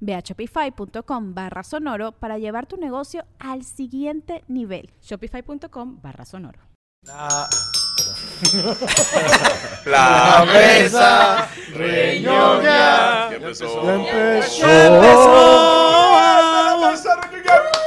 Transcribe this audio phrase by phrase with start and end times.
[0.00, 4.90] Ve a shopify.com barra sonoro para llevar tu negocio al siguiente nivel.
[5.02, 6.60] Shopify.com barra sonoro.
[9.84, 13.30] La mesa reñoña.
[13.30, 13.80] Ya empezó.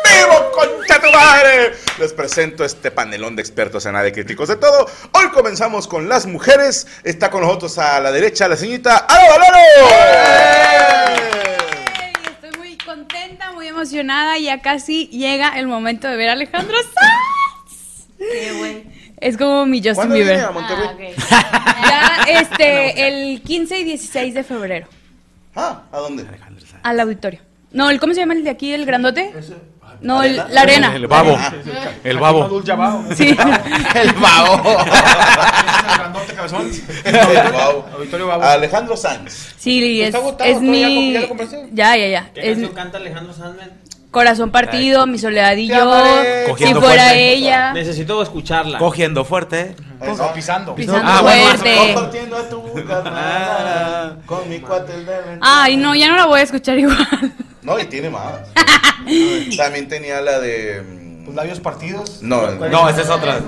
[0.03, 1.73] ¡Vivo, concha tu madre!
[1.99, 4.87] Les presento este panelón de expertos en de críticos de todo.
[5.13, 6.87] Hoy comenzamos con las mujeres.
[7.03, 9.57] Está con nosotros a la derecha la señorita Alo Valero.
[11.11, 11.50] Muy
[13.31, 14.37] contenta, muy emocionada.
[14.37, 18.07] Ya casi llega el momento de ver a Alejandro Sanz.
[18.17, 18.83] Qué güey.
[19.17, 20.45] Es como mi Justin ¿Cuándo viene Bieber.
[20.47, 21.13] a Monterrey?
[21.31, 21.57] Ah.
[22.27, 24.87] Ya, este, el 15 y 16 de febrero.
[25.55, 26.25] Ah, ¿a dónde?
[26.83, 27.39] Al auditorio.
[27.71, 29.33] No, el, ¿cómo se llama el de aquí, el grandote?
[30.01, 30.95] No, el- la arena.
[30.95, 31.37] El babo.
[31.39, 31.53] Ah.
[32.03, 32.47] El babo.
[32.47, 33.03] Dulce abajo.
[33.15, 33.37] Sí.
[33.95, 34.61] El babo.
[35.97, 36.71] Grandote cabezón.
[37.05, 37.85] El babo.
[37.95, 38.43] Auditorio Babo.
[38.43, 39.53] Alejandro Sanz.
[39.57, 41.13] Sí, ¿Te es, es ¿Tú ya mi...
[41.13, 41.21] ya?
[41.71, 42.29] Ya, ya, ya.
[42.33, 43.71] ¿Qué Es canción canta Alejandro Sandman?
[44.09, 46.03] Corazón partido, mi soledad y yo.
[46.45, 47.31] Si Cogiendo fuera fuerte.
[47.33, 47.71] ella.
[47.73, 48.77] Necesito escucharla.
[48.77, 49.73] Cogiendo fuerte.
[50.05, 50.75] No, pisando.
[50.75, 51.77] Pisando Ah, fuerte.
[51.93, 55.07] Compartiendo a tu carnal con mi cuate el.
[55.39, 56.97] Ay, no, ya no la voy a escuchar igual.
[57.63, 58.33] No, y tiene más.
[59.57, 60.81] También tenía la de.
[60.81, 62.21] mm, Tus labios partidos.
[62.21, 63.39] No, No, esa es otra.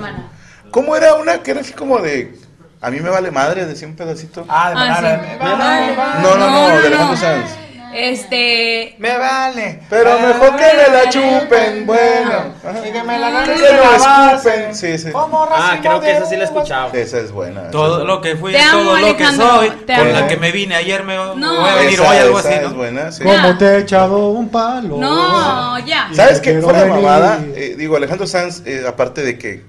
[0.72, 2.38] ¿Cómo era una que era así como de.
[2.82, 4.46] A mí me vale madre, decía un pedacito?
[4.50, 5.22] Ah, de Ah, manera.
[5.24, 6.22] sí.
[6.22, 6.88] No, no, no, no, de no.
[6.88, 7.50] Alejandro Sanz.
[7.96, 8.96] Este.
[8.98, 9.80] Me vale.
[9.90, 12.54] Pero mejor que me la chupen, bueno.
[12.86, 14.76] Y que me la ganen Que la escupen.
[14.76, 15.12] Sí, sí.
[15.12, 16.92] Como Ah, creo que de esa sí la escuchado.
[16.94, 17.70] Esa es buena.
[17.72, 19.70] Todo lo que fui, todo lo que soy.
[19.70, 22.70] Con la que me vine ayer me voy a venir hoy, algo esa así, es
[22.72, 22.76] ¿no?
[22.76, 23.24] buena, sí.
[23.24, 24.98] ¿Cómo te he echado un palo?
[24.98, 26.10] No, ya.
[26.14, 26.60] ¿Sabes qué?
[26.62, 29.64] Fuera de mamada, eh, digo, Alejandro Sanz, eh, aparte de que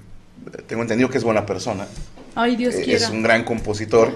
[0.67, 1.85] tengo entendido que es buena persona,
[2.35, 3.03] Ay, Dios eh, quiera.
[3.03, 4.11] es un gran compositor,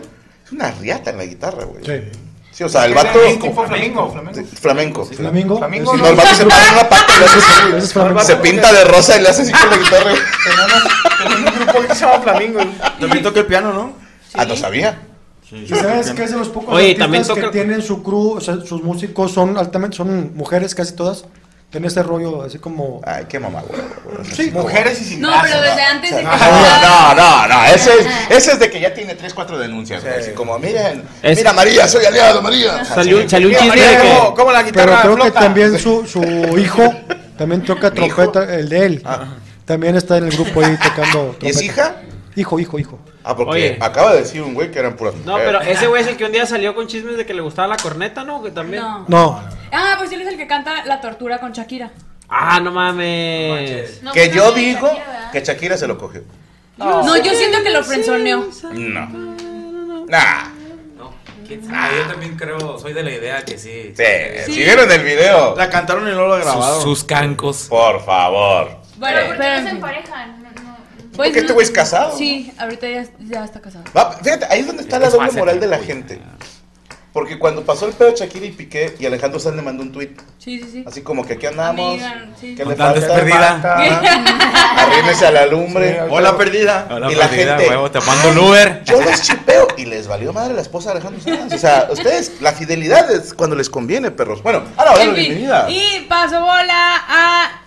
[0.46, 1.84] es una riata en la guitarra, güey.
[1.86, 2.10] Sí.
[2.52, 3.20] Sí, o sea, el ¿Qué vato.
[3.20, 4.12] flamenco.
[4.60, 5.06] flamenco.
[5.06, 5.60] Flamenco.
[5.96, 8.24] No, el vato se pone en una pata y le hace así, Ese es flamenco.
[8.24, 10.12] Se pinta de rosa y le hace así con la guitarra.
[10.12, 10.22] güey.
[11.24, 12.60] Tenemos un grupo que se llama Flamingo.
[13.00, 13.94] También toca el piano, ¿no?
[14.34, 15.00] Ah, no sabía.
[15.52, 18.42] ¿Y sabes que es de los pocos Oye, artistas también que tienen su crew, o
[18.42, 21.26] sea, sus músicos son altamente, son mujeres casi todas,
[21.70, 23.00] tienen este rollo así como...
[23.06, 23.80] Ay, qué mamá, güey.
[24.34, 26.24] Sí, mujeres y sin No, pero desde antes de que.
[26.24, 30.16] No, no, no, ese es, ese es de que ya tiene 3, 4 denuncias, güey.
[30.16, 32.84] Así como, miren, Es- mira María, soy aliado, María.
[32.84, 34.52] Salió, salió un chisme María, de que.
[34.52, 36.84] la Pero creo que también su, su hijo
[37.38, 39.04] también toca trompeta, el de él.
[39.66, 41.64] También está en el grupo ahí tocando ¿Y es trompeta.
[41.64, 41.96] hija?
[42.36, 43.00] Hijo, hijo, hijo.
[43.24, 43.78] Ah, porque Oye.
[43.82, 45.54] acaba de decir un güey que eran puras No, mujeres.
[45.60, 47.68] pero ese güey es el que un día salió con chismes de que le gustaba
[47.68, 48.42] la corneta, ¿no?
[48.42, 48.82] Que también.
[48.82, 49.06] No.
[49.08, 51.92] No, Ah, pues él es el que canta La Tortura con Shakira.
[52.30, 54.02] Ah, no mames.
[54.02, 54.90] No, Que yo digo
[55.32, 56.22] que Shakira se lo cogió.
[56.78, 58.48] No, yo siento que lo frenzoneó.
[58.74, 59.36] No.
[60.08, 60.50] Nah.
[61.48, 61.98] ¿Quién sabe?
[61.98, 63.92] Yo también creo, soy de la idea que sí.
[63.98, 64.04] Sí,
[64.46, 67.66] si vieron el video, La cantaron y no lo Sus, sus cancos.
[67.68, 68.78] por favor.
[68.98, 70.39] Bueno, ¿por qué no se emparejan?
[71.20, 72.18] Pues Porque este güey es casado.
[72.18, 73.84] Sí, ahorita ya, ya está casado.
[73.96, 76.22] Va, fíjate, ahí es donde está Es la doble moral de la gente.
[77.12, 79.92] Porque cuando pasó el pedo de Shakira y Piqué y Alejandro Sanz le mandó un
[79.92, 80.84] tweet, Sí, sí, sí.
[80.88, 82.56] así como que aquí andamos, Amiga, sí.
[82.56, 83.60] que le falta, perdida.
[84.78, 86.02] arrímese a la lumbre.
[86.10, 86.88] Hola, perdida.
[86.90, 88.84] Hola, Y la perdida, gente- huevo, te mando un Uber.
[88.86, 91.52] Yo los chipeo y les valió madre la esposa de Alejandro Sanz.
[91.54, 94.42] O sea, ustedes, la fidelidad es cuando les conviene, perros.
[94.44, 95.70] Bueno, ahora, En bueno, bienvenida.
[95.70, 97.62] Y paso bola a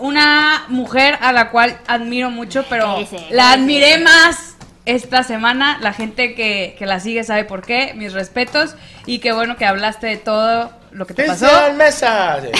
[0.00, 3.60] una mujer a la cual admiro mucho, pero Ese, la ese.
[3.60, 4.56] admiré más
[4.86, 5.78] esta semana.
[5.80, 7.92] La gente que, que la sigue sabe por qué.
[7.96, 8.74] Mis respetos.
[9.06, 11.46] Y qué bueno que hablaste de todo lo que te pasó.
[11.46, 12.40] Cristian Mesa.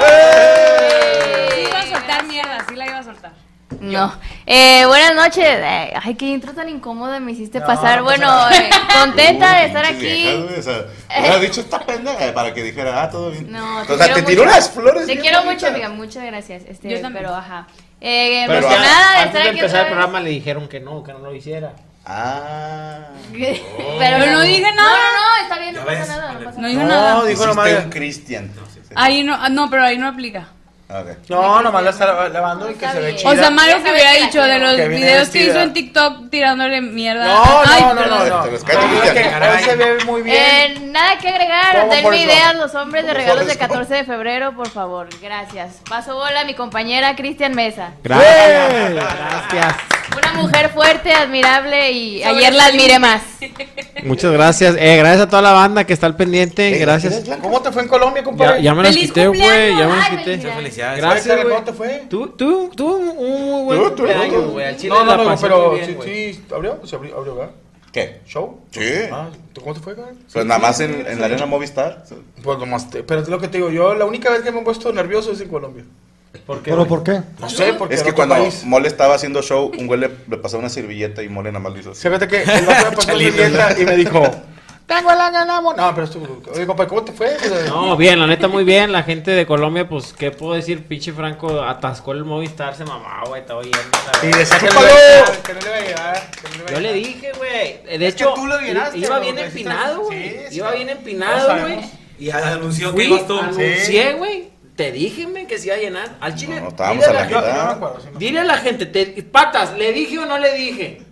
[0.00, 1.54] Sí.
[1.54, 2.97] Sí iba a soltar mierda, sí la iba.
[3.80, 4.12] No.
[4.46, 5.44] Eh, buenas noches.
[5.46, 8.02] Eh, Ay, qué intro tan incómoda me hiciste pasar.
[8.02, 8.70] Bueno, eh,
[9.00, 10.42] contenta de estar viejas, aquí.
[10.42, 10.84] güey, o sea,
[11.18, 13.50] hubiera dicho esta pendeja para que dijera, ah, todo bien.
[13.52, 14.54] No, te o sea, te quiero tiró mucho.
[14.54, 15.06] unas flores.
[15.06, 15.88] Te quiero mucho, amiga.
[15.90, 16.62] Muchas gracias.
[16.68, 17.24] Este, Yo también.
[17.24, 17.66] Pero, ajá.
[18.00, 21.02] Eh, Pero emocionada de antes estar de aquí empezar el programa le dijeron que no,
[21.02, 21.72] que no lo hiciera.
[22.06, 23.08] Ah.
[23.32, 23.60] vez.
[23.98, 24.96] Pero no dije No, nada.
[24.96, 26.32] no, no, está bien, no pasa nada.
[26.32, 26.68] No pasa No nada.
[26.68, 27.14] dijo No, nada.
[27.24, 27.84] dijo Hiciste nomás.
[27.84, 28.52] un Cristian.
[28.94, 30.48] Ahí no, no, pero ahí no aplica.
[30.90, 31.28] Ok.
[31.28, 33.30] No, nomás la está lavando y que se ve chida.
[33.30, 36.80] O sea, Mario que hubiera dicho de los Que videos que hizo en TikTok tirándole
[36.80, 37.26] mierda.
[37.26, 38.46] No, Ay, no, no, no, Te no.
[38.46, 39.14] los No, Cristian.
[39.14, 40.36] que Hoy se ve muy bien.
[40.38, 41.74] Eh, nada que agregar.
[41.80, 42.62] ¿Cómo, Denme Forrest ideas Gump?
[42.62, 43.70] los hombres de ¿Cómo regalos de Forrest Gump?
[43.70, 45.08] 14 de febrero, por favor.
[45.20, 45.82] Gracias.
[45.88, 47.90] Paso bola a mi compañera Cristian Mesa.
[48.02, 48.94] Gracias.
[48.94, 49.76] Gracias.
[50.22, 53.22] Una mujer fuerte, admirable y ayer la admiré más.
[54.04, 54.76] Muchas gracias.
[54.78, 56.74] Eh, gracias a toda la banda que está al pendiente.
[56.76, 57.22] Eh, gracias.
[57.42, 58.62] ¿Cómo te fue en Colombia, compadre?
[58.62, 59.76] ya me las ¡Feliz quité, güey.
[59.76, 60.24] Ya me las Ay, quité.
[60.38, 60.56] felicidades.
[60.56, 61.00] Felicidades.
[61.00, 61.48] Gracias, güey.
[61.54, 62.02] ¿Cómo te fue?
[62.08, 64.50] Tú, tú, tú, un muy buen Tú, tú, cumpleaños, tú.
[64.52, 64.66] güey.
[64.66, 67.52] Al chile No, no, la no, pero bien, sí, abrió, se abrió, abrió, ¿verdad?
[67.92, 68.20] ¿Qué?
[68.26, 68.60] ¿Show?
[68.70, 68.80] Sí.
[69.10, 70.08] Ah, ¿tú ¿cómo te fue, güey?
[70.32, 72.04] Pues nada más en, en la arena Movistar.
[72.42, 74.60] Pues nomás, te- pero es lo que te digo, yo la única vez que me
[74.60, 75.84] he puesto nervioso es en Colombia.
[76.46, 77.20] ¿Por qué, ¿Pero por qué?
[77.38, 78.62] No sé, porque Es que otro cuando país.
[78.64, 81.72] Mole estaba haciendo show, un güey le, le pasó una servilleta y Mole nada más
[81.72, 82.02] lo hizo así.
[82.02, 84.22] Fíjate que el vato me pasó su dieta y me dijo,
[84.86, 85.88] tengo el año enamorado.
[85.88, 87.36] No, pero estuvo, oye, compadre, ¿cómo te fue?
[87.68, 88.92] No, bien, la neta muy bien.
[88.92, 90.84] La gente de Colombia, pues, ¿qué puedo decir?
[90.86, 93.78] Pinche Franco atascó el Movistar, se mamaba, güey, estaba yendo.
[94.22, 96.30] Y decía que no, le iba a llegar, que no le iba a llegar.
[96.30, 97.98] que no le iba a Yo le dije, güey.
[97.98, 100.28] De Es que hecho, tú lo llenaste, iba bien empinado, güey.
[100.30, 101.80] sí, sí, iba bien empinado, güey.
[102.20, 103.38] Y anunció que tú.
[103.38, 104.57] anuncié, güey.
[104.78, 106.16] Te dije, güey, que se iba a llenar.
[106.20, 106.60] Al chile.
[106.60, 107.66] No, estábamos dile a la gente- Yo, yo mitad.
[107.66, 108.18] me acuerdo, sí me acuerdo.
[108.20, 111.02] Dile a la gente, te- patas, ¿le dije o no le dije?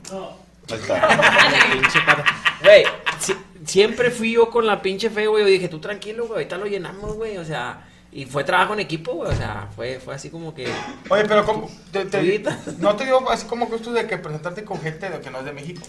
[0.70, 1.68] Ahí está.
[1.72, 2.24] Pinche pata.
[2.62, 2.84] Güey,
[3.18, 3.34] si-
[3.66, 5.42] siempre fui yo con la pinche fe, güey.
[5.42, 7.38] Yo dije, tú tranquilo, güey, ahorita lo llenamos, güey.
[7.38, 7.82] O sea,
[8.12, 9.32] y fue trabajo en equipo, güey.
[9.32, 10.72] O sea, fue, fue así como que.
[11.08, 11.68] Oye, pero ¿cómo?
[11.90, 12.44] Te, te-
[12.78, 15.40] no te dio así como que esto de que presentarte con gente de que no
[15.40, 15.82] es de México.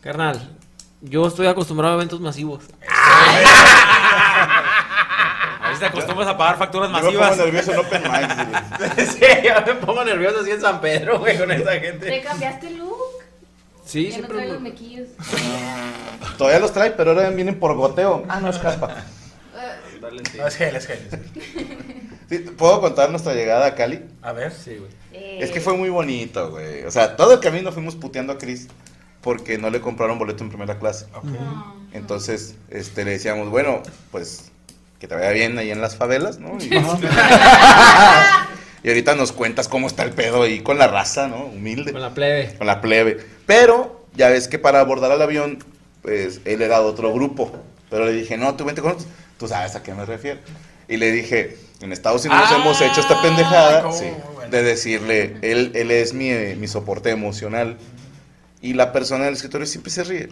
[0.00, 0.56] Carnal,
[1.00, 2.62] yo estoy acostumbrado a eventos masivos.
[5.80, 7.36] Te acostumbras a pagar facturas Yo me pongo masivas.
[7.38, 9.06] nervioso en Open Mic.
[9.10, 12.20] sí, yo me pongo nervioso así en San Pedro, güey, con esa ¿Te gente.
[12.22, 12.96] cambiaste el look?
[13.84, 15.08] Sí, Ya no traes los me- mequillos.
[16.38, 18.24] Todavía los trae, pero ahora vienen por goteo.
[18.28, 19.04] Ah, no es capa.
[20.36, 20.98] No, es gel, es gel.
[21.08, 22.06] es gel.
[22.30, 24.04] Sí, ¿Puedo contar nuestra llegada a Cali?
[24.22, 24.52] A ver.
[24.52, 24.90] Sí, güey.
[25.12, 26.84] Eh, Es que fue muy bonito, güey.
[26.84, 28.68] O sea, todo el camino fuimos puteando a Chris
[29.20, 31.06] porque no le compraron boleto en primera clase.
[31.92, 34.52] Entonces, este, le decíamos, bueno, pues
[35.00, 36.58] que te vaya bien ahí en las favelas, ¿no?
[36.60, 36.70] Y,
[38.84, 41.46] y ahorita nos cuentas cómo está el pedo ahí con la raza, ¿no?
[41.46, 41.92] Humilde.
[41.92, 42.54] Con la plebe.
[42.56, 43.18] con la plebe.
[43.46, 45.64] Pero ya ves que para abordar al avión,
[46.02, 47.50] pues él era de otro grupo.
[47.88, 49.12] Pero le dije, no, tú vente con nosotros.
[49.38, 50.38] Tú sabes a qué me refiero.
[50.86, 54.04] Y le dije, en Estados Unidos Ah, hemos hecho esta pendejada sí,
[54.34, 54.50] bueno.
[54.50, 57.78] de decirle, él, él es mi, mi soporte emocional.
[58.60, 60.28] Y la persona del escritorio siempre se ríe.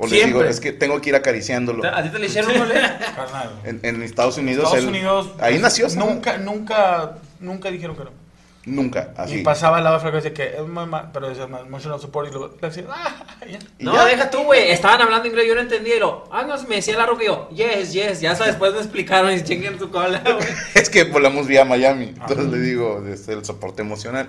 [0.00, 1.84] O le digo, es que tengo que ir acariciándolo.
[1.86, 2.52] ¿A ti te le hicieron?
[3.16, 3.50] Carnal.
[3.64, 5.30] En, en Estados Unidos, Estados él- Unidos.
[5.40, 5.88] ahí nació.
[5.90, 6.04] ¿sabes?
[6.06, 8.28] Nunca, nunca, nunca dijeron que no.
[8.64, 9.38] Nunca, Y así.
[9.38, 12.54] pasaba al lado de frecuencia que es muy mal, pero decía emotional support y luego
[12.60, 13.58] le decía, ah, ya.
[13.78, 14.04] Y No, ya.
[14.04, 14.70] deja tú, güey.
[14.70, 15.96] Estaban hablando inglés, yo no entendía.
[15.96, 18.20] Y lo, ah, no, me decía la roca y yo, yes, yes.
[18.20, 20.46] Ya hasta después me explicaron y chinguen tu cola, güey.
[20.74, 22.08] Es que volamos vía Miami.
[22.20, 24.28] Entonces le digo, desde el soporte emocional.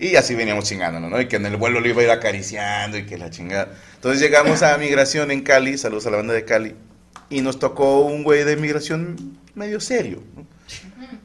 [0.00, 1.20] Y así veníamos chingándonos, ¿no?
[1.20, 3.68] Y que en el vuelo lo iba a ir acariciando y que la chingada.
[3.96, 6.74] Entonces llegamos a migración en Cali, saludos a la banda de Cali.
[7.28, 10.46] Y nos tocó un güey de migración medio serio, ¿no?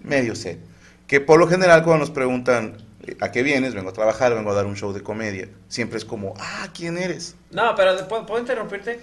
[0.04, 0.62] Medio serio.
[1.08, 2.76] Que por lo general cuando nos preguntan,
[3.20, 3.74] ¿a qué vienes?
[3.74, 5.50] Vengo a trabajar, vengo a dar un show de comedia.
[5.68, 7.36] Siempre es como, ah, ¿quién eres?
[7.52, 9.00] No, pero ¿puedo, ¿puedo interrumpirte?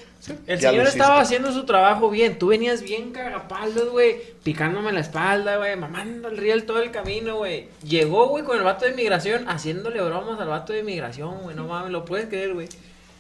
[0.47, 2.39] el señor estaba haciendo su trabajo bien.
[2.39, 4.17] Tú venías bien cagapalos, güey.
[4.43, 5.77] Picándome la espalda, güey.
[5.77, 7.69] Mamando el riel todo el camino, güey.
[7.83, 11.57] Llegó, güey, con el vato de migración, haciéndole bromas al vato de migración, güey.
[11.57, 12.69] No mames, lo puedes creer, güey.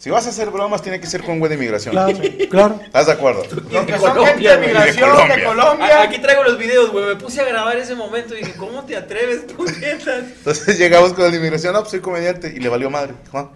[0.03, 1.93] Si vas a hacer bromas, tiene que ser con güey de migración.
[1.93, 2.19] Claro,
[2.51, 2.81] claro.
[2.85, 3.45] ¿Estás de acuerdo?
[3.45, 6.03] Son gente de migración, de Colombia.
[6.03, 7.05] Aquí traigo los videos, güey.
[7.05, 10.25] Me puse a grabar ese momento y dije, ¿cómo te atreves, puñetas?
[10.39, 13.15] Entonces llegamos con el de inmigración, no, pues soy comediante, y le valió madre.
[13.33, 13.51] "Ah,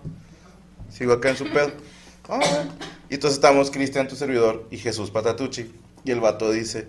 [0.88, 1.73] sigo acá en su pedo.
[2.29, 2.73] "Ah, bueno".
[3.11, 5.75] Y entonces estamos Cristian, tu servidor, y Jesús Patatucci.
[6.05, 6.87] Y el vato dice,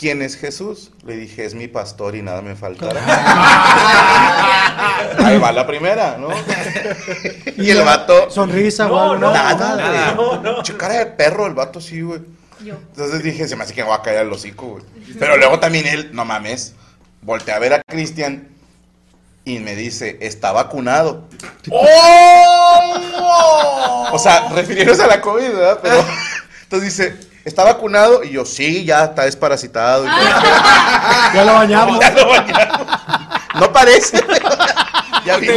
[0.00, 0.92] ¿quién es Jesús?
[1.04, 3.02] Le dije, es mi pastor y nada me faltará.
[5.26, 6.30] Ahí va la primera, ¿no?
[7.58, 10.12] y el vato, Sonrisa No, no, nada, nada.
[10.14, 10.40] güey.
[10.40, 12.22] No, cara de perro el vato, sí, güey.
[12.64, 14.84] Entonces dije, se me hace que me va a caer el hocico, güey.
[15.18, 16.72] Pero luego también él, no mames,
[17.20, 18.48] volteé a ver a Cristian
[19.44, 21.28] y me dice, está vacunado.
[24.12, 25.78] O sea, refiriéndose a la COVID, ¿verdad?
[25.82, 26.02] Pero,
[26.62, 28.24] entonces dice, ¿está vacunado?
[28.24, 30.06] Y yo, sí, ya está desparasitado.
[30.06, 30.18] y todo.
[31.34, 32.00] Ya lo bañamos.
[32.00, 32.86] Ya lo bañaron.
[33.60, 34.24] No parece.
[35.26, 35.48] Ya vi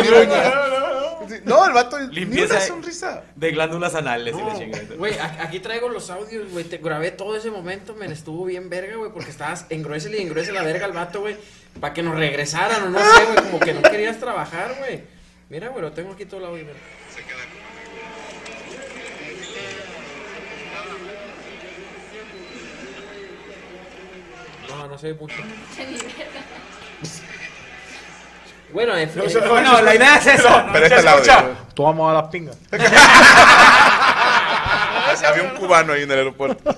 [1.46, 3.22] No, el vato, Limpieza una de- sonrisa.
[3.36, 4.84] De glándulas anales y la No, chingada.
[4.98, 6.66] Güey, aquí traigo los audios, güey.
[6.66, 10.60] Te grabé todo ese momento, me estuvo bien verga, güey, porque estabas engruésele y engruésele
[10.60, 11.38] la verga al vato, güey,
[11.80, 15.04] para que nos regresaran o no sé, güey, como que no querías trabajar, güey.
[15.50, 16.66] Mira, güey, lo tengo aquí todo el audio.
[24.84, 25.36] No, no sé mucho.
[28.74, 29.24] Bueno, en fin.
[29.48, 30.68] Bueno, la idea es esa.
[30.74, 31.34] Pero este es el audio.
[31.74, 32.52] Tú vamos a la pinga.
[35.26, 36.76] Había un cubano ahí en el aeropuerto.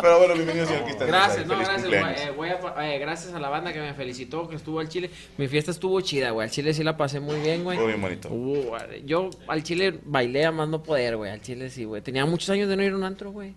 [0.00, 1.08] Pero bueno, bienvenido, señor Cristian.
[1.08, 1.84] Gracias, no, gracias.
[1.92, 5.10] eh, voy a- eh, gracias a la banda que me felicitó, que estuvo al Chile.
[5.36, 6.44] Mi fiesta estuvo chida, güey.
[6.46, 7.76] Al Chile sí la pasé muy bien, güey.
[7.76, 8.28] Estuvo bien bonito.
[8.30, 11.32] Uh, yo al Chile bailé a más no poder, güey.
[11.32, 12.02] Al Chile sí, güey.
[12.02, 13.54] Tenía muchos años de no ir a un antro, güey.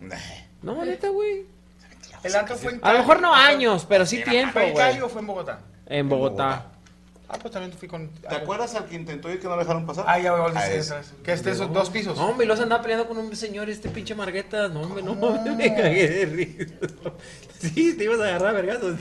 [0.00, 0.16] Nah.
[0.62, 1.44] No, neta, güey.
[2.24, 4.92] El antro fue en A lo mejor no años, pero sí tiempo, ¿Fue en Cali
[4.98, 5.02] güey.
[5.02, 5.58] o fue en Bogotá?
[5.86, 6.66] En Bogotá.
[7.28, 8.08] Ah, pues también fui con.
[8.10, 10.04] ¿Te acuerdas al que intentó ir que no lo dejaron pasar?
[10.06, 10.94] Ah, ya voy a Ah, volver ese.
[11.24, 12.18] Que esté esos dos pisos.
[12.18, 14.68] No, hombre, y los andaba peleando con un señor, este pinche Margueta.
[14.68, 15.14] No, hombre, no,
[15.56, 16.74] me cagué de risa.
[17.58, 18.96] Sí, te ibas a agarrar vergazos.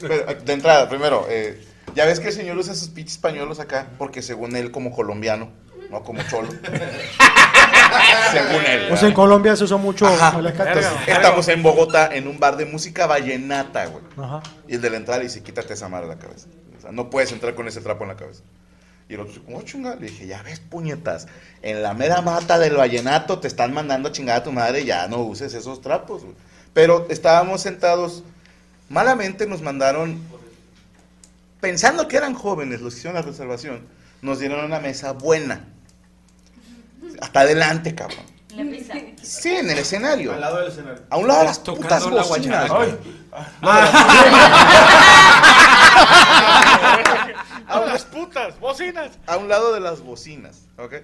[0.00, 3.88] Pero, de entrada, primero, eh, ya ves que el señor usa sus pinches pañuelos acá
[3.96, 5.50] porque según él como colombiano,
[5.90, 6.48] no como cholo.
[8.32, 8.86] según él.
[8.88, 10.06] Pues en Colombia se usa mucho
[11.06, 14.04] estamos en Bogotá en un bar de música vallenata, güey.
[14.16, 14.42] Ajá.
[14.68, 16.48] Y el de la entrada le dice, quítate esa madre de la cabeza.
[16.78, 18.42] O sea, no puedes entrar con ese trapo en la cabeza.
[19.08, 19.96] Y el otro, ¿cómo chinga?
[19.96, 21.26] Le dije, ya ves, puñetas,
[21.62, 25.06] en la mera mata del vallenato te están mandando a chingar a tu madre, ya
[25.08, 26.22] no uses esos trapos.
[26.22, 26.34] güey".
[26.72, 28.24] Pero estábamos sentados,
[28.88, 30.22] malamente nos mandaron,
[31.60, 33.82] pensando que eran jóvenes los que hicieron la reservación,
[34.22, 35.68] nos dieron una mesa buena.
[37.20, 38.24] Hasta adelante, cabrón.
[38.56, 38.94] La pizza.
[39.22, 40.32] Sí, en el escenario.
[40.32, 41.02] Al lado del escenario.
[41.10, 42.68] A un lado de las Tocando putas la bocinas.
[42.70, 42.76] guachara.
[42.76, 42.96] güey.
[47.66, 48.60] ¡A las putas!
[48.60, 49.12] ¡Bocinas!
[49.26, 50.94] a un lado de las bocinas, ¿ok?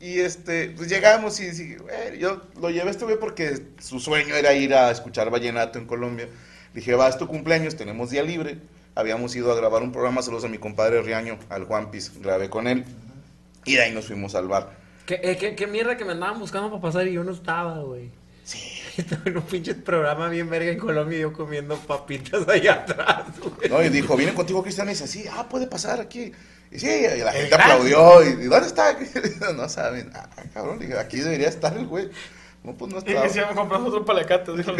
[0.00, 3.98] Y este, pues llegamos y dije, "Güey", yo lo llevé a este güey porque su
[4.00, 6.28] sueño era ir a escuchar vallenato en Colombia.
[6.74, 8.58] Dije, va, es tu cumpleaños, tenemos día libre.
[8.94, 12.50] Habíamos ido a grabar un programa, saludos a mi compadre Riaño, al Juan Piz, grabé
[12.50, 12.84] con él.
[13.64, 14.70] Y de ahí nos fuimos al bar.
[15.06, 17.78] ¿Qué, eh, qué, qué mierda que me andaban buscando para pasar y yo no estaba,
[17.80, 18.10] güey.
[18.44, 18.58] Sí.
[18.96, 23.24] Estaba en un pinche programa bien verga en Colombia y yo comiendo papitas allá atrás,
[23.40, 23.70] güey.
[23.70, 23.82] ¿no?
[23.82, 26.32] Y dijo, viene contigo Cristian y dice, sí, ah, puede pasar aquí.
[26.70, 28.22] Y sí, y la gente aplaudió.
[28.22, 28.96] Y, ¿y dónde está?
[29.56, 30.10] no saben.
[30.14, 32.10] Ah, cabrón, dije, aquí debería estar el güey.
[32.62, 33.22] No, pues no Y estaba.
[33.26, 34.56] decía, me compramos otro palacate.
[34.56, 34.70] dijo.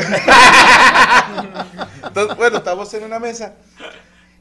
[2.04, 3.54] Entonces, bueno, estábamos en una mesa.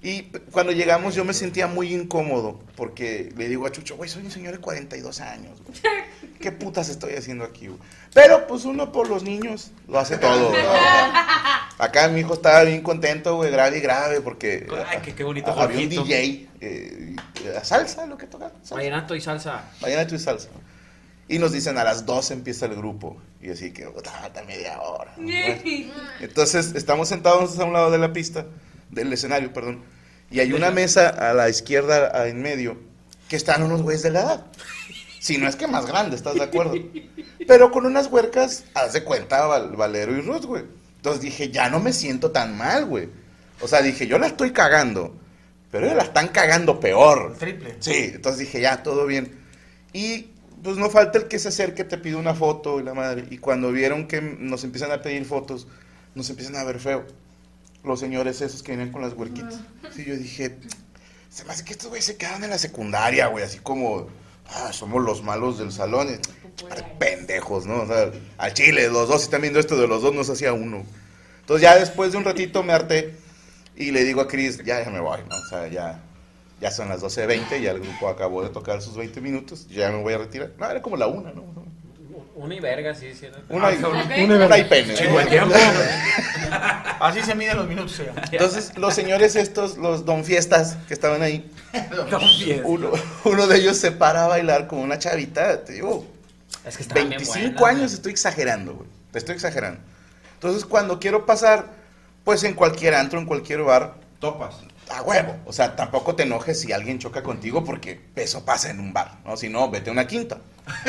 [0.04, 4.24] Y cuando llegamos yo me sentía muy incómodo porque le digo a Chucho, güey, soy
[4.26, 5.60] un señor de 42 años.
[5.66, 5.80] güey.
[6.42, 7.68] ¿Qué putas estoy haciendo aquí?
[7.68, 7.80] güey?"
[8.14, 10.50] Pero pues uno por los niños lo hace todo.
[10.50, 10.62] güey.
[11.78, 15.52] Acá mi hijo estaba bien contento, güey, grave y grave porque Ay, qué- qué bonito
[15.52, 15.90] había un.
[15.90, 18.50] DJ, eh, era salsa lo que toca.
[18.62, 18.76] salsa.
[18.76, 19.64] Vallenato y salsa.
[19.82, 20.50] Vallenato y salsa.
[21.30, 23.18] Y nos dicen a las 12 empieza el grupo.
[23.42, 25.14] Y así que, falta media hora.
[26.20, 28.46] Entonces estamos sentados a un lado de la pista,
[28.94, 29.82] del escenario, perdón.
[30.32, 32.78] Y hay una mesa a la izquierda, en medio,
[33.30, 34.46] que están unos güeyes de la edad.
[35.20, 36.76] Si no es que más grande, ¿estás de acuerdo?
[37.48, 40.64] Pero con unas huercas, haz de cuenta, Val- Valero y Ruth, güey.
[40.98, 43.10] Entonces dije, ya no me siento tan mal, güey.
[43.62, 45.16] O sea, dije, yo la estoy cagando,
[45.72, 47.36] pero ellos la están cagando peor.
[47.38, 47.76] Triple.
[47.80, 49.40] Sí, entonces dije, ya, todo bien.
[49.94, 50.28] Y
[50.64, 53.26] pues no falta el que se acerque, te pide una foto y la madre.
[53.30, 55.68] Y cuando vieron que nos empiezan a pedir fotos,
[56.16, 57.06] nos empiezan a ver feo.
[57.84, 59.60] Los señores esos que venían con las huerquitas.
[59.94, 60.58] Sí, yo dije,
[61.30, 64.08] se me hace que estos güeyes se quedaron en la secundaria, güey, así como,
[64.48, 66.08] ah, somos los malos del salón.
[66.10, 66.18] Y,
[66.76, 67.82] de pendejos, ¿no?
[67.82, 70.54] O sea, al chile, los dos, si están viendo esto de los dos, nos hacía
[70.54, 70.86] uno.
[71.40, 73.18] Entonces ya después de un ratito me harté
[73.76, 75.36] y le digo a Chris, ya, ya me voy, ¿no?
[75.36, 76.02] O sea, ya,
[76.62, 80.02] ya son las 12.20, ya el grupo acabó de tocar sus 20 minutos, ya me
[80.02, 80.52] voy a retirar.
[80.58, 81.63] No, era como la una, ¿no?
[82.36, 83.28] Una y verga, sí, sí.
[83.50, 83.78] Una, y,
[84.24, 84.94] Una una y pene.
[84.94, 85.54] Chingo de tiempo.
[87.00, 87.98] Así se miden los minutos.
[87.98, 88.14] ya.
[88.32, 91.50] Entonces, los señores estos, los don fiestas que estaban ahí,
[92.10, 92.68] Confieso.
[92.68, 92.92] uno,
[93.26, 96.06] uno de ellos se para a bailar con una chavita, te digo,
[96.66, 98.90] Es que estaban bien 25 buenas, años, estoy exagerando, güey.
[99.12, 99.80] Te estoy exagerando.
[100.36, 101.68] Entonces, cuando quiero pasar,
[102.24, 104.56] pues en cualquier antro, en cualquier bar, Topas.
[104.90, 105.36] A huevo.
[105.46, 109.20] O sea, tampoco te enojes si alguien choca contigo porque eso pasa en un bar,
[109.26, 109.38] ¿no?
[109.38, 110.38] Si no, vete a una quinta.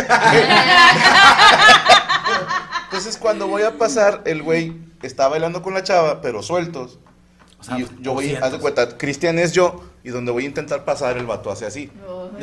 [2.85, 4.73] Entonces, cuando voy a pasar, el güey
[5.03, 6.99] está bailando con la chava, pero sueltos.
[7.61, 8.47] sea, y yo, yo voy, 200.
[8.47, 11.67] haz de cuenta, Cristian es yo, y donde voy a intentar pasar, el vato hace
[11.67, 11.91] así.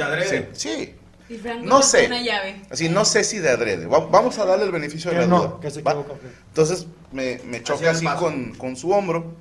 [0.01, 0.49] Adrede.
[0.53, 0.95] Sí, sí.
[1.29, 2.07] Y Franco No sé.
[2.07, 2.61] Una llave.
[2.69, 3.85] Así, no sé si de adrede.
[3.85, 5.59] Va- Vamos a darle el beneficio de la no, duda.
[5.61, 5.79] que se.
[5.79, 8.19] Entonces me, me choca así paso.
[8.25, 9.33] con, con su hombro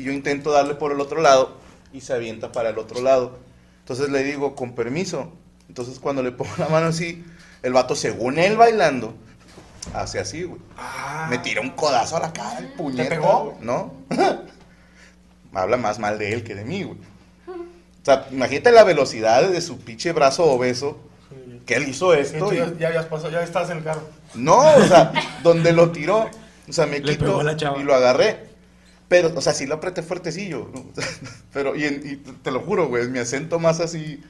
[0.00, 1.56] y yo intento darle por el otro lado
[1.92, 3.38] y se avienta para el otro lado.
[3.80, 5.32] Entonces le digo, con permiso.
[5.68, 7.22] Entonces cuando le pongo la mano así,
[7.62, 9.14] el vato, según él bailando,
[9.92, 10.60] hace así, güey.
[11.28, 13.10] Me tira un codazo a la cara, el puñete.
[13.10, 13.58] pegó?
[13.60, 13.92] ¿No?
[15.52, 16.98] Habla más mal de él que de mí, güey.
[17.46, 20.98] O sea, imagínate la velocidad de su pinche brazo obeso,
[21.66, 22.50] que él hizo esto.
[22.52, 24.02] Ya, ya, pasó, ya estás en el carro.
[24.34, 26.30] no, o sea, donde lo tiró,
[26.68, 27.18] o sea, me Le
[27.56, 27.78] chava.
[27.78, 28.49] y lo agarré.
[29.10, 30.70] Pero, o sea, sí lo apreté fuertecillo.
[30.72, 30.84] ¿no?
[31.52, 34.22] Pero, y, en- y te lo juro, güey, mi acento más así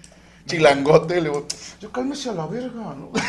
[0.46, 1.46] chilangote, le digo,
[1.80, 3.12] yo cálmese a la verga, ¿no?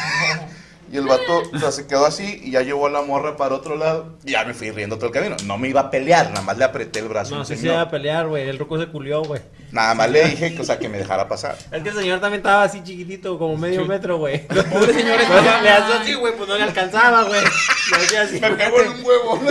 [0.92, 3.56] Y el vato, o sea, se quedó así y ya llevó a la morra para
[3.56, 4.18] otro lado.
[4.26, 5.38] Y ya me fui riendo todo el camino.
[5.46, 7.34] No me iba a pelear, nada más le apreté el brazo.
[7.34, 7.76] No si señor.
[7.76, 8.50] iba a pelear, güey.
[8.50, 9.42] El ruco se culió, güey.
[9.72, 11.58] Nada más le dije que, o sea, que me dejara pasar.
[11.72, 14.46] Es que el señor también estaba así chiquitito, como medio metro, güey.
[14.50, 15.30] Los pobres señores
[15.64, 17.42] le hacía así, güey, pues no le alcanzaba, güey.
[17.42, 18.40] Le hacía así.
[18.40, 19.42] Me pegó en un huevo.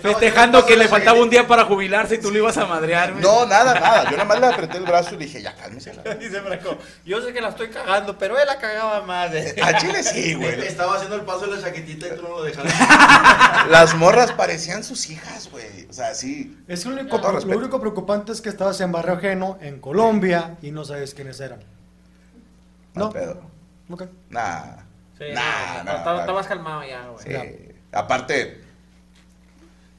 [0.00, 3.22] Festejando que le faltaba un día para jubilarse y tú lo ibas a madrear, güey.
[3.22, 4.04] No, nada, nada.
[4.04, 5.90] Yo nada más le apreté el brazo y le dije, ya cálmese.
[5.90, 6.18] a la verga".
[6.20, 9.32] Dice Franco, yo sé que la estoy cagando, pero él la cagaba más.
[9.34, 9.54] eh.
[9.62, 10.60] A Chile sí, güey.
[10.66, 12.72] Estaba haciendo el paso de la chaquetita y tú no lo dejaste.
[13.70, 15.86] Las morras parecían sus hijas, güey.
[15.88, 16.56] O sea, sí.
[16.68, 20.70] Es lo único, lo único preocupante es que estabas en barrio ajeno, en Colombia, y
[20.70, 21.60] no sabes quiénes eran.
[22.94, 23.06] No.
[23.06, 23.10] No.
[23.10, 23.40] pedo.
[23.90, 24.04] Ok.
[24.30, 24.76] Nah.
[25.18, 27.24] Sí, Nah, no, calmado ya, güey.
[27.24, 27.68] Sí.
[27.92, 28.62] Aparte,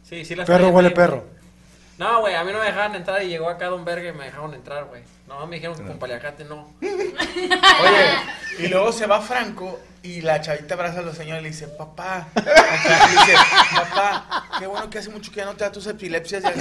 [0.04, 1.24] Sí, sí, Perro huele perro.
[1.98, 4.26] No, güey, a mí no me dejaban entrar y llegó acá Don Verga y me
[4.26, 5.04] dejaron entrar, güey.
[5.28, 6.74] No, me dijeron que con paliacate no.
[6.82, 8.12] Oye,
[8.60, 11.68] y luego se va Franco y la chavita abraza a los señores y le dice,
[11.70, 13.34] papá, acá, le dice,
[13.74, 16.44] papá, qué bueno que hace mucho que ya no te da tus epilepsias.
[16.44, 16.52] ya".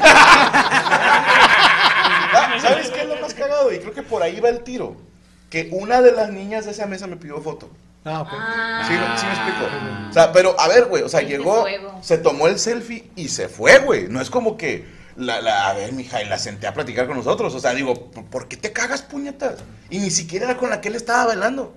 [2.34, 3.72] Ah, ¿sabes qué es lo más cagado?
[3.72, 4.96] Y creo que por ahí va el tiro.
[5.50, 7.68] Que una de las niñas de esa mesa me pidió foto.
[8.04, 8.30] Ah, ok.
[8.88, 9.66] Sí, sí me explico.
[10.08, 11.64] O sea, pero a ver, güey, o sea, llegó,
[12.00, 14.08] se tomó el selfie y se fue, güey.
[14.08, 17.16] No es como que, la, la, a ver, mija, y la senté a platicar con
[17.16, 17.54] nosotros.
[17.54, 19.56] O sea, digo, ¿por- ¿por qué te cagas, puñetas?
[19.90, 21.74] Y ni siquiera era con la que él estaba bailando.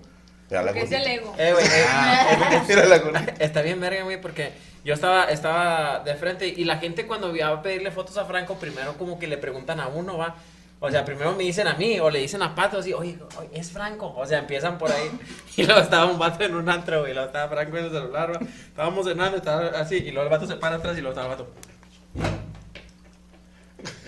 [0.50, 1.34] Era la Que es el ego.
[1.38, 3.34] Eh, güey, eh, Era la gordita.
[3.40, 4.52] Está bien verga, güey, porque
[4.84, 8.56] yo estaba, estaba de frente y la gente cuando iba a pedirle fotos a Franco,
[8.56, 10.36] primero como que le preguntan a uno, va.
[10.80, 13.50] O sea, primero me dicen a mí o le dicen a Pato así, oye, oye,
[13.54, 14.14] es Franco.
[14.16, 15.10] O sea, empiezan por ahí.
[15.58, 17.92] Y luego estaba un vato en un antro, güey, y luego estaba Franco en el
[17.92, 18.40] celular, va.
[18.68, 21.40] Estábamos cenando, estaba así, y luego el vato se para atrás y luego estaba el
[21.40, 22.45] vato.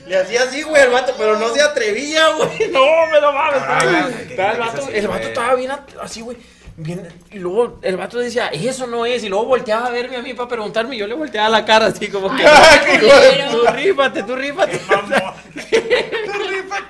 [0.07, 2.69] Le hacía así, güey, el vato, pero no se atrevía, güey.
[2.71, 3.61] No, me lo mames.
[3.65, 6.37] Ah, el que- vato, que- el vato que- estaba bien así, güey.
[6.79, 10.21] Bien, y luego el vato decía, eso no es, y luego volteaba a verme a
[10.21, 12.43] mí para preguntarme, y yo le volteaba la cara así como que,
[13.51, 14.79] tú rífate, tú rífate,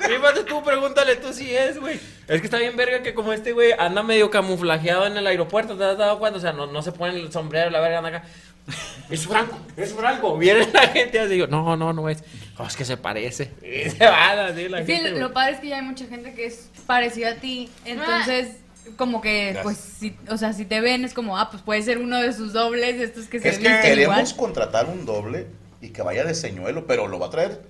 [0.07, 1.99] rífate tú, pregúntale tú si es, güey.
[2.27, 5.77] Es que está bien verga que como este güey anda medio camuflajeado en el aeropuerto,
[5.77, 6.37] ¿te has dado cuenta?
[6.37, 8.23] O sea, no, no se pone el sombrero, la verga anda acá.
[9.09, 10.37] Es Franco, es Franco.
[10.37, 12.21] Viene la gente así, digo, no, no, no es.
[12.57, 13.51] Oh, es que se parece.
[13.63, 15.11] Y se van así la Sí, gente.
[15.19, 17.69] lo padre es que ya hay mucha gente que es parecida a ti.
[17.85, 18.57] Entonces,
[18.97, 19.63] como que, Gracias.
[19.63, 22.33] pues, si, o sea, si te ven, es como, ah, pues puede ser uno de
[22.33, 24.35] sus dobles, estos que se Es que visten queremos igual.
[24.37, 25.47] contratar un doble
[25.81, 27.61] y que vaya de señuelo, pero lo va a traer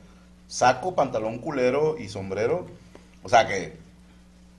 [0.47, 2.65] saco, pantalón culero y sombrero.
[3.21, 3.73] O sea que.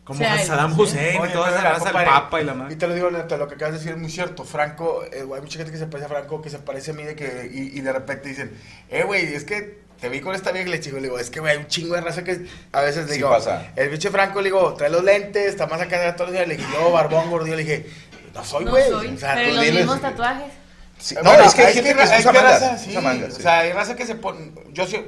[0.09, 2.77] Como sea, Saddam Hussein Oye, y toda esa raza, el papa y la Y madre.
[2.77, 4.43] te lo digo, neta, lo que acabas de decir es muy cierto.
[4.43, 7.03] Franco, eh, hay mucha gente que se parece a Franco, que se parece a mí,
[7.05, 8.51] de que, y, y de repente dicen,
[8.89, 11.29] eh, güey, es que te vi con esta vieja y le chico, le digo, es
[11.29, 13.67] que, güey, hay un chingo de raza que a veces le Sí digo, pasa.
[13.77, 16.49] el bicho Franco, le digo, trae los lentes, está más acá de todos los días,
[16.49, 17.87] le dije, yo, barbón, gordillo, le dije,
[18.35, 18.89] no soy, No güey.
[18.89, 20.53] soy, o sea, Pero los mismos tatuajes.
[20.99, 22.43] sí, Eh, no, bueno, es que hay gente que, que mangas.
[22.43, 23.41] raza, sí, usa mangas, sí.
[23.41, 25.05] O sea, hay raza que se pone, yo sí,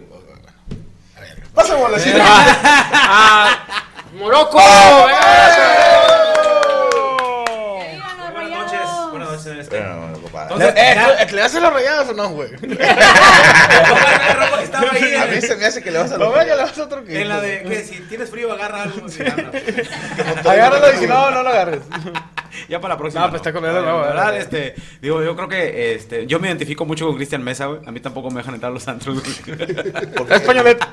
[1.54, 2.12] Pasa bola, sí.
[2.20, 3.86] ¡Ah!
[4.14, 4.58] ¡Moroco!
[8.32, 8.80] Buenas noches.
[9.10, 9.68] Buenas noches.
[9.70, 10.54] Bueno, bueno, compadre.
[10.54, 12.50] Entonces, eh, ya- ¿tú- ¿le das a los rayados o no, güey?
[12.62, 12.78] el
[14.36, 15.14] rojo que estaba ahí.
[15.14, 16.82] A mí se me hace que le vas a No, los que le das a
[16.82, 19.08] otro que En la de que si tienes frío agarra algo.
[19.08, 19.50] sí, anda.
[20.50, 21.80] Agárralo y si no, no lo agarres.
[22.68, 23.24] Ya para la próxima.
[23.24, 26.48] No, pues está con no, La verdad, este, digo, yo creo que este, yo me
[26.48, 27.80] identifico mucho con Cristian Mesa, güey.
[27.86, 29.18] A mí tampoco me dejan entrar a los antros.
[29.22, 29.56] güey.
[30.30, 30.84] Españolet.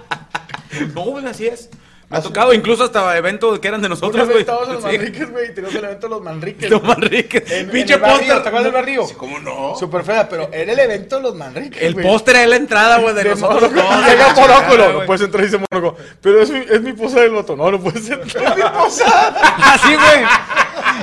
[0.94, 1.70] no, güey, así es.
[2.10, 4.40] Me ha tocado incluso hasta eventos que eran de nosotros, güey.
[4.40, 4.98] estábamos en los Sí.
[4.98, 6.70] Manriques, güey, y teníamos el evento de los Manriques.
[6.70, 7.44] Los Manriques.
[7.70, 8.28] Pinche póster.
[8.28, 9.04] ¿te acuerdas del barrio?
[9.18, 9.76] ¿Cómo no?
[9.76, 11.82] Super fea, pero era el evento de los Manriques.
[11.82, 13.72] El póster era la entrada, güey, de, De nosotros.
[13.74, 14.34] Llega.
[14.38, 15.98] Monóculo, no puedes entrar y dice Monóculo.
[16.22, 17.56] Pero es mi, es mi posada del voto.
[17.58, 18.22] No, no puede ser.
[18.26, 19.36] Es mi posada.
[19.74, 20.24] Así, güey.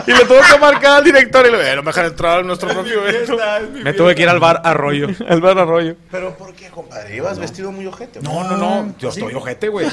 [0.07, 2.43] Y le tuve que marcar al director y le dije, no me dejan entrar a
[2.43, 3.37] nuestro propio evento.
[3.83, 5.09] Me tuve que ir al bar Arroyo.
[5.29, 5.97] El bar arroyo.
[6.11, 7.17] Pero ¿por qué, compadre?
[7.17, 8.21] ¿Ibas vestido muy ojete?
[8.23, 8.95] No, no, no.
[8.99, 9.87] Yo estoy ojete, güey.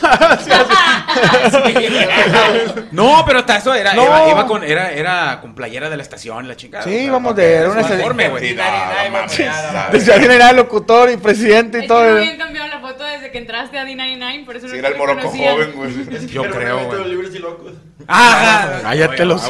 [2.91, 4.03] No, pero hasta eso era, No.
[4.05, 6.83] iba, iba con, era, era con playera de la estación, la chingada.
[6.83, 9.91] Sí, vamos de- era una uniforme, estación-.
[9.91, 12.17] Desde era el locutor y presidente Es y que todo.
[12.17, 14.97] habían cambiado la foto desde que entraste a D99, por eso Sí, no era el
[14.97, 16.05] moroco joven, güey.
[16.05, 17.73] Que Yo creo, güey.
[18.07, 18.79] ¡Ah!
[18.81, 19.49] Cállate los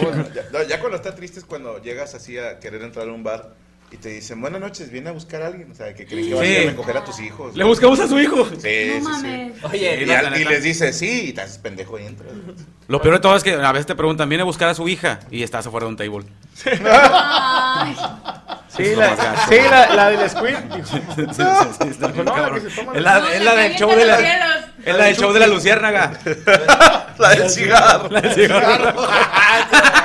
[0.67, 3.49] ya cuando está triste es cuando llegas así a querer entrar a un bar
[3.91, 5.69] y te dicen, buenas noches, viene a buscar a alguien.
[5.71, 6.67] O sea, que creen que vas a ir a Sí.
[6.69, 7.55] recoger a tus hijos.
[7.55, 8.45] Le buscamos a su hijo.
[8.45, 9.27] Sí, No sí, sí.
[9.27, 9.63] mames.
[9.65, 12.31] Oye, Y, al- y les dices, sí, y te haces pendejo y entras.
[12.87, 14.87] Lo peor de todo es que a veces te preguntan, viene a buscar a su
[14.87, 16.25] hija y estás afuera de un table.
[16.83, 17.95] Ay,
[18.75, 19.17] Sí, la,
[19.49, 20.55] sí, la, la del Squid.
[20.55, 21.37] Es
[23.03, 24.19] la, del show de la
[24.85, 26.13] es la del show de la luciérnaga.
[27.19, 28.07] La del cigarro.
[28.09, 28.93] La del cigarro.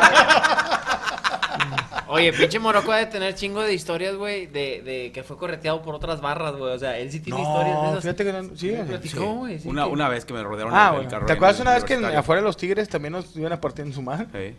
[2.16, 5.82] Oye, pinche Morocco ha de tener chingo de historias, güey, de, de que fue correteado
[5.82, 6.72] por otras barras, güey.
[6.74, 8.02] O sea, él sí tiene historias de No, esas.
[8.02, 8.72] fíjate que no, sí.
[8.88, 9.58] Platicó, güey.
[9.58, 11.10] sí, Una, que- una vez que me rodearon Ah, el, el bueno.
[11.10, 11.26] carro.
[11.26, 13.84] ¿Te acuerdas una vez que en- afuera de los Tigres también nos iban a partir
[13.84, 14.26] en su madre?
[14.32, 14.56] Sí.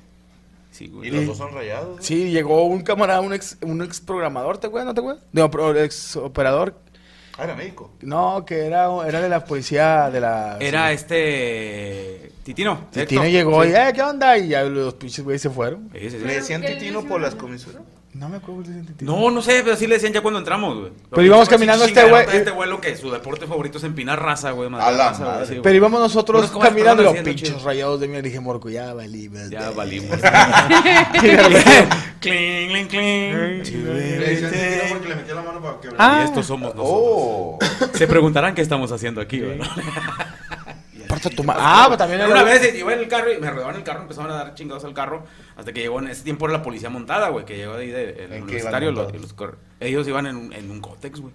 [0.72, 1.08] Sí, güey.
[1.10, 2.06] Y los dos son rayados.
[2.06, 4.86] Sí, llegó un camarada, un ex, un ex programador, ¿te acuerdas?
[4.88, 5.24] ¿No te acuerdas?
[5.32, 6.76] No, pro- ex operador.
[7.40, 7.92] Ah, era médico.
[8.02, 10.58] No, que era, era de la policía de la...
[10.60, 10.94] Era sí.
[10.96, 12.88] este Titino.
[12.92, 13.32] Titino Héctor.
[13.32, 13.70] llegó Sí.
[13.70, 14.38] y, eh, ¿qué onda?
[14.38, 15.90] Y ya los pinches güeyes se fueron.
[15.94, 16.26] Sí, sí, sí.
[16.26, 17.82] ¿Le decían ¿Qué le Titino por las comisuras?
[18.14, 18.64] No me acuerdo.
[18.64, 19.16] de Titino.
[19.16, 20.92] No, no sé, pero sí le decían ya cuando entramos, güey.
[21.12, 24.70] Pero íbamos caminando este güey- Este vuelo que su deporte favorito es empinar raza, güey.
[24.70, 25.46] A la raza, güey, madre.
[25.46, 25.62] sí, güey.
[25.62, 28.20] Pero íbamos nosotros caminando los pinches rayados de mí.
[28.22, 29.50] Dije, Morco, ya valimos.
[29.52, 29.76] Ya güey".
[29.76, 30.18] valimos.
[32.20, 33.64] Cling, cling, cling.
[33.86, 36.22] Le decían Titino porque le metía la mano para que Ah.
[36.22, 36.88] Y estos somos nosotros.
[36.90, 37.60] Oh.
[37.94, 39.60] Se preguntarán qué estamos haciendo aquí, güey.
[41.10, 41.16] ¿No?
[41.16, 42.30] Aparte tu ma- Ah, pero también era...
[42.30, 44.84] Una vez iba en el carro y me rodeaban el carro, empezaron a dar chingados
[44.86, 45.24] al carro,
[45.56, 47.90] hasta que llegó en ese tiempo era la policía montada, güey, que llegó de ahí
[47.92, 51.20] de, el ¿En qué universitario, los- los cor- ellos iban en, un- en un cótex,
[51.20, 51.34] güey.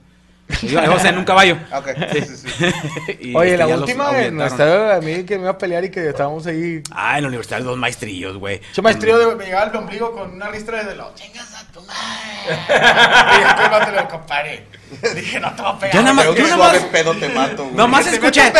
[0.48, 1.56] O sea, en un caballo.
[1.70, 3.32] Ah, Ok, sí, sí, sí.
[3.34, 4.36] Oye, este, la última ahuyentaron.
[4.36, 6.82] nuestra a mí que me iba a pelear y que estábamos ahí.
[6.90, 8.60] Ah, en la universidad dos maestrillos, güey.
[8.74, 11.80] Yo maestrío de, me llegaba el ombligo con una ristra de los chingas a tu
[11.82, 12.10] madre.
[13.40, 14.66] y después no te lo comparé.
[15.14, 15.94] Dije, no te voy a pegar.
[15.96, 17.74] Yo nada más- yo nada más- pedo te mato, güey.
[17.76, 18.52] Nomás Que escuché.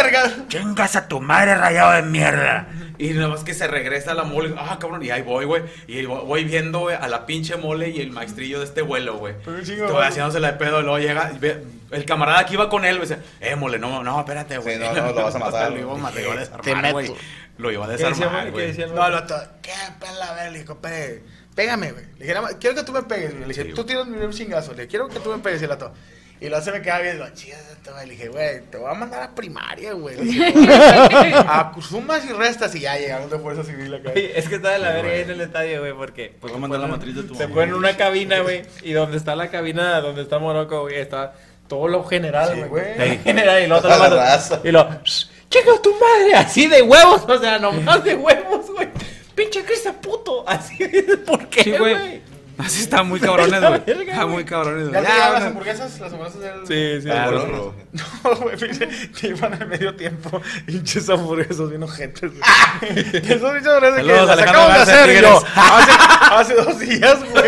[0.49, 2.66] Chingas a tu madre rayado de mierda.
[3.05, 4.55] Y nada más que se regresa a la mole.
[4.57, 5.03] Ah, cabrón.
[5.05, 5.62] Y ahí voy, güey.
[5.88, 9.35] Y voy viendo, güey, a la pinche mole y el maestrillo de este vuelo, güey.
[9.45, 10.07] Güey.
[10.07, 10.81] haciéndose la de pedo.
[10.81, 11.33] Y luego llega.
[11.35, 14.57] y ve- El camarada que iba con él, güey, dice: Eh, mole, no, no, espérate,
[14.59, 14.77] güey.
[14.77, 16.41] Sí, no, no, lo vas a matar, Lo iba a matar, lo iba a Te
[16.71, 16.93] desarmar, meto.
[16.95, 17.12] güey.
[17.59, 18.47] Lo iba a ¿Qué decía, desarmar,
[18.95, 20.65] No, el vato, ¿qué pela, ver?
[20.81, 21.23] "Pe-
[21.55, 22.05] pégame, güey.
[22.19, 23.43] Le dije, quiero que tú me pegues, güey.
[23.43, 24.71] Le dije, Sí, tú tienes un chingazo.
[24.71, 25.93] Le dije, quiero que tú me pegues y el vato.
[26.42, 27.61] Y luego se me quedaba viendo, chidas,
[28.05, 30.16] le dije, güey, te voy a mandar a primaria, güey.
[31.46, 34.11] A sumas y restas y ya llegaron de fuerza civil acá.
[34.12, 36.59] Oye, es que está de la verga ahí en el estadio, güey, porque pues, Voy
[36.59, 39.37] a mandar la matriz de tu Se ponen en una cabina, güey, y donde está
[39.37, 41.35] la cabina, donde está Morocco, güey, está
[41.68, 42.94] todo lo general, Sí, güey.
[42.96, 43.18] güey.
[43.24, 44.61] general, y lo otro lo mando- raza.
[44.64, 48.88] Y lo, chica tu madre, así de huevos, o sea, nomás de huevos, güey.
[49.37, 50.76] Pinche Cristian puto, así,
[51.26, 51.94] ¿por qué, Sí, güey?
[51.94, 52.32] güey.
[52.64, 53.81] Así están muy cabrones, güey.
[54.07, 54.27] güey.
[54.29, 55.12] muy cabrones, ¿Ya güey.
[55.12, 56.01] Ya, las hamburguesas?
[56.01, 56.66] Las hamburguesas del...
[56.66, 57.11] Sí, sí.
[57.11, 57.75] Ah, Bolón, no, ¿no?
[58.31, 62.42] No, güey, pinche, te iban al medio tiempo, pinches hamburguesas bien ojetes, güey.
[62.98, 65.92] Esos pinches hamburguesas que las Alejandro acabamos de hacer, yo, hace,
[66.31, 67.44] hace dos días, güey.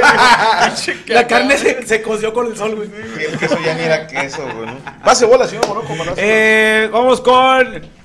[1.07, 2.88] La carne se, se coció con el sol, güey.
[3.20, 4.66] Y el queso ya ni era queso, güey.
[4.66, 4.79] ¿no?
[5.05, 5.94] Pase bola, señor Morocco.
[5.94, 6.16] Morocco.
[6.18, 8.04] Eh, vamos con.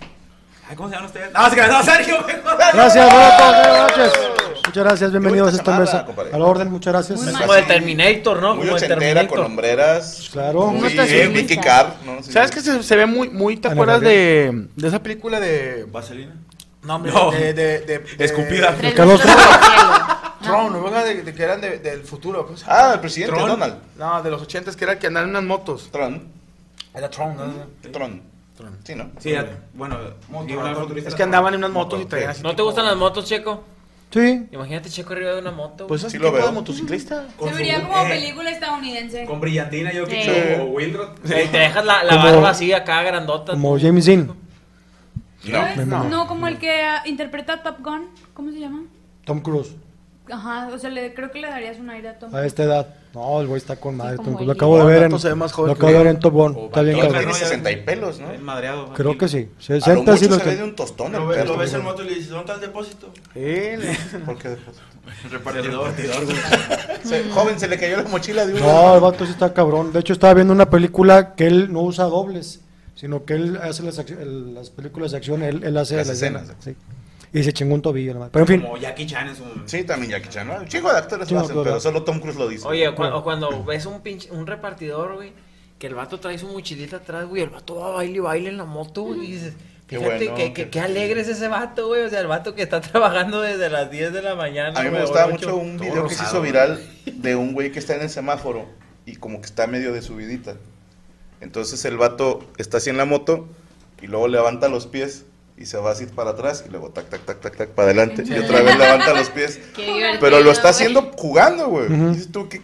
[0.70, 1.34] Ay, ¿Cómo se llaman ustedes?
[1.34, 2.36] No, se quedó Sergio, güey.
[2.74, 4.14] Gracias, buenas noches.
[4.68, 6.06] Muchas gracias, bienvenidos a esta chamada, mesa.
[6.06, 6.32] compadre.
[6.34, 7.20] A la orden, muchas gracias.
[7.24, 8.56] Muy Como de Terminator, ¿no?
[8.56, 9.40] Muy Como ochentera, con Terminator.
[9.40, 10.30] hombreras.
[10.32, 10.68] Claro.
[10.68, 11.38] Muy, ¿Cómo estás, eh, Luis?
[11.48, 11.96] Vicky Carr.
[12.06, 12.22] ¿no?
[12.22, 12.56] Sí, ¿Sabes sí.
[12.58, 15.88] que se, se ve muy, muy, te acuerdas de, de esa película de...
[15.92, 16.36] Vaselina.
[16.84, 17.32] No, hombre, No.
[17.32, 18.76] de, de, de, de- Escupida.
[18.78, 19.94] Tres Carlos metros sobre el cielo.
[20.44, 20.84] Tron, ¿no?
[20.84, 21.06] ¿verdad?
[21.06, 22.46] De, de que eran de- del futuro.
[22.46, 22.78] ¿cómo se llama?
[22.80, 23.50] Ah, el presidente Tron.
[23.50, 23.76] Donald.
[23.98, 25.90] No, de los ochentas, que era el que andaban en unas motos.
[25.92, 26.28] Tron.
[26.94, 27.90] Era Tron, ¿no?
[27.92, 28.22] Tron.
[28.84, 29.10] Sí, ¿no?
[29.20, 29.98] Sí, ya- bueno.
[30.48, 30.76] y una.
[31.06, 33.26] Es que andaban en unas motos y traían así ¿No te tipo- gustan las motos,
[33.26, 33.64] Checo?
[34.12, 34.48] Sí.
[34.52, 35.86] Imagínate Checo arriba de una moto.
[35.88, 36.08] Pues güey.
[36.08, 36.52] así Sí lo tipo de veo.
[36.52, 37.28] motociclista.
[37.44, 39.26] Se vería como película estadounidense.
[39.26, 40.62] Con brillantina, yo que Sí.
[40.62, 41.10] o Wildrod.
[41.24, 43.52] Sí, te dejas la, la Como- barba así acá grandota.
[43.54, 43.80] Como.
[43.80, 44.34] James Dean,
[45.50, 45.88] ¿Sabes?
[45.88, 46.04] No.
[46.06, 46.28] No.
[46.28, 48.08] como el que ah, interpreta Top Gun.
[48.34, 48.84] ¿Cómo se llama?
[49.26, 49.74] Tom Cruise.
[50.32, 52.34] Ajá, o sea, le, creo que le darías un aire a Tom.
[52.36, 52.88] A esta edad.
[53.14, 54.18] No, el güey está con madre.
[54.18, 54.48] como Tom Cruise.
[54.48, 55.20] Lo acabo de ver en.
[55.20, 56.58] se ve más joven Lo acabo de ver en Top Gun.
[56.66, 57.18] Está bien cabrón.
[57.20, 58.30] tiene 60 y pelos, ¿no?
[58.32, 58.94] El madreado.
[58.94, 59.50] Creo que sí.
[59.70, 61.58] A lo 60 sí mucho lo se ve de un tostón el Lo, ves- lo
[61.58, 63.12] ves en moto y le dices, ¿dónde está el depósito?
[63.34, 64.78] Sí, le- ¿Por qué después?
[65.32, 65.90] Repartidor.
[67.04, 68.62] Se- joven, se le cayó la mochila de uno.
[68.66, 69.92] No, el vato sí está cabrón.
[69.92, 72.62] De hecho, estaba viendo una película que él no usa dobles,
[72.96, 76.40] sino que él hace las, las películas de acción, él, él hace Las la escena,
[76.42, 76.58] escenas.
[76.64, 76.76] sí.
[77.32, 78.30] Y se chingó un tobillo, nomás.
[78.32, 79.44] Pero en fin, Como Jackie Chan en su.
[79.66, 80.48] Sí, también Jackie Chan.
[80.48, 80.56] ¿no?
[80.58, 82.68] Un chingo de actores Chingo lo de hacen, pero solo Tom Cruise lo dice.
[82.68, 85.32] Oye, o cua- o cuando ves un pinche, un repartidor, güey,
[85.78, 88.50] que el vato trae su mochilita atrás, güey, el vato va a baile y baile
[88.50, 89.54] en la moto, güey, y dices,
[89.88, 92.28] Qué fíjate bueno, que, qué- que, qué alegre es ese vato, güey, o sea, el
[92.28, 94.80] vato que está trabajando desde las 10 de la mañana.
[94.80, 96.52] A mí me gustaba mucho un todo video que se hizo güey.
[96.52, 98.66] viral de un güey que está en el semáforo
[99.06, 100.56] y como que está medio de subidita.
[101.42, 103.48] Entonces el vato está así en la moto
[104.02, 105.26] y luego levanta los pies
[105.60, 108.24] y se va así para atrás y luego tac, tac, tac, tac, tac, para adelante
[108.26, 109.60] y otra vez levanta los pies.
[109.76, 111.90] Qué divertido, Pero lo está haciendo jugando, güey.
[111.90, 112.62] Dices tú, qué,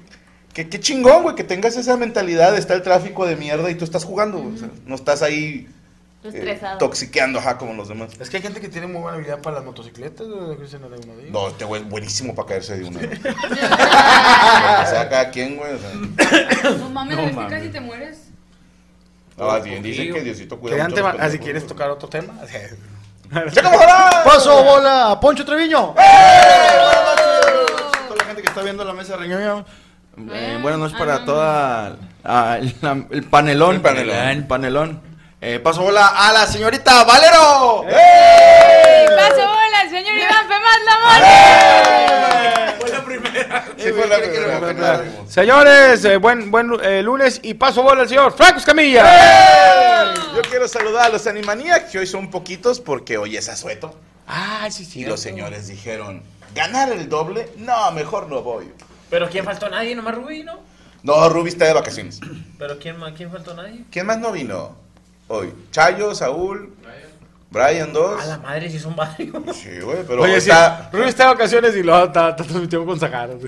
[0.53, 3.84] qué, qué chingón, güey, que tengas esa mentalidad, está el tráfico de mierda y tú
[3.84, 4.55] estás jugando, güey.
[4.55, 5.67] O sea, no estás ahí
[6.23, 6.77] eh, Estresado.
[6.77, 8.12] toxiqueando, ajá, como los demás.
[8.19, 10.25] Es que hay gente que tiene muy buena habilidad para las motocicletas.
[11.29, 12.99] No, este güey es buenísimo para caerse de una.
[12.99, 15.73] o sea, cada quien, güey.
[15.73, 17.17] O sea, No mames.
[17.49, 18.24] casi te mueres.
[19.39, 22.08] Ah, bien, dicen que Diosito cuida mucho a los temas- ah, si quieres tocar otro
[22.10, 22.34] tema.
[24.24, 25.93] Paso bola a Poncho Treviño.
[25.95, 26.06] Toda
[28.17, 29.65] la gente que está viendo la mesa reñoña.
[30.32, 33.76] Eh, buenas noches para toda ah, el, la- el panelón.
[33.76, 34.15] El panelón.
[34.30, 35.02] El panelón.
[35.41, 37.84] Eh, paso bola a la señorita Valero.
[37.84, 41.26] ¡Paso bola, señor Iván Femas la Fue la
[41.84, 42.54] primera.
[43.78, 45.04] Sí, fue la primera, fue la primera.
[45.28, 50.13] Señores, eh, buen, buen eh, lunes y paso bola al señor Franco Escamilla.
[50.36, 53.98] Yo quiero saludar a los Animaniacs, que hoy son poquitos porque hoy es asueto.
[54.28, 55.02] Ah, sí, sí.
[55.02, 57.50] Y los señores dijeron, ¿ganar el doble?
[57.58, 58.71] No, mejor no voy.
[59.10, 59.69] Pero ¿quién faltó?
[59.69, 60.60] Nadie, nomás Rubí, ¿no?
[61.04, 62.19] No, Ruby está de vacaciones.
[62.58, 63.13] Pero ¿quién, más?
[63.13, 63.54] ¿quién faltó?
[63.54, 63.86] Nadie.
[63.91, 64.76] ¿Quién más no vino
[65.28, 65.54] hoy?
[65.71, 66.74] Chayo, Saúl,
[67.55, 68.21] Brian 2.
[68.21, 69.33] A la madre, si son varios.
[69.55, 70.89] Sí, güey, pero Oye, sí, está...
[70.91, 73.33] Rubí está de vacaciones y luego está, está transmitiendo con Sahara.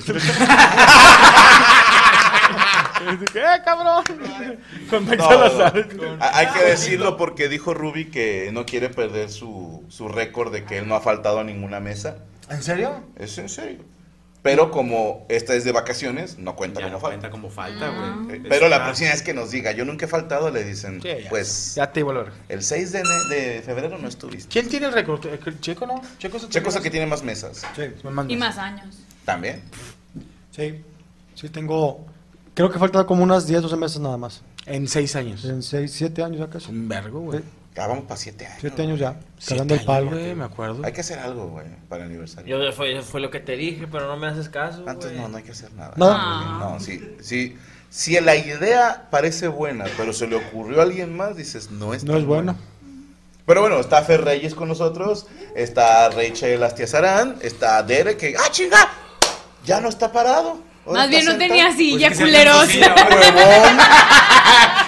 [3.31, 4.03] ¿Qué, cabrón?
[4.89, 5.87] Con Mike No, Salazar.
[6.19, 10.63] a- Hay que decirlo porque dijo Ruby que no quiere perder su, su récord de
[10.65, 12.17] que él no ha faltado a ninguna mesa.
[12.49, 13.03] ¿En serio?
[13.17, 13.79] Es en serio.
[14.47, 17.15] Pero como esta es de vacaciones, no cuenta Ya como no falta.
[17.17, 18.37] cuenta como falta, güey.
[18.37, 18.85] Eh, Pero la Ah.
[18.85, 21.29] próxima vez que nos diga, yo nunca he faltado, le dicen, Sí, ya.
[21.29, 22.33] pues Ya te iba a volver.
[22.47, 24.49] el 6 de, de febrero no estuviste.
[24.49, 25.25] ¿Quién tiene el récord?
[25.25, 26.01] Eh, ¿Checo no?
[26.17, 27.63] ¿Checo es el Checo es el que tiene más mesas.
[27.75, 28.39] Sí, más Y meses.
[28.39, 28.95] más años.
[29.25, 29.61] También.
[30.51, 30.81] sí.
[31.35, 32.05] Sí, tengo.
[32.55, 34.41] Creo que falta como unas 10, 12 meses nada más.
[34.65, 35.45] En seis años.
[35.45, 36.71] En 6, 7 años ya casi.
[36.71, 37.41] Un vergo, güey.
[37.77, 38.57] Ya vamos para 7 años.
[38.59, 39.19] 7 años ya.
[39.37, 40.09] Siete Cagando el palo.
[40.09, 40.83] güey, me acuerdo.
[40.83, 42.59] Hay que hacer algo, güey, para el aniversario.
[42.59, 44.83] Yo fue, fue lo que te dije, pero no me haces caso.
[44.87, 45.21] Antes güey.
[45.21, 45.93] no, no hay que hacer nada.
[45.95, 46.57] Nada.
[46.57, 47.55] No, sí, sí.
[47.91, 52.03] Si la idea parece buena, pero se le ocurrió a alguien más, dices, no es
[52.03, 52.55] No es buena.
[53.45, 58.89] Pero bueno, está Fer Reyes con nosotros, está Rachel Astiazarán, está Derek, que, ¡ah, chinga!
[59.65, 60.65] Ya no está parado.
[60.87, 62.69] Más bien no tenía silla, Pues culeros.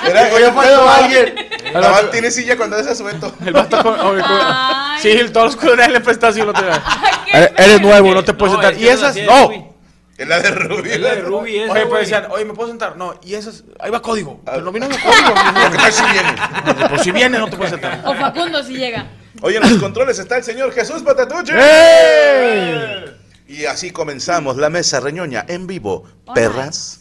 [0.08, 1.49] Era, Oye, alguien.
[1.74, 3.34] Nada más tiene silla cuando es asueto.
[3.46, 4.00] El vato con.
[4.00, 5.02] oye, con- Ay.
[5.02, 6.62] Sí, todos los culeros le prestas y lo te
[7.34, 8.74] Eres, nuevo, no te puedes No, sentar.
[8.74, 9.70] es Y esas, no, no.
[10.18, 10.90] Es la de Rubí.
[10.90, 12.98] Es la de Ruby, esa, Oye, pues decían, oye, ¿me puedo sentar?
[12.98, 14.42] No, y esas, ahí va código.
[14.44, 15.34] Pero no vino el código.
[15.72, 16.36] ¿Qué tal si viene?
[16.90, 18.02] Pues si viene, no te puedes sentar.
[18.06, 19.08] O Facundo si llega.
[19.42, 21.54] Oye, en los controles está el señor Jesús Patatuche.
[21.58, 23.16] ¡Ey!
[23.48, 26.04] Y así comenzamos la mesa reñoña en vivo.
[26.26, 26.34] Hola.
[26.34, 27.00] Perras.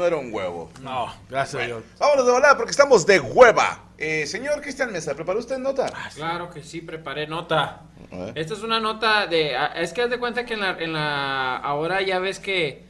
[0.00, 0.70] No era un huevo.
[0.80, 1.82] No, gracias a Dios.
[1.98, 3.84] Vámonos de volada porque estamos de hueva.
[3.98, 5.92] Eh, señor Cristian Mesa, ¿preparó usted nota?
[6.14, 7.82] Claro que sí, preparé nota.
[8.34, 9.54] Esta es una nota de...
[9.54, 11.58] ah, Es que haz de cuenta que en la, en la...
[11.58, 12.82] Ahora ya ves que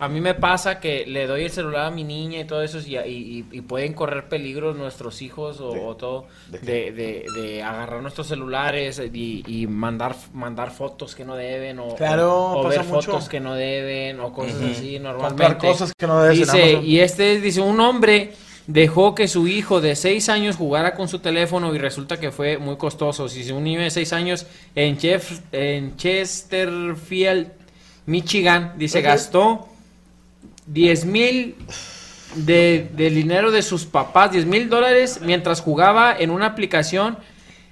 [0.00, 2.78] a mí me pasa que le doy el celular a mi niña y todo eso
[2.78, 7.24] y, y- y pueden correr peligros nuestros hijos o, ¿De- o todo de de, de-
[7.40, 12.60] de agarrar nuestros celulares y, y mandar mandar fotos que no deben o, Claro, o-
[12.60, 13.10] o pasa ver mucho.
[13.12, 15.44] fotos que no deben o cosas así normalmente.
[15.44, 18.32] Comprar cosas que no debes en Dice, y este dice, un hombre
[18.68, 22.58] dejó que su hijo de 6 años jugara con su teléfono y resulta que fue
[22.58, 23.26] muy costoso.
[23.28, 27.48] Si un niño de 6 años en, Chef- en Chesterfield,
[28.06, 29.68] Michigan, dice, gastó
[30.68, 31.56] 10 mil
[32.34, 37.18] de, del dinero de sus papás, 10 mil dólares, mientras jugaba en una aplicación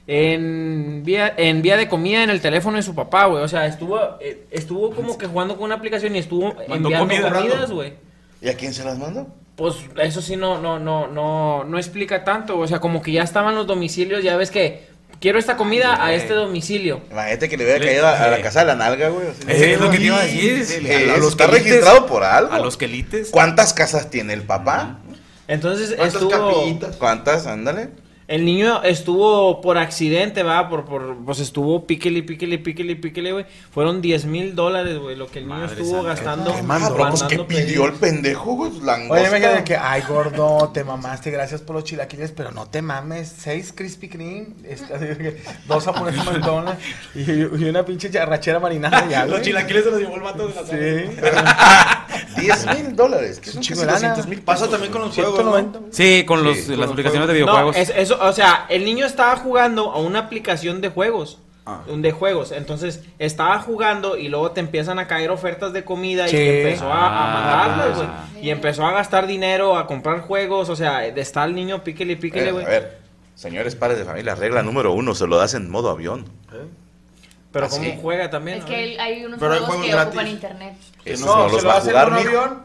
[0.08, 3.42] en vía, en vía de comida en el teléfono de su papá, güey.
[3.42, 6.98] O sea, estuvo, eh, estuvo como que jugando con una aplicación y estuvo Mandó enviando
[6.98, 7.32] comida.
[7.32, 7.94] comidas, güey.
[8.40, 9.26] ¿Y a quién se las mandó?
[9.56, 12.58] Pues eso sí no, no, no, no, no explica tanto.
[12.58, 14.86] O sea, como que ya estaban los domicilios, ya ves que
[15.20, 17.00] quiero esta comida a este domicilio.
[17.10, 19.28] Imagínate que le hubiera caído a, a la casa de la nalga, güey.
[19.28, 19.42] así.
[19.48, 20.64] Es lo que te iba a decir.
[20.64, 21.64] Sí, a los está quelites.
[21.70, 22.52] registrado por algo.
[22.52, 23.30] A los quelites.
[23.30, 24.98] ¿Cuántas casas tiene el papá?
[25.48, 26.30] Entonces ¿Cuántas estuvo...
[26.30, 26.96] capillitas?
[26.96, 27.46] ¿Cuántas?
[27.46, 27.90] Ándale.
[28.28, 33.46] El niño estuvo por accidente, va, por, por, pues estuvo píquele, píquele, píquele, píquele, güey.
[33.70, 36.08] Fueron 10 mil dólares, güey, lo que el niño Madre estuvo santa.
[36.08, 36.54] gastando.
[36.56, 38.72] Qué mandó, pues, ¿qué mandando pidió el pendejo, güey?
[38.80, 39.14] Langosta.
[39.22, 42.82] Oye, me quedé que, ay, gordo, te mamaste, gracias por los chilaquiles, pero no te
[42.82, 46.82] mames, seis Krispy Kreme, que dos japoneses McDonald's
[47.14, 50.54] y, y una pinche arrachera marinada ya, Los chilaquiles se los llevó el vato de
[50.54, 51.16] la Sí.
[52.40, 53.40] 10 mil dólares.
[53.40, 53.98] Que Es son un casi chingo de lana.
[54.10, 55.80] 200 mil Pasa también con los juegos, 190.
[55.80, 55.86] ¿no?
[55.90, 57.76] Sí, con los, Sí, con las aplicaciones de No, videojuegos.
[57.76, 61.38] es, eso, o sea, el niño estaba jugando a una aplicación de juegos.
[61.68, 61.80] Ah.
[61.88, 66.36] De juegos, entonces estaba jugando y luego te empiezan a caer ofertas de comida Sí.
[66.36, 68.08] y empezó a, a Ah, mandarlas, güey.
[68.46, 72.16] Y empezó a gastar dinero, a comprar juegos, o sea, de está el niño píquele,
[72.16, 72.64] píquele, güey.
[72.64, 72.98] a ver,
[73.34, 76.26] señores padres de familia, regla número uno, se lo das en modo avión.
[77.50, 77.98] Pero Ah, cómo sí.
[78.00, 78.58] juega también.
[78.58, 78.68] Es ¿no?
[78.70, 80.08] que hay- unos Pero hay juegos que gratis.
[80.08, 80.74] ocupan internet.
[81.04, 82.62] Esos No, no, se los lo va a jugar en un avión.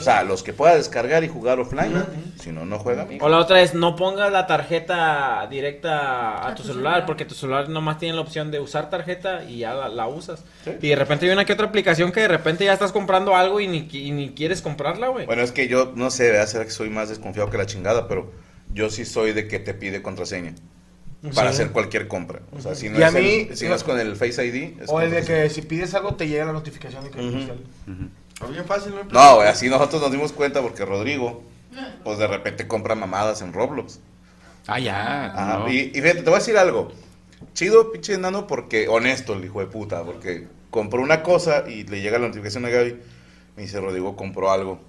[0.00, 1.92] O sea, los que pueda descargar y jugar offline,
[2.40, 6.54] si no, no juega mi O la otra es no pongas la tarjeta directa a,
[6.54, 9.88] tu celular, porque tu celular nomás tiene la opción de usar tarjeta y ya la,
[9.88, 10.44] la usas.
[10.80, 13.60] Y de repente hay una que otra aplicación que de repente ya estás comprando algo
[13.60, 15.26] y ni, qui- y ni quieres comprarla, güey.
[15.26, 16.46] Bueno, es que yo no sé, ¿verdad?
[16.46, 18.32] será que soy más desconfiado que la chingada, pero
[18.72, 20.54] yo sí soy de que te pide contraseña
[21.34, 22.40] para hacer cualquier compra.
[22.56, 24.42] O sea, si no, Y a es, el- mí- si no es con el Face
[24.46, 27.18] ID, es O el de que si pides algo te llega la notificación de que
[27.20, 27.28] Ujú.
[27.36, 27.58] oficial.
[28.48, 29.04] Bien fácil, ¿no?
[29.04, 31.42] No, güey, así nosotros nos dimos cuenta porque Rodrigo,
[32.04, 34.00] pues de repente compra mamadas en Roblox.
[34.66, 35.26] Ah, ya.
[35.26, 35.70] Ajá, no.
[35.70, 36.90] y, y fíjate, te voy a decir algo.
[37.54, 42.00] Chido, pinche enano, porque honesto el hijo de puta, porque compró una cosa y le
[42.00, 42.96] llega la notificación a Gaby.
[43.56, 44.80] Me dice, Rodrigo compró algo.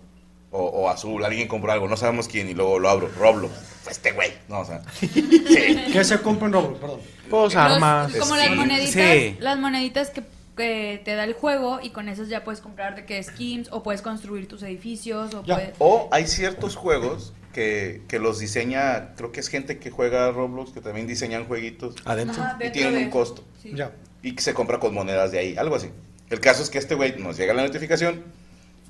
[0.53, 3.09] O, o Azul, alguien compró algo, no sabemos quién, y luego lo abro.
[3.17, 3.53] Roblox.
[3.83, 4.33] Fue este güey.
[4.49, 4.81] No, o sea.
[4.99, 5.85] Sí.
[5.93, 6.79] ¿Qué se compra en Roblox?
[6.79, 6.99] Perdón.
[7.29, 8.11] Pues armas.
[8.13, 8.39] como Sí.
[8.41, 9.37] las moneditas, Sí.
[9.39, 10.23] las moneditas que,
[10.55, 13.83] que te da el juego y con esas ya puedes comprar de que skins o
[13.83, 15.55] puedes construir tus edificios o Ya.
[15.55, 15.75] puedes...
[15.79, 20.31] O hay ciertos juegos que, que los diseña, creo que es gente que juega a
[20.31, 21.95] Roblox, que también diseñan jueguitos.
[22.05, 22.41] Adentro.
[22.43, 23.43] Ajá, Y tienen de un costo.
[23.61, 23.71] Sí.
[23.75, 23.91] Ya.
[24.23, 25.89] y que se compra con monedas de ahí, algo así.
[26.29, 28.23] El caso es que este güey nos llega la notificación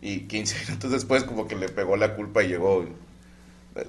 [0.01, 2.83] y 15 minutos después como que le pegó la culpa y llegó,
[3.75, 3.87] eh,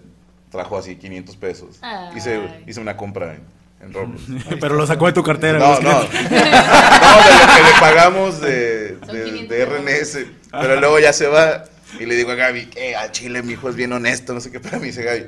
[0.51, 1.79] trajo así 500 pesos.
[1.83, 2.17] Ay.
[2.17, 3.39] Hice, hice una compra
[3.83, 4.23] en, en Roblox.
[4.61, 5.59] Pero lo sacó de tu cartera.
[5.59, 10.19] No, no, no, de lo que le pagamos de, de, 500 de RNS,
[10.53, 11.65] pero luego ya se va
[12.01, 14.51] y le digo a Gaby, que al chile mi hijo es bien honesto, no sé
[14.51, 15.27] qué, pero me dice Gaby,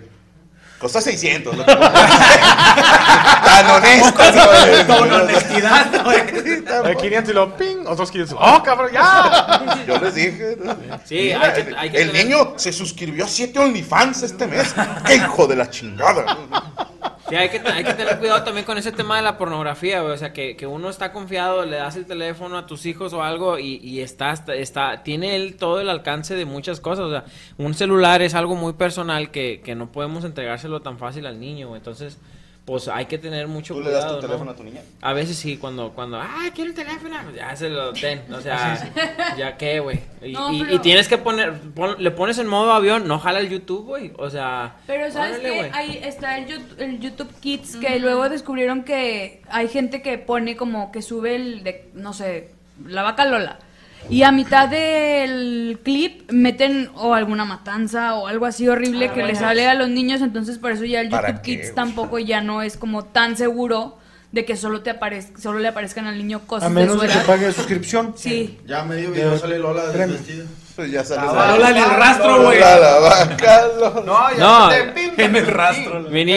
[0.79, 1.57] costó 600.
[1.57, 1.73] lo que
[3.45, 4.23] Tan honesto.
[4.87, 6.07] Con honestidad.
[6.85, 8.37] Hay 500 y lo ping, otros 500.
[8.41, 9.85] ¡Oh, cabrón, ya!
[9.87, 10.57] Yo les dije.
[10.63, 10.77] ¿no?
[11.05, 14.47] Sí, Mira, hay que- hay que el tener- niño se suscribió a 7 OnlyFans este
[14.47, 14.75] mes.
[15.07, 16.25] ¡Qué hijo de la chingada!
[17.29, 20.13] Sí, hay que, hay que tener cuidado también con ese tema de la pornografía, güey.
[20.13, 23.23] O sea, que, que uno está confiado, le das el teléfono a tus hijos o
[23.23, 27.07] algo y, y está, está, está- tiene él todo el alcance de muchas cosas.
[27.07, 27.25] O sea,
[27.57, 31.69] un celular es algo muy personal que, que no podemos entregárselo tan fácil al niño,
[31.69, 31.79] güey.
[31.79, 32.19] Entonces,
[32.65, 34.03] pues hay que tener mucho ¿Tú le cuidado.
[34.05, 34.27] das tu ¿no?
[34.29, 34.81] teléfono a tu niña?
[35.03, 38.41] A veces sí, cuando, cuando, ah, quiero el teléfono, pues ya se lo den, o
[38.41, 38.91] sea,
[39.37, 40.01] ya qué, güey.
[40.23, 43.19] Y, No, y- pero- y tienes que poner, pon- le pones en modo avión, no
[43.19, 44.77] jala el YouTube, güey, o sea.
[44.87, 49.43] Pero sabes órale, que ahí está el YouTube, el YouTube Kids que luego descubrieron que
[49.51, 52.51] hay gente que pone como que sube el de no sé,
[52.87, 53.59] la vaca Lola.
[54.11, 59.35] Y a mitad del clip meten o alguna matanza o algo así horrible que le
[59.35, 62.63] sale a los niños, entonces por eso ya el ¿Para YouTube Kids tampoco ya no
[62.63, 63.99] es como tan seguro
[64.33, 67.19] de que solo te aparezca, solo le aparezcan al niño cosas A menos de que
[67.21, 68.15] pague suscripción.
[68.17, 68.59] Sí.
[68.67, 70.45] Ya medio video sale Lola desvestida.
[70.75, 72.59] Pues ya sales La Lola en el rastro, güey.
[74.05, 76.09] No, ya No, En el rastro.
[76.09, 76.29] pim.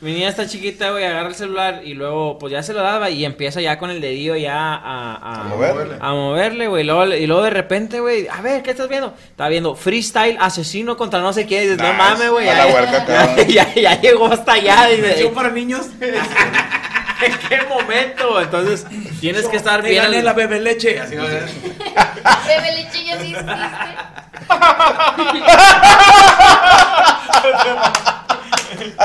[0.00, 3.08] Mi niña, está chiquita, güey, agarra el celular y luego, pues ya se lo daba
[3.08, 5.14] y empieza ya con el dedillo ya a...
[5.14, 5.96] A, A moverle.
[5.98, 6.84] A moverle, güey.
[6.84, 9.14] Luego, y luego de repente, güey, a ver, ¿qué estás viendo?
[9.30, 11.64] Está viendo freestyle asesino contra no sé qué.
[11.64, 12.44] Y dices, no mames, güey.
[12.44, 14.86] Ya, ya, ya- ya llegó hasta allá.
[14.88, 15.86] Dice, Yo para niños.
[15.98, 18.38] ¿En qué momento?
[18.42, 18.84] Entonces,
[19.20, 20.02] tienes que estar bien.
[20.02, 21.00] gané al- la bebe leche.
[21.00, 21.14] Así.
[21.16, 23.52] Bebe leche ya sí existe.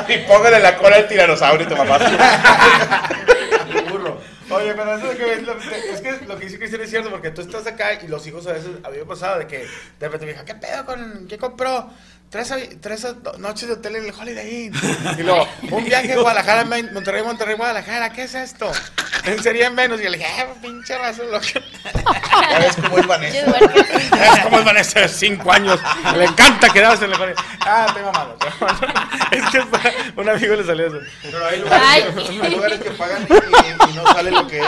[0.08, 2.00] Y póngale la cola al tiranosaurio, tu mamá.
[3.90, 4.20] burro.
[4.50, 7.42] Oye, pero eso es, que, es, que lo que dice Cristian es cierto, porque tú
[7.42, 9.66] estás acá y los hijos a veces, a mí me pasaba de que de
[10.00, 11.90] repente me dijo, ¿qué pedo con, qué compró?
[12.32, 13.06] Tres, tres
[13.40, 14.74] noches de hotel en el Holiday Inn.
[15.20, 18.72] Y luego, un viaje a Guadalajara, Mon- Monterrey, Monterrey, Guadalajara, ¿qué es esto?
[19.26, 20.00] En sería menos.
[20.00, 21.62] Y yo le dije, ah, pinche razón, lo que...
[22.50, 23.46] Ya ves cómo es Vanessa.
[23.46, 25.80] Ya ves cómo es Vanessa de 5 años.
[26.16, 27.36] Le encanta quedarse en la pared.
[27.60, 28.38] Ah, estoy mamado.
[29.32, 29.62] Es que
[30.18, 31.00] un amigo le salió eso.
[31.22, 34.60] Pero hay lugares, que, hay lugares que pagan y, y- y no sale lo que
[34.60, 34.66] es.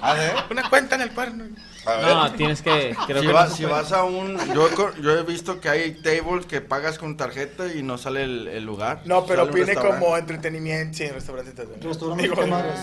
[0.00, 0.32] A ver.
[0.50, 1.44] Una cuenta en el cuerno.
[1.84, 2.06] A ver.
[2.06, 2.96] No, tienes que.
[3.06, 4.38] Creo si, que vas, no si vas a un.
[4.54, 4.68] Yo,
[5.00, 8.64] yo he visto que hay tables que pagas con tarjeta y no sale el, el
[8.64, 9.00] lugar.
[9.04, 9.98] No, pero restaurante.
[10.00, 10.98] como entretenimiento.
[10.98, 11.52] Sí, restaurante.
[11.52, 11.80] también.
[11.82, 12.80] Restaurante Amigo, de mares.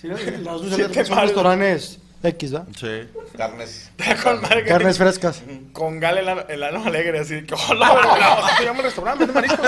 [0.00, 0.08] Sí,
[0.42, 1.30] las dos Siete son mares.
[1.30, 2.66] restaurantes X, ¿verdad?
[2.76, 3.08] Sí.
[3.36, 3.90] Carnes.
[4.24, 5.42] Con Carnes frescas.
[5.72, 9.34] Con Gal el, el ano alegre, así que, hola, hola, se llama el restaurante, vende
[9.34, 9.66] mariscos.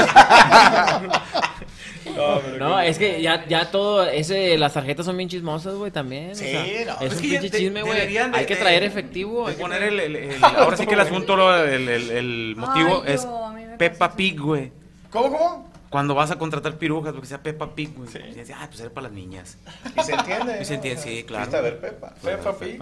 [1.02, 1.12] No,
[2.04, 6.34] pero No, es que ya, ya todo, ese, las tarjetas son bien chismosas, güey, también.
[6.34, 6.62] Sí, o sea,
[6.94, 7.00] no.
[7.00, 8.16] Es Es un pinche chisme, güey.
[8.16, 9.44] Hay que traer efectivo.
[9.44, 12.54] De hay que poner el, el- el- ahora sí que el asunto, el, el- el
[12.56, 14.72] motivo Ay, es yo, Peppa Pig, güey.
[15.10, 15.70] ¿Cómo, cómo?
[15.90, 18.08] Cuando vas a contratar pirujas, porque sea Peppa Pig, güey.
[18.30, 19.58] Y dices, ah, pues era para las niñas.
[19.96, 20.58] Y se entiende.
[20.60, 20.76] Y se ¿no?
[20.76, 21.44] entiende, sí, claro.
[21.46, 22.14] Fuiste a ver Pepa.
[22.22, 22.80] Peppa Pig.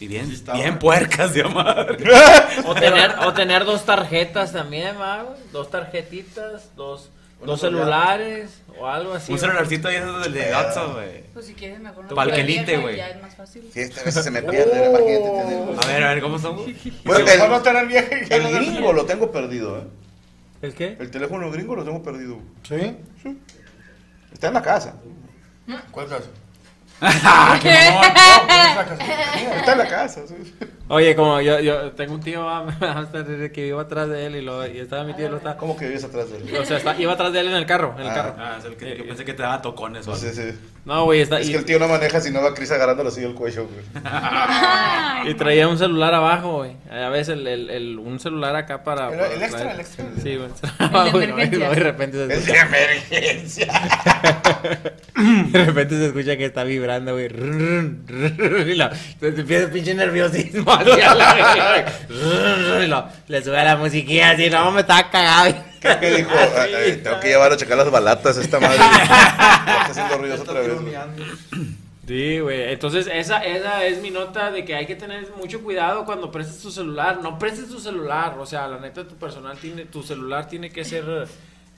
[0.00, 1.96] Y bien, está bien puercas de madre.
[2.66, 5.38] O tener, o tener dos tarjetas también, ¿va, güey?
[5.52, 7.10] Dos tarjetitas, dos,
[7.44, 9.32] dos celulares o algo así.
[9.32, 11.22] Un celularcito ahí esos del de Gatso, güey.
[11.32, 12.14] Pues si quieres mejor no.
[12.14, 12.96] Pa'l te quelite, vieja y güey.
[12.96, 13.70] Ya es más fácil.
[13.72, 15.78] Sí, esta vez se me pierde, imagínate tener.
[15.78, 16.56] A ver, a ver, ¿cómo son?
[17.04, 19.82] Bueno, el, no tener y ya el gringo lo tengo perdido, ¿eh?
[20.62, 20.96] ¿El qué?
[20.98, 22.38] El teléfono gringo lo tengo perdido.
[22.62, 22.96] ¿Sí?
[24.32, 24.94] Está en la casa.
[25.90, 26.30] ¿Cuál caso?
[27.00, 27.58] Está
[29.72, 30.22] en la casa.
[30.26, 30.34] sí.
[30.90, 32.42] Oye, como yo, yo tengo un tío
[33.52, 35.86] que iba atrás de él y, lo, y estaba mi tío, lo está, ¿Cómo que
[35.86, 36.44] vives atrás de él?
[36.58, 38.14] o sea, está- iba atrás de él en el carro, en el Ah.
[38.14, 38.34] carro.
[38.38, 40.22] Ah, es el que yo pensé que te daba tocones o algo.
[40.26, 40.58] Sí, sí.
[40.86, 43.10] No, güey, está, Es y, que el tío no maneja si no va Cris agarrándolo
[43.10, 43.84] así el cuello, güey.
[45.30, 46.74] y traía un celular abajo, güey.
[46.90, 49.10] A veces el, el, el- un celular acá para...
[49.10, 50.06] El- para el extra, el extra.
[50.22, 50.48] Sí, güey.
[51.04, 51.58] de Güey, no, y emergencia.
[51.58, 53.66] luego de repente se Es de emergencia.
[55.52, 57.28] De repente se escucha que está vibrando, güey.
[57.28, 60.72] Rrrr, rrrr, Y la, se te empieza el pinche nerviosismo.
[60.72, 62.84] así a la verga, güey.
[62.84, 65.54] Y lo- le sube la musiquilla así, no, me estaba cagado.
[65.80, 68.76] Creo que dijo, "Ah, eh, tengo que llevar a checar las balatas esta madre.
[68.76, 70.80] está haciendo ruidos otra vez.
[70.80, 70.94] güey.
[72.06, 72.72] Sí, güey.
[72.72, 76.58] Entonces, esa, esa es mi nota de que hay que tener mucho cuidado cuando prestes
[76.62, 77.20] tu celular.
[77.22, 78.34] No prestes tu celular.
[78.38, 81.04] O sea, la neta, tu personal tiene, tu celular tiene que ser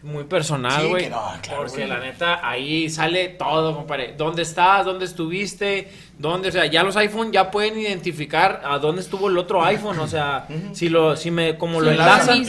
[0.02, 1.04] muy personal, Sí, güey.
[1.04, 4.14] que no, claro, porque la neta, ahí sale todo, compadre.
[4.16, 4.84] ¿Dónde estás?
[4.86, 5.90] ¿Dónde estuviste?
[6.18, 6.48] ¿Dónde?
[6.48, 9.98] O sea, ya los iPhone ya pueden identificar a dónde estuvo el otro iPhone.
[9.98, 12.42] O sea, si lo, si me, como lo enlazan.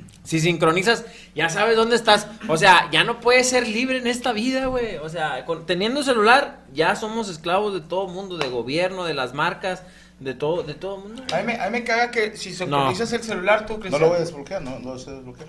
[0.22, 2.28] Si sincronizas, ya sabes dónde estás.
[2.46, 4.96] O sea, ya no puedes ser libre en esta vida, güey.
[4.98, 9.34] O sea, con- teniendo celular, ya somos esclavos de todo mundo, de gobierno, de las
[9.34, 9.82] marcas,
[10.20, 11.24] de todo, de todo mundo.
[11.32, 14.02] A mí, me, a mí me caga que si sincronizas el celular, tú, No Cristian.
[14.02, 15.48] lo voy a desbloquear, no, no lo sé desbloquear.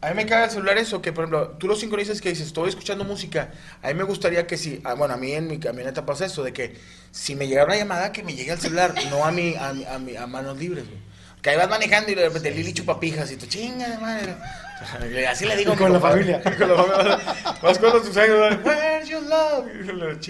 [0.00, 2.46] A mí me caga el celular eso, que por ejemplo, tú lo sincronizas que dices,
[2.46, 3.50] estoy escuchando música.
[3.82, 6.44] A mí me gustaría que si, ah, bueno, a mí en mi camioneta pasa eso,
[6.44, 6.76] de que
[7.10, 9.84] si me llegara una llamada, que me llegue al celular, no a mi, a, mi-
[9.84, 10.98] a, mi- a manos libres, güey.
[11.42, 14.34] Que ahí vas manejando y de repente Lili chupapijas y tú, chinga de madre.
[15.28, 16.42] Así le digo Con la familia.
[16.58, 17.18] con la familia.
[17.60, 17.80] Vas
[18.64, 19.66] where's your love?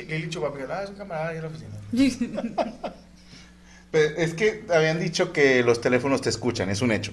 [0.07, 2.43] Lili chupapijas, ah, es un camarada ahí en la oficina.
[3.91, 7.13] Pero es que habían dicho que los teléfonos te escuchan, es un hecho.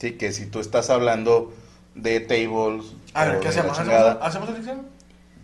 [0.00, 1.52] Sí, que si tú estás hablando
[2.02, 2.86] de tables.
[3.14, 3.78] A ver, o ¿qué hacemos?
[3.78, 4.82] ¿Hacemos, ¿hacemos el examen?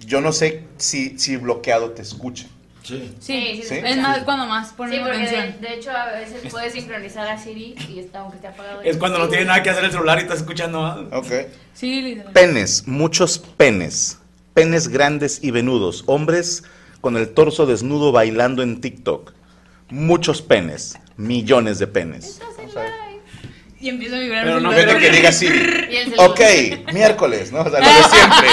[0.00, 2.46] Yo no sé si, si bloqueado te escucha.
[2.82, 3.14] Sí.
[3.18, 3.74] Sí, Sí, sí.
[3.82, 5.60] es más cuando más Sí, ponen porque de, atención.
[5.62, 8.82] de hecho a veces puedes sincronizar a Siri y está, aunque esté apagado.
[8.82, 10.98] Es cuando no tiene nada que hacer el celular y estás escuchando más.
[11.12, 11.32] Ok.
[11.72, 12.32] Sí, literal.
[12.34, 14.18] Penes, muchos penes.
[14.52, 16.04] Penes grandes y venudos.
[16.06, 16.64] Hombres
[17.00, 19.32] con el torso desnudo bailando en TikTok.
[19.88, 20.98] Muchos penes.
[21.16, 22.40] Millones de penes.
[23.84, 24.44] Y empieza a vibrar.
[24.44, 25.46] Pero no que diga así.
[26.16, 26.40] Ok,
[26.94, 27.60] miércoles, ¿no?
[27.60, 28.48] O sea, lo de siempre.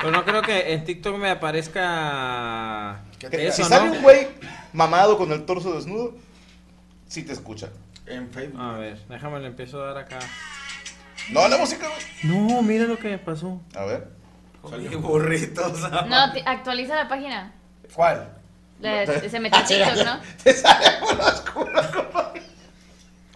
[0.00, 3.92] Pero no creo que en TikTok me aparezca Que eso, si sale ¿no?
[3.96, 4.28] un güey
[4.72, 6.14] mamado con el torso desnudo,
[7.06, 7.68] sí te escucha.
[8.06, 8.58] En Facebook.
[8.62, 10.18] A ver, déjame le empiezo a dar acá.
[11.28, 12.00] No, la música, güey.
[12.48, 13.60] No, mira lo que me pasó.
[13.76, 14.08] A ver.
[14.62, 15.80] Oye, burritos.
[15.90, 17.52] No, actualiza la página.
[17.92, 18.26] ¿Cuál?
[18.80, 20.20] La- se metió a TikTok, ¿no?
[20.42, 22.29] Te sale por las curas, compadre.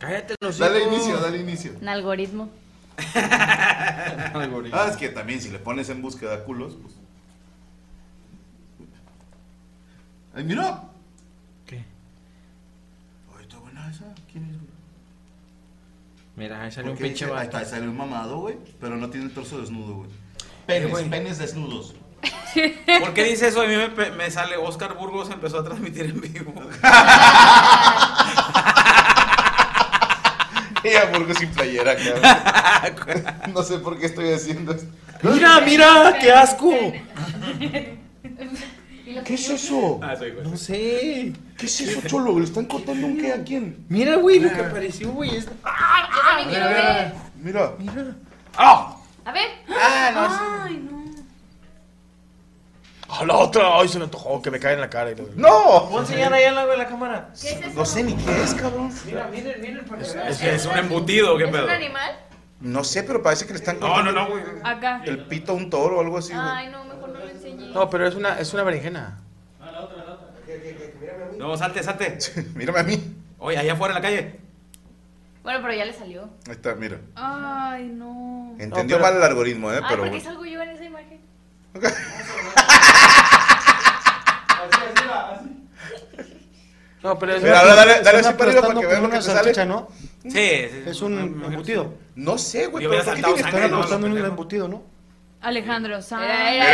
[0.05, 1.73] Cállate Dale inicio, dale inicio.
[1.81, 2.51] Un algoritmo.
[4.73, 6.95] Ah, es que también si le pones en búsqueda culos, pues.
[10.35, 10.83] ¡Ay, mira!
[11.67, 11.77] ¿Qué?
[13.37, 14.05] Ay, está buena esa.
[14.31, 14.75] ¿Quién es, güey?
[16.37, 17.59] Mira, ahí salió un Porque pinche dice- Ahí vato.
[17.59, 18.57] está, sale un mamado, güey.
[18.81, 20.11] Pero no tiene el torso desnudo, güey.
[20.67, 21.95] Penes, penes desnudos.
[23.01, 23.61] ¿Por qué dice eso?
[23.63, 26.55] A mí me, me sale Oscar Burgos empezó a transmitir en vivo.
[30.85, 33.25] Ella Burgos sin playera, cabrón.
[33.55, 34.87] No sé por qué estoy haciendo esto.
[35.23, 36.71] Mira, mira, qué asco.
[39.25, 40.01] ¿Qué es eso?
[40.03, 40.47] Ah, soy güey.
[40.47, 41.33] No sé.
[41.57, 42.39] ¿Qué es eso, Cholo?
[42.39, 43.85] ¿Le están cortando un qué a quién?
[43.89, 45.37] Mira, güey, lo que apareció, güey.
[45.37, 45.47] Es...
[45.47, 45.53] Yo
[46.27, 47.13] también quiero ver.
[47.41, 47.73] Mira.
[47.79, 48.17] Mira.
[48.57, 48.97] ¡Ah!
[49.25, 49.49] A ver.
[49.69, 50.29] Ah, no.
[50.29, 50.37] sí.
[50.65, 50.94] Ay, no.
[53.21, 53.79] Ah, la otra.
[53.79, 55.11] Ay, se me antojó que me cae en la cara.
[55.11, 55.29] Y todo.
[55.37, 55.87] ¡No!
[55.87, 57.29] Voy a enseñar ahí en la, en la cámara.
[57.41, 57.71] ¿Qué es eso?
[57.75, 58.93] No sé ni qué es, cabrón.
[59.05, 60.29] Mira, miren, miren para que.
[60.31, 61.65] Es que es un embutido, ¿qué ¿Es pedo?
[61.65, 62.17] un animal?
[62.61, 64.43] No sé, pero parece que le están No, no, no, güey.
[64.63, 65.03] Acá.
[65.05, 66.33] el pito a un toro o algo así.
[66.35, 67.69] Ay, no, mejor no lo enseñé.
[67.69, 69.19] No, pero es una, es una berenjena.
[71.39, 72.19] No, salte, salte.
[72.55, 73.17] Mírame a mí.
[73.39, 74.41] Oye, allá afuera en la calle.
[75.43, 76.23] Bueno, pero ya le salió.
[76.47, 77.01] Ahí está, mira.
[77.17, 78.55] Ay, no.
[78.59, 79.77] Entendió pero- mal el algoritmo, ¿eh?
[79.77, 80.25] Ay, Pero ¿por qué bueno.
[80.25, 81.21] salgo yo en esa imagen?
[87.03, 89.17] No, pero es Mira, ahora dale, dale así para arriba para que vean lo que
[89.19, 89.67] te sale.
[89.67, 89.89] ¿no?
[90.23, 90.83] Sí, sí.
[90.87, 91.95] Es un embutido.
[92.15, 94.13] No sé, güey, Yo pero hubiera ¿por qué saltado tiene sangre, Están no, apostando en
[94.15, 94.83] un embutido, ¿no?
[95.43, 96.23] Alejandro Sanz.
[96.25, 96.71] Era, era,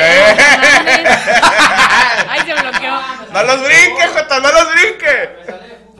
[2.28, 3.00] Ay, se bloqueó.
[3.32, 4.38] ¡No los brinques, Jota!
[4.38, 5.28] ¡No los brinques!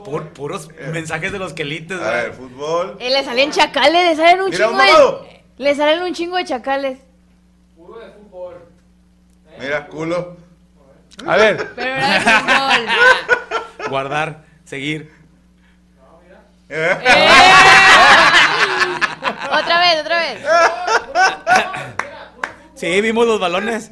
[0.05, 2.49] Pur- puros mensajes de los quelites, A ver, güey.
[2.49, 2.95] fútbol.
[3.01, 5.23] Eh, le salen chacales, le salen un Mira, un chingo mamado.
[5.23, 5.43] de...
[5.57, 6.99] Le salen un chingo de chacales.
[9.61, 10.37] Mira, culo.
[11.25, 11.71] A ver.
[11.75, 13.89] Pero era de fútbol.
[13.89, 15.13] Guardar, seguir.
[16.69, 16.97] ¿Eh?
[19.51, 20.41] Otra vez, otra vez.
[22.75, 23.91] Sí, vimos los balones.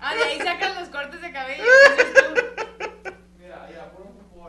[0.00, 1.64] Ah, de ahí sacan los cortes de cabello.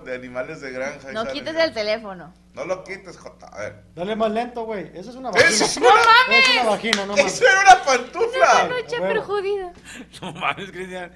[0.04, 1.12] De animales de granja.
[1.12, 2.34] No quites el teléfono.
[2.54, 3.48] No lo quites, Jota.
[3.48, 3.84] A ver.
[3.96, 4.92] Dale más lento, güey.
[4.94, 5.50] Esa es una vagina.
[5.50, 5.90] ¡Eso es Es una,
[6.62, 7.34] una vagina, no mames.
[7.34, 8.68] ¡Eso era una pantufla!
[8.68, 9.08] Noche huevo.
[9.14, 9.74] perjudida.
[10.22, 11.12] No mames, Cristian.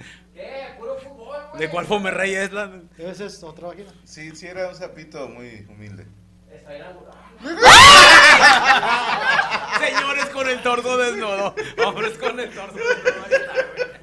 [1.57, 2.71] ¿De cuál fome rey es la?
[2.97, 3.91] Esa es otra vagina.
[4.03, 6.05] Sí, sí, era un sapito muy humilde.
[9.79, 11.55] Señores con el torso desnudo.
[11.85, 13.96] Hombres con el torso desnudo.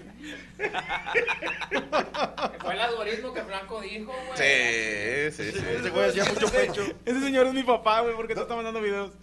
[2.60, 5.30] Fue el algoritmo que Blanco dijo, güey.
[5.30, 5.64] Sí, sí, sí.
[5.78, 6.82] Ese güey hacía mucho pecho.
[7.04, 9.10] Ese señor es mi papá, güey, porque te está mandando videos.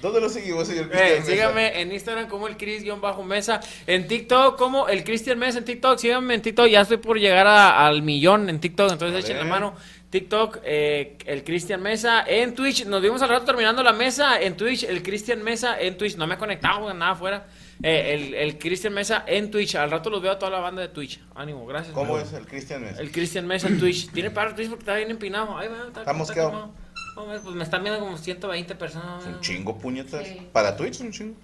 [0.00, 1.30] ¿Dónde lo seguimos, señor Cristian Mesa?
[1.30, 3.60] síganme en Instagram como el Cris-Mesa.
[3.86, 5.98] En TikTok como el Cristian Mesa en TikTok.
[5.98, 6.68] Síganme en TikTok.
[6.68, 8.92] Ya estoy por llegar a- al millón en TikTok.
[8.92, 9.74] Entonces echen la mano.
[10.08, 12.24] TikTok, eh, el Cristian Mesa.
[12.26, 14.40] En Twitch, nos vimos al rato terminando la mesa.
[14.40, 15.78] En Twitch, el Cristian Mesa.
[15.78, 17.46] En Twitch, no me he conectado, güey, nada afuera.
[17.82, 19.74] Eh, el, el Cristian Mesa en Twitch.
[19.76, 21.20] Al rato los veo a toda la banda de Twitch.
[21.34, 21.94] Ánimo, gracias.
[21.94, 23.00] ¿Cómo es el Cristian Mesa?
[23.00, 24.10] El Cristian Mesa en Twitch.
[24.12, 25.56] Tiene para Twitch porque está bien empinado.
[25.56, 26.68] Ahí va, está, Estamos está
[27.14, 29.22] pues me están viendo como 120 personas.
[29.22, 30.26] Es un chingo, puñetas.
[30.26, 30.46] Sí.
[30.52, 31.34] Para Twitch es un chingo.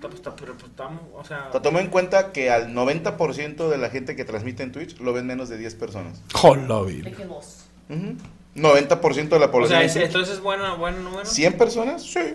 [0.00, 1.48] Pues, pero pues estamos, o sea...
[1.62, 5.26] Toma en cuenta que al 90% de la gente que transmite en Twitch lo ven
[5.26, 6.20] menos de 10 personas.
[7.04, 7.66] ¿De qué voz?
[7.88, 8.16] Ujú.
[8.56, 9.78] 90% de la O población.
[9.78, 11.22] sea, es- entonces es buena, buen número.
[11.24, 12.02] ¿100 personas?
[12.02, 12.34] Sí.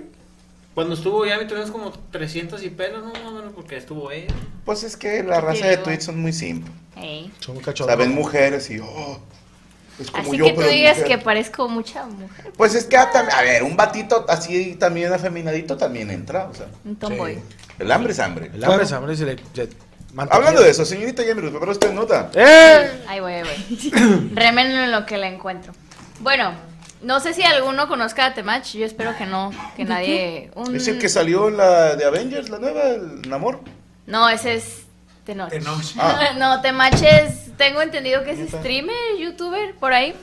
[0.77, 4.27] Cuando estuvo ya tuvimos como 300 y pelos, no, no, no, porque estuvo él.
[4.63, 6.71] Pues es que la raza de Twitch son muy simple.
[6.95, 7.33] Ey.
[7.39, 7.87] Son un O cachorro.
[7.87, 9.19] sea, ven mujeres y oh,
[9.99, 11.17] es como Así yo, que tú pero digas mujer.
[11.17, 12.51] que parezco mucha mujer.
[12.55, 16.53] Pues es que, ah, tam- a ver, un batito así también afeminadito también entra, o
[16.53, 16.67] sea.
[16.85, 17.33] Un tomboy.
[17.33, 17.41] sí.
[17.79, 18.51] El hambre es hambre.
[18.53, 19.35] El hambre es hambre se le.
[19.55, 19.69] se-
[20.29, 22.29] Hablando de eso, señorita Yemerus, ¿prepara usted nota?
[22.35, 23.01] ¡Eh!
[23.07, 24.31] Ahí voy, ahí voy.
[24.35, 25.73] Remen en lo que la encuentro.
[26.19, 26.53] Bueno,
[27.01, 28.65] no sé si alguno conozca a Temach.
[28.73, 30.51] Yo espero que no, que nadie.
[30.55, 30.75] Un...
[30.75, 33.61] Es el que salió en la de Avengers, la nueva, el Namor.
[34.05, 34.83] No, ese es
[35.25, 35.49] Tenoch.
[35.49, 35.85] Tenoch.
[35.97, 36.33] Ah.
[36.37, 37.55] no, Temach es.
[37.57, 40.13] Tengo entendido que es streamer, youtuber, por ahí.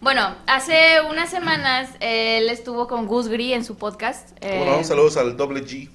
[0.00, 4.30] Bueno, hace unas semanas él estuvo con Gus Gris en su podcast.
[4.40, 5.88] Bueno, eh, saludos al doble G.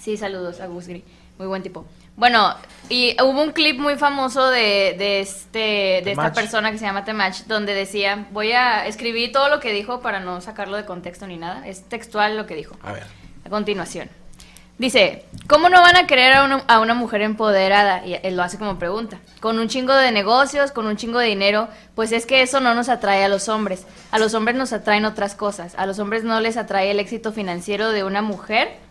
[0.00, 1.04] Sí, saludos a Gus Gris.
[1.38, 1.84] Muy buen tipo.
[2.16, 2.54] Bueno,
[2.92, 7.06] y hubo un clip muy famoso de, de este, de esta persona que se llama
[7.06, 11.26] Temach, donde decía, voy a escribir todo lo que dijo para no sacarlo de contexto
[11.26, 11.66] ni nada.
[11.66, 12.76] Es textual lo que dijo.
[12.82, 13.04] A ver.
[13.46, 14.10] A continuación.
[14.76, 18.04] Dice, ¿cómo no van a querer a una, a una mujer empoderada?
[18.04, 19.20] Y él lo hace como pregunta.
[19.40, 22.74] Con un chingo de negocios, con un chingo de dinero, pues es que eso no
[22.74, 23.86] nos atrae a los hombres.
[24.10, 25.74] A los hombres nos atraen otras cosas.
[25.78, 28.81] A los hombres no les atrae el éxito financiero de una mujer,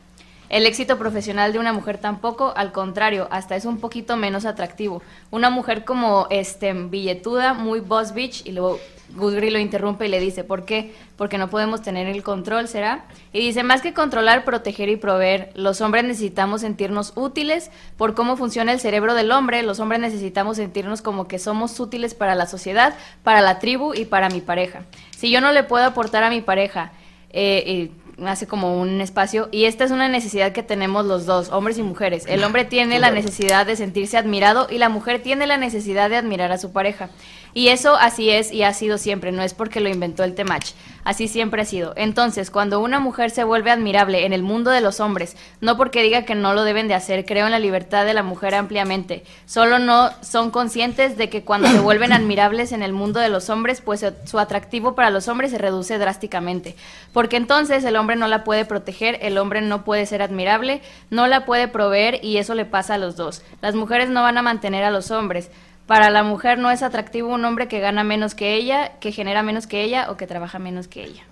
[0.51, 5.01] el éxito profesional de una mujer tampoco, al contrario, hasta es un poquito menos atractivo.
[5.31, 8.77] Una mujer como este billetuda, muy boss bitch, y luego
[9.15, 10.93] Gusgri lo interrumpe y le dice, ¿por qué?
[11.15, 13.05] Porque no podemos tener el control, ¿será?
[13.31, 18.35] Y dice, más que controlar, proteger y proveer, los hombres necesitamos sentirnos útiles por cómo
[18.35, 22.45] funciona el cerebro del hombre, los hombres necesitamos sentirnos como que somos útiles para la
[22.45, 22.93] sociedad,
[23.23, 24.83] para la tribu y para mi pareja.
[25.15, 26.91] Si yo no le puedo aportar a mi pareja,
[27.33, 31.49] eh, y hace como un espacio y esta es una necesidad que tenemos los dos,
[31.49, 32.25] hombres y mujeres.
[32.27, 36.17] El hombre tiene la necesidad de sentirse admirado y la mujer tiene la necesidad de
[36.17, 37.09] admirar a su pareja.
[37.53, 40.71] Y eso así es y ha sido siempre, no es porque lo inventó el Temach,
[41.03, 41.93] así siempre ha sido.
[41.97, 46.01] Entonces, cuando una mujer se vuelve admirable en el mundo de los hombres, no porque
[46.01, 49.25] diga que no lo deben de hacer, creo en la libertad de la mujer ampliamente,
[49.45, 53.49] solo no son conscientes de que cuando se vuelven admirables en el mundo de los
[53.49, 56.77] hombres, pues su atractivo para los hombres se reduce drásticamente,
[57.11, 61.27] porque entonces el hombre no la puede proteger, el hombre no puede ser admirable, no
[61.27, 63.41] la puede proveer y eso le pasa a los dos.
[63.61, 65.49] Las mujeres no van a mantener a los hombres.
[65.87, 69.43] Para la mujer no es atractivo un hombre que gana menos que ella, que genera
[69.43, 71.23] menos que ella o que trabaja menos que ella.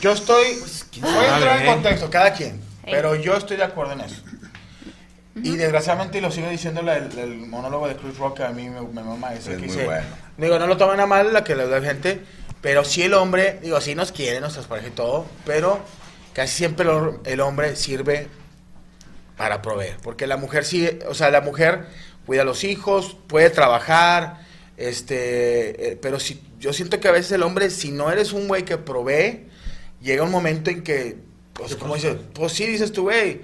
[0.00, 0.44] Yo estoy.
[1.00, 1.72] voy a entrar en eh?
[1.72, 2.60] contexto, cada quien.
[2.84, 4.22] Pero yo estoy de acuerdo en eso.
[5.42, 8.50] Y desgraciadamente, y lo sigo diciendo la- el, el monólogo de Chris Rock, que a
[8.50, 9.50] mí me, me mama eso.
[9.50, 10.06] Es que muy dice, bueno.
[10.38, 12.22] Digo, no lo tomen a mal la que le da gente,
[12.60, 15.80] pero sí el hombre, digo, sí nos quiere, nuestras parejas y todo, pero
[16.32, 16.88] casi siempre
[17.24, 18.28] el hombre sirve
[19.36, 19.96] para proveer.
[20.02, 21.86] Porque la mujer sí, o sea, la mujer
[22.26, 24.40] cuida a los hijos, puede trabajar,
[24.76, 28.48] este, eh, pero si yo siento que a veces el hombre, si no eres un
[28.48, 29.46] güey que provee,
[30.00, 31.16] llega un momento en que,
[31.52, 33.42] pues, como dices, pues sí, dices tú, güey,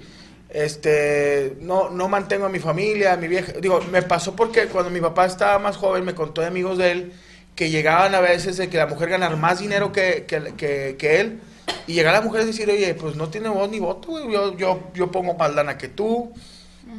[0.49, 3.53] este, no, no mantengo a mi familia, a mi vieja.
[3.53, 6.91] Digo, me pasó porque cuando mi papá estaba más joven, me contó de amigos de
[6.91, 7.13] él
[7.55, 11.19] que llegaban a veces de que la mujer ganar más dinero que, que, que- que
[11.21, 11.39] él.
[11.87, 14.57] Y llega la mujer a decir, oye, pues no tiene voz ni voto, güey, yo,
[14.57, 16.33] yo, yo pongo más lana que tú.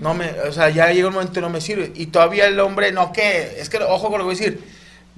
[0.00, 1.92] No me, o sea, ya llega un momento que no me sirve.
[1.94, 4.64] Y todavía el hombre, no, que, es que, ojo con lo que voy a decir,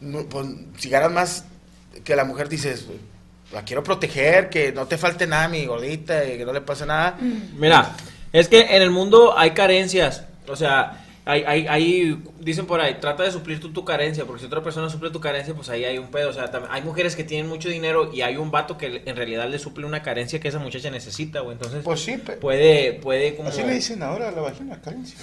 [0.01, 0.47] no, pues,
[0.79, 1.45] si ganas más
[2.05, 2.87] que la mujer, dices,
[3.53, 6.85] la quiero proteger, que no te falte nada, mi gordita, y que no le pase
[6.85, 7.17] nada.
[7.57, 7.95] Mira,
[8.33, 10.25] es que en el mundo hay carencias.
[10.49, 14.41] O sea, hay, hay, hay- dicen por ahí, trata de suplir tú tu carencia, porque
[14.41, 16.31] si otra persona suple tu carencia, pues ahí hay un pedo.
[16.31, 19.49] O sea, hay mujeres que tienen mucho dinero y hay un vato que en realidad
[19.49, 21.57] le suple una carencia que esa muchacha necesita, güey.
[21.57, 23.49] Entonces, Pues sí, puede, puede como...
[23.51, 25.19] Así le dicen ahora a la vagina, carencia.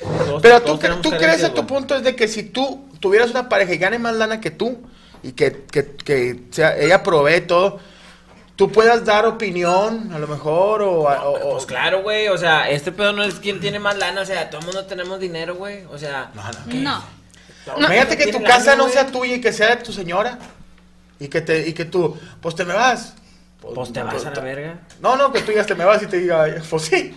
[0.00, 1.66] todos- Pero tú, todos tú crees a tu güey.
[1.66, 4.78] punto es de que si tú tuvieras una pareja y gane más lana que tú
[5.22, 7.80] y que, que, que sea, ella provee todo,
[8.58, 11.06] tú puedas dar opinión a lo mejor o...
[11.52, 14.50] Pues claro, güey, o sea, este pedo no es quien tiene más lana, o sea,
[14.50, 16.32] todo el mundo tenemos dinero, güey, o sea...
[16.66, 17.04] No.
[17.76, 20.40] Imagínate que tu casa lana, no sea tuya y que sea de tu señora
[21.20, 23.14] y que te y que tú, pues te me vas.
[23.60, 24.80] Pues te vas a la verga.
[25.00, 27.16] No, no, que tú digas te me vas y te diga, pues sí.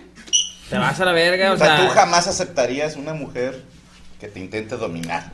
[0.69, 1.87] Te vas a la verga, O o sea, sea...
[1.87, 3.63] tú jamás aceptarías una mujer
[4.19, 5.31] que te intente dominar.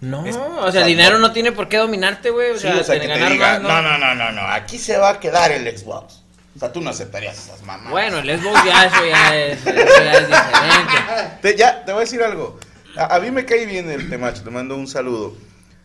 [0.00, 2.84] No, Es- o sea, dinero no tiene por qué dominarte, güey, o Sí, sea, o
[2.84, 5.20] sea, que te ganar diga, más, no, no, no, no, no, aquí se va a
[5.20, 6.22] quedar el Xbox.
[6.54, 7.90] O sea, tú no aceptarías esas mamás.
[7.90, 9.74] Bueno, el Xbox ya, eso ya es, eso
[10.04, 10.94] ya es diferente.
[11.42, 12.58] Te, ya, te voy a decir algo.
[12.96, 15.34] A, a mí me cae bien el temacho, te mando un saludo.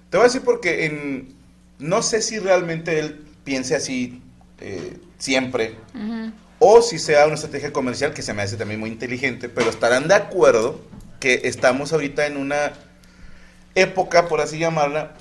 [0.09, 1.35] Te voy a decir porque en,
[1.79, 4.21] no sé si realmente él piense así
[4.59, 5.75] eh, siempre
[6.59, 10.07] o si sea una estrategia comercial que se me hace también muy inteligente, pero estarán
[10.07, 10.79] de acuerdo
[11.19, 12.71] que estamos ahorita en una
[13.75, 15.15] época, por así llamarla,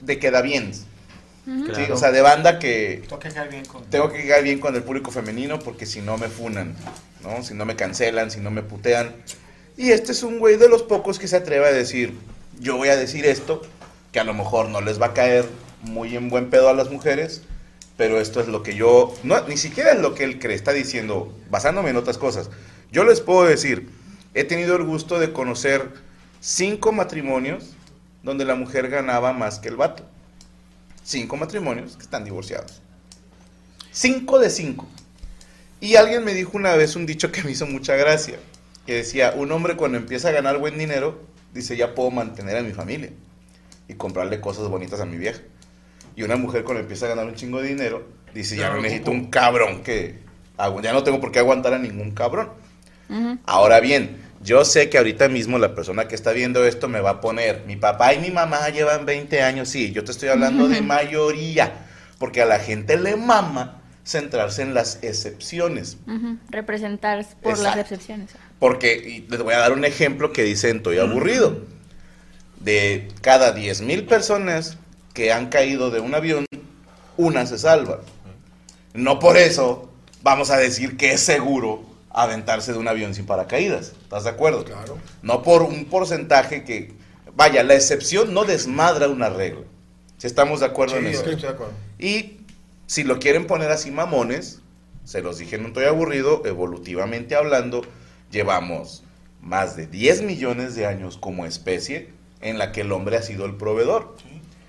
[0.00, 0.72] de queda bien.
[0.74, 3.82] Sí, o sea, de banda que Tengo que quedar bien con...
[3.84, 6.76] tengo que quedar bien con el público femenino porque si no me funan,
[7.22, 7.42] ¿no?
[7.42, 9.14] Si no me cancelan, si no me putean.
[9.78, 12.12] Y este es un güey de los pocos que se atreve a decir,
[12.60, 13.62] yo voy a decir esto,
[14.12, 15.46] que a lo mejor no les va a caer
[15.82, 17.42] muy en buen pedo a las mujeres,
[17.96, 20.72] pero esto es lo que yo, no, ni siquiera es lo que él cree, está
[20.72, 22.50] diciendo, basándome en otras cosas.
[22.92, 23.88] Yo les puedo decir,
[24.34, 25.88] he tenido el gusto de conocer
[26.40, 27.74] cinco matrimonios
[28.28, 30.04] donde la mujer ganaba más que el vato.
[31.02, 32.82] Cinco matrimonios que están divorciados.
[33.90, 34.86] Cinco de cinco.
[35.80, 38.38] Y alguien me dijo una vez un dicho que me hizo mucha gracia,
[38.84, 41.22] que decía, un hombre cuando empieza a ganar buen dinero,
[41.54, 43.10] dice, ya puedo mantener a mi familia
[43.88, 45.40] y comprarle cosas bonitas a mi vieja.
[46.14, 48.82] Y una mujer cuando empieza a ganar un chingo de dinero, dice, ya Ya no
[48.82, 49.24] necesito ocupo.
[49.24, 50.18] un cabrón que,
[50.82, 52.50] ya no tengo por qué aguantar a ningún cabrón.
[53.46, 57.10] Ahora bien, yo sé que ahorita mismo la persona que está viendo esto me va
[57.10, 60.68] a poner, mi papá y mi mamá llevan 20 años, sí, yo te estoy hablando
[60.68, 61.86] de mayoría,
[62.18, 65.98] porque a la gente le mama centrarse en las excepciones.
[66.50, 68.30] Representar por las excepciones.
[68.58, 71.66] Porque y les voy a dar un ejemplo que dicen, estoy aburrido.
[72.60, 74.78] De cada 10 mil personas
[75.14, 76.46] que han caído de un avión,
[77.16, 78.00] una se salva.
[78.94, 83.92] No por eso vamos a decir que es seguro aventarse de un avión sin paracaídas.
[84.02, 84.64] ¿Estás de acuerdo?
[84.64, 84.98] Claro.
[85.22, 86.92] No por un porcentaje que...
[87.34, 89.62] Vaya, la excepción no desmadra una regla.
[90.16, 91.18] Si estamos de acuerdo Sí, en eso.
[91.20, 91.72] estoy de acuerdo.
[91.98, 92.38] Y
[92.86, 94.60] si lo quieren poner así mamones,
[95.04, 97.82] se los dije, no estoy aburrido, evolutivamente hablando,
[98.30, 99.04] llevamos
[99.40, 103.46] más de 10 millones de años como especie en la que el hombre ha sido
[103.46, 104.16] el proveedor.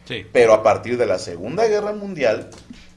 [0.06, 0.26] Sí.
[0.32, 2.50] Pero a partir de la Segunda Guerra Mundial,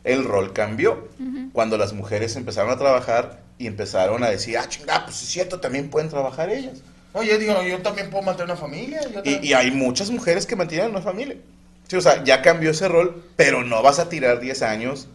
[0.04, 1.08] el rol cambió.
[1.52, 5.60] Cuando las mujeres empezaron a trabajar y empezaron a decir, ah, chinga, pues es cierto,
[5.60, 6.78] también pueden trabajar ellas.
[7.12, 9.00] Oye, digo, yo también puedo mantener una familia.
[9.14, 11.36] yo Y, y hay muchas mujeres que mantienen una familia.
[11.88, 15.08] Sí, o sea, ya cambió ese rol, pero no vas a tirar 10 años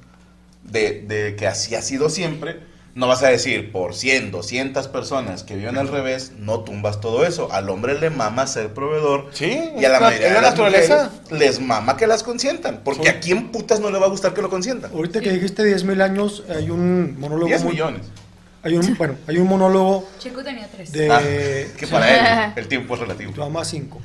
[0.64, 2.60] de, de que así ha sido siempre.
[2.94, 7.26] No vas a decir, por 100, 200 personas que viven al revés, no tumbas todo
[7.28, 7.52] eso.
[7.52, 9.30] Al hombre le mama ser proveedor.
[9.34, 11.12] Sí, Y a la mayoría de la las naturaleza.
[11.22, 12.82] mujeres les mama que las consientan.
[12.84, 14.92] Porque a quién putas no le va a gustar que lo consientan.
[14.94, 18.02] Ahorita que dijiste 10.000 años, hay un monólogo 10 muy- millones.
[18.64, 20.92] Hay un, bueno, hay un monólogo Chico tenía tres.
[20.92, 21.12] de...
[21.12, 21.22] Ah,
[21.78, 23.32] que para él el tiempo es relativo.
[23.32, 24.02] Tu mamá 5.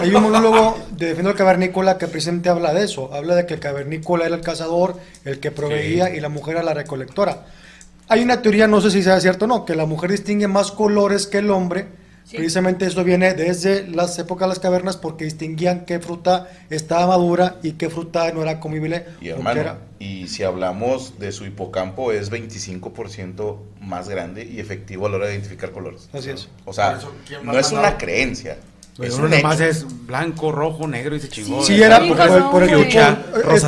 [0.00, 3.12] hay un monólogo de Defendiendo al Cavernícola que precisamente habla de eso.
[3.12, 6.64] Habla de que el cavernícola era el cazador, el que proveía y la mujer era
[6.64, 7.44] la recolectora.
[8.08, 10.72] Hay una teoría, no sé si sea cierto o no, que la mujer distingue más
[10.72, 11.86] colores que el hombre.
[12.36, 17.56] Precisamente eso viene desde las épocas de las cavernas porque distinguían qué fruta estaba madura
[17.62, 19.06] y qué fruta no era comible.
[19.20, 25.06] Y hermano, era- y si hablamos de su hipocampo, es 25% más grande y efectivo
[25.06, 26.08] a la hora de identificar colores.
[26.12, 26.48] Así es.
[26.64, 28.58] O sea, Por eso, ¿quién no es una creencia.
[28.96, 31.62] Pues es uno nomás es blanco, rojo, negro y se chingó.
[31.62, 32.16] Sí, era por,
[32.50, 33.14] por el, por esta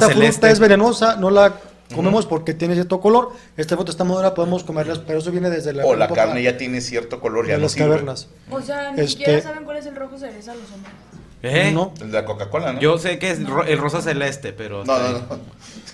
[0.00, 0.50] fruta celeste.
[0.50, 1.54] es venenosa, no la
[1.94, 3.30] comemos porque tiene cierto color.
[3.56, 6.56] Esta fruta está madura, podemos comerla, pero eso viene desde la O la carne ya
[6.56, 7.88] tiene cierto color, ya de no las sirve.
[7.88, 8.28] cavernas.
[8.50, 10.92] O sea, ni Este- siquiera saben cuál es el rojo cereza los hombres.
[11.42, 11.70] ¿Eh?
[11.72, 11.94] No.
[12.00, 12.80] El de la Coca-Cola, ¿no?
[12.80, 14.84] Yo sé que es ro- el rosa celeste, pero...
[14.84, 15.40] No, no, no.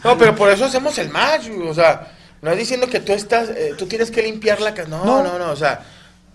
[0.05, 3.49] No, pero por eso hacemos el match, o sea, no es diciendo que tú estás,
[3.51, 5.23] eh, tú tienes que limpiar la casa, no, No.
[5.23, 5.85] no, no, o sea,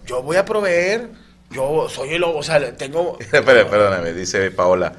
[0.05, 1.09] yo voy a proveer,
[1.51, 4.93] yo soy el, o sea, tengo, Espera, perdóname, dice Paola.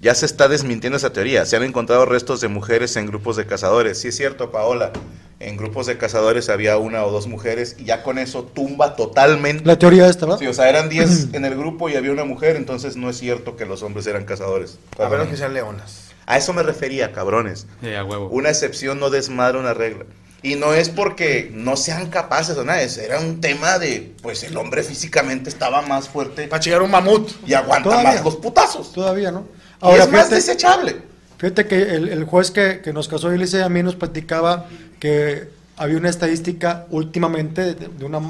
[0.00, 1.44] Ya se está desmintiendo esa teoría.
[1.44, 4.00] Se han encontrado restos de mujeres en grupos de cazadores.
[4.00, 4.92] Sí es cierto, Paola.
[5.40, 9.64] En grupos de cazadores había una o dos mujeres y ya con eso tumba totalmente.
[9.64, 10.38] La teoría esta, ¿verdad?
[10.40, 13.18] Sí, o sea, eran 10 en el grupo y había una mujer, entonces no es
[13.18, 14.78] cierto que los hombres eran cazadores.
[14.98, 16.08] a menos que sean leonas.
[16.26, 17.66] A eso me refería, cabrones.
[17.80, 18.28] Sí, a huevo.
[18.28, 20.04] Una excepción no desmadra una regla.
[20.42, 24.42] Y no es porque no sean capaces o nada, es- era un tema de, pues
[24.44, 27.30] el hombre físicamente estaba más fuerte Para chingar un mamut.
[27.46, 28.12] y aguanta Todavía.
[28.14, 28.92] más los putazos.
[28.92, 29.46] Todavía, ¿no?
[29.82, 30.96] Y es más desechable.
[31.38, 34.66] fíjate que el, el juez que, que nos casó, Elise, a mí nos platicaba
[34.98, 38.20] que había una estadística últimamente de, de una,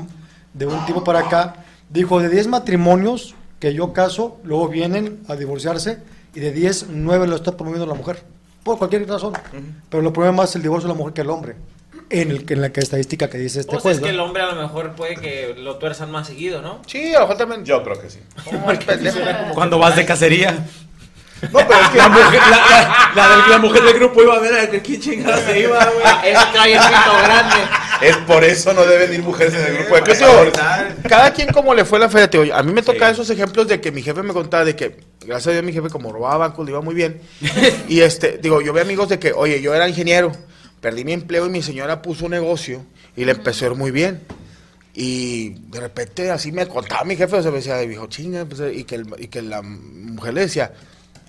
[0.52, 1.64] de un tipo para acá.
[1.90, 5.98] Dijo, de 10 matrimonios que yo caso, luego vienen a divorciarse
[6.34, 8.22] y de 10, 9 lo está promoviendo la mujer.
[8.62, 9.32] Por cualquier razón.
[9.88, 11.56] Pero lo promueve más el divorcio de la mujer que el hombre.
[12.10, 13.96] En, el, en la que estadística que dice este O sea, juez.
[13.96, 14.14] es que ¿no?
[14.14, 16.80] el hombre a lo mejor puede que lo tuerzan más seguido, ¿no?
[16.86, 17.64] Sí, a lo mejor también.
[17.64, 18.18] Yo creo que sí.
[19.54, 20.66] Cuando vas de cacería.
[21.42, 24.34] No, pero es que La mujer, la, la- la del- la mujer del grupo iba
[24.34, 26.34] a ver a quién chingada se iba, güey.
[26.52, 27.56] Trae el pito grande.
[28.02, 30.52] es por eso no deben ir mujeres en el grupo de
[31.08, 33.12] cada quien como le fue la feria, te digo, a mí me toca Sí.
[33.12, 35.88] esos ejemplos de que mi jefe me contaba de que, gracias a Dios mi jefe
[35.90, 37.20] como robaba bancos, le iba muy bien.
[37.88, 40.32] y este, digo, yo veo amigos de que, oye, yo era ingeniero,
[40.80, 42.84] perdí mi empleo y mi señora puso un negocio
[43.16, 44.22] y le empezó a ir muy bien.
[44.94, 48.60] Y de repente así me contaba mi jefe, o sea, me decía, dijo, chinga, pues,
[48.74, 50.72] y, que el- y que la mujer le decía,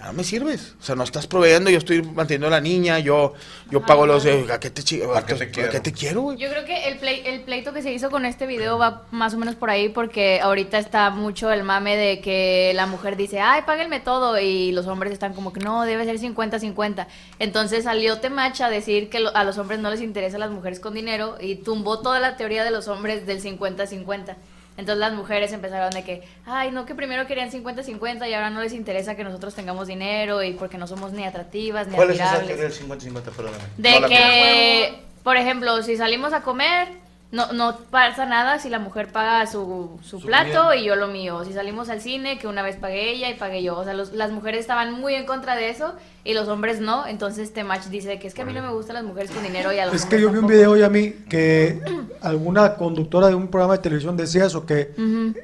[0.08, 3.34] no me sirves, o sea, no estás proveyendo, yo estoy manteniendo a la niña, yo,
[3.70, 5.72] yo pago los, eh, ¿a qué te, chi- ¿A qué te ¿a quiero?
[5.72, 6.38] qué te quiero, güey?
[6.38, 9.38] Yo creo que el, el pleito que se hizo con este video va más o
[9.38, 13.64] menos por ahí porque ahorita está mucho el mame de que la mujer dice, ay,
[13.66, 17.06] páguenme todo y los hombres están como que no, debe ser 50-50.
[17.40, 20.80] Entonces salió Temach a decir que lo- a los hombres no les interesan las mujeres
[20.80, 24.36] con dinero y tumbó toda la teoría de los hombres del 50-50.
[24.80, 28.62] Entonces las mujeres empezaron de que, ay, no, que primero querían 50-50 y ahora no
[28.62, 32.16] les interesa que nosotros tengamos dinero y porque no somos ni atractivas ni ¿Cuál es
[32.16, 32.58] esa admirables.
[32.80, 33.22] teoría del 50-50?
[33.36, 33.64] Perdóname.
[33.78, 36.88] De No que, por ejemplo, si salimos a comer,
[37.32, 41.46] no, no pasa nada si la mujer paga su, su, plato y yo lo mío.
[41.46, 43.78] Si salimos al cine, que una vez pagué ella y pagué yo.
[43.78, 47.06] O sea, los- las mujeres estaban muy en contra de eso y los hombres no.
[47.06, 49.72] Entonces Temach dice que es que a mí no me gustan las mujeres con dinero
[49.72, 51.80] y a los Es que yo vi un video hoy a mí que
[52.22, 54.92] alguna conductora de un programa de televisión decía eso, que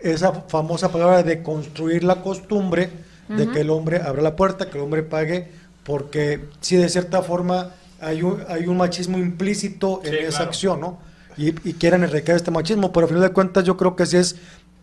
[0.01, 2.89] esa famosa palabra de construir la costumbre
[3.27, 5.51] de que el hombre abra la puerta, que el hombre pague,
[5.83, 7.69] porque si de cierta forma
[8.01, 10.45] hay un, hay un machismo implícito en Sí, esa claro.
[10.49, 10.97] acción, ¿no?
[11.37, 14.17] Y, y quieren erradicar este machismo, pero a final de cuentas yo creo que sí
[14.17, 14.35] es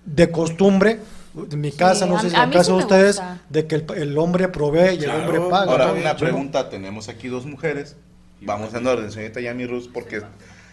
[0.04, 1.00] de costumbre,
[1.50, 3.40] en mi casa, no a- sé si a en la sí casa de ustedes, gusta.
[3.48, 5.18] de que el, el hombre provee y Claro.
[5.18, 5.72] el hombre paga.
[5.72, 5.92] Ahora, ¿no?
[5.94, 6.16] una Sí.
[6.24, 6.68] pregunta.
[6.68, 7.96] Tenemos aquí dos mujeres.
[8.42, 10.22] Vamos en orden, señorita Yami Rus, porque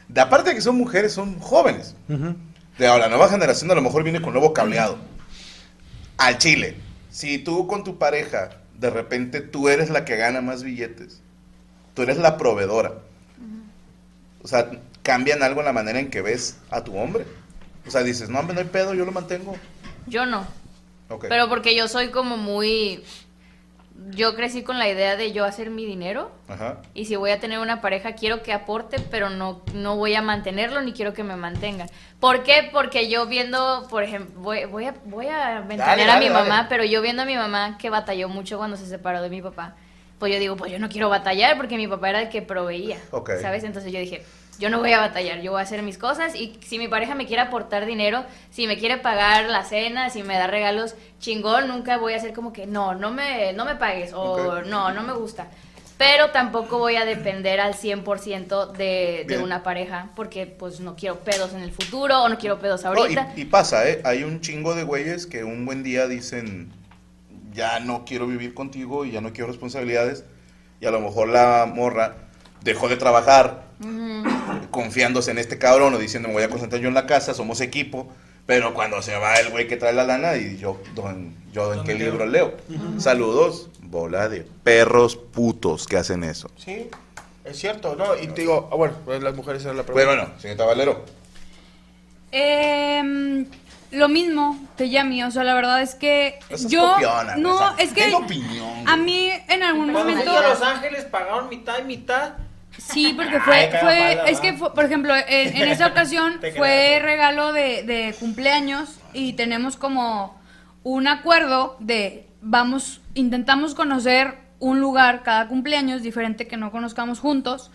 [0.07, 1.95] de aparte de que son mujeres, son jóvenes.
[2.09, 2.35] Ujú.
[2.77, 4.97] De ahora, la nueva generación a lo mejor viene con nuevo cableado.
[6.17, 6.75] Al Chile,
[7.09, 8.49] si tú con tu pareja,
[8.79, 11.21] de repente tú eres la que gana más billetes,
[11.93, 12.93] tú eres la proveedora.
[14.41, 14.69] O sea,
[15.03, 17.25] cambian algo en la manera en que ves a tu hombre.
[17.87, 19.55] O sea, dices, no, hombre, no hay pedo, yo lo mantengo.
[20.07, 20.45] Yo no.
[21.09, 21.25] Ok.
[21.27, 23.03] Pero porque yo soy como muy
[24.11, 26.31] yo crecí con la idea de yo hacer mi dinero.
[26.47, 26.77] Ajá.
[26.93, 30.21] Y si voy a tener una pareja, quiero que aporte, pero no, no voy a
[30.21, 31.87] mantenerlo ni quiero que me mantenga.
[32.19, 32.69] ¿Por qué?
[32.71, 36.49] Porque yo viendo, por ejemplo, voy, voy a, voy a ventanear Dale, a mi dale.
[36.49, 39.41] mamá, pero yo viendo a mi mamá que batalló mucho cuando se separó de mi
[39.41, 39.75] papá,
[40.17, 42.97] pues yo digo, pues yo no quiero batallar porque mi papá era el que proveía,
[43.11, 43.31] Ok.
[43.41, 43.63] ¿sabes?
[43.63, 44.23] Entonces yo dije,
[44.59, 47.15] yo no voy a batallar, yo voy a hacer mis cosas y si mi pareja
[47.15, 51.69] me quiere aportar dinero, si me quiere pagar la cena, si me da regalos, chingón,
[51.69, 55.03] nunca voy a hacer como que no, no me, no me pagues o no, no
[55.03, 55.47] me gusta.
[55.97, 61.19] Pero tampoco voy a depender al 100% de, de una pareja porque pues no quiero
[61.19, 63.33] pedos en el futuro o no quiero pedos No, y, ahorita.
[63.35, 64.01] y pasa, ¿eh?
[64.05, 66.71] Hay un chingo de güeyes que un buen día dicen,
[67.53, 70.23] ya no quiero vivir contigo y ya no quiero responsabilidades.
[70.79, 72.28] Y a lo mejor la morra
[72.61, 73.63] dejó de trabajar
[74.71, 77.61] confiándose en este cabrón o diciendo, me voy a concentrar yo en la casa, somos
[77.61, 78.11] equipo.
[78.45, 81.83] Pero cuando se va el güey que trae la lana y yo, don, yo en
[81.83, 82.55] qué libro leo.
[82.97, 86.49] Saludos, bola de perros putos que hacen eso.
[86.57, 86.89] Sí,
[87.45, 88.17] es cierto, ¿no?
[88.17, 90.07] Y te digo, ah, bueno, pues las mujeres eran la pregunta.
[90.07, 91.05] Bueno, bueno, señorita Valero.
[92.31, 93.45] Em,
[93.91, 97.75] lo mismo que Yami, o sea, la verdad es que yo copiona, no, o sea,
[97.77, 101.79] es que opinión, a mí en algún Cuando momento fui a Los Ángeles pagaron mitad
[101.79, 102.33] y mitad.
[102.79, 106.99] Sí, porque fue, fue pala, es que, fue- por ejemplo, en, en esa ocasión fue
[107.01, 110.39] regalo de, de cumpleaños y tenemos como
[110.83, 117.71] un acuerdo de vamos, intentamos conocer un lugar cada cumpleaños diferente que no conozcamos juntos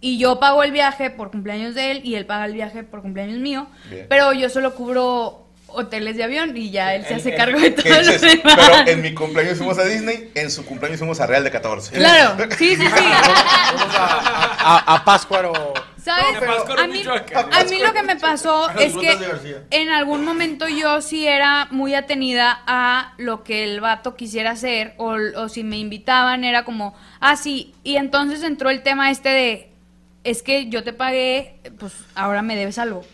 [0.00, 3.02] y yo pago el viaje por cumpleaños de él y él paga el viaje por
[3.02, 4.06] cumpleaños mío, Bien.
[4.08, 7.90] pero yo solo cubro hoteles de avión y ya él se hace cargo de ¿Qué
[7.90, 8.56] todo lo demás.
[8.56, 11.92] Pero en mi cumpleaños fuimos a Disney, en su cumpleaños fuimos a Real de 14.
[11.92, 13.04] Claro, sí, sí, sí.
[13.74, 15.52] Vamos a, a, a Páscuaro.
[16.02, 16.40] ¿Sabes?
[16.40, 19.18] No, a, mí, a mí lo que me pasó es que
[19.70, 24.94] en algún momento yo sí era muy atenida a lo que el vato quisiera hacer
[24.96, 29.28] o, o si me invitaban era como, ah, sí, y entonces entró el tema este
[29.28, 29.70] de,
[30.24, 33.04] es que yo te pagué, pues ahora me debes algo.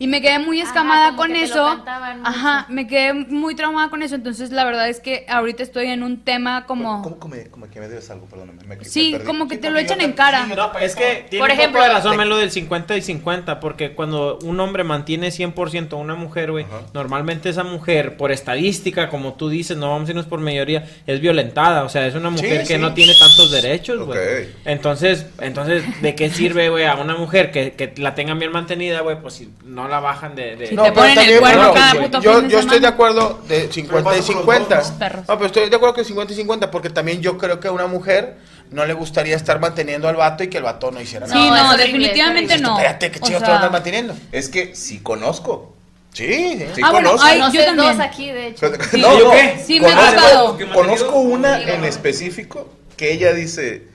[0.00, 1.84] Y me quedé muy escamada con que te lo eso.
[2.24, 4.14] Ajá, me quedé muy traumada con eso.
[4.14, 7.02] Entonces, la verdad es que ahorita estoy en un tema como.
[7.02, 8.26] ¿Cómo, cómo, me- como que me debes algo?
[8.26, 8.62] Perdóname.
[8.64, 10.44] me- me Sí, como que te lo echan en cara.
[10.46, 12.96] sí, No, es que tiene Por un ejemplo, poco de razón en lo del 50
[12.96, 18.16] y 50, porque cuando un hombre mantiene 100% a una mujer, güey, normalmente esa mujer,
[18.16, 22.06] por estadística, como tú dices, no vamos a irnos por mayoría, es violentada, o sea,
[22.06, 22.78] es una mujer que sí.
[22.78, 24.18] no tiene tantos derechos, güey.
[24.64, 29.00] Entonces, entonces, ¿de qué sirve, güey, a una mujer que, que la tengan bien mantenida,
[29.00, 30.56] güey, pues si no la bajan de...
[30.56, 32.52] de- Si No, te ponen está el cuerno no, cada yo- puto yo, fin de
[32.52, 34.76] yo estoy de acuerdo de 50 y pasa con los 50.
[34.76, 35.28] dos, perros.
[35.28, 37.72] No, pero estoy de acuerdo que 50 y 50 porque también yo creo que a
[37.72, 38.36] una mujer
[38.70, 41.62] no le gustaría estar manteniendo al vato y que el vato no hiciera Sí, nada.
[41.62, 42.76] No, no, definitivamente no.
[42.76, 44.14] Espérate, ¿qué chingados te van a estar manteniendo?
[44.32, 45.74] Es que sí conozco.
[46.12, 46.66] Sí, sí.
[46.74, 47.26] Sí Ah, bueno, conozco.
[47.28, 47.76] ay, yo también.
[47.76, 48.70] dos aquí, de hecho.
[48.98, 49.62] no, ¿Yo no, qué?
[49.66, 50.16] Sí, me ha conozco,
[50.56, 50.58] tocado.
[50.74, 53.86] conozco una Sí, en específico que ella dice,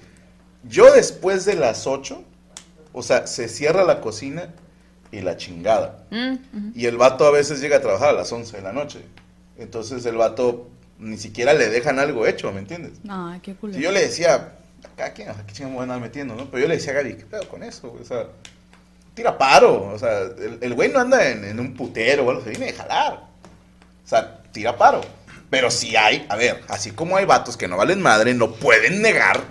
[0.64, 2.24] yo después de las 8,
[2.94, 4.50] o sea, se cierra la cocina
[5.14, 6.05] y la chingada.
[6.11, 6.72] Mm.
[6.76, 8.99] Y el vato a veces llega a trabajar a las 11 de la noche.
[9.57, 12.93] Entonces el vato ni siquiera le dejan algo hecho, ¿me entiendes?
[13.07, 13.74] Ay, qué culo.
[13.74, 14.53] Si yo le decía,
[14.84, 16.49] acá quién, aquí chingados me voy a andar metiendo, ¿no?
[16.49, 17.95] Pero yo le decía a Gaby, ¿qué pedo con eso?
[17.99, 18.28] O sea,
[19.14, 19.91] tira paro.
[19.93, 22.68] O sea, el, el güey no anda en, en un putero o algo, se viene
[22.68, 23.14] de jalar.
[23.14, 25.01] O sea, tira paro.
[25.49, 29.01] Pero si hay, a ver, así como hay vatos que no valen madre, no pueden
[29.03, 29.41] negar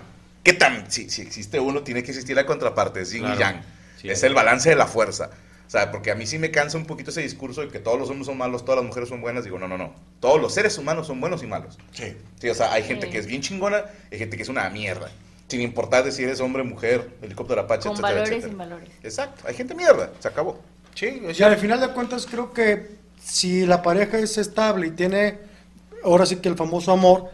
[0.43, 3.37] que tam, si, si existe uno, tiene que existir la contraparte, es yin Claro.
[3.37, 3.63] y yang.
[4.01, 5.31] Sí, es el balance de la fuerza.
[5.73, 7.99] O sea, porque a mí sí me cansa un poquito ese discurso de que todos
[7.99, 9.43] los hombres son malos, todas las mujeres son buenas.
[9.45, 9.95] Digo, no, no, no.
[10.21, 11.79] Todos los seres humanos son buenos y malos.
[11.93, 12.15] Sí.
[12.39, 13.13] Sí, o sea, hay gente Sí.
[13.13, 15.11] que es bien chingona, hay gente que es una mierda.
[15.49, 18.51] Sin importar de si eres hombre, mujer, helicóptero Apache, Con etcétera, valores y etcétera.
[18.51, 18.89] sin valores.
[19.03, 20.61] Exacto, hay gente mierda, se acabó.
[20.95, 22.91] Sí, es Y al final de cuentas creo que
[23.25, 25.39] si la pareja es estable y tiene,
[26.05, 27.31] ahora sí que el famoso amor,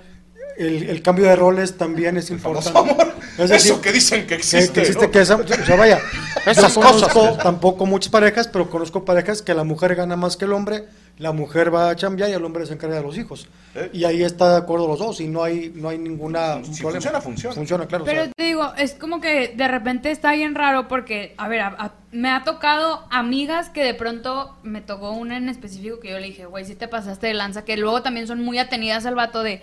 [0.59, 2.77] el, el cambio de roles también es importante.
[2.79, 3.15] Amor.
[3.39, 4.73] Es decir, Eso que dicen que existe.
[4.73, 5.11] que existe ¿no?
[5.13, 5.99] que esa- o sea, vaya,
[6.45, 7.13] Esas yo cosas.
[7.13, 10.87] conozco tampoco muchas parejas, pero conozco parejas que la mujer gana más que el hombre,
[11.19, 13.49] la mujer va a chambear y el hombre se encarga de los hijos.
[13.77, 13.91] ¿Eh?
[13.93, 16.91] Y ahí está de acuerdo los dos y no hay no hay ninguna Si problema.
[16.93, 17.55] funciona, funciona.
[17.55, 18.03] Funciona, claro.
[18.05, 21.47] o Pero sea, te digo, es como que de repente está bien raro porque, a
[21.49, 26.01] ver, a- a- me ha tocado amigas que de pronto me tocó una en específico
[26.01, 28.59] que yo le dije, güey, si te pasaste de lanza, que luego también son muy
[28.59, 29.63] atenidas al vato de,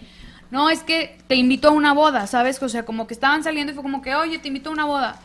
[0.51, 2.61] no, es que te invito a una boda, ¿sabes?
[2.61, 4.85] O sea, como que estaban saliendo y fue como que, oye, te invito a una
[4.85, 5.19] boda.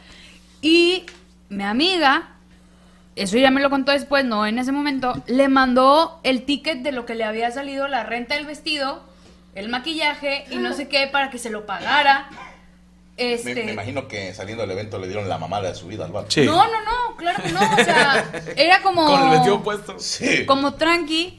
[0.63, 1.05] Y
[1.49, 2.29] mi amiga,
[3.17, 6.93] eso ya me lo contó después, no en ese momento, le mandó el ticket de
[6.93, 9.03] lo que le había salido, la renta del vestido,
[9.55, 12.29] el maquillaje y no sé qué para que se lo pagara.
[13.17, 16.07] Me, Este, me imagino que saliendo del evento le dieron la mamada de su vida
[16.07, 16.31] al vato.
[16.31, 16.47] Sí.
[16.47, 17.61] No, no, no, claro que no.
[17.61, 19.05] O sea, era como.
[19.05, 19.99] Con el vestido puesto.
[19.99, 20.47] Sí.
[20.47, 21.39] Como tranqui.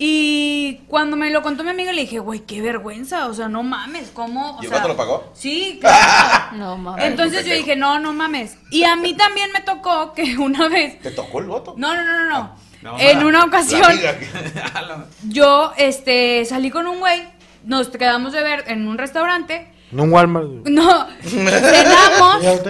[0.00, 3.64] Y cuando me lo contó mi amiga le dije, güey, qué vergüenza, o sea, no
[3.64, 4.56] mames, ¿cómo?
[4.56, 5.32] O ¿Y el sea, vato lo pagó?
[5.34, 6.56] Sí, claro.
[6.56, 7.04] No mames.
[7.04, 8.56] Entonces yo dije, no, no mames.
[8.70, 11.74] Y a mí también me tocó que una vez, ¿Te tocó el voto?
[11.76, 12.68] no, no, no, no, no.
[12.80, 13.82] No, en una ocasión,
[15.28, 17.24] yo, este, salí con un güey,
[17.64, 20.46] nos quedamos de ver en un restaurante, No un Walmart.
[20.68, 22.68] no, cenamos.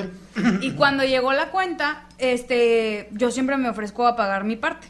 [0.62, 4.88] Y cuando llegó la cuenta, este, yo siempre me ofrezco a pagar mi parte.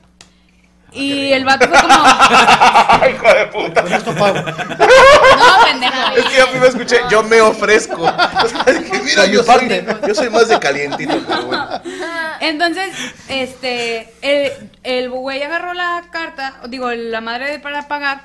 [0.93, 3.83] Y el vato fue como, Ay, hijo de puta.
[3.83, 4.39] Con esto pago.
[4.39, 6.17] no, pendejo.
[6.17, 8.03] Es que yo primero escuché, yo me ofrezco.
[8.03, 11.69] O sea, dije, mira, yo soy, yo soy más de calientito, pero bueno.
[12.41, 12.91] Entonces,
[13.29, 18.23] este, el, el güey agarró la carta, digo, la madre para pagar.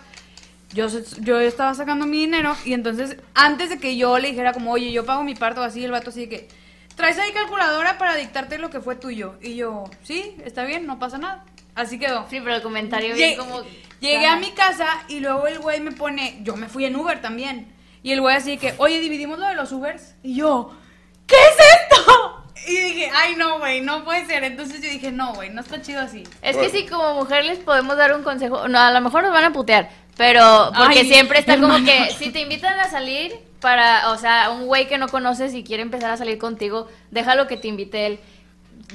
[0.71, 0.87] Yo,
[1.19, 4.91] yo estaba sacando mi dinero y entonces, antes de que yo le dijera como, oye,
[4.91, 6.47] yo pago mi parte o así, el vato así de que,
[6.95, 9.35] traes ahí calculadora para dictarte lo que fue tuyo.
[9.41, 11.43] Y yo, sí, está bien, no pasa nada.
[11.75, 12.25] Así quedó.
[12.29, 13.61] Sí, pero el comentario Lle- bien como...
[13.99, 17.21] Llegué a mi casa y luego el güey me pone, yo me fui en Uber
[17.21, 17.73] también.
[18.03, 20.15] Y el güey así que, oye, dividimos lo de los Ubers.
[20.21, 20.75] Y yo,
[21.25, 22.39] ¿qué es esto?
[22.65, 24.45] Y dije, ay, no, güey, no puede ser.
[24.45, 26.23] Entonces yo dije, no, güey, no está chido así.
[26.41, 28.69] Es que sí, como mujer les podemos dar un consejo.
[28.69, 32.11] No, a lo mejor nos van a putear, pero porque Ay, siempre está como que
[32.17, 35.83] si te invitan a salir para, o sea, un güey que no conoces y quiere
[35.83, 38.19] empezar a salir contigo, déjalo que te invite él.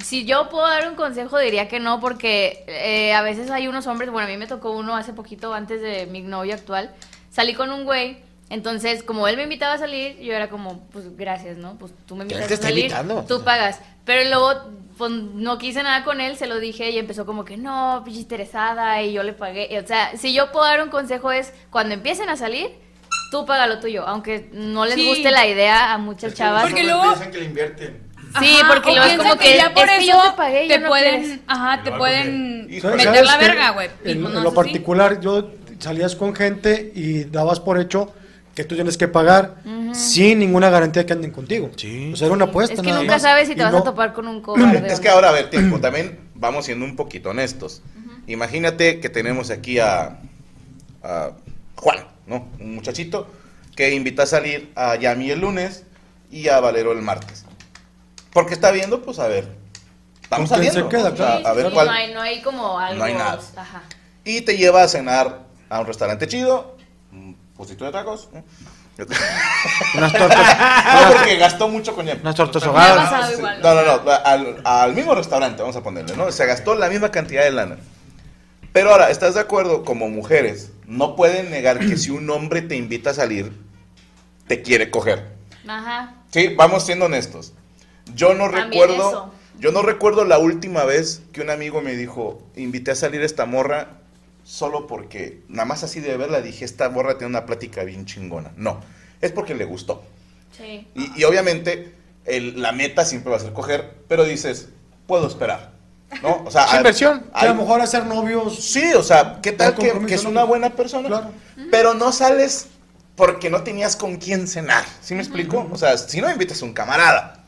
[0.03, 3.85] Si yo puedo dar un consejo, diría que no, porque eh, a veces hay unos
[3.87, 6.91] hombres, bueno, a mí me tocó uno hace poquito antes de mi novio actual,
[7.29, 8.17] salí con un güey,
[8.49, 11.77] entonces como él me invitaba a salir, yo era como, pues gracias, ¿no?
[11.77, 13.25] Pues tú me invitas te a está salir, invitando.
[13.27, 13.79] tú pagas.
[14.05, 17.57] Pero luego pues, no quise nada con él, se lo dije y empezó como que
[17.57, 19.77] no, pinche interesada y yo le pagué.
[19.83, 22.71] O sea, si yo puedo dar un consejo es cuando empiecen a salir,
[23.31, 25.05] tú paga lo tuyo, aunque no les Sí.
[25.07, 26.63] guste la idea a muchas chavas.
[26.63, 28.08] Porque luego- Piensan que le invierten.
[28.39, 30.65] Sí, Ajá, porque luego es como que, ya por es que eso yo te pagué
[30.65, 31.39] y ya te no pueden, quieres.
[31.47, 33.89] ajá, te pueden que- ¿Sabes meter la verga, güey.
[34.05, 34.55] Y En, en lo así.
[34.55, 38.13] particular, yo salías con gente y dabas por hecho
[38.53, 39.55] que tú tienes que pagar
[39.93, 41.71] sin ninguna garantía que anden contigo.
[41.75, 42.11] Sí.
[42.13, 42.75] O sea, era una apuesta.
[42.75, 43.21] Es que nada nunca más.
[43.21, 44.91] sabes si Y te vas no- a topar con un cobarde.
[44.93, 47.81] Es que ahora, a ver, tiempo, también vamos siendo un poquito honestos.
[48.27, 50.19] Imagínate que tenemos aquí a,
[51.03, 51.31] a
[51.75, 52.47] Juan, ¿no?
[52.59, 53.27] Un muchachito
[53.75, 55.83] que invita a salir a Yami el lunes
[56.29, 57.45] y a Valero el martes.
[58.33, 59.47] Porque está viendo, pues a ver.
[60.21, 60.91] Estamos ¿Con quién saliendo.
[60.91, 61.47] se queda, claro?
[61.47, 61.87] a ver Sí, cuál.
[61.87, 62.99] no, hay, no hay como algo.
[62.99, 63.39] No hay nada.
[63.55, 63.83] Ajá.
[64.23, 66.77] Y te lleva a cenar a un restaurante chido,
[67.11, 68.29] un puestito de tacos.
[68.31, 68.43] ¿no?
[69.95, 70.57] Unas tortas.
[70.93, 72.07] No, porque gastó mucho con.
[72.07, 73.59] Unas tortas igual.
[73.63, 76.31] No, no, no, al, al mismo restaurante, vamos a ponerle, ¿no?
[76.31, 77.77] Se gastó la misma cantidad de lana.
[78.73, 79.83] Pero ahora, ¿estás de acuerdo?
[79.83, 83.51] Como mujeres, no pueden negar que si un hombre te invita a salir,
[84.47, 85.31] te quiere coger.
[85.67, 86.13] Ajá.
[86.31, 87.53] Sí, vamos siendo honestos.
[88.15, 89.33] Yo no También recuerdo, eso.
[89.59, 93.25] yo no recuerdo la última vez que un amigo me dijo, invité a salir a
[93.25, 93.97] esta morra
[94.43, 98.51] solo porque, nada más así de verla, dije, esta morra tiene una plática bien chingona.
[98.57, 98.81] No,
[99.21, 100.03] es porque le gustó.
[100.57, 100.87] Sí.
[100.95, 101.93] Y, y obviamente
[102.25, 104.69] el- la meta siempre va a ser coger, pero dices,
[105.07, 105.71] puedo esperar.
[106.23, 106.41] ¿No?
[106.43, 107.25] O sea, Es inversión.
[107.33, 108.55] A lo mejor hacer novios.
[108.63, 110.31] Sí, o sea, ¿qué tal No que, que es no.
[110.31, 111.07] una buena persona?
[111.07, 111.29] Claro.
[111.69, 112.65] Pero no sales
[113.15, 114.83] porque no tenías con quién cenar.
[115.01, 115.69] ¿Sí me explico?
[115.71, 117.38] O sea, si no invitas a un camarada.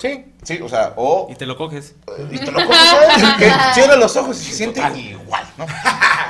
[0.00, 0.24] Sí.
[0.42, 1.28] Sí, o sea, o...
[1.30, 1.94] Y te lo coges.
[2.30, 5.66] Y te lo coges a él, que cierra los ojos y se siente igual, ¿no?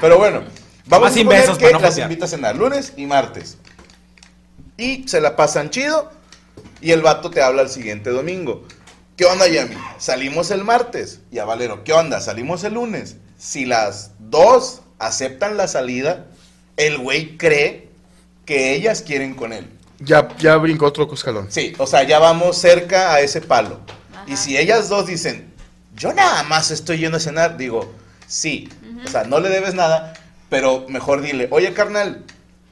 [0.01, 0.43] Pero bueno,
[0.87, 3.59] vamos Más a suponer besos que no las invita a cenar lunes y martes.
[4.77, 6.11] Y se la pasan chido
[6.81, 8.67] y el vato te habla el siguiente domingo.
[9.17, 9.77] ¿Qué onda, Yami?
[9.99, 11.21] Salimos el martes.
[11.31, 12.21] Y a Valero, ¿qué onda?
[12.21, 13.17] Salimos el lunes.
[13.39, 16.27] Si las dos aceptan la salida,
[16.79, 17.91] el güey cree
[18.47, 19.69] que ellas quieren con él.
[20.01, 21.47] Ya, ya brincó otro escalón.
[21.51, 23.81] Sí, o sea, ya vamos cerca a ese palo.
[24.27, 25.53] Y si ellas dos dicen,
[25.95, 27.93] yo nada más estoy yendo a cenar, digo,
[28.27, 28.69] sí,
[29.05, 30.15] o sea, no le debes nada,
[30.49, 32.25] pero mejor dile, oye carnal,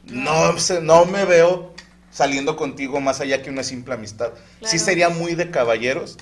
[0.04, 1.74] no, no me veo
[2.10, 4.30] saliendo contigo más allá que una simple amistad.
[4.60, 4.78] Sí Claro.
[4.78, 6.16] sería muy de caballeros,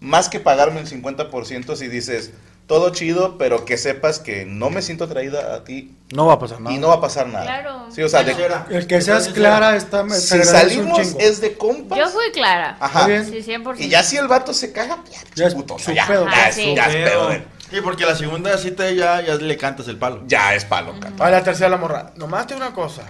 [0.00, 2.32] más que pagarme el 50% si dices,
[2.70, 6.38] todo chido, pero que sepas que no me siento atraída a ti No va a
[6.38, 6.72] pasar nada.
[6.72, 7.42] y no va a pasar nada.
[7.44, 7.86] Claro.
[7.90, 8.30] Sí, o sea, de-
[8.70, 10.08] El que seas clara está.
[10.10, 11.98] si salimos es de compas.
[11.98, 12.76] Yo fui clara.
[12.78, 13.08] Ajá.
[13.08, 13.26] bien.
[13.26, 13.80] Sí, 100%.
[13.84, 16.26] Y ya si el vato se caga, ya, Ya es puto, ya, pedo.
[16.26, 16.72] ya Ah, es, sí.
[16.76, 17.30] ya es Su pedo.
[17.72, 20.22] Sí, porque la segunda cita ya, ya le cantas el palo.
[20.28, 21.12] Ya es palo, cara.
[21.18, 22.12] A la tercera la morra.
[22.14, 23.02] Nomás te una cosa.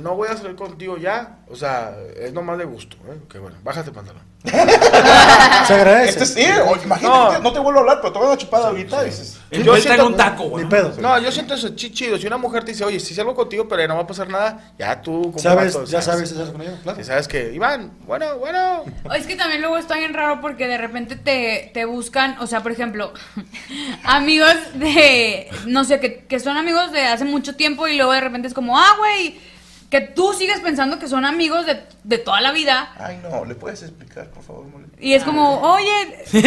[0.00, 1.38] No voy a salir contigo ya.
[1.48, 2.96] O sea, es nomás de gusto.
[3.08, 3.18] ¿eh?
[3.30, 4.22] Que bueno, bájate pantalón.
[5.66, 6.22] Se agradece.
[6.22, 7.38] Este sí, o- imagínate, no.
[7.40, 7.52] No.
[7.52, 9.02] te vuelvo a hablar, pero te voy a dar una chupada ahorita.
[9.02, 10.64] Dices, El Yo trae siento- un taco, güey.
[10.64, 10.92] Ni pedo.
[11.00, 12.16] No, yo siento eso chi- chido.
[12.18, 14.72] Si una mujer te dice, oye, si salgo contigo, pero no va a pasar nada,
[14.78, 15.74] ya tú, como ¿Sabes?
[15.74, 17.02] vato, ya sabes hacer con ellos, claro.
[17.04, 18.84] Sabes que, Iván, bueno, bueno.
[19.14, 22.62] Es que también luego está bien raro porque de repente te, te buscan, o sea,
[22.62, 23.12] por ejemplo,
[24.04, 28.20] amigos de, no sé, que que son amigos de hace mucho tiempo y luego de
[28.20, 29.38] repente es como, ah, güey,
[30.00, 32.92] que tú sigues pensando que son amigos de, de toda la vida.
[32.98, 34.86] Ay, no, ¿le puedes explicar, por favor, Mole?
[34.98, 36.24] Y es como, oye,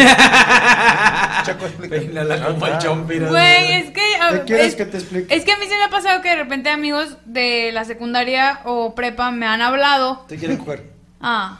[1.44, 1.96] Chaco, explica.
[1.96, 3.28] Peínala como el chompira.
[3.28, 4.16] güey, es que...
[4.20, 5.34] a- ¿Qué quieres es, que te explique?
[5.34, 8.60] es que a mí se me ha pasado que de repente amigos de la secundaria
[8.64, 10.24] o prepa me han hablado.
[10.28, 10.90] Te quieren coger.
[11.20, 11.58] Ah.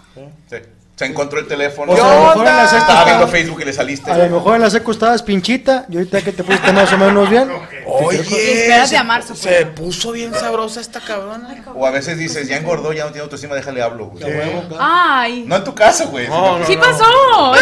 [0.48, 0.56] Sí.
[1.00, 1.92] Se encontró el teléfono.
[1.92, 4.10] O sea, a lo mejor en la secu Estaba viendo estaba- Facebook y le saliste.
[4.10, 6.98] A lo mejor en la secu estabas pinchita y ahorita que te pusiste más o
[6.98, 7.50] menos bien.
[7.86, 11.64] Oye, se, a marzo, se puso bien sabrosa esta cabrona.
[11.74, 14.22] O a veces dices, ya engordó, ya no tiene autoestima, déjale hablo, güey.
[14.78, 15.44] Ay.
[15.46, 16.28] No en tu caso, güey.
[16.28, 17.04] No, sino- Sí pasó.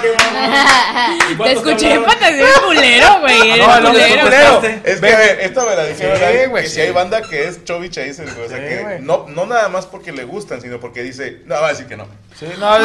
[1.44, 3.50] Te escuché fantasía de culero, güey.
[3.50, 4.06] eres No, no, culero.
[4.14, 4.62] es culero.
[4.84, 6.50] Es que, a ver, esto me la dijeron, Sí, ¿verdad?
[6.50, 6.74] güey, que sí.
[6.76, 9.00] si hay banda que es Chovich ahí, se- o sea, Sí, que güey.
[9.02, 11.96] no, no nada más porque le gustan, sino porque dice, no, va a decir que
[11.96, 12.06] no.
[12.38, 12.72] Sí, no.
[12.72, 12.80] Ay,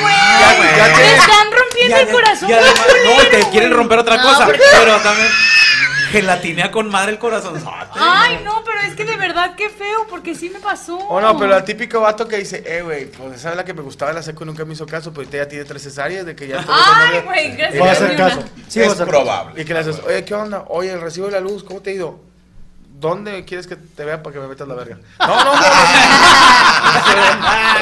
[0.00, 0.14] güey.
[0.76, 2.48] ya Te te- están rompiendo el corazón.
[2.50, 3.78] Y además, bien no, te culero, quieren güey.
[3.78, 5.28] romper otra No, cosa, porque- pero también
[6.10, 7.62] gelatinea con madre el corazón.
[7.94, 10.96] Ay, no, pero es que de verdad qué feo, porque sí me pasó.
[10.96, 13.74] Oh, no, pero el típico vato que dice, eh, güey, pues esa es la que
[13.74, 16.24] me gustaba la seco y nunca me hizo caso, pero ahorita ya tiene tres cesáreas
[16.26, 17.78] de que ya todo Ay, güey, gracias.
[17.80, 18.44] Voy a hacer caso.
[18.68, 19.18] Sí, voy a es hacer caso.
[19.22, 19.62] probable.
[19.62, 20.64] Y que le haces, oye, ¿qué onda?
[20.68, 22.20] Oye, el recibo de la luz, ¿cómo te ha ido?
[23.00, 24.98] ¿Dónde quieres que te vea para que me metas la verga?
[25.20, 25.62] No, no, no.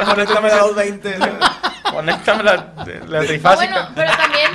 [0.07, 1.19] Conéctame a los 20.
[1.91, 2.55] Conéctame la,
[3.07, 3.73] la Ah, trifásica.
[3.73, 4.51] bueno, pero también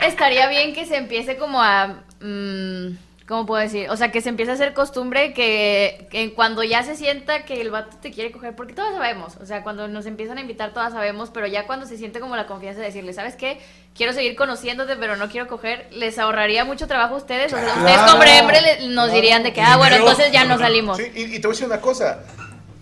[0.00, 1.88] estaría bien que se empiece como a...
[2.20, 2.86] mm,
[3.26, 3.90] ¿Cómo puedo decir?
[3.90, 7.60] O sea, que se empiece a hacer costumbre que, que cuando ya se sienta que
[7.60, 10.72] el vato te quiere coger, porque todos sabemos, o sea, cuando nos empiezan a invitar
[10.72, 13.58] todas sabemos, pero ya cuando se siente como la confianza de decirle, ¿sabes qué?
[13.96, 17.52] Quiero seguir conociéndote, pero no quiero coger, les ahorraría mucho trabajo a ustedes.
[17.52, 20.56] O sea, ustedes como hombre le- nos dirían de que, ah, bueno, entonces ya no
[20.58, 20.96] salimos.
[20.98, 22.20] Sí, y, y te voy a decir una cosa.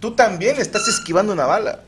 [0.05, 1.81] Tú también estás esquivando una bala.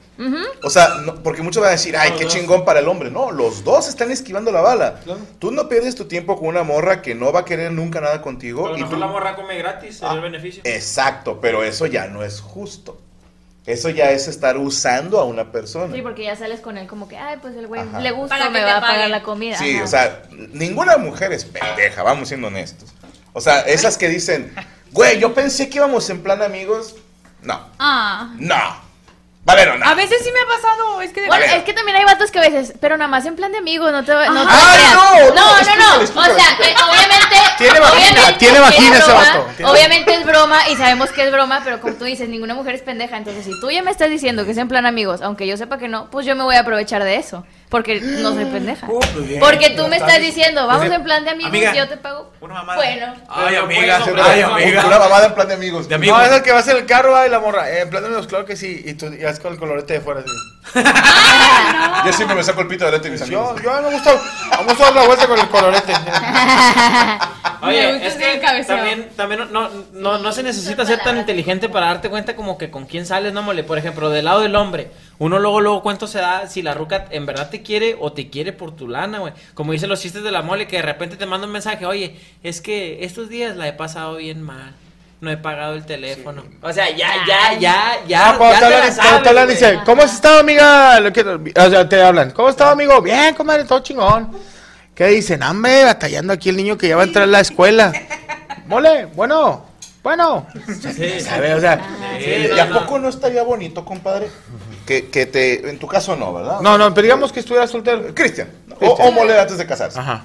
[0.62, 3.11] O sea, no- porque muchos van a decir, ay, qué chingón para el hombre.
[3.11, 5.01] No, los dos están esquivando la bala.
[5.39, 8.23] Tú no pierdes tu tiempo con una morra que no va a querer nunca nada
[8.23, 8.62] contigo.
[8.62, 10.62] Pero y mejor tú- la morra come gratis, sería el beneficio.
[10.64, 12.99] Exacto, pero eso ya no es justo.
[13.67, 15.95] Eso ya es estar usando a una persona.
[15.95, 18.01] Sí, porque ya sales con él como que, ay, pues el güey Ajá.
[18.01, 19.59] le gusta, Para que me te va a pagar la comida.
[19.59, 19.85] Sí, Ajá.
[19.85, 20.23] o sea,
[20.55, 22.89] ninguna mujer es pendeja, vamos siendo honestos.
[23.35, 24.55] O sea, esas que dicen,
[24.93, 26.95] güey, yo pensé que íbamos en plan amigos.
[27.47, 28.28] No, Ah.
[28.38, 28.86] no.
[29.44, 29.86] Valero, no.
[29.86, 31.59] A veces sí me ha pasado, es que de Bueno, ver.
[31.59, 33.92] es que también hay vatos que a veces, pero nada más en plan de amigos,
[33.92, 34.92] no te, no te Ay, creas.
[34.92, 37.36] no, no, no, no, explícale, O sea, eh, obviamente.
[37.57, 41.22] Tiene vagina, obviamente tiene vagina ese broma, vato, tiene- Obviamente es broma y sabemos que
[41.22, 43.16] es broma, pero como tú dices, ninguna mujer es pendeja.
[43.16, 45.78] Entonces, si tú ya me estás diciendo que es en plan amigos, aunque yo sepa
[45.78, 47.47] que no, pues yo me voy a aprovechar de eso.
[47.69, 48.87] Porque no soy pendeja.
[48.89, 49.41] Uh, bien.
[49.41, 50.09] Porque tú me está.
[50.09, 52.33] estás diciendo, vamos Dice, en plan de amigos, amiga, yo te pago.
[52.41, 52.77] Una mamada.
[52.77, 53.14] Bueno.
[53.29, 53.99] Ay, amiga.
[54.23, 54.87] Ay, amiga.
[54.87, 55.89] Una mamada en plan de amigos.
[55.89, 56.17] De amigos.
[56.17, 58.03] No, es el que vas en el carro va, y la morra, eh, en plan
[58.03, 60.21] de amigos, claro que sí, y tú es con el colorete de fuera.
[60.21, 60.31] así.
[62.07, 63.57] Yo siempre me saco el pito delante de mis amigos.
[63.57, 64.12] Yo, yo me gusta,
[64.59, 65.93] me gusta dar la vuelta con el colorete.
[67.62, 72.11] Oye, es que también, también no, no, no se necesita ser tan inteligente para darte
[72.11, 73.64] cuenta como que con quién sales, no mole.
[73.64, 77.07] Por ejemplo, del lado del hombre, uno luego, luego cuánto se da si la ruca
[77.11, 79.33] en verdad te quiere o te quiere por tu lana, güey.
[79.55, 82.19] Como dicen los chistes de la mole, que de repente te manda un mensaje, oye,
[82.43, 84.75] es que estos días la he pasado bien mal.
[85.19, 86.45] No he pagado el teléfono.
[86.61, 88.31] O sea, ya, ya, ya, ya.
[88.31, 90.41] Ah, cuando ya te te la hablan, sabes, cuando te hablan, dice, ¿cómo has estado,
[90.41, 91.01] amiga?
[91.01, 93.01] Lo que- o sea, te hablan, ¿cómo has estado, amigo?
[93.01, 94.31] Bien, comadre, todo chingón.
[94.95, 95.43] ¿Qué dicen?
[95.43, 97.93] Hombre, batallando aquí el niño que ya va a entrar a la escuela.
[98.67, 99.64] Mole, bueno,
[100.03, 100.47] bueno.
[100.67, 101.55] Sí, ¿Sabe?
[101.55, 101.81] O sea,
[102.21, 102.81] Sí, ¿Y a no, no.
[102.81, 104.29] poco no estaría bonito, compadre?
[104.87, 106.61] Que, que te, en tu caso no, ¿verdad?
[106.61, 108.14] no, no, pero digamos que estuviera soltero.
[108.14, 108.49] Cristian,
[108.80, 109.99] o, o mole antes de casarse.
[109.99, 110.24] Ajá.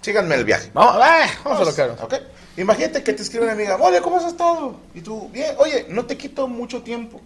[0.00, 0.70] Síganme el viaje.
[0.72, 2.14] Vamos, eh, vamos a lo que ¿Ok?
[2.56, 4.76] Imagínate que te escribe una amiga, Mole, ¿cómo has estado?
[4.94, 7.20] Y tú, bien, oye, no te quito mucho tiempo.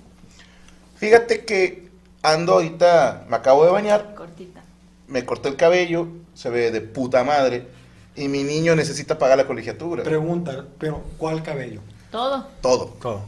[0.96, 1.88] Fíjate que
[2.22, 4.62] ando ahorita, me acabo de bañar, Cortita.
[5.09, 7.66] me corté el cabello, se ve de puta madre,
[8.14, 10.04] y mi niño necesita pagar la colegiatura.
[10.04, 11.80] Pregunta, pero ¿cuál cabello?
[12.11, 12.46] Todo.
[12.62, 13.24] Todo.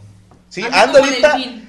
[0.48, 1.67] Sí, Ando ando ahorita, delfín.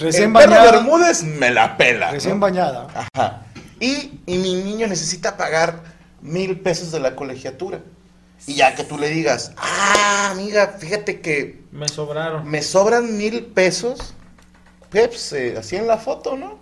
[0.00, 0.72] Recién el perro bañada.
[0.72, 2.10] Bermúdez me la pela.
[2.10, 2.40] Recién ¿no?
[2.40, 2.86] bañada.
[3.14, 3.42] Ajá.
[3.78, 5.80] Y, y mi niño necesita pagar
[6.20, 7.80] mil pesos de la colegiatura.
[8.46, 12.48] Y ya que tú le digas, ah, amiga, fíjate que Me sobraron.
[12.48, 14.14] me sobran mil pesos,
[14.90, 16.58] Peps, eh, así en la foto, ¿no?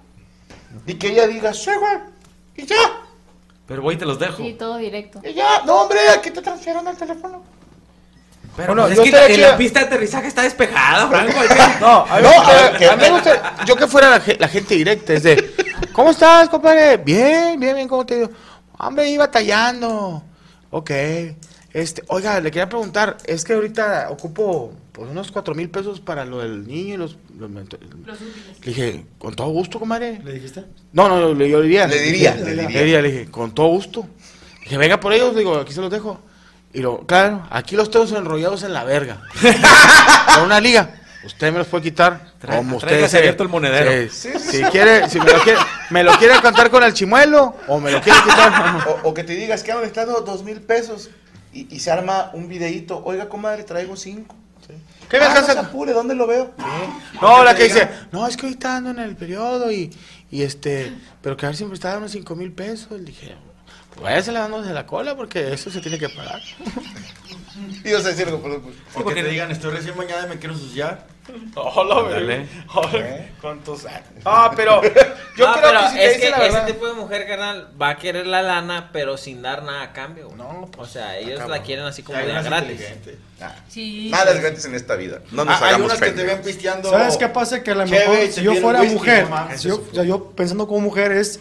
[0.86, 1.99] Y que ella diga, sí, güey,
[2.57, 2.76] y ya,
[3.66, 4.39] Pero voy y te los dejo.
[4.43, 5.20] Sí, todo directo.
[5.24, 5.62] y ya.
[5.64, 7.43] No, hombre, aquí te transfieren el teléfono.
[8.59, 11.32] Pero Bueno, pues, yo es que estaría en la pista de aterrizaje está despejada, Franco.
[11.80, 13.86] No, a mí, No, me a gusta- ver, que- a mí me gusta- yo que
[13.86, 15.55] fuera la, ge- la gente directa, es de,
[15.93, 16.97] ¿cómo estás, compadre?
[16.97, 18.30] Bien, bien, bien, ¿cómo te digo?
[18.78, 20.24] Hombre, iba tallando.
[20.70, 20.90] Ok.
[21.72, 26.24] Este, oiga, le quería preguntar, es que ahorita ocupo pues, unos cuatro mil pesos para
[26.24, 27.16] lo del niño y los...
[27.39, 27.68] los- le
[28.64, 30.20] dije, con todo gusto, comadre.
[30.24, 30.64] ¿Le dijiste?
[30.93, 31.86] No, no, le, yo le diría.
[31.86, 32.68] Le diría, le le diría.
[32.70, 34.06] Le diría, le dije, con todo gusto.
[34.64, 36.18] Dije, venga por ellos, digo, aquí se los dejo.
[36.73, 39.23] Y lo, claro, aquí los tengo enrollados en la verga.
[40.35, 40.95] Con una liga.
[41.24, 42.32] Usted me los puede quitar.
[42.40, 44.11] Trae- como usted se- abierto el monedero.
[44.12, 45.59] sí, si quiere, si me lo quiere,
[45.90, 48.86] me lo quiere cantar con el chimuelo o me lo quiere quitar.
[49.05, 51.11] O, o que te digas que han necesitado dos mil pesos
[51.53, 53.03] y, y se arma un videíto.
[53.05, 54.36] Oiga, comadre, traigo cinco.
[55.09, 55.55] ¿Qué me Ah, alcanza?
[55.55, 56.53] no se apure, ¿dónde lo veo?
[57.23, 57.74] No, la que diga.
[57.74, 59.90] dice, no, es que ahorita ando en el periodo y,
[60.31, 60.93] y este,
[61.23, 62.90] pero que a ver si me está dando unos cinco mil pesos.
[62.93, 63.35] Le dije,
[64.01, 66.41] váyase dándose la cola porque eso se tiene que pagar.
[67.85, 70.29] Y yo sé decir algo, pero, pues, O que te digan, estoy recién bañada y
[70.29, 71.07] me quiero ensuciar.
[71.57, 72.47] Hola, Ándale.
[72.95, 73.33] ¿Eh?
[73.41, 74.05] ¿Cuántos años?
[74.25, 74.81] Ah, pero
[75.37, 76.66] yo No, creo pero que si te es dice que la ese verdad.
[76.66, 80.27] tipo de mujer, carnal, va a querer la lana, pero sin dar nada a cambio.
[80.27, 80.39] güey.
[80.39, 82.70] No, o sea, ellos la quieren así como de unas gratis.
[82.70, 83.16] inteligentes.
[83.69, 84.09] Sí.
[84.11, 85.19] Nada es gratis en esta vida.
[85.33, 86.37] No nos Ah, hay hagamos unas que te pendejos.
[86.45, 86.91] ven pisteando.
[86.91, 87.62] ¿Sabes qué pasa?
[87.62, 89.61] Que a lo Chévere, mejor y se si yo piden fuera whisky, mujer, no mames,
[89.61, 89.89] si yo, eso.
[89.91, 91.41] o sea, yo pensando como mujer es,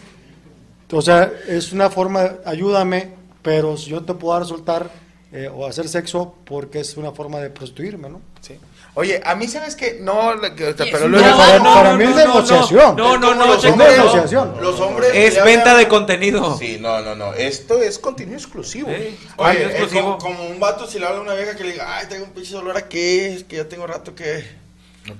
[0.92, 3.10] o sea, es una forma, de, ayúdame,
[3.42, 4.90] pero si yo te puedo dar soltar
[5.32, 8.20] eh, o hacer sexo porque es una forma de prostituirme, ¿no?
[8.40, 8.58] Sí.
[8.94, 12.04] Oye, a mí sabes que no, que- pero No, luego para, no, para no, mí
[12.04, 12.96] es no, no, negociación.
[12.96, 13.96] No, no, no, Los hombres- no.
[13.96, 14.54] negociación.
[14.60, 15.10] Los hombres.
[15.14, 16.56] Es venta de contenido.
[16.58, 17.32] Sí, no, no, no.
[17.34, 18.88] Esto es contenido exclusivo.
[18.88, 20.18] Oye, es exclusivo.
[20.18, 22.24] como, como un vato si le habla a una vieja que le diga, ay, tengo
[22.24, 24.44] un pinche dolor aquí, es que ya tengo rato que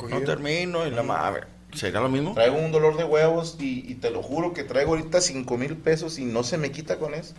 [0.09, 1.43] no, termino y la madre.
[1.75, 2.33] ¿Será lo mismo?
[2.35, 5.77] Traigo un dolor de huevos y, y te lo juro que traigo ahorita cinco mil
[5.77, 7.35] pesos y no se me quita con eso.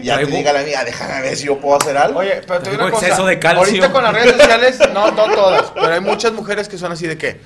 [0.00, 2.20] Y ya Traigo- te diga la mía, déjame ver si yo puedo hacer algo.
[2.20, 3.06] Oye, pero te digo cosa.
[3.26, 3.58] de calcio.
[3.64, 7.06] Ahorita con las redes sociales, no, no todas, pero hay muchas mujeres que son así
[7.08, 7.40] de que,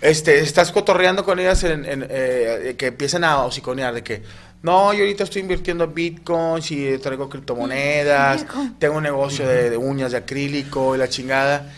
[0.00, 4.22] este, estás cotorreando con ellas en, en, eh, que empiezan a hociconear de que,
[4.62, 8.44] no, yo ahorita estoy invirtiendo en bitcoins y traigo criptomonedas,
[8.78, 11.70] tengo un negocio de, de uñas de acrílico y la chingada.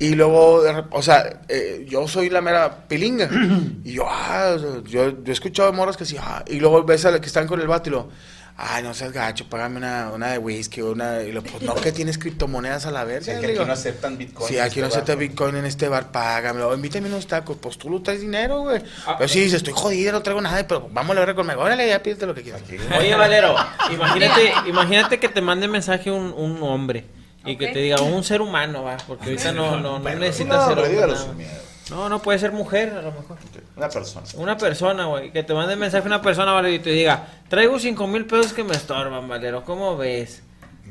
[0.00, 3.28] Y luego, o sea, eh, yo soy la mera pilinga.
[3.84, 7.10] y yo, ah, yo, yo he escuchado morras que sí, ah, y luego ves a
[7.10, 8.08] la que están con el vato y lo,
[8.56, 11.22] ay, no seas gacho, págame una, una de whisky una.
[11.22, 13.24] Y lo, pues no, que tienes criptomonedas a la vez.
[13.24, 14.48] Sí, que aquí no aceptan bitcoin.
[14.48, 16.72] Sí, aquí no acepta Bitcoin en este bar, págamelo.
[16.74, 17.56] Invítame unos tacos.
[17.56, 18.82] Pues tú lo traes dinero, güey.
[19.16, 21.60] pero sí, dices, estoy jodido, no traigo nada, pero vamos a ver conmigo.
[21.60, 22.62] Órale, ya pídete lo que quieras.
[22.98, 23.56] Oye, Valero,
[23.92, 28.40] imagínate, imagínate que te mande mensaje un, un hombre y que te diga un ser
[28.40, 30.90] humano, va, porque ahorita no, no, no necesitas No, ser
[31.34, 31.50] miedo.
[31.90, 33.38] No, no puede ser mujer, a lo mejor.
[33.76, 34.26] Una persona.
[34.34, 38.06] Una persona, güey, que te mande mensaje una persona, Valero, y te diga, traigo cinco
[38.06, 40.42] mil pesos que me estorban, Valero, ¿cómo ves?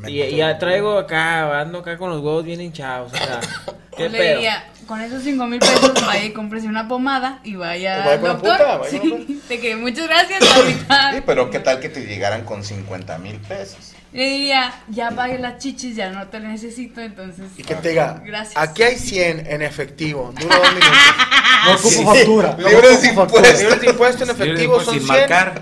[0.06, 3.40] Y, y ya traigo acá, ando acá con los huevos bien hinchados, o sea,
[3.98, 4.36] ¿qué Le pedo?
[4.36, 8.18] diría, con esos 5 mil pesos vaya y cómprese una pomada y vaya O vaya
[8.18, 8.57] doctor.
[8.57, 11.11] puta, vaya Sí, de que muchas gracias, ahorita.
[11.15, 13.94] Sí, pero ¿qué tal que te llegaran con 50 mil pesos?
[14.14, 17.45] Le diría, ya pagué las chichis, ya no te necesito, entonces.
[17.57, 18.56] Y que te diga, Gracias.
[18.57, 20.98] aquí hay 100 en efectivo, dura dos minutos.
[21.65, 22.56] No ocupo factura.
[22.57, 23.41] no Libre de ocupo impuestos.
[23.41, 23.60] factura.
[23.61, 25.18] Libres de impuesto en efectivo Pues son sin 100.
[25.19, 25.61] marcar.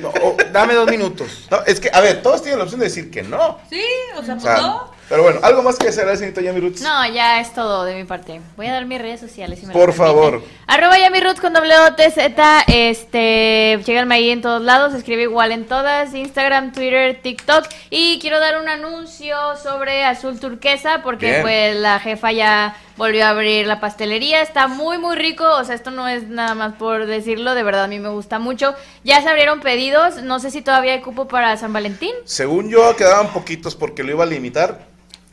[0.00, 1.46] No, o- dame dos minutos.
[1.50, 3.58] No, es que, a ver, todos tienen la opción de decir que no.
[3.70, 3.82] Sí,
[4.16, 4.92] o sea, O pues sea, no.
[5.08, 6.82] pero bueno, algo más que hacer, señorita Yami Roots.
[6.82, 8.40] No, ya es todo de mi parte.
[8.56, 9.58] Voy a dar mis redes sociales.
[9.60, 10.42] Si me Por favor.
[10.66, 15.52] Arroba Yamiroots con doble O, T, Z, este, síganme ahí en todos lados, escribe igual
[15.52, 17.66] en todas, Instagram, Twitter, TikTok.
[17.90, 21.42] Y quiero dar un anuncio sobre Azul Turquesa, porque Bien.
[21.42, 25.74] pues la jefa ya volvió a abrir la pastelería, está muy muy rico, o sea,
[25.74, 28.74] esto no es nada más por decirlo, de verdad a mí me gusta mucho.
[29.02, 32.12] Ya se abrieron pedidos, no sé si todavía hay cupo para San Valentín.
[32.24, 34.86] Según yo, quedaban poquitos porque lo iba a limitar.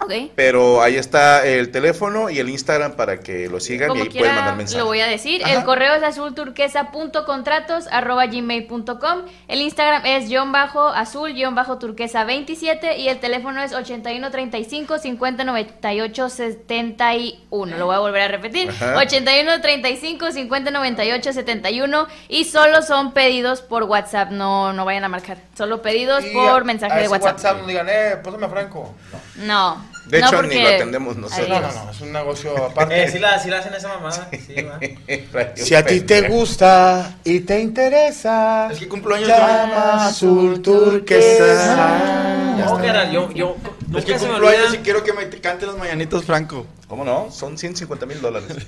[0.03, 0.31] Ok.
[0.35, 4.09] Pero ahí está el teléfono y el Instagram para que lo sigan y Como ahí
[4.09, 4.79] pueden mandar quiera, mensajes.
[4.79, 5.43] lo voy a decir.
[5.43, 5.53] Ajá.
[5.53, 9.21] El correo es azulturquesa.contratos arroba gmail.com.
[9.47, 14.97] El Instagram es guion bajo azul guion bajo turquesa 27 y el teléfono es 8135
[14.99, 17.77] 5098 71.
[17.77, 18.69] Lo voy a volver a repetir.
[18.69, 18.97] Ajá.
[18.97, 25.37] 8135 5098 71 y solo son pedidos por WhatsApp, no no vayan a marcar.
[25.55, 27.33] Solo pedidos Y por a- mensaje a de WhatsApp.
[27.35, 28.93] WhatsApp no digan, eh, pásame a Franco.
[29.37, 29.90] No.
[30.11, 30.55] De no hecho, porque...
[30.55, 31.47] ni lo atendemos nosotros.
[31.47, 33.03] No, no, no, es un negocio aparte.
[33.03, 34.55] Eh, sí, la, sí la hacen esa mamada, sí,
[35.35, 35.55] va.
[35.55, 42.57] Si a ti te gusta y te interesa, Es que cumplo años llama azul turquesa.
[42.57, 43.55] No, carnal, yo, yo,
[43.95, 46.67] Es que se me cumplo años y quiero que me cante los mañanitos, Franco.
[46.89, 47.31] ¿Cómo no?
[47.31, 48.49] Son 150 mil dólares.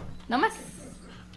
[0.28, 0.52] No más.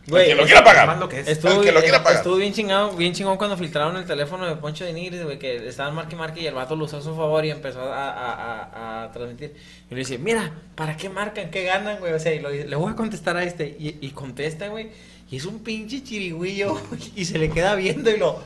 [0.06, 0.86] Güey, que lo quiera pagar.
[0.88, 1.28] Más lo que es.
[1.30, 2.18] Estuvo, El que lo quiera pagar.
[2.18, 5.68] estuvo bien chingado, bien chingón cuando filtraron el teléfono de Poncho de Nigris, güey, que
[5.68, 8.10] estaban marque y marque y el vato lo usó a su favor y empezó a,
[8.10, 9.56] a, a, a transmitir.
[9.90, 11.50] Y le dice, mira, ¿para qué marcan?
[11.50, 12.12] ¿Qué ganan, güey?
[12.14, 13.78] O sea, y lo le voy a contestar a este.
[13.80, 14.90] Y, y contesta, güey,
[15.32, 16.78] y es un pinche chirigüillo,
[17.16, 18.44] y se le queda viendo y lo,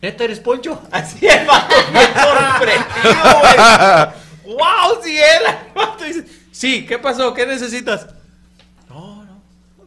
[0.00, 0.80] ¿neta eres Poncho?
[0.90, 4.56] Así el vato, bien sorprendido, güey.
[4.56, 5.02] ¡Wow!
[5.02, 5.66] Sí era.
[5.68, 7.34] El vato dice, sí, ¿qué pasó?
[7.34, 8.06] ¿Qué necesitas?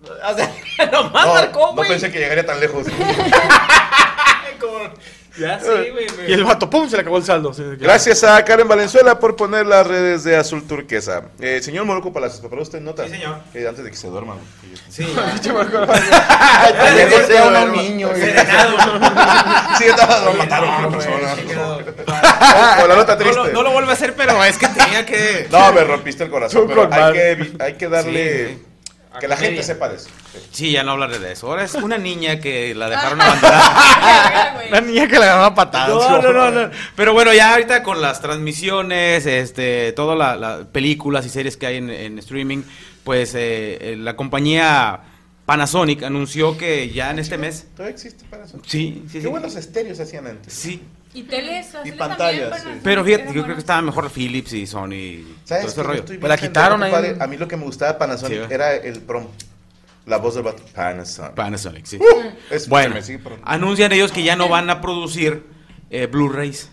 [0.10, 0.52] O sea,
[0.92, 1.90] nomás No, marcó, no güey.
[1.90, 2.86] pensé que llegaría tan lejos.
[4.60, 4.80] Como,
[5.38, 6.08] Ya sí, güey.
[6.18, 7.54] me- Y el vato, pum, se le acabó el saldo.
[7.80, 11.26] Gracias a Karen Valenzuela por poner las redes de Azul Turquesa.
[11.40, 13.04] Eh, señor Moroco Palacios, ¿preparó usted nota?
[13.06, 13.38] Sí, señor.
[13.54, 14.34] Eh, antes de que se duerma.
[14.34, 14.46] güey.
[14.90, 15.04] Sí,
[16.80, 18.10] Ayer golpearon a un niño.
[18.10, 18.22] güey.
[19.78, 21.36] Sí, estaba- lo mataron a una persona.
[22.84, 23.36] O la nota No triste.
[23.38, 25.48] lo, no lo vuelve a hacer, pero es que tenía que.
[25.52, 26.66] No, me rompiste el corazón.
[26.68, 28.58] Pero que, hay que darle.
[29.20, 30.10] Que la gente sepa de eso.
[30.52, 31.48] Sí, ya no hablaré de eso.
[31.48, 34.64] Ahora es una niña que la dejaron abandonada.
[34.70, 35.90] La niña que le agarraba patadas.
[35.90, 36.72] No, no, no, no.
[36.96, 41.68] Pero bueno, ya ahorita con las transmisiones, este, todas las la películas y series que
[41.68, 42.64] hay en, en streaming,
[43.04, 45.00] pues eh, eh, la compañía
[45.46, 47.68] Panasonic anunció que ya en este mes.
[47.76, 48.60] Todavía existe eso.
[48.66, 49.28] Sí, sí, Qué sí.
[49.28, 50.54] buenos estéreos hacían antes.
[50.54, 50.84] Sí.
[51.18, 52.82] Y teles, así pantallas, también, sí.
[52.84, 55.82] Pero fíjate, yo creo que estaba mejor Philips y Sony y todo ¿Sabes ese qué?
[55.82, 56.06] Yo rollo.
[56.06, 56.92] Pues la quitaron ahí.
[56.92, 57.18] compadre.
[57.20, 59.26] A mí lo que me gustaba de Panasonic Sí, era el prom.
[60.06, 60.62] La voz del vato.
[60.76, 61.34] Panasonic.
[61.34, 61.98] Panasonic, sí.
[61.98, 62.96] Uh, es- Bueno,
[63.44, 65.44] anuncian ellos que ya no van a producir
[65.90, 66.70] eh, Blu-rays.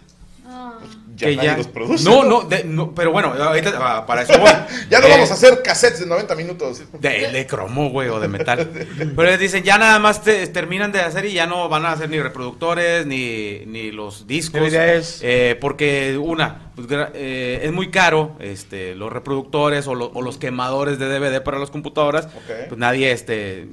[1.17, 2.05] Ya que nadie ya- los produce.
[2.05, 4.51] No, no, de- no, pero bueno, ahorita ah, para eso voy.
[4.91, 6.83] Ya no Eh, vamos a hacer cassettes de 90 minutos.
[7.01, 8.69] De, de cromo, güey, o de metal.
[8.99, 11.93] Pero les dicen, ya nada más te- terminan de hacer y ya no van a
[11.93, 14.61] hacer ni reproductores, ni, ni los discos.
[15.23, 20.21] Eh, porque, una, pues, gra- eh, es muy caro este, los reproductores o, lo- o
[20.23, 22.27] los quemadores de DVD para las computadoras.
[22.27, 22.69] Ok.
[22.69, 23.69] Pues nadie, este,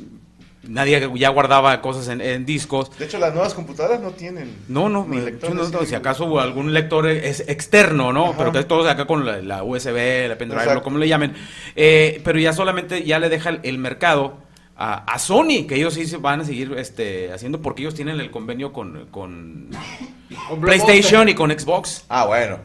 [0.64, 2.98] nadie ya guardaba cosas en, en discos.
[2.98, 4.56] De hecho, las nuevas computadoras no tienen.
[4.68, 5.88] No, no, Ni no, lectores, no, no, sí.
[5.88, 8.28] si acaso hubo algún lector es externo, ¿no?
[8.28, 8.38] Ajá.
[8.38, 10.80] Pero que es todo acá con la, la USB, la pendrive, Exacto.
[10.80, 11.34] o como le llamen.
[11.76, 14.38] Eh, pero ya solamente ya le deja el, el mercado
[14.78, 18.20] a, a Sony, que ellos sí se van a seguir este, haciendo porque ellos tienen
[18.20, 19.70] el convenio con, con
[20.62, 22.06] PlayStation y con Xbox.
[22.10, 22.58] Ah, bueno.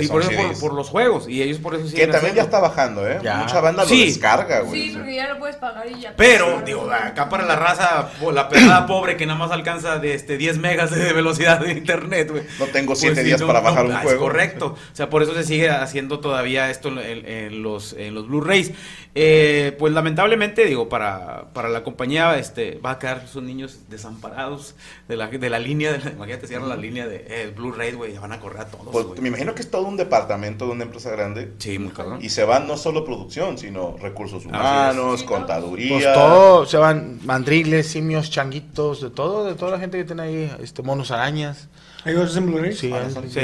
[0.00, 0.30] Sí, por eso
[0.60, 1.28] por, los juegos.
[1.28, 3.18] Y ellos por eso Que también ya está bajando, ¿eh?
[3.22, 3.36] Ya.
[3.38, 3.98] Mucha banda Sí.
[4.00, 4.82] lo descarga, güey.
[4.88, 6.14] Sí, porque ya lo puedes pagar y ya.
[6.16, 10.36] Pero, digo, acá para la raza, la pelada pobre que nada más alcanza de este
[10.36, 12.42] 10 megas de velocidad de internet, güey.
[12.58, 14.20] No tengo Pues siete sí, días no, para no, bajar un ah, es juego.
[14.20, 14.66] correcto.
[14.92, 18.26] O sea, por eso se sigue haciendo todavía esto en, en- en los, en los
[18.26, 18.72] Blu-rays.
[19.14, 24.74] Eh, pues lamentablemente, digo, para, para la compañía este, va a quedar sus niños desamparados
[25.08, 25.92] de la, de la línea.
[25.92, 28.66] De la- imagínate, cierran la línea de eh, Blu-ray, güey, ya van a correr a
[28.66, 28.88] todos.
[28.92, 31.52] Pues, me imagino que es todo un departamento de una empresa grande.
[31.58, 32.18] Sí, muy cabrón.
[32.22, 35.92] Y se van no solo producción, sino recursos humanos, Sí, contaduría.
[35.92, 40.22] Pues todo, se van mandriles, simios, changuitos, de todo, de toda la gente que tiene
[40.22, 41.68] ahí, este, monos arañas.
[42.06, 42.72] ¿Ellos hacen Blu-ray?
[42.72, 43.40] Sí, Ah, hay- Sí, sí.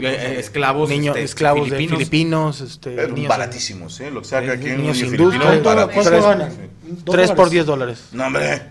[0.00, 1.98] Eh, esclavos, niños, este, esclavos de filipinos.
[1.98, 4.10] filipinos, este, Pero niños- baratísimos, ¿eh?
[4.10, 6.02] Lo que saca Eh, aquí un niños niño hindús, filipino, ¿cuánto- baratísimo.
[6.02, 6.70] ¿Cuánto Tres- ganan?
[7.04, 7.50] ¿Dos 3 por dólares?
[7.52, 8.04] 10 dólares.
[8.12, 8.62] No, hombre,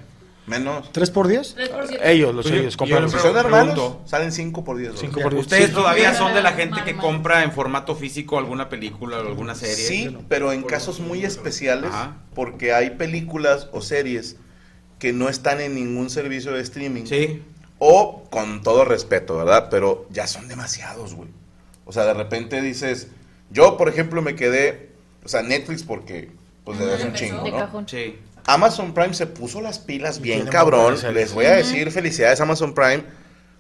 [0.48, 0.92] menos.
[0.92, 1.54] ¿Tres por diez?
[1.56, 2.12] 3 por 7.
[2.12, 5.42] Ellos, los Oye, ellos, compran Si son hermanos, salen 5 por 10 Cinco por diez.
[5.46, 5.74] ¿Ustedes Sí.
[5.74, 9.76] todavía son de la gente que compra en formato físico alguna película o alguna serie?
[9.76, 12.18] Sí, pero en casos muy especiales, Ajá.
[12.34, 14.38] porque hay películas o series
[15.00, 17.06] que no están en ningún servicio de streaming.
[17.06, 17.42] Sí.
[17.80, 19.68] O con todo respeto, ¿verdad?
[19.70, 21.30] Pero ya son demasiados, güey.
[21.86, 23.10] O sea, de repente dices,
[23.52, 24.92] yo por ejemplo me quedé,
[25.24, 26.32] o sea, Netflix porque
[26.64, 27.58] pues le das un chingo, De ¿no?
[27.58, 27.88] cajón.
[27.88, 28.16] Sí.
[28.48, 30.96] Amazon Prime se puso las pilas bien cabrón.
[31.14, 33.04] Les voy a decir felicidades Amazon Prime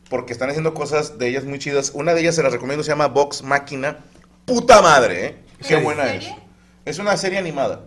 [0.10, 1.92] porque están haciendo cosas de ellas muy chidas.
[1.94, 3.98] Una de ellas se las recomiendo, se llama Vox Máquina.
[4.46, 5.36] Puta madre, ¿eh?
[5.68, 6.26] Qué ¿Es buena es.
[6.86, 7.82] Es una serie animada.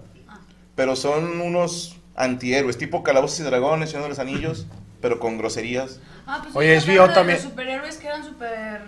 [0.75, 4.66] Pero son unos antihéroes, tipo Calabozos y Dragones, Señor de los Anillos,
[5.01, 6.01] pero con groserías.
[6.27, 7.39] Ah, pues Oye, de también.
[7.39, 8.83] Los superhéroes que eran súper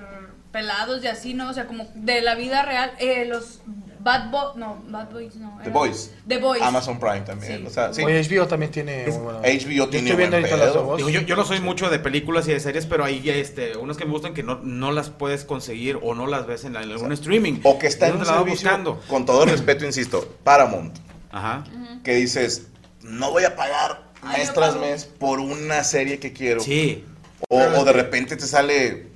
[0.51, 1.49] pelados y así, ¿no?
[1.49, 2.93] O sea, como de la vida real.
[2.99, 3.61] Eh, los
[4.02, 4.56] Bad Boys.
[4.56, 5.59] No, Bad Boys no.
[5.62, 6.10] The Boys.
[6.27, 6.62] The Boys.
[6.62, 7.60] Amazon Prime también.
[7.60, 7.66] Sí.
[7.66, 8.02] O sea, sí.
[8.02, 10.97] Oye, HBO también tiene HBO Yo tiene estoy viendo buen pedo.
[10.97, 13.97] Digo, yo, yo no soy mucho de películas y de series, pero hay este, unas
[13.97, 16.82] que me gustan que no, no las puedes conseguir o no las ves en, la-
[16.82, 17.60] en algún streaming.
[17.64, 19.01] O que está en un servicio, buscando.
[19.09, 20.97] con todo respeto, insisto, Paramount.
[21.32, 21.64] Ajá.
[22.02, 22.68] que dices,
[23.02, 26.60] no voy a pagar Ay, mes tras mes por una serie que quiero.
[26.60, 27.05] Sí.
[27.48, 29.09] O, o de repente te sale,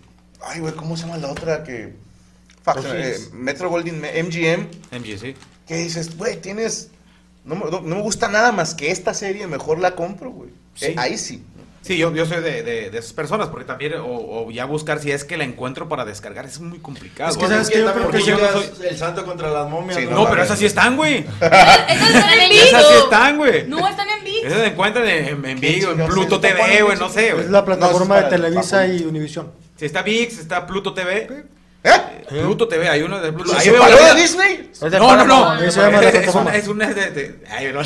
[0.43, 1.95] ay, güey, ¿cómo se llama la otra que...
[2.65, 2.91] Pues sí.
[2.95, 4.69] eh, Metro Goldwyn, MGM,
[4.99, 5.35] MG, sí.
[5.67, 6.91] que dices, güey, tienes...
[7.45, 10.51] No, me- no- no me gusta nada más que esta serie, mejor la compro, güey.
[10.75, 10.87] Sí.
[10.87, 11.43] Eh, ahí sí.
[11.83, 14.99] Sí, yo, yo soy de, de- de esas personas, porque también, o, o ya buscar
[15.01, 17.31] si es que la encuentro para descargar, es muy complicado.
[17.31, 17.81] Es que, ¿sabes qué?
[17.81, 18.87] Yo creo Porque que yo no sí- soy...
[18.87, 19.99] El santo contra las momias.
[19.99, 21.19] Sí, No, no, pero esas sí están, güey.
[21.43, 23.67] Esas están en Esas sí están, güey.
[23.69, 24.47] No, están en Vigo.
[24.47, 27.45] Esas se encuentran en, en, en Vigo, en chingados Pluto TV, güey, no sé, güey.
[27.45, 29.53] Es la plataforma No, de Televisa y Univision.
[29.77, 31.45] Si está VIX, está Pluto TV.
[31.85, 32.25] ¿Eh?
[32.29, 33.51] Pluto TV, hay uno de Pluto.
[33.53, 34.71] ¿Se Ahí veo separó la de vida- Disney?
[34.99, 35.63] No, no, no.
[35.63, 36.89] Es una,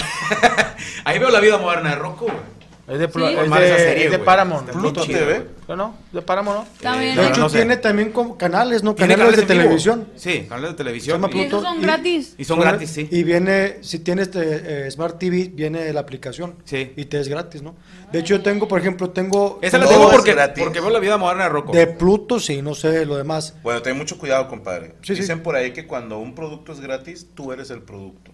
[1.05, 2.58] ahí veo la vida moderna de Rocco, güey.
[2.89, 3.21] Es de, Sí.
[3.23, 4.25] es de, serie, es de güey.
[4.25, 4.69] Paramount.
[4.69, 5.47] Está muy Pluto chida, TV.
[5.69, 5.95] ¿No, no?
[6.11, 6.67] ¿De Paramount, no?
[6.81, 7.11] También.
[7.15, 7.57] De Pero hecho, no sé.
[7.59, 8.97] tiene también como canales, ¿no?
[8.97, 10.09] Canales de televisión.
[10.17, 11.21] Sí, canales de Se televisión.
[11.21, 11.65] llama y- Y esos Pluto.
[11.69, 12.35] son y- gratis.
[12.39, 13.07] Y son gratis, sí.
[13.11, 16.55] Y viene, si tienes eh, Smart TV, viene la aplicación.
[16.65, 16.95] Sí.
[16.97, 17.75] Y te es gratis, ¿no?
[18.11, 19.59] De hecho, yo tengo, por ejemplo, tengo...
[19.61, 21.73] Esa la tengo porque, porque veo la vida moderna de Rocco.
[21.73, 23.55] De Pluto, sí, no sé lo demás.
[23.63, 24.95] Bueno, ten mucho cuidado, compadre.
[25.03, 25.21] Sí, sí.
[25.21, 28.31] Dicen por ahí que cuando un producto es gratis, tú eres el producto.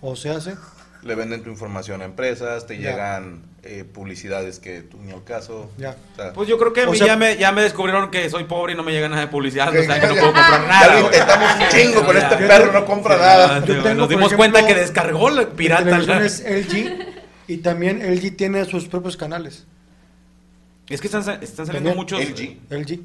[0.00, 0.50] O sea, sí.
[1.06, 2.90] Le venden tu información a empresas, te Ya.
[2.90, 5.70] llegan eh, publicidades que tú ni al caso.
[5.78, 5.96] Ya.
[6.12, 8.28] O sea, Pues yo creo que a mí sea- ya, me, ya me descubrieron que
[8.30, 9.70] soy pobre y no me llega nada de publicidad.
[9.72, 11.00] que- o sea, que no puedo comprar ya nada.
[11.00, 13.58] lo intentamos un chingo con este perro, no compra nada.
[13.64, 15.84] Yo tengo, Nos dimos ejemplo, cuenta que descargó la pirata.
[15.84, 17.06] televisión es LG
[17.48, 19.64] y también LG tiene sus propios canales.
[20.88, 21.96] Es que están, están saliendo También.
[21.96, 22.58] muchos, LG.
[22.70, 23.00] LG.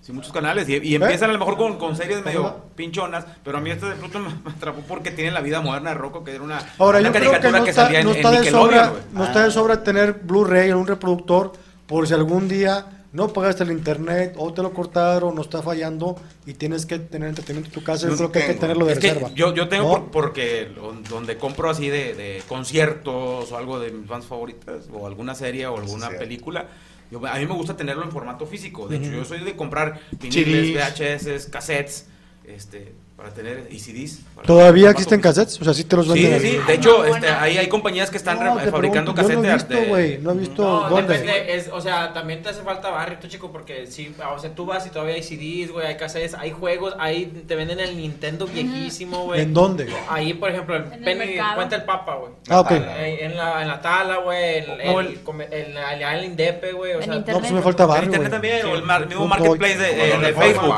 [0.00, 0.96] Sí, muchos canales y, y ¿Eh?
[0.96, 4.18] empiezan a lo mejor con, con series medio pinchonas, pero a mí este de Pluto
[4.18, 7.08] me, me atrapó porque tiene la vida moderna de Rocco, que era una, Ahora, una
[7.08, 9.24] yo creo que caricatura no que, está, salía en, no en está de sobra, no
[9.24, 11.52] está de sobra tener Blu-ray o un reproductor
[11.86, 16.16] por si algún día no pagaste el internet o te lo cortaron o está fallando
[16.44, 18.02] y tienes que tener entretenimiento en tu casa.
[18.06, 19.30] Yo Yo creo que hay que tenerlo de Es reserva.
[19.34, 19.90] yo, yo tengo ¿no?
[19.92, 24.84] por- porque don- donde compro así de, de conciertos o algo de mis bandas favoritas
[24.92, 26.66] o alguna serie o alguna Sí, película,
[27.10, 28.88] yo- a mí me gusta tenerlo en formato físico.
[28.88, 32.06] De hecho, yo soy de comprar viniles, VHS, cassettes,
[32.44, 34.20] este, para tener y CDs.
[34.32, 35.60] para- ¿Todavía existen cassettes?
[35.60, 36.40] O sea, sí te los Sí, venden.
[36.40, 39.54] sí, de hecho, este, ahí hay compañías que están No, fabricando yo no he cassettes.
[39.54, 41.18] visto, de- güey, no he visto No, dónde.
[41.18, 44.66] depende, es, o sea, también te hace falta barrio, chico, porque sí, o sea, tú
[44.66, 48.46] vas y todavía hay CDs, güey, hay cassettes, hay juegos, ahí te venden el Nintendo
[48.46, 49.40] viejísimo, güey.
[49.40, 49.92] ¿En dónde?
[50.08, 51.56] Ahí, por ejemplo, el el Penny mercado.
[51.56, 52.32] cuenta el Papa, güey.
[52.48, 52.70] Ah, ok.
[52.70, 56.92] En la, en la tala, güey, el, O el, el- el, en el Indepe, güey,
[56.92, 57.34] o En sea, internet.
[57.34, 58.40] No, pues me falta En barrio, internet güey.
[58.52, 60.74] también, o el mar- mismo marketplace de, Facebook.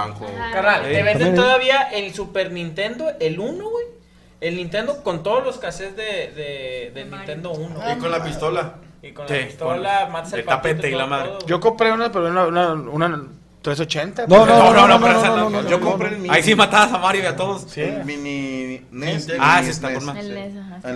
[0.55, 3.87] Carnal, te venden todavía el Super Nintendo, el 1, güey.
[4.41, 5.97] El Nintendo con todos los cassettes
[6.35, 7.93] de, Nintendo 1.
[7.97, 8.75] Y con la pistola.
[9.03, 11.29] Y con Sí, la pistola, matas el tapete y la madre.
[11.29, 11.47] todo.
[11.47, 13.29] Yo compré una, pero una, una, una
[13.63, 14.27] 380.
[14.27, 16.35] No, no, no, no, no, pero no, Yo compré el mini.
[16.35, 17.63] Ahí sí matabas a Mario y a todos.
[17.71, 17.83] Sí.
[17.83, 19.29] El mini NES.
[19.39, 20.17] Ah, sí, está con más.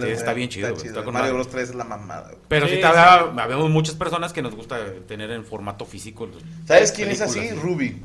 [0.06, 0.74] Está bien chido,
[1.12, 1.34] Mario.
[1.34, 2.28] Bros 3 es la mamada.
[2.28, 2.38] güey.
[2.48, 6.28] Pero sí, habemos muchas personas que nos gusta tener en formato físico.
[6.66, 7.40] ¿Sabes quién es así?
[7.40, 7.50] sí.
[7.54, 8.02] Ruby.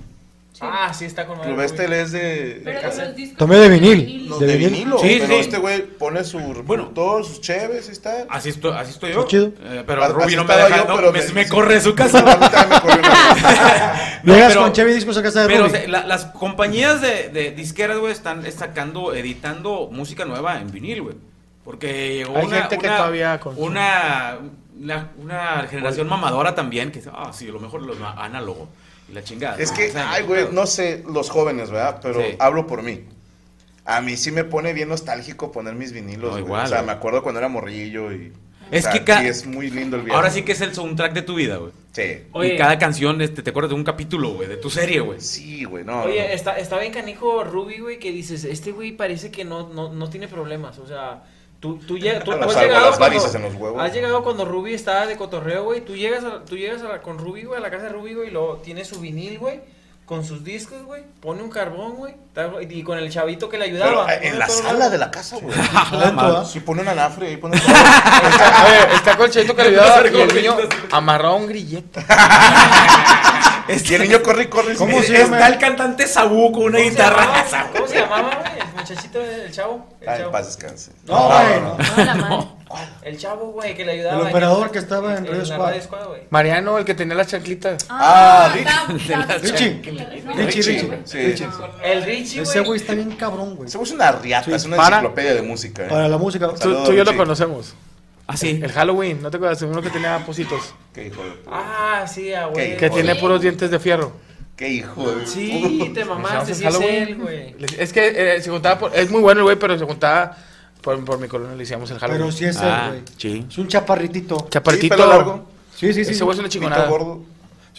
[0.61, 1.99] Ah, sí, está con Club este güey.
[1.99, 2.61] él es de.
[2.65, 4.30] Pero de los discos Tomé de vinil.
[4.40, 4.72] De de vinil.
[4.72, 4.99] vinilo.
[4.99, 5.40] Sí, pero sí.
[5.40, 8.26] este güey pone su reproductor, sus cheves y está.
[8.30, 9.26] Así estoy, así estoy yo.
[9.26, 9.52] Chido.
[9.64, 11.81] Eh, pero Así Ruby no me deja, yo, no, pero me, me- me corre de
[11.81, 12.19] su casa.
[12.19, 15.76] A No, Llegas pero- con Chevy Discos a casa de Pero Ruby.
[15.76, 20.72] o sea, la- las compañías de, de disqueras, güey, están sacando, editando música nueva en
[20.72, 21.15] vinil, güey.
[21.64, 24.38] Porque llegó Hay una, gente que una- todavía una,
[24.81, 28.68] una, una generación mamadora también que dice, ah, sí, a lo mejor lo análogo.
[29.10, 29.57] Y la chingada.
[29.57, 29.77] Es ¿no?
[29.77, 31.99] que, O sea, ay, güey, no sé, los jóvenes, ¿verdad?
[32.02, 32.36] Pero Sí.
[32.40, 33.03] hablo por mí.
[33.86, 36.23] A mí sí me pone bien nostálgico poner mis vinilos.
[36.26, 36.44] No, güey.
[36.44, 36.88] igual, o sea, güey.
[36.88, 38.31] me acuerdo cuando era morrillo y.
[38.72, 40.15] Es o sea, que ca- sí, es muy lindo el video.
[40.15, 41.72] Ahora sí que es el soundtrack de tu vida, güey.
[41.91, 42.03] Sí.
[42.34, 42.53] Oye.
[42.53, 45.19] Y cada canción este, te acuerdas de un capítulo, güey, de tu serie, güey.
[45.22, 46.03] Sí, güey, no.
[46.03, 46.34] Oye, no.
[46.36, 50.07] está, está bien canijo Ruby, güey, que dices, este güey parece que no, no, no
[50.11, 51.23] tiene problemas, o sea,
[51.60, 53.81] tú, tú, llegas, tú, tú has llegado cuando, varices en los huevos.
[53.84, 57.02] has llegado cuando Ruby estaba de cotorreo, güey, tú llegas, a, tú llegas a la-
[57.02, 59.61] con Ruby, güey, a la casa de Ruby, güey, y luego tiene su vinil, güey,
[60.06, 62.15] con sus discos, güey, pone un carbón, güey,
[62.69, 64.14] y con el chavito que le Pero ayudaba.
[64.15, 65.53] eh, en la sala de la casa, güey.
[65.56, 66.45] Adentro, ¿ah?
[66.45, 67.61] Si pone un anafre ahí, pone un.
[67.61, 70.57] Está, a ver, está con el chavito que le ayudaba y el niño
[70.91, 72.03] amarraba un grillete.
[73.69, 74.75] Y el niño corre y corre.
[74.75, 75.37] ¿Cómo se llama?
[75.37, 77.43] Está el cantante Sabu con una ¿Cómo se guitarra.
[77.45, 77.69] llamaba?
[77.73, 78.59] ¿Cómo se llamaba, güey?
[78.59, 79.87] El muchachito, el chavo.
[80.01, 80.91] El Ay, en chavo, paz descanse.
[81.05, 81.61] No, güey.
[81.61, 82.59] no.
[82.69, 84.21] La el chavo, güey, que le ayudaba.
[84.21, 86.07] El operador que estaba en Radio la Squad.
[86.29, 87.85] Mariano, el que tenía las chanclitas.
[87.89, 88.67] Ah, Rich.
[89.01, 89.81] está- está- Richie.
[90.35, 90.99] Richie, Richie.
[91.05, 91.45] Sí.
[91.83, 92.79] El Richie, Ese güey.
[92.79, 93.67] está bien cabrón, güey.
[93.69, 95.83] Ese güey es una riata, es una enciclopedia de música.
[95.85, 95.89] eh.
[95.89, 96.47] Para la música.
[96.61, 97.17] Tú, y yo lo Richie.
[97.17, 97.73] conocemos.
[98.31, 98.60] Ah, sí.
[98.61, 99.60] El Halloween, ¿no te acuerdas?
[99.64, 100.76] Uno que tenía positos.
[100.93, 101.31] Qué hijo de.
[101.47, 102.77] Ah, sí, ah, güey.
[102.77, 104.11] Que tiene puros dientes de fierro.
[104.56, 105.26] Qué hijo de.
[105.26, 107.56] Sí, te mamaste, sí es él, güey.
[107.80, 110.38] Es que eh, se juntaba por, Es muy bueno el güey, pero se juntaba
[110.81, 112.22] por, por mi colonia, le decíamos el Halloween.
[112.22, 113.01] Pero sí es él, Ah, güey.
[113.18, 113.45] sí.
[113.49, 114.47] Es un chaparritito.
[114.51, 114.95] Chapartito.
[114.95, 115.49] Sí, largo.
[115.76, 116.11] Sí, sí, sí.
[116.11, 116.85] Ese güey es una chingonada.
[116.88, 117.23] gordo.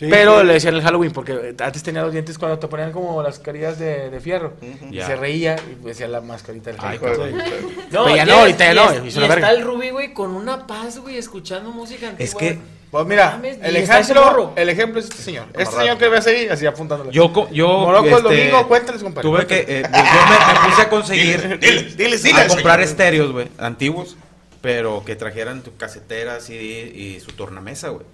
[0.01, 0.47] Sí, pero sí.
[0.47, 3.79] le decían el Halloween porque antes tenía los dientes cuando te ponían como las carillas
[3.79, 4.55] de, de fierro.
[4.91, 7.37] Y se reía y decía la mascarita del Ay, Halloween.
[7.37, 7.45] De-
[7.93, 9.51] No, Pero ya y no, es- ahorita ya y no, es- Y la está verga.
[9.53, 12.25] el Ruby, güey, con una paz, güey, escuchando música antigua.
[12.25, 12.59] Es que
[12.91, 15.47] Pues mira, Mames, el ejemplo, el ejemplo es este señor.
[15.57, 17.13] Este señor que ves ahí, así apuntándole.
[17.13, 19.29] yo, yo Morocco el este, domingo, cuéntales, compadre.
[19.29, 22.79] Tuve que, eh, pues, yo me, me puse a conseguir, Diles, diles, a diles, comprar
[22.79, 22.91] señor.
[22.91, 24.17] estéreos, güey, antiguos,
[24.61, 28.05] pero que trajeran tu casetera, CD y su tornamesa, güey.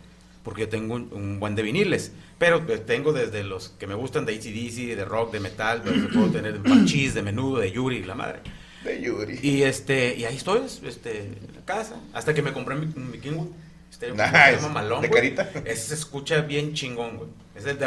[0.47, 2.13] Porque yo tengo un, un buen de viniles.
[2.39, 6.01] Pero pues, tengo desde los que me gustan de ACDC, de rock, de metal, pero
[6.01, 8.43] se puedo tener de Parchís, de menudo, de Yuri, la madre.
[8.85, 9.41] De Yuri.
[9.43, 13.19] Y este, y ahí estoy, este, en la casa, hasta que me compré mi, mi
[13.19, 13.49] Kingwood.
[13.91, 15.51] Estéreo se llama Malón, ¿De carita?
[15.65, 17.29] Ese se escucha bien chingón, güey.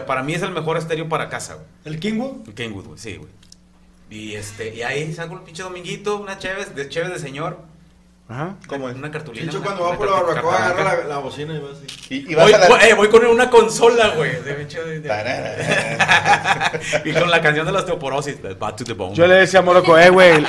[0.06, 1.68] Para mí es el mejor estéreo para casa, güey.
[1.86, 2.45] ¿El Kingwood?
[2.45, 3.30] El Kingwood, güey, sí, güey.
[4.10, 7.69] Y este, y ahí salgo el pinche dominguito, una chévez, de chévez de señor.
[8.30, 8.56] Ajá.
[8.68, 8.96] ¿Cómo es?
[8.96, 9.48] Una cartulina.
[9.52, 12.14] Chicho cuando va por la barbacoa agarra la, la bocina y va así.
[12.14, 12.68] Y, y vas Voy, a la...
[12.68, 14.40] voy- eh, voy con una consola, güey.
[14.44, 14.98] de hecho, de-
[17.06, 19.16] y con la canción de la osteoporosis, Back to the Bone.
[19.16, 20.46] Yo le decía a Morocco, eh, güey.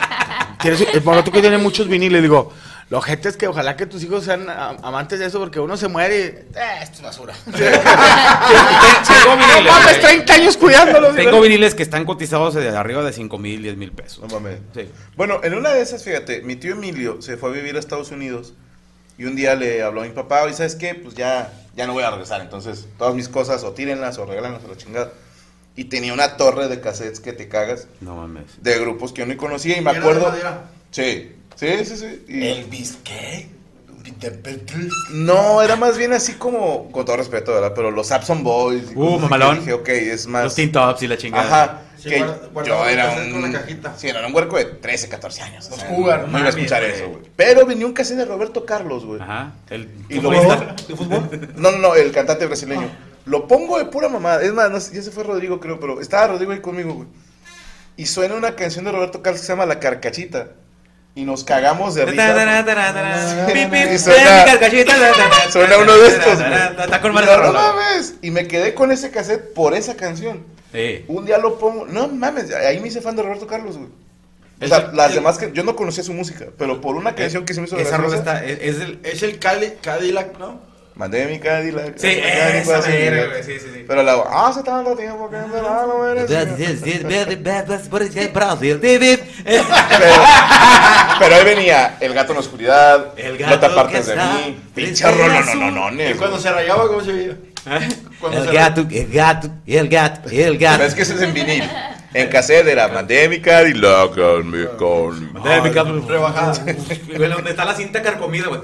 [0.63, 2.53] El Morocco que tiene muchos viniles, digo.
[2.91, 5.87] Lo gente es que ojalá que tus hijos sean amantes de eso porque uno se
[5.87, 6.23] muere y.
[6.23, 6.45] Eh,
[6.83, 7.35] esto es basura.
[7.47, 10.01] Tengo viniles, No mames, güey.
[10.03, 11.15] 30 años cuidándolos.
[11.15, 14.21] Tengo viniles que están cotizados de arriba de 5 mil, 10 mil pesos.
[14.21, 14.59] No mames.
[14.75, 14.91] Sí.
[15.17, 18.11] Bueno, en una de esas, fíjate, mi tío Emilio se fue a vivir a Estados
[18.11, 18.55] Unidos
[19.19, 20.95] y un día le habló a mi papá, y ¿sabes qué?
[20.95, 24.65] Pues ya, ya no voy a regresar, entonces todas mis cosas o tírenlas o regálanlas
[24.65, 25.13] a la chingada.
[25.77, 28.61] Y tenía una torre de cassettes que te cagas No mames.
[28.61, 30.35] de grupos que yo no conocía y me ¿Era de acuerdo...
[30.91, 32.25] Sí, sí, sí, sí.
[32.29, 33.49] y- Elvis, ¿qué?
[35.13, 37.73] No, era más bien así como, con todo respeto, ¿verdad?
[37.75, 38.93] Pero los Abson Boys.
[38.93, 39.59] y Uh, mamalón.
[39.61, 40.45] Dije, ok, es más...
[40.45, 41.45] Los Teen Tops y la chingada.
[41.65, 41.83] Ajá.
[41.99, 43.43] Sí, que guarda- yo era un...
[43.53, 43.95] la cajita.
[43.97, 45.67] Sí, era un huerco de 13, 14 años.
[45.67, 47.23] o Los sea, Cougar, No iba a escuchar eso, güey.
[47.37, 49.21] Pero venía un cassette de Roberto Carlos, güey.
[49.21, 49.53] Ajá.
[49.69, 50.31] El Y lo.
[50.31, 51.53] ¿De fútbol?
[51.57, 52.89] No, no, no, el cantante brasileño.
[53.27, 54.43] Lo pongo de pura mamada.
[54.43, 57.09] Es más, no ya se fue Rodrigo, creo, pero estaba Rodrigo ahí conmigo, güey.
[57.99, 60.53] Y suena una canción de Roberto Carlos que se llama La Carcachita.
[61.15, 62.27] Y nos cagamos de risa.
[65.51, 66.39] Suena- uno de estos,
[67.25, 68.15] Y no mames.
[68.23, 70.45] Me quedé con ese cassette por esa canción.
[71.09, 71.87] Un día lo pongo.
[71.87, 73.89] No mames, ahí me hice fan de Roberto Carlos, güey.
[73.89, 77.45] O El- sea, las demás que yo no conocía su música, pero por una canción
[77.45, 78.45] que se me hizo Esa rola está.
[78.45, 79.01] Es, el.
[79.03, 80.61] Es el Cadillac, ¿no?
[81.01, 81.97] Mandé mi Cadillac.
[81.97, 83.85] Sí, esa verga, sí, sí, sí.
[83.89, 86.45] Pero la hace tanto tiempo que me la no merecía.
[89.43, 90.15] Pero,
[91.19, 94.35] pero ahí venía El gato en la oscuridad, El No gato te apartes de está
[94.35, 97.37] mí, pinche rolo, no, no, no, no, Y cuando se rayaba, ¿cómo se veía?
[98.21, 100.85] Cuando El se gato, el gato, el gato, el Pero gato.
[100.85, 101.65] es que ese es en vinil.
[102.13, 105.33] En cassette era Mandé mi Cadillac con mi con.
[105.33, 106.05] Mandé mi gato.
[106.09, 106.55] Rebajada.
[106.65, 108.61] Güey, donde está la cinta carcomida, güey.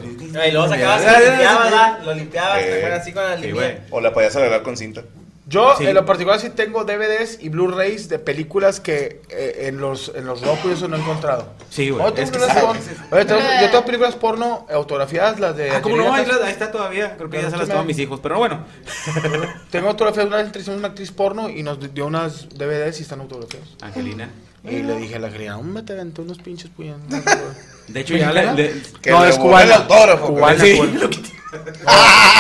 [0.49, 2.05] Y luego sacabas y ya, limpiabas.
[2.05, 3.79] Lo limpiabas, Eh, así con la.
[3.91, 5.03] O la podías arreglar con cinta.
[5.49, 5.87] Yo, Sí.
[5.87, 10.27] en lo particular, sí tengo DVDs y Blu-rays de películas que eh, en los en
[10.27, 11.53] los Roku y eso no he encontrado.
[11.71, 12.05] Sí, güey.
[12.05, 15.71] Oye, tengo Es que películas porno- Oye, tengo- yo tengo películas porno autografiadas, las de.
[15.71, 16.13] Ah, ¿cómo no?
[16.13, 17.17] Ahí, la- ahí está todavía.
[17.17, 18.19] Creo que ya Pero se las toman mis hijos.
[18.21, 18.65] Pero bueno.
[19.71, 20.29] Tengo autografiadas,
[20.67, 23.69] una una actriz porno y nos dio unas DVDs y están autografiadas.
[23.83, 24.29] Angelina.
[24.69, 26.99] Y le dije a la Angelina, hombre, te aventó unos pinches puños.
[27.89, 28.53] De hecho, ya le.
[28.55, 29.65] le- Que No, le es cubana.
[29.65, 30.27] el autógrafo.
[30.29, 30.77] Cubana, Sí.
[30.77, 30.93] cubana.
[31.01, 31.17] lo que-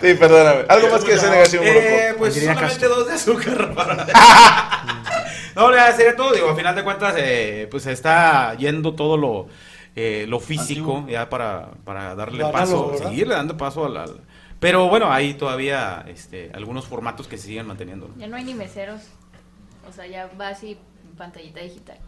[0.00, 0.64] Sí, perdóname.
[0.68, 2.88] Algo más que decir negación, Eh, pues solamente Castro.
[2.88, 3.74] dos de azúcar.
[3.74, 4.06] para-
[5.54, 6.32] no, ya sería todo.
[6.32, 9.46] Digo, a final de cuentas, eh, pues está yendo todo lo,
[9.94, 14.20] eh, lo físico ya para, para darle paso, seguirle dando paso al, al-
[14.58, 18.10] Pero bueno, hay todavía este, algunos formatos que se siguen manteniendo.
[18.16, 19.02] Ya no hay ni meseros.
[19.88, 20.78] O sea, ya va así
[21.16, 21.98] pantallita digital.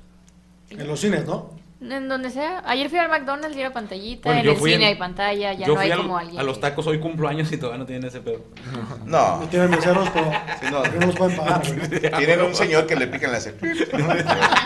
[0.70, 1.50] En los cines, ¿no?
[1.88, 2.62] En donde sea.
[2.66, 4.28] Ayer fui al McDonald's y era pantallita.
[4.30, 5.52] Bueno, en el cine en- hay pantalla.
[5.52, 6.40] Ya Yo no hay al- como alguien.
[6.40, 8.40] a los tacos hoy cumplo años y todavía no tienen ese pedo.
[9.04, 9.40] No.
[9.40, 10.82] No tienen meseros, pero Sí, no.
[10.82, 11.60] no los pueden pagar.
[12.16, 13.38] Tienen un señor que le pican la.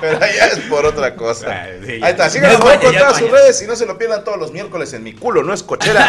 [0.00, 1.46] Pero ya es por otra cosa.
[1.48, 1.62] Ah.
[1.86, 2.28] Ahí está.
[2.28, 5.04] Síganos No por todas sus redes y no se lo pierdan todos los miércoles en
[5.04, 6.08] mi culo, no es cochera.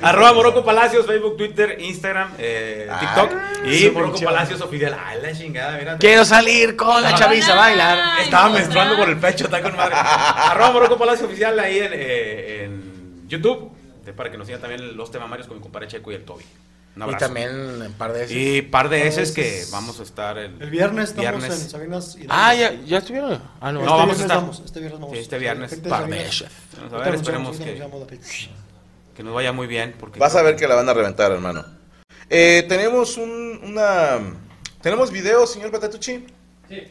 [0.00, 3.32] Arroba Morocco Palacios, Facebook, Twitter, Instagram, eh, Ah, TikTok
[3.66, 4.32] y mención.
[4.32, 4.96] Palacios Oficial.
[5.04, 5.98] Ay, la chingada, mira.
[5.98, 8.20] Quiero salir con la chaviza a bailar.
[8.22, 9.94] Estaba menstruando por el pecho, está con madre.
[9.96, 13.70] Arroba Morocco Palacio Oficial ahí en, eh, en YouTube.
[14.04, 16.44] de- Para que nos sigan también los temamarios con mi compadre Checo y el Toby.
[16.94, 17.50] Un Y también
[17.80, 18.36] un par de veces.
[18.36, 21.62] Y par de Par de veces que vamos a estar el, El viernes estamos viernes.
[21.62, 22.16] en Sabinas.
[22.20, 23.40] y Ah, ya, ya estuvieron.
[23.62, 23.78] Ah, no.
[23.80, 24.36] Este No, vamos a estar.
[24.36, 25.16] vamos, este viernes vamos.
[25.16, 25.74] Sí, este viernes.
[25.88, 26.52] Par de chef.
[26.76, 27.82] Vamos a ver, esperemos que,
[29.16, 29.94] que nos vaya muy bien.
[29.98, 31.64] Porque Vas a ver que la van a reventar, hermano.
[32.28, 34.18] Eh, tenemos un, una...
[34.82, 36.26] ¿Tenemos video, señor Patatucci?
[36.68, 36.82] Sí.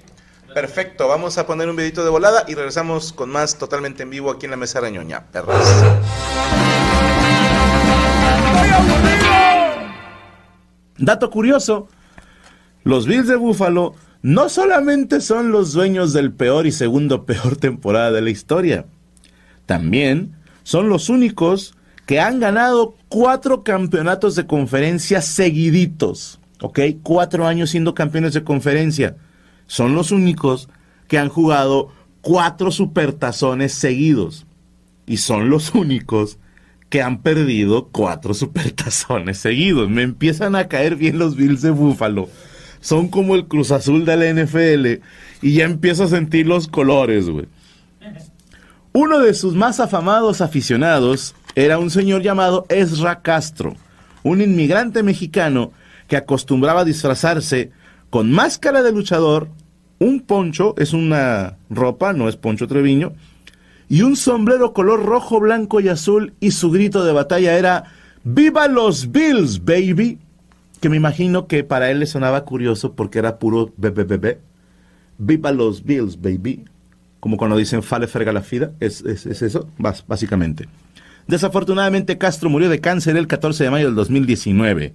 [0.54, 4.32] Perfecto, vamos a poner un videito de volada y regresamos con más totalmente en vivo
[4.32, 5.84] aquí en la mesa reñoña, perras.
[10.98, 11.88] Dato curioso,
[12.84, 18.12] los Bills de Buffalo no solamente son los dueños del peor y segundo peor temporada
[18.12, 18.86] de la historia,
[19.66, 21.76] también son los únicos
[22.06, 26.80] que han ganado cuatro campeonatos de conferencia seguiditos, ¿ok?
[27.04, 29.16] Cuatro años siendo campeones de conferencia.
[29.72, 30.68] Son los únicos
[31.08, 34.46] que han jugado cuatro supertazones seguidos.
[35.06, 36.40] Y son los únicos
[36.90, 39.90] que han perdido cuatro supertazones seguidos.
[39.90, 42.28] Me empiezan a caer bien los Bills de Búfalo.
[42.82, 45.02] Son como el Cruz Azul de la NFL
[45.42, 47.48] y ya empiezo a sentir los colores, güey.
[48.92, 53.78] Uno de sus más afamados aficionados era un señor llamado Ezra Castro,
[54.24, 55.72] un inmigrante mexicano
[56.10, 57.72] que acostumbraba a disfrazarse
[58.12, 59.48] con máscara de luchador,
[60.02, 63.14] un poncho, es una ropa, no es poncho Treviño,
[63.88, 67.84] y un sombrero color rojo, blanco y azul, y su grito de batalla era
[68.24, 70.18] ¡Viva los Bills, baby!
[70.80, 74.40] Que me imagino que para él le sonaba curioso porque era puro bebé.
[75.20, 76.66] ¡Viva los Bills, baby!
[77.20, 79.70] Como cuando dicen Fale ferga la fida, es, es- es eso,
[80.08, 80.68] básicamente.
[81.28, 84.94] Desafortunadamente Castro murió de cáncer el 14 de mayo del 2019.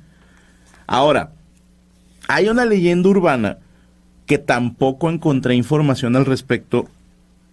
[0.88, 1.30] Ahora,
[2.26, 3.58] hay una leyenda urbana
[4.26, 6.88] que tampoco encontré información al respecto,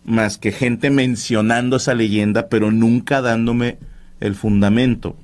[0.04, 3.78] más que gente mencionando esa leyenda, pero nunca dándome
[4.20, 5.16] el fundamento.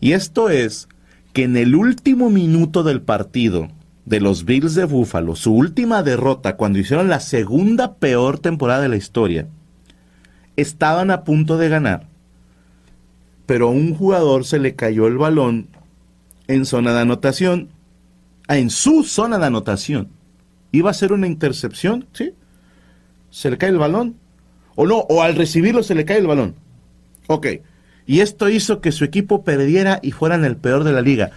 [0.00, 0.88] Y esto es
[1.32, 3.68] que en el último minuto del partido
[4.04, 8.88] de los Bills de Buffalo, su última derrota, cuando hicieron la segunda peor temporada de
[8.88, 9.46] la historia,
[10.56, 12.06] estaban a punto de ganar,
[13.46, 15.68] pero a un jugador se le cayó el balón
[16.48, 17.68] en zona de anotación,
[18.48, 20.08] en su zona de anotación.
[20.72, 22.34] Iba a ser una intercepción, ¿sí?
[23.30, 24.16] Se le cae el balón.
[24.74, 26.56] O no, o al recibirlo se le cae el balón.
[27.28, 27.46] Ok.
[28.06, 31.30] Y esto hizo que su equipo perdiera y fueran el peor de la liga.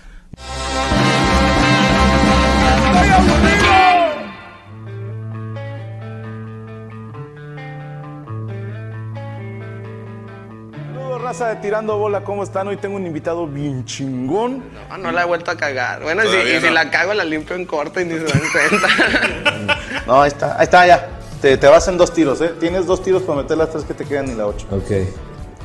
[11.36, 12.70] Raza de Tirando Bola, ¿cómo están?
[12.70, 14.64] Hoy tengo un invitado bien chingón.
[14.90, 16.02] No, no la he vuelto a cagar.
[16.02, 19.78] Bueno, si, la cago, la limpio en corto y ni se dan cuenta.
[20.08, 21.10] No, ahí está, ahí está, ya.
[21.42, 22.54] Te, te vas en dos tiros, ¿eh?
[22.58, 24.66] Tienes dos tiros para meter las tres que te quedan y la ocho.
[24.72, 25.10] Ok.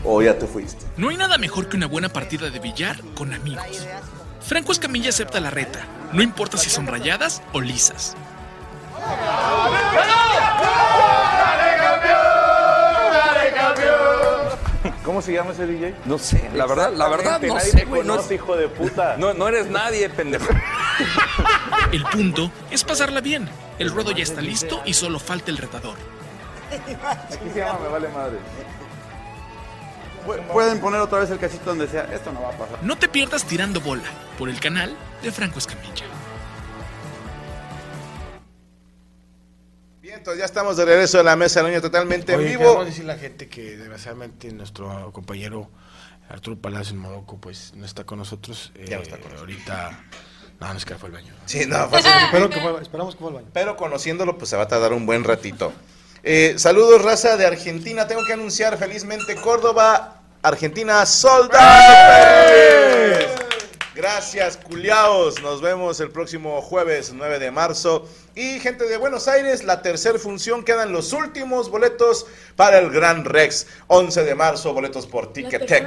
[0.04, 0.84] O ya te fuiste.
[0.96, 3.86] No hay nada mejor que una buena partida de billar con amigos.
[4.40, 8.16] Franco Escamilla acepta la reta, no importa si son rayadas o lisas.
[15.10, 15.92] ¿Cómo se llama ese DJ?
[16.04, 18.04] No sé, la verdad, la verdad no Nadie sé, güey.
[18.04, 19.16] No, hijo de puta.
[19.16, 20.46] no, no eres nadie, pendejo.
[21.92, 23.48] El punto es pasarla bien.
[23.80, 25.96] El ruedo ya está listo y solo falta el retador.
[27.28, 28.38] Aquí se llama Me Vale Madre.
[30.52, 32.02] Pueden poner otra vez el cachito donde sea.
[32.02, 32.78] Esto no va a pasar.
[32.80, 34.04] No te pierdas tirando bola
[34.38, 36.04] por el canal de Franco Escamilla.
[40.10, 42.84] Bien, entonces ya estamos de regreso de la mesa del año totalmente en vivo.
[42.84, 45.70] decirle a la gente que desgraciadamente nuestro compañero
[46.28, 48.72] Arturo Palacio en Modoco pues no está con nosotros.
[48.74, 49.38] Ya no Eh, está con nosotros.
[49.40, 50.00] Ahorita,
[50.58, 51.32] no, no es que fue al baño.
[51.46, 52.08] Sí, no, fue así.
[52.24, 53.46] Espero que fue- esperamos que fue al baño.
[53.52, 55.72] Pero conociéndolo, pues se va a tardar un buen ratito.
[56.24, 58.08] Eh, saludos, raza de Argentina.
[58.08, 63.39] Tengo que anunciar felizmente Córdoba, Argentina, sold out.
[64.04, 65.42] Gracias, culiaos.
[65.42, 68.08] Nos vemos el próximo jueves 9 de marzo.
[68.34, 70.64] Y gente de Buenos Aires, la tercera función.
[70.64, 72.24] Quedan los últimos boletos
[72.56, 73.66] para el Gran Rex.
[73.88, 75.86] 11 de marzo, boletos por Ticket Tech.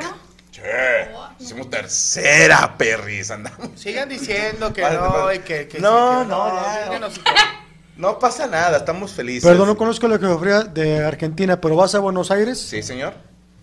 [0.52, 0.62] Che,
[1.40, 3.32] hicimos tercera, perris.
[3.32, 3.70] Andamos.
[3.76, 5.36] Sigan diciendo que Vale, no vale.
[5.38, 7.22] y que, que No, sí, que no, ya, síganos.
[7.98, 9.50] No pasa nada, estamos felices.
[9.50, 13.16] Perdón, no conozco la geografía de Argentina, pero vas a Buenos Aires, Sí, señor.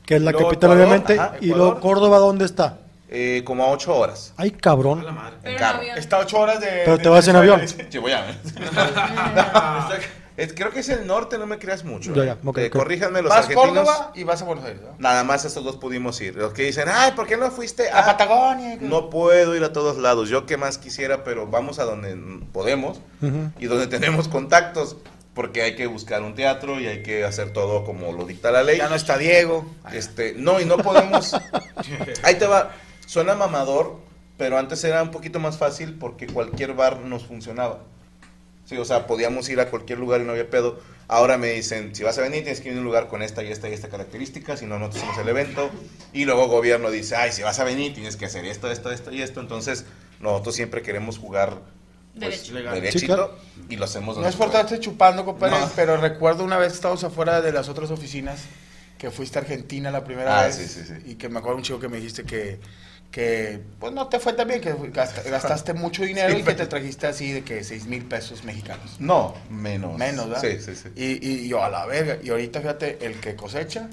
[0.04, 1.56] que es la Luego capital Ecuador, obviamente, ajá, y Ecuador.
[1.66, 2.78] luego Córdoba, ¿dónde está?
[3.12, 4.32] Eh, como a 8 horas.
[4.36, 5.04] Ay, cabrón.
[5.42, 5.82] En carro.
[5.82, 6.82] Está ocho horas de.
[6.84, 7.60] Pero de- te vas en avión.
[7.88, 8.24] Sí, voy a
[10.36, 12.14] Es- Creo que es el norte, no me creas mucho.
[12.14, 12.26] Ya, eh.
[12.26, 12.72] ya, ok, Eh, ok.
[12.76, 13.84] Corríjanme los Vas a argentinos.
[13.84, 14.80] Córdoba y vas a Buenos Aires.
[14.82, 14.94] ¿no?
[14.98, 16.36] Nada más estos dos pudimos ir.
[16.36, 18.78] Los que dicen, ay, ¿por qué no fuiste A Patagonia.
[18.80, 20.28] No puedo ir a todos lados.
[20.30, 22.16] Yo que más quisiera, pero vamos a donde
[22.52, 23.50] podemos Ujú.
[23.58, 24.96] y donde tenemos contactos.
[25.34, 28.62] Porque hay que buscar un teatro y hay que hacer todo como lo dicta la
[28.62, 28.78] ley.
[28.78, 29.64] Ya no está Diego.
[29.92, 31.34] Este, no, y no podemos.
[32.22, 32.70] Ahí te va.
[33.10, 33.96] Suena mamador,
[34.38, 37.80] pero antes era un poquito más fácil porque cualquier bar nos funcionaba.
[38.66, 40.78] Sí, o sea, podíamos ir a cualquier lugar y no había pedo.
[41.08, 43.42] Ahora me dicen, si vas a venir tienes que ir a un lugar con esta
[43.42, 45.70] y esta y esta característica, si no, no te hacemos el evento.
[46.12, 49.10] Y luego gobierno dice, ay, si vas a venir tienes que hacer esto, esto, esto
[49.10, 49.40] y esto.
[49.40, 49.86] Entonces,
[50.20, 51.58] nosotros siempre queremos jugar
[52.16, 53.34] pues, derechito Sí, claro.
[53.68, 55.68] y lo hacemos No es por estarte chupando, compadre, No.
[55.74, 58.42] pero recuerdo una vez que estábamos afuera de las otras oficinas,
[58.98, 60.54] que fuiste a Argentina la primera Ah, vez.
[60.54, 61.10] sí, sí, sí.
[61.10, 62.60] Y que me acuerdo un chico que me dijiste que,
[63.10, 66.54] que pues no te fue tan bien, que gasta- gastaste mucho dinero Sí, y que
[66.54, 68.96] te trajiste así de que 6 mil pesos mexicanos.
[69.00, 69.98] No, menos.
[69.98, 70.42] Menos, ¿verdad?
[70.42, 70.88] Sí, sí, sí.
[70.94, 72.18] Y, y yo a la verga.
[72.22, 73.88] Y ahorita, fíjate, el que cosecha.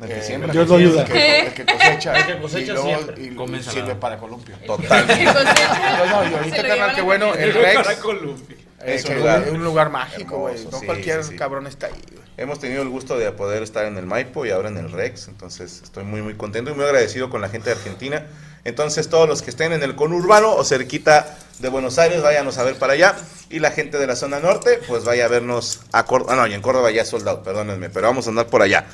[0.00, 0.46] El que eh, siembra.
[0.48, 1.02] el Dios que lo siembra, ayuda.
[1.02, 2.12] El que, el que cosecha.
[2.18, 3.18] El que cosecha y luego, siembra.
[3.20, 4.56] y Come sirve para columpio.
[4.66, 5.24] Totalmente.
[5.24, 7.82] No, no, y ahorita, carnal, qué bueno, el Sirve Rex.
[7.82, 8.56] para columpio.
[8.56, 10.64] eh, Es un que lugar es un lugar mágico, güey.
[10.70, 11.36] No sí, cualquier sí, sí.
[11.36, 12.22] cabrón está ahí, güey.
[12.36, 15.26] Hemos tenido el gusto de poder estar en el Maipo y ahora en el Rex,
[15.26, 18.26] entonces estoy muy muy contento y muy agradecido con la gente de Argentina.
[18.64, 22.64] Entonces todos los que estén en el conurbano o cerquita de Buenos Aires, váyanos a
[22.64, 23.16] ver para allá.
[23.50, 26.34] Y la gente de la zona norte, pues vaya a vernos a Córdoba.
[26.34, 28.86] Ah, no, y en Córdoba ya es soldado, perdónenme, pero vamos a andar por allá.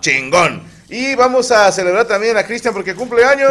[0.00, 0.62] Chingón.
[0.88, 3.50] Y vamos a celebrar también a Cristian porque cumple años.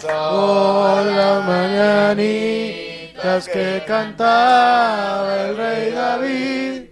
[0.00, 6.82] Por las mañanitas que cantaba el rey David,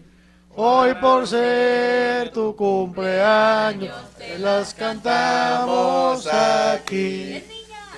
[0.57, 7.45] hoy por ser tu cumpleaños, te las cantamos aquí.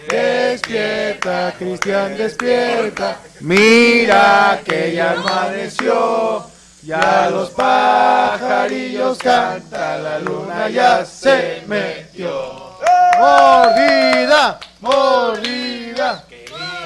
[0.08, 3.16] Despierta, Cristian, despierta.
[3.40, 6.44] Mira que ya amaneció.
[6.82, 12.74] Ya los pajarillos cantan, la luna ya se metió.
[13.18, 16.24] Mordida, mordida.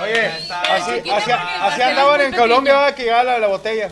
[0.00, 0.30] Oye,
[0.70, 3.90] así, así, así andaban en Colombia, va, que llegaba la, la botella.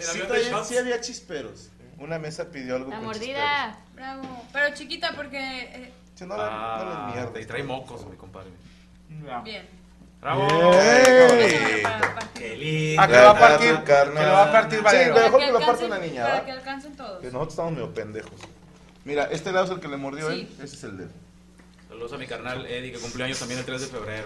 [0.00, 1.68] Sí, todavía sí había chisperos.
[1.98, 3.78] Una mesa pidió algo La con mordida.
[3.94, 4.44] Bravo.
[4.52, 5.38] Pero chiquita porque...
[5.38, 6.36] eh, chisperos.
[6.38, 7.40] No, no, no les mierda.
[7.40, 8.50] y trae mocos, mi compadre.
[9.44, 9.66] bien.
[10.20, 10.48] ¡Bravo!
[10.74, 11.82] Eh,
[12.34, 13.02] ¡Qué lindo!
[13.02, 14.16] Ah, que lo va a partir, Carnal.
[14.16, 15.14] que lo va a partir Sí, Valero.
[15.14, 17.20] mejor Para que que lo parte una niña, Para que alcancen todos.
[17.20, 18.40] Que nosotros estamos medio pendejos.
[19.04, 20.40] Mira, este lado es el que le mordió Sí.
[20.40, 20.64] él.
[20.64, 21.10] Ese es el de él.
[21.88, 24.24] Saludos a mi carnal Eddie, que cumpleaños también el 3 de febrero.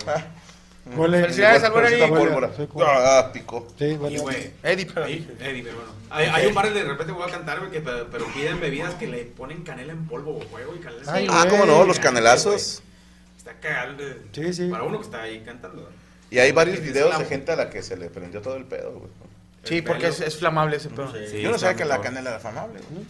[0.86, 1.20] Huele.
[1.22, 2.08] Felicidades al buen Eddie.
[2.08, 2.50] pólvora.
[2.84, 3.66] Ah, picó.
[3.78, 5.92] Sí, Y, güey, Eddie, pero- ahí, Eddie, pero bueno.
[6.10, 8.94] Hay, hay un bar de repente voy a cantar, güey, que, pero, pero piden bebidas
[8.94, 11.38] que le ponen canela en polvo, güey, güey, y canela en Ay, polvo.
[11.40, 12.82] Ah, cómo no, los canelazos.
[13.38, 13.94] Está cagado.
[13.96, 14.68] de- Sí, sí.
[14.68, 15.88] Para uno que está ahí cantando.
[16.30, 18.92] Y hay varios videos de gente a la que se le prendió todo el pedo,
[18.92, 19.10] güey.
[19.64, 21.12] Sí, porque es, es flamable ese pedo.
[21.28, 23.04] Sí, Yo no sabía que la canela era famable, güey.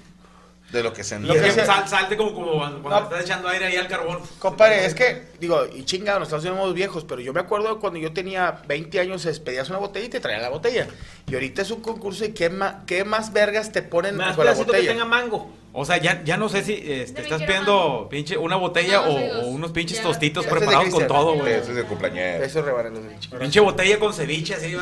[0.73, 3.03] De lo que se Lo que sal- salte como, como cuando No.
[3.03, 4.21] estás echando aire ahí al carbón.
[4.39, 8.13] Compadre, es que, digo, y chinga, nosotros somos viejos, pero yo me acuerdo cuando yo
[8.13, 10.87] tenía 20 años, pedías una botella y te traían la botella.
[11.27, 14.37] Y ahorita es un concurso y qué, ma- qué más vergas te ponen con la
[14.37, 14.93] pedacito que botella.
[14.93, 15.51] tenga mango.
[15.73, 19.13] O sea, ya, ya no sé si este, También estás pidiendo pinche una botella No,
[19.13, 20.03] o, unos pinches Ya.
[20.03, 21.53] tostitos preparados con todo, güey.
[21.53, 22.43] Ese es de cumpleaños.
[22.43, 23.39] Eso es rebarelos del chico.
[23.39, 24.77] Pinche botella con ceviche, así.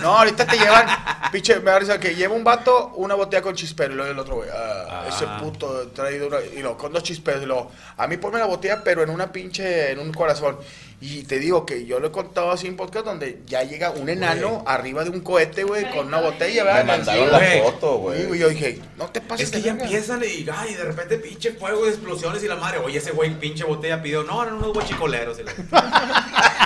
[0.00, 0.16] No.
[0.18, 0.86] Ahorita te llevan,
[1.32, 4.36] pinche, me da que lleva un vato una botella con chispero y luego el otro,
[4.36, 5.08] güey, ah, Ah.
[5.08, 8.46] ese puto traído una, y luego con dos chisperos y luego, a mí ponme la
[8.46, 10.58] botella pero en una pinche, en un corazón.
[11.02, 14.10] Y te digo que yo lo he contado así en podcast donde ya llega un
[14.10, 16.84] enano arriba de un cohete, güey, con una botella, ¿verdad?
[16.84, 18.26] Me mandaron la foto, güey.
[18.26, 21.52] Güey, yo dije, no te pases Es que ya empiezan y, ay, de repente pinche
[21.52, 24.74] fuego de explosiones y la madre, oye, ese güey pinche botella pidió, no, eran unos
[24.74, 25.38] guachicoleros.
[25.38, 25.52] y la-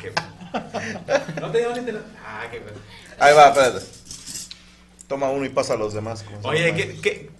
[0.00, 0.12] Qué-
[1.40, 2.62] No te llevan ni te la- Ah, qué.
[3.18, 3.84] Ahí va, espérate.
[5.08, 6.24] Toma uno y pasa a los demás.
[6.42, 6.76] Oye, llama.
[6.76, 7.30] ¿qué, qué,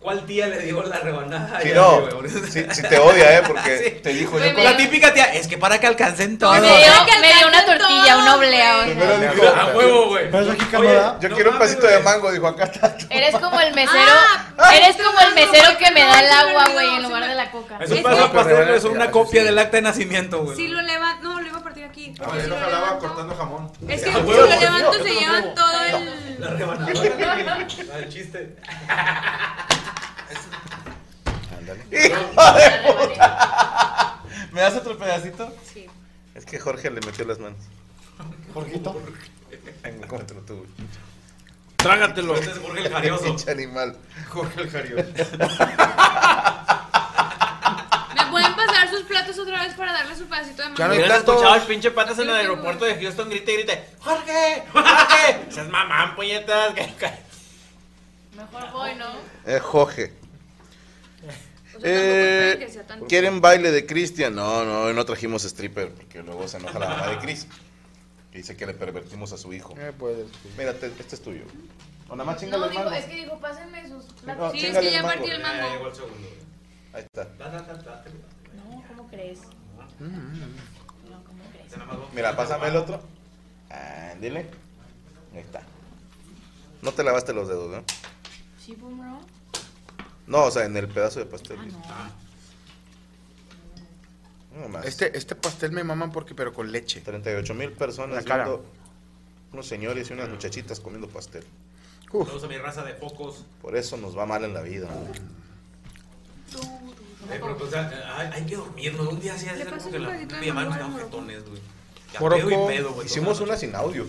[0.00, 1.60] cuál tía le dio la rebanada?
[1.62, 2.08] Sí, Ya, no.
[2.50, 3.42] Si, si te odia, ¿eh?
[3.46, 3.90] Porque Sí.
[4.02, 4.38] te dijo.
[4.38, 6.52] Yo me- La típica tía, es que para que alcancen todo.
[6.54, 6.70] Me dio,
[7.20, 8.82] me dio una tortilla, una oblea.
[8.84, 10.30] Primero dijo, A huevo, güey.
[10.30, 12.96] Pero aquí yo no quiero un pasito de mango, dijo acá está.
[13.10, 14.00] Eres como el mesero.
[14.58, 17.50] Ah, eres como el mesero que me da el agua, güey, en lugar de la
[17.50, 17.78] coca.
[17.80, 19.46] Eso Es pastel, Pero es una sí, copia sí.
[19.46, 20.56] del acta de nacimiento, güey.
[20.56, 21.60] Si lo levanto, no, lo iba
[21.90, 22.14] aquí.
[22.16, 23.70] Porque si lo levanto, jamón.
[23.88, 26.40] es que Ah, si lo levanto se llevan todo el...
[26.40, 28.56] La chiste.
[31.92, 32.20] ¡Hijo
[32.54, 34.18] de puta!
[34.52, 35.54] ¿Me das otro pedacito?
[35.72, 35.86] Sí.
[36.34, 37.58] Es que Jorge le metió las manos.
[38.54, 39.00] Jorgito.
[39.82, 40.66] Venga, cómetelo tú.
[41.76, 42.34] Trágatelo.
[42.34, 43.24] Este es Jorge el Jarioso.
[43.24, 43.96] Pinche animal.
[44.28, 45.04] Jorge el Jarioso.
[49.30, 50.92] ¿Me pueden pasar sus platos otra vez para darle su pedacito de Ya no mango?
[50.92, 53.84] hay Hubieras escuchado al pinche patas en el aeropuerto de Houston, grite y grite.
[54.00, 54.64] ¡Jorge!
[54.72, 55.40] ¡Jorge!
[55.50, 56.74] Seas mamán, puñetas.
[58.36, 59.06] Mejor voy, ¿no?
[59.46, 60.12] Eh, Jorge.
[61.76, 64.34] O sea, tampoco Eh, esperen que sea tan- ¿Quieren baile de Cristian?
[64.34, 67.46] No, no, hoy no trajimos stripper porque luego se enoja la mamá de Chris.
[68.32, 69.74] Que dice que le pervertimos a su hijo.
[69.78, 70.16] Eh, pues,
[70.56, 71.42] Mira, te- este es tuyo.
[72.08, 72.96] O nada más chingale No, el digo, mango.
[72.96, 74.52] es que dijo, pásenme sus platos.
[74.52, 75.18] Sí, es chingale que ya el mango.
[75.18, 75.92] partí el mango.
[76.92, 77.28] Ahí está.
[79.10, 79.40] Crees?
[79.98, 81.72] No, ¿cómo crees?
[82.14, 83.00] Mira, pásame el otro.
[84.12, 84.46] Ándele.
[85.34, 85.62] Ahí está.
[86.82, 87.84] No te lavaste los dedos, ¿no?
[88.58, 89.20] Sí, boomerang.
[90.26, 91.58] No, o sea, en el pedazo de pastel.
[91.84, 92.10] Ah,
[94.52, 94.62] no.
[94.62, 94.84] No más.
[94.86, 97.00] Este, este pastel me maman porque, pero con leche.
[97.00, 98.44] 38 mil personas La cara.
[98.44, 98.64] viendo
[99.52, 101.44] unos señores y unas muchachitas comiendo pastel.
[102.10, 103.44] Saludos a mi raza de focos.
[103.62, 104.88] Por eso nos va mal en la vida.
[107.32, 109.08] Eh, pues, hay, hay que dormirnos.
[109.08, 111.60] Un día así hace como que la mamá nos al jetones, güey.
[112.18, 114.06] Pedo y pedo, güey, hicimos una sin audio.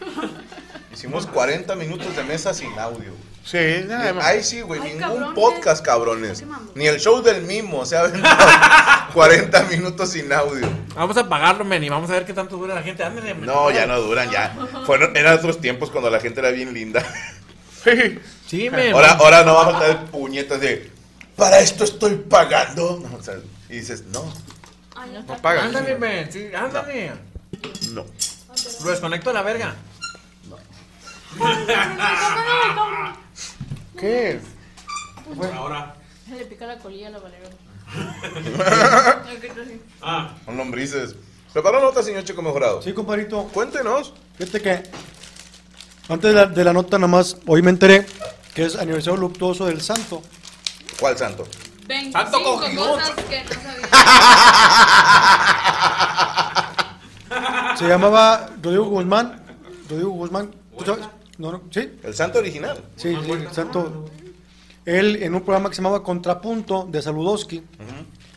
[0.92, 3.12] Hicimos 40 minutos de mesa sin audio.
[3.44, 4.24] Sí, nada más.
[4.24, 5.34] Ahí sí, güey, Ay, ningún cabrones.
[5.34, 6.44] podcast, cabrones.
[6.74, 8.36] Ni el show del mimo, se ha aventado
[9.14, 10.68] 40 minutos sin audio.
[10.94, 13.02] Vamos a pagarlo, men, y vamos a ver qué tanto dura la gente.
[13.02, 13.46] Ándale, men.
[13.46, 14.54] No, ya no duran, ya.
[14.84, 17.02] Fueron, eran otros tiempos cuando la gente era bien linda.
[18.46, 18.92] Sí, men.
[18.92, 20.91] Ahora, ahora no va a faltar puñetas de,
[21.36, 23.00] para esto estoy pagando.
[23.02, 23.36] No, o sea,
[23.68, 24.24] y dices, no,
[24.94, 25.64] Ay, no No pagas.
[25.64, 26.30] Ándale, men.
[26.30, 27.12] Sí, ándale.
[27.92, 28.04] no.
[28.84, 29.74] Lo desconecto a la verga.
[33.98, 34.40] ¿Qué?
[35.54, 35.96] Ahora.
[36.28, 37.48] Le pica la colilla a la Valero.
[40.00, 40.34] Ah.
[40.44, 41.14] Son lombrices.
[41.52, 42.80] ¿Preparó nota, señor Chico Mejorado?
[42.82, 43.44] Sí, compadrito.
[43.48, 44.14] Cuéntenos.
[44.38, 44.82] Fíjate que
[46.08, 48.06] antes de la, de la nota, nada más, hoy me enteré
[48.54, 50.22] que es aniversario luctuoso del santo.
[51.02, 51.44] ¿Cuál santo?
[51.88, 53.88] 25 cosas que no sabía.
[57.76, 59.42] Se llamaba Rodrigo Guzmán.
[59.90, 60.54] Rodrigo Guzmán.
[60.78, 61.04] ¿tú sabes?
[61.38, 61.98] No, no, ¿Sí?
[62.04, 62.84] El santo original.
[62.94, 64.08] Sí, sí, el santo.
[64.84, 67.64] Él en un programa que se llamaba Contrapunto de Saludowski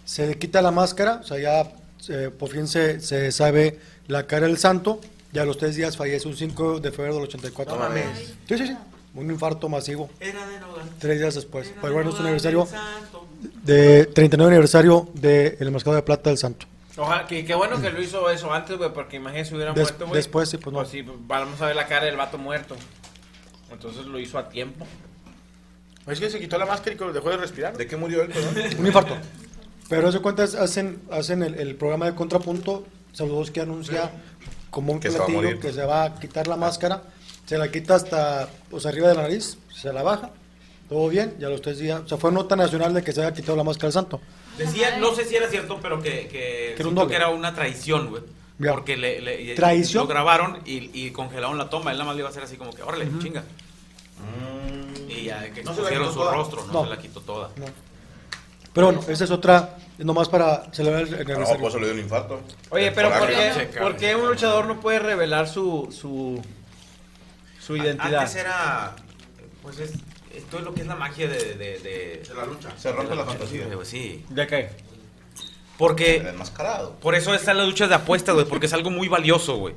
[0.03, 1.71] se le quita la máscara, o sea, ya
[2.09, 5.01] eh, por fin se, se sabe la cara del santo.
[5.33, 7.75] Ya a los tres días fallece un 5 de febrero del 84.
[7.75, 8.05] No mames.
[8.47, 8.75] Sí, sí, sí.
[9.15, 10.09] Un infarto masivo.
[10.99, 11.73] Tres días después.
[11.81, 12.67] Pero bueno, es un aniversario
[13.63, 16.65] de 39 aniversario del Mascado de Plata del Santo.
[16.97, 19.83] Ojalá, que, qué bueno que lo hizo eso antes, güey, porque imagínate si hubiera Des-
[19.83, 20.15] muerto, güey.
[20.17, 20.85] después, sí, pues no.
[20.85, 22.75] sí, vamos a ver la cara del vato muerto.
[23.71, 24.85] Entonces lo hizo a tiempo.
[26.07, 27.75] Es que se quitó la máscara y que dejó de respirar.
[27.75, 28.55] ¿De qué murió él, perdón?
[28.79, 29.17] Un infarto.
[29.89, 32.85] Pero se cuentas, hacen, hacen el, el programa de contrapunto.
[33.11, 34.11] Saludos que anuncia
[34.69, 37.01] como un Que platillo que se va a quitar la máscara.
[37.45, 40.31] Se la quita hasta pues, arriba de la nariz, se la baja.
[40.89, 42.01] Todo bien, ya los tres días.
[42.01, 44.21] O sea, fue nota nacional de que se haya quitado la máscara del santo.
[44.57, 48.09] Decía, no sé si era cierto, pero que, que, era un que era una traición,
[48.09, 48.23] güey.
[48.57, 48.71] Ya.
[48.71, 50.03] Porque le, le- ¿Traición?
[50.03, 51.91] lo grabaron y, y congelaron la toma.
[51.91, 53.43] Él nada más le iba a hacer así como que, órale, chinga.
[55.09, 56.33] Y ya que No quitó su toda.
[56.33, 56.83] rostro, no, No.
[56.85, 57.49] se la quitó toda.
[58.73, 61.61] Pero bueno, esa es otra, nomás para celebrar el No, aniversario.
[61.61, 62.41] pues se le dio un infarto.
[62.69, 66.41] Oye, pero ¿por qué, por qué un luchador no puede revelar su, su,
[67.65, 68.21] su identidad?
[68.21, 68.95] Antes era,
[69.61, 69.93] pues es,
[70.35, 71.55] esto es lo que es la magia de...
[71.55, 72.69] De, de, la lucha.
[72.77, 73.67] Se rompe la fantasía.
[73.73, 74.23] Pues sí.
[74.29, 74.69] ¿De qué?
[75.77, 76.17] Porque...
[76.17, 76.93] El enmascarado.
[77.01, 79.75] Por eso están las luchas de apuestas, güey, porque es algo muy valioso, güey.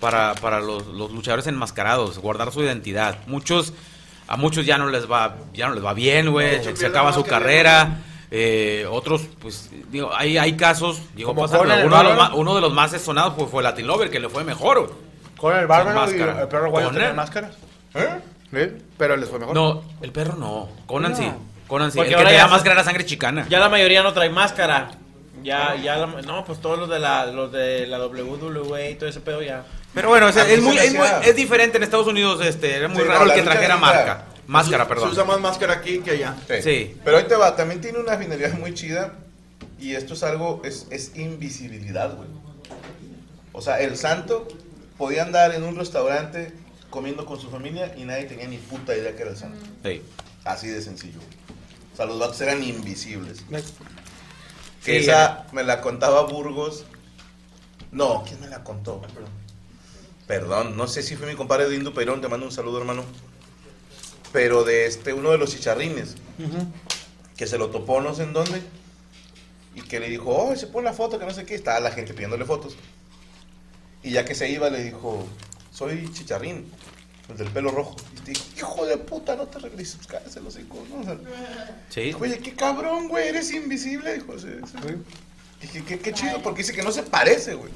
[0.00, 3.18] Para, para los, los luchadores enmascarados, guardar su identidad.
[3.26, 3.72] Muchos,
[4.28, 7.12] a muchos ya no les va, ya no les va bien, güey, No, se, acaba
[7.14, 8.02] su carrera.
[8.30, 12.12] eh, otros, pues, digo, hay, hay casos, llegó a pasar, Conan el uno, de los
[12.12, 12.30] Bárbaro.
[12.30, 14.94] más, uno de los más sonados pues, fue Latin Lover, que le fue mejor,
[15.38, 15.52] güey.
[15.52, 16.42] Con el bárbaro y máscara.
[16.42, 17.00] el perro guayo Conan.
[17.00, 17.54] tenían máscaras.
[17.94, 18.08] ¿Eh?
[18.52, 18.78] ¿Eh?
[18.98, 19.54] Pero les fue mejor.
[19.54, 21.16] No, el perro no, Conan No.
[21.18, 21.30] sí,
[21.66, 23.46] Conan sí, Porque el que ahora ya se- máscara era sangre chicana.
[23.48, 24.90] Ya la mayoría no trae máscara.
[25.42, 29.08] Ya, ya, la- no, pues todos los de la, los de la WWE y todo
[29.08, 29.64] ese pedo ya.
[29.94, 31.76] Pero bueno, o sea, A mí es, se muy, me es, muy- hacía- es diferente
[31.76, 33.92] en Estados Unidos, este, era muy Sí, raro no, el la que lucha trajera gringa.
[33.94, 35.08] marca, máscara, Se- perdón.
[35.08, 36.34] Se usa más máscara aquí que allá.
[36.62, 36.96] Sí.
[37.04, 39.12] Pero ahí te va, también tiene una finalidad muy chida.
[39.78, 42.28] Y esto es algo, es, es invisibilidad, güey.
[43.52, 44.48] O sea, el santo
[44.98, 46.52] podía andar en un restaurante
[46.90, 49.64] comiendo con su familia y nadie tenía ni puta idea que era el santo.
[49.84, 50.02] Sí.
[50.44, 51.18] Así de sencillo.
[51.92, 53.44] O sea, los vatos eran invisibles.
[54.84, 56.84] Que Sí, esa me la contaba Burgos.
[57.90, 59.02] No, ¿quién me la contó?
[60.26, 63.04] Perdón, no sé si fue mi compadre de Indu Peirón, te mando un saludo, hermano.
[64.32, 66.16] Pero de este, uno de los chicharrines,
[67.36, 68.60] que se lo topó no sé en dónde,
[69.74, 71.90] y que le dijo, oh, se pone la foto, que no sé qué, estaba la
[71.90, 72.76] gente pidiéndole fotos.
[74.02, 75.26] Y ya que se iba, le dijo,
[75.72, 76.70] soy chicharrín,
[77.28, 77.96] el del pelo rojo.
[78.16, 81.00] Y te dijo, hijo de puta, no te regreses, cállese los hijos, ¿no?
[81.00, 81.16] O sea,
[81.88, 82.00] Sí.
[82.02, 84.14] Dijo, Oye, qué cabrón, güey, eres invisible.
[84.14, 84.78] Dijo, sí, sí.
[85.60, 87.72] Dije, qué, qué chido, porque dice que no se parece, güey.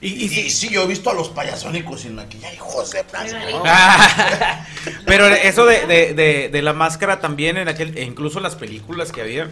[0.00, 4.66] Y, y, sí, yo he visto a los payasónicos sin maquillaje, hijos de plata.
[5.06, 8.56] Pero eso de, de, de, de la máscara también en aquel, e incluso en las
[8.56, 9.48] películas que había,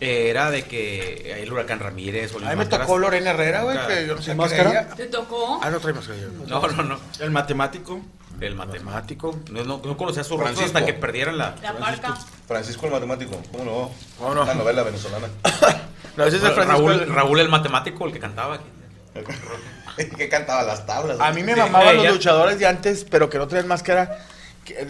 [0.00, 4.06] era de que el huracán Ramírez o A mí me tocó Lorena Herrera, güey, que
[4.06, 4.88] yo no sé ¿Sin qué máscara?
[4.96, 5.60] ¿Te tocó?
[5.62, 6.18] Ah, no trae máscara.
[6.46, 7.00] No, no, no.
[7.18, 8.00] El matemático.
[8.40, 9.38] El matemático.
[9.50, 10.78] No, no, no conocía su rostro Francisco.
[10.78, 11.54] hasta que perdieran la.
[11.62, 12.16] La parca.
[12.48, 13.90] Francisco el matemático, ¿cómo no?
[14.18, 14.42] ¿Cómo no?
[14.42, 15.28] Una novela venezolana.
[16.16, 16.88] No, ese es el Francisco.
[16.88, 18.64] Raúl, Raúl el matemático, el que cantaba aquí.
[20.16, 21.18] que cantaba las tablas.
[21.20, 24.18] A mí me mamaban los luchadores de antes, pero que no traen máscara.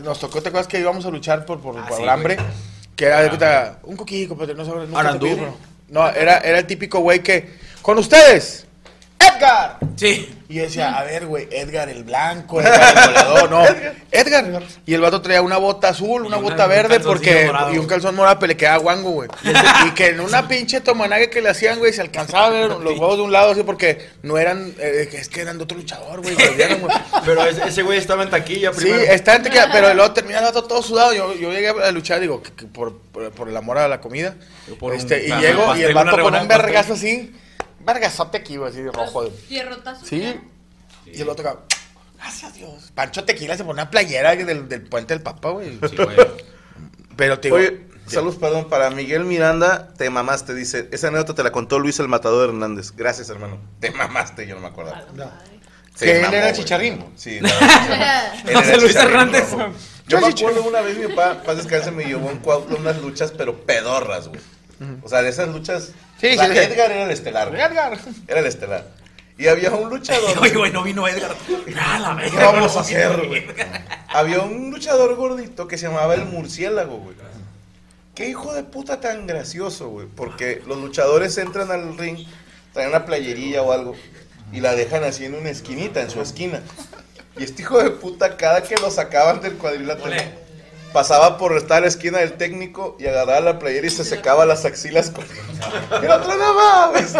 [0.03, 2.39] Nos tocó, ¿te acuerdas que íbamos a luchar por, por, Ah, por sí, el hambre?
[2.96, 5.56] Que era de un coquillo, compadre, no sabes, nunca te bro.
[5.88, 7.50] No, era, era el típico güey que,
[7.82, 8.66] con ustedes,
[9.20, 9.78] Edgar.
[9.97, 10.34] Sí.
[10.48, 13.64] Y yo decía, a ver, güey, Edgar el blanco, Edgar el goleador, no,
[14.10, 14.62] Edgar.
[14.86, 17.72] Y el vato traía una bota azul, una bota verde, porque, morado.
[17.74, 19.28] y un calzón morado, pero le quedaba guango, güey.
[19.86, 22.98] Y que en una pinche tomanague que le hacían, güey, se alcanzaba a ver los
[22.98, 26.20] huevos de un lado, así, porque no eran, eh, es que eran de otro luchador,
[26.22, 26.34] güey.
[27.24, 29.02] Pero ese, güey estaba en taquilla Sí, primero.
[29.12, 31.12] está en tequila, pero luego termina el vato todo sudado.
[31.12, 34.01] Yo, yo llegué a luchar, digo, que- que por, por, por el amor a la
[34.01, 34.34] comida.
[34.80, 37.32] Por un Este, y llego y el vato con un vergazo así.
[37.85, 39.31] Vergazote aquí, güey, así de rojo.
[39.48, 40.05] Fierrotazo.
[40.07, 40.39] Sí.
[41.07, 41.61] Y el otro acá,
[42.16, 42.93] gracias Dios.
[42.94, 45.78] Pancho Tequila se pone una playera del, del puente del Papa, güey.
[45.89, 46.16] Sí, güey.
[47.16, 51.43] Pero te digo, Oye, saludos, perdón, para Miguel Miranda, te mamaste, dice, esa anécdota te
[51.43, 52.93] la contó Luis el Matador Hernández.
[52.97, 53.59] Gracias, hermano.
[53.81, 54.94] Te mamaste, yo no me acuerdo.
[55.94, 56.57] Se que él mamó, era güey.
[56.61, 57.05] chicharrín.
[57.16, 57.40] Sí,
[58.55, 59.51] José el Luis Hernández.
[59.51, 59.73] rojo.
[60.07, 63.32] Yo me acuerdo una vez mi papá, paz descanse, me llevó en Cuautla unas luchas,
[63.36, 64.40] pero pedorras, güey.
[65.02, 65.93] O sea, de esas luchas.
[66.20, 66.44] Sí, sí.
[66.44, 67.60] Edgar era el estelar, güey.
[67.60, 67.98] Edgar.
[68.28, 68.86] Era el estelar.
[69.38, 70.38] Y había un luchador.
[70.42, 71.34] Oye, güey, no vino Edgar.
[71.78, 73.47] Ah, la ¿Qué vamos a hacer, güey?
[74.09, 77.16] Había un luchador gordito que se llamaba el murciélago, güey.
[78.14, 80.06] Qué hijo de puta tan gracioso, güey.
[80.14, 82.26] Porque los luchadores entran al ring,
[82.74, 83.97] traen una playerilla o algo,
[84.52, 86.60] y la dejan así en una esquinita, en su esquina.
[87.38, 90.16] Y este hijo de puta, cada que lo sacaban del cuadrilátero,
[90.92, 94.64] pasaba por estar la esquina del técnico y agarraba la playera y se secaba las
[94.64, 95.24] axilas con.
[95.24, 97.14] ¡Y el otro no mames!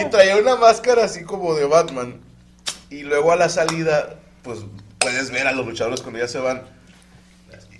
[0.00, 2.20] Y traía una máscara así como de Batman.
[2.90, 4.60] Y luego a la salida, pues
[4.98, 6.62] puedes ver a los luchadores cuando ya se van.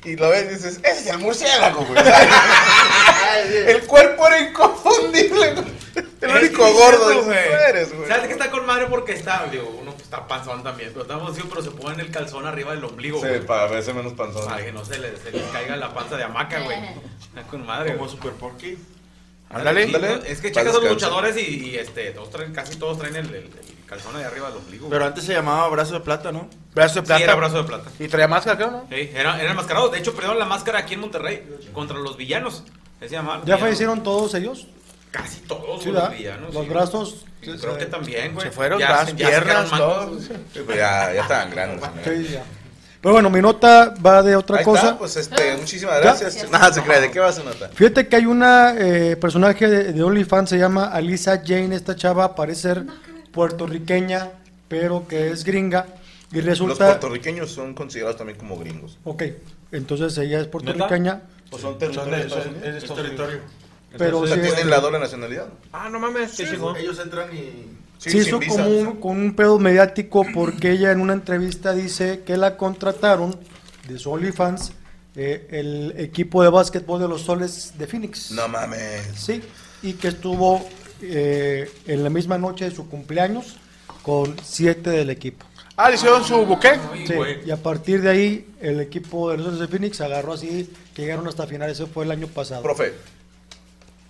[0.05, 1.99] Y lo ves y dices, ese es el murciélago, güey.
[3.67, 5.77] el cuerpo era inconfundible, güey.
[6.21, 8.09] El único gordo eres, güey.
[8.09, 8.87] ¿Sabes que está con madre?
[8.89, 12.73] Porque está, digo, está panzón también, pero estamos así, pero se pone el calzón arriba
[12.75, 13.45] del ombligo, Sí, güey.
[13.45, 14.47] para verse menos panzón.
[14.47, 16.79] Para que no se le, se le caiga la panza de hamaca, güey.
[16.79, 18.11] Está con madre, Como güey.
[18.17, 18.79] Super Porky.
[19.51, 19.87] Ándale.
[19.89, 20.31] Sí, ándale.
[20.31, 21.11] Es que checas a los descansar.
[21.23, 24.49] luchadores y, y, este, todos traen, casi todos traen el, el- el calzón ahí arriba
[24.49, 24.89] del ombligo.
[24.91, 26.49] Pero antes se llamaba Brazo de Plata, ¿no?
[26.75, 27.23] Brazo de Sí, plata.
[27.25, 27.91] era brazo de plata.
[28.01, 28.87] Y traía máscara, creo, ¿no?
[28.91, 29.89] Sí, era, era enmascarado.
[29.89, 32.65] De hecho, perdieron la máscara aquí en Monterrey contra los villanos.
[33.01, 33.43] Ese se llamaba.
[33.45, 34.67] ¿Ya fallecieron todos ellos?
[35.17, 36.53] Casi todos Sí, los villanos.
[36.55, 36.71] Los sí.
[36.71, 37.25] brazos.
[37.43, 38.47] Sí, creo que también, güey.
[38.47, 42.31] Se fueron, Ya brazos, piernas, pues ya, ya estaban grandes.
[42.31, 42.43] ya.
[43.01, 44.83] Pero bueno, mi nota va de otra Ahí cosa.
[44.87, 46.01] está, pues este, muchísimas ¿Ya?
[46.01, 46.51] gracias.
[46.51, 47.71] Nada, se cree, ¿de qué vas a notar?
[47.73, 51.77] Fíjate que hay una eh, personaje de, de OnlyFans, se llama Alisa Jane.
[51.77, 52.85] Esta chava parece ser
[53.33, 54.31] puertorriqueña,
[54.67, 55.87] pero que es gringa.
[56.33, 56.87] Y Los resulta.
[56.87, 58.99] puertorriqueños son considerados también como gringos.
[59.05, 59.23] Ok,
[59.71, 61.21] entonces ella es puertorriqueña,
[61.51, 62.33] Pues son Son territorios.
[62.65, 62.85] es.
[63.99, 65.49] Pero O sea, sí, tienen la doble nacionalidad.
[65.73, 66.77] Ah, no mames, chingón.
[66.77, 67.77] Ellos entran y...
[67.99, 68.63] Sí, se hizo visa.
[68.63, 73.35] como un, con un pedo mediático porque ella en una entrevista dice que la contrataron
[73.89, 74.73] de su OnlyFans
[75.19, 78.33] eh, el equipo de básquetbol de los Soles de Phoenix.
[78.33, 79.09] No mames.
[79.17, 79.41] Sí,
[79.83, 80.69] y que estuvo
[81.01, 83.57] eh, en la misma noche de su cumpleaños
[84.03, 85.47] con siete del equipo.
[85.75, 86.79] Ah, le hicieron su buque.
[87.07, 87.15] Sí,
[87.47, 91.03] y a partir de ahí el equipo de los Soles de Phoenix agarró así, que
[91.03, 92.63] llegaron hasta finales, eso fue el año pasado.
[92.63, 92.93] Profe,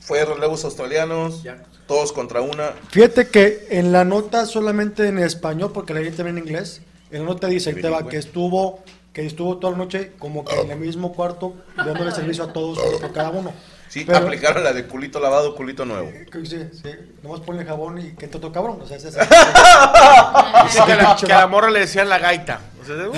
[0.06, 1.42] fue relevos australianos,
[1.88, 2.70] todos contra una.
[2.90, 6.80] Fíjate que en la nota solamente en español, porque la leí también en inglés,
[7.10, 10.78] en la nota dice que estuvo que estuvo toda la noche como que en el
[10.78, 13.52] mismo cuarto dándole servicio a todos por cada uno.
[13.88, 16.08] Sí, Pero- aplicaron la de culito lavado, culito nuevo.
[16.30, 16.90] Que Sí, sí,
[17.22, 18.78] nomás ponle jabón y que toca cabrón.
[18.82, 19.18] O sea, es ese.
[20.64, 22.60] Dice que, la, que a la morra le decían la gaita.
[22.80, 23.12] O sea, de- uh.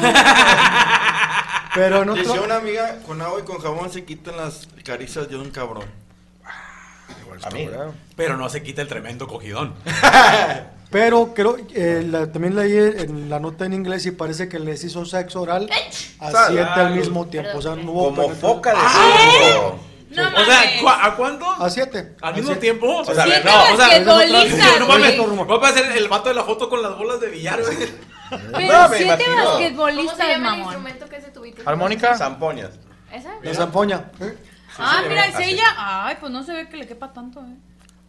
[1.74, 5.28] Pero en Decía otro, una amiga, con agua y con jabón se quitan las caricias
[5.28, 5.84] de un cabrón.
[7.42, 7.68] A mí.
[8.16, 9.74] Pero no se quita el tremendo cogidón.
[10.90, 14.82] pero creo, eh, la- también leí en la nota en inglés y parece que les
[14.84, 15.68] hizo sexo oral
[16.18, 16.56] a Salud.
[16.56, 17.58] siete al mismo tiempo.
[17.58, 18.54] O sea, no hubo Como penetración.
[18.54, 19.78] foca de circo.
[20.10, 20.62] No O sea.
[20.80, 21.46] ¿cu- ¿a cuánto?
[21.50, 22.14] A siete.
[22.22, 22.60] ¿Al A mismo siete.
[22.62, 22.86] tiempo?
[23.00, 26.34] O sea, Siete no, o sea, basquetbolistas, no mames, voy a hacer el vato de
[26.34, 27.76] la foto con las bolas de billar, güey.
[28.30, 29.26] Pero No, me siete imagino.
[29.36, 30.58] ¿Cómo se basquetbolistas, llama el mamón.
[30.64, 31.62] instrumento que es de tubito?
[31.66, 32.16] ¿Armónica?
[32.16, 32.70] Zampoñas.
[33.12, 33.30] ¿Esa?
[33.42, 34.10] La zampoña.
[34.20, 34.36] ¿eh?
[34.78, 35.64] Ah, mira, es ella.
[35.76, 37.56] Ay, pues no se ve que le quepa tanto, eh.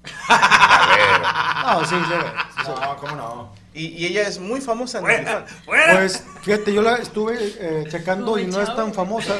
[0.30, 2.72] A No, sí, sí, sí, sí.
[2.82, 3.60] No, ¿cómo no?
[3.74, 5.46] Y, y ella es muy famosa en fuera.
[5.66, 9.36] Pues fíjate, yo la estuve eh, checando y no es tan famosa.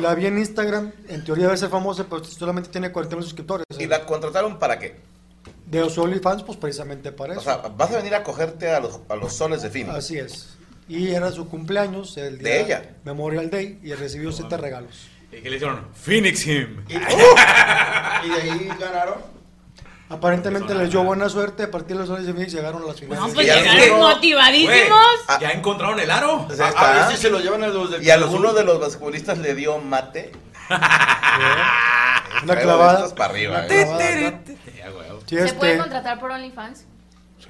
[0.00, 3.64] La vi en Instagram, en teoría debe ser famosa, pero solamente tiene 40 mil suscriptores.
[3.78, 4.98] ¿Y la contrataron para qué?
[5.66, 7.42] De los OnlyFans, pues precisamente para O eso.
[7.44, 9.94] sea, vas a venir a cogerte a los, a los soles de Phoenix.
[9.94, 10.56] Así es.
[10.88, 12.90] Y era su cumpleaños, el ¿De día ella?
[13.04, 15.06] Memorial Day, y recibió siete regalos.
[15.32, 15.86] ¿Y qué le hicieron?
[15.94, 16.84] Phoenix him.
[16.88, 19.14] Y, y de ahí ganaron.
[20.08, 22.98] Aparentemente les dio buena suerte, a partir de los soles de Phoenix llegaron a las
[22.98, 23.20] finales.
[23.22, 24.98] No, pues Y llegaron motivadísimos.
[25.28, 26.46] Güey, ¿Ya encontraron el aro?
[26.50, 26.92] O sea, A, a está.
[27.06, 29.78] ver si se lo llevan a los del ¿Y alguno de los basquetbolistas le dio
[29.78, 30.32] mate?
[32.42, 33.14] Una clavada.
[33.14, 33.84] para arriba, Una eh.
[33.84, 34.42] clavada.
[34.76, 35.06] Ya, güey.
[35.26, 36.84] Sí, ¿Se puede este, contratar por OnlyFans?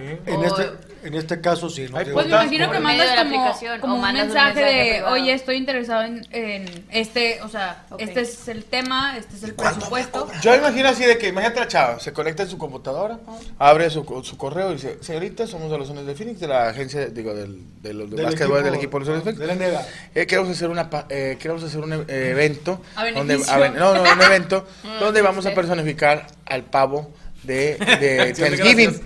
[0.00, 0.18] Sí.
[0.32, 0.70] en, este,
[1.04, 1.84] en este caso sí.
[1.84, 1.92] ¿no?
[2.12, 4.60] Pues me imagino que mandas de la como, aplicación, como o un mandas un mensaje
[4.64, 5.14] de, privado.
[5.14, 9.54] oye, estoy interesado en, en este, o sea, este es el tema, este es el
[9.54, 10.28] presupuesto.
[10.42, 13.18] Yo imagino así de que, imagínate la chava, se conecta en su computadora,
[13.58, 16.68] abre su, su correo y dice, señorita, somos de los Sones de Phoenix, de la
[16.68, 18.26] agencia, digo, del, de los de Del
[18.74, 19.58] equipo- de los Sones de de Phoenix.
[19.60, 19.86] la NBA.
[20.14, 24.02] Eh, queremos hacer una eh, queremos hacer un eh, evento A donde a no, no,
[24.02, 27.10] un evento Mm, donde vamos a personificar al pavo
[27.42, 29.00] de, de Thanksgiving.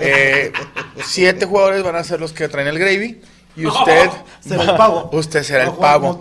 [0.00, 0.52] Eh,
[1.04, 3.20] siete jugadores van a ser los que traen el gravy
[3.56, 5.10] y usted Será el pavo.
[5.12, 6.18] usted será el pavo.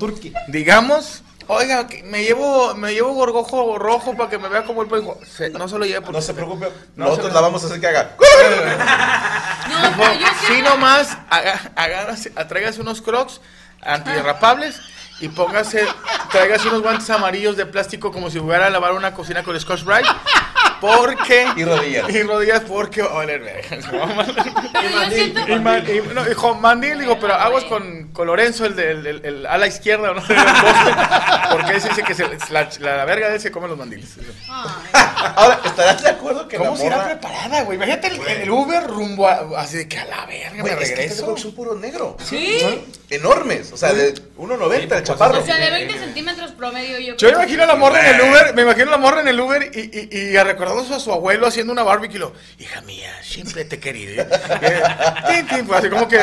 [0.48, 4.90] Digamos Oiga, que me llevo, me llevo gorgojo rojo para que me vea como el.
[5.27, 7.65] Se- no se lo lleve porque No se preocupe, No nosotros se- la vamos a
[7.65, 8.15] hacer que haga.
[10.48, 13.41] Sí, nomás, haga- agárrase, tráigase unos crocs
[13.81, 14.80] antiderrapables
[15.22, 15.86] y póngase,
[16.31, 19.84] tráigase unos guantes amarillos de plástico como si fuera a lavar una cocina con Scotch
[19.84, 20.07] Brite.
[20.81, 21.47] Porque.
[21.57, 22.10] Y rodillas.
[22.10, 23.01] Y rodillas porque.
[23.01, 23.77] va a valer verga,
[25.49, 29.45] a Y, ma- y- no, con mandil, digo, pero aguas con, con Lorenzo, el, el
[29.45, 30.22] a la izquierda, ¿no?
[31.51, 34.15] Porque ese dice que se, la, la verga de él se come los mandiles.
[35.35, 37.76] Ahora, ¿estarás de acuerdo que ¿Cómo la se irá preparada, güey?
[37.77, 40.89] Imagínate el, el Uber rumbo a, así de que a la verga Güey, me es
[40.89, 41.38] que regreso.
[41.38, 42.15] son puro negro.
[42.23, 42.84] ¿Sí?
[43.10, 45.39] Enormes, o sea, de 1.90 el chaparro.
[45.39, 48.53] O sea, de 20 centímetros promedio yo Yo imagino a la morra en el Uber,
[48.53, 50.38] me imagino a la morra en el Uber y, y, y
[50.69, 54.23] recordándose a su abuelo haciendo una barbecue y lo, hija mía, siempre te he querido.
[54.23, 54.81] Eh,
[55.67, 56.19] pues, así como que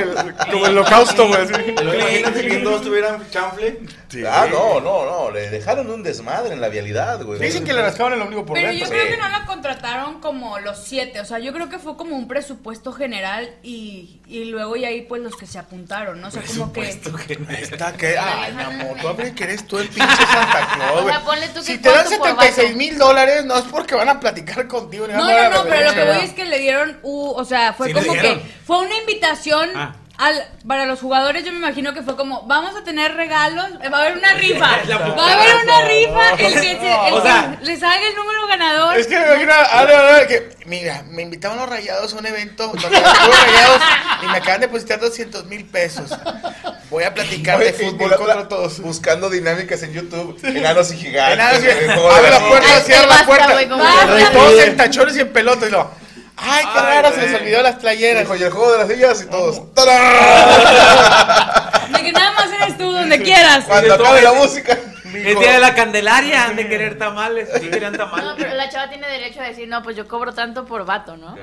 [0.51, 1.43] como el holocausto, güey.
[1.81, 3.81] Imagínate que todos tuvieran chanfle.
[4.29, 7.41] Ah, no, no, no, le dejaron un desmadre en la vialidad, güey.
[7.41, 8.87] Dicen que le rascaban el ombligo por Pero dentro.
[8.87, 11.97] yo creo que no la contrataron como los siete, o sea, yo creo que fue
[11.97, 16.29] como un presupuesto general y, y luego y ahí pues los que se apuntaron, ¿no?
[16.29, 16.89] O sea, como que...
[16.89, 21.03] Está que, ay, mi amor, tú abre que eres tú el pinche Santa Claus, O
[21.03, 21.15] güey.
[21.15, 22.79] sea, ponle tú que Si te dan cuánto por 76 vato.
[22.79, 24.36] mil dólares, no es porque van a platicar
[24.69, 25.07] contigo.
[25.07, 27.73] ni No, no, no, pero lo que voy es que le dieron, uh, o sea,
[27.73, 28.43] fue Sí le como que dieron.
[28.65, 29.95] fue una invitación Ah.
[30.19, 33.89] Al, para los jugadores, yo me imagino que fue como, vamos a tener regalos, eh,
[33.89, 36.73] va a haber una rifa, va a haber una rifa, el que, se-
[37.09, 38.97] el O que sea, le salga el número ganador.
[38.99, 42.17] Es que me imagino, a ver, a ver, que, mira, me invitaban los rayados a
[42.19, 43.83] un evento donde los rayados
[44.23, 46.11] y me acaban de depositar 200 mil pesos.
[46.89, 48.79] Voy a platicar de Oye, fútbol la- contra todos.
[48.81, 51.35] Buscando dinámicas en YouTube, enanos y gigantes.
[51.35, 53.59] Enanos y- Abre la puerta, cierra la puerta.
[54.33, 55.69] todos en tachones y en pelotas.
[55.69, 55.91] Y lo,
[56.37, 58.23] ay, qué Ay, raro, se les olvidó las playeras.
[58.23, 59.61] Dijo, y el juego de las sillas y todos.
[61.93, 63.65] De que nada más eres tú donde quieras.
[63.67, 64.77] Cuando acabe la música.
[65.15, 67.49] El día de la Candelaria han de querer tamales.
[67.61, 68.25] Sí querían tamales.
[68.27, 71.17] No, pero la chava tiene derecho a decir, no, pues yo cobro tanto por vato,
[71.17, 71.35] ¿no?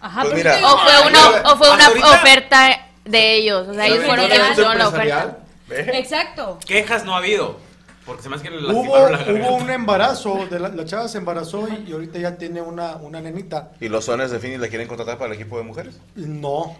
[0.00, 0.56] Ajá, Pues mira.
[0.62, 3.68] O fue una, o fue una ahorita- oferta de ellos.
[3.68, 5.36] O sea, ellos fueron quienes hicieron la oferta.
[5.70, 6.58] Exacto.
[6.66, 7.58] Quejas no ha habido.
[8.06, 11.08] Porque se me hace que le Hubo, la hubo un embarazo, de la, la chava
[11.08, 13.72] se embarazó y, y ahorita ya tiene una, una nenita.
[13.80, 15.98] ¿Y los sones de Fini la quieren contratar para el equipo de mujeres?
[16.14, 16.76] No.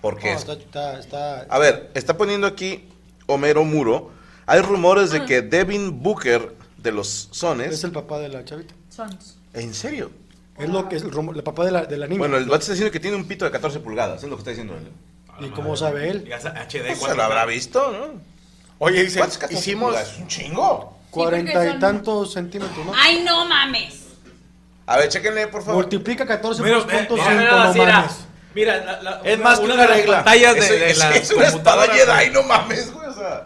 [0.00, 0.32] ¿Por qué?
[0.32, 2.88] No, está, está, está- A ver, está poniendo aquí
[3.26, 4.12] Homero Muro.
[4.46, 5.14] Hay rumores Ah.
[5.18, 7.72] de que Devin Booker de los Sones.
[7.72, 8.72] es el papá de la chavita.
[8.88, 9.36] Sons.
[9.54, 10.10] ¿En serio?
[10.56, 12.18] Es lo que es el, rumor- el papá de la, de la niña.
[12.18, 14.22] Bueno, el vato está diciendo que tiene un pito de 14 pulgadas.
[14.22, 14.88] Es lo que está diciendo él.
[15.44, 16.24] ¿Y cómo sabe él?
[16.28, 17.16] Ya HD Pues se 4K.
[17.16, 18.20] lo habrá visto, ¿no?
[18.78, 19.86] Oye, dice, ¿Cuántos 14 hicimos...
[19.90, 20.16] pulgadas?
[20.18, 20.98] Un chingo.
[21.10, 22.92] Cuarenta y tantos centímetros, ¿no?
[22.96, 23.94] Ay, no mames.
[24.86, 25.82] A ver, chéquenle, por favor.
[25.82, 27.92] Multiplica 14 Mira, por eh, punto mira, 5, mira, no así era.
[27.92, 28.12] mames.
[28.54, 30.16] Mira, la- la- Es una- más que una una de las regla.
[30.16, 33.08] pantallas de, Es, de es- una espada Jedi, no mames, güey.
[33.08, 33.44] O sea.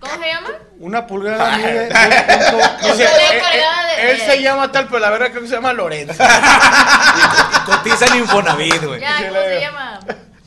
[0.00, 0.48] ¿Cómo se llama?
[0.78, 4.98] Una pulgada mide un Dice, Estoy eh, encargada eh, de- él se llama tal, pero
[4.98, 6.14] la verdad creo que se llama Lorenzo.
[6.24, 9.00] y Cotiza en Infonavit, güey.
[9.00, 10.00] Ya, ¿cómo se llama?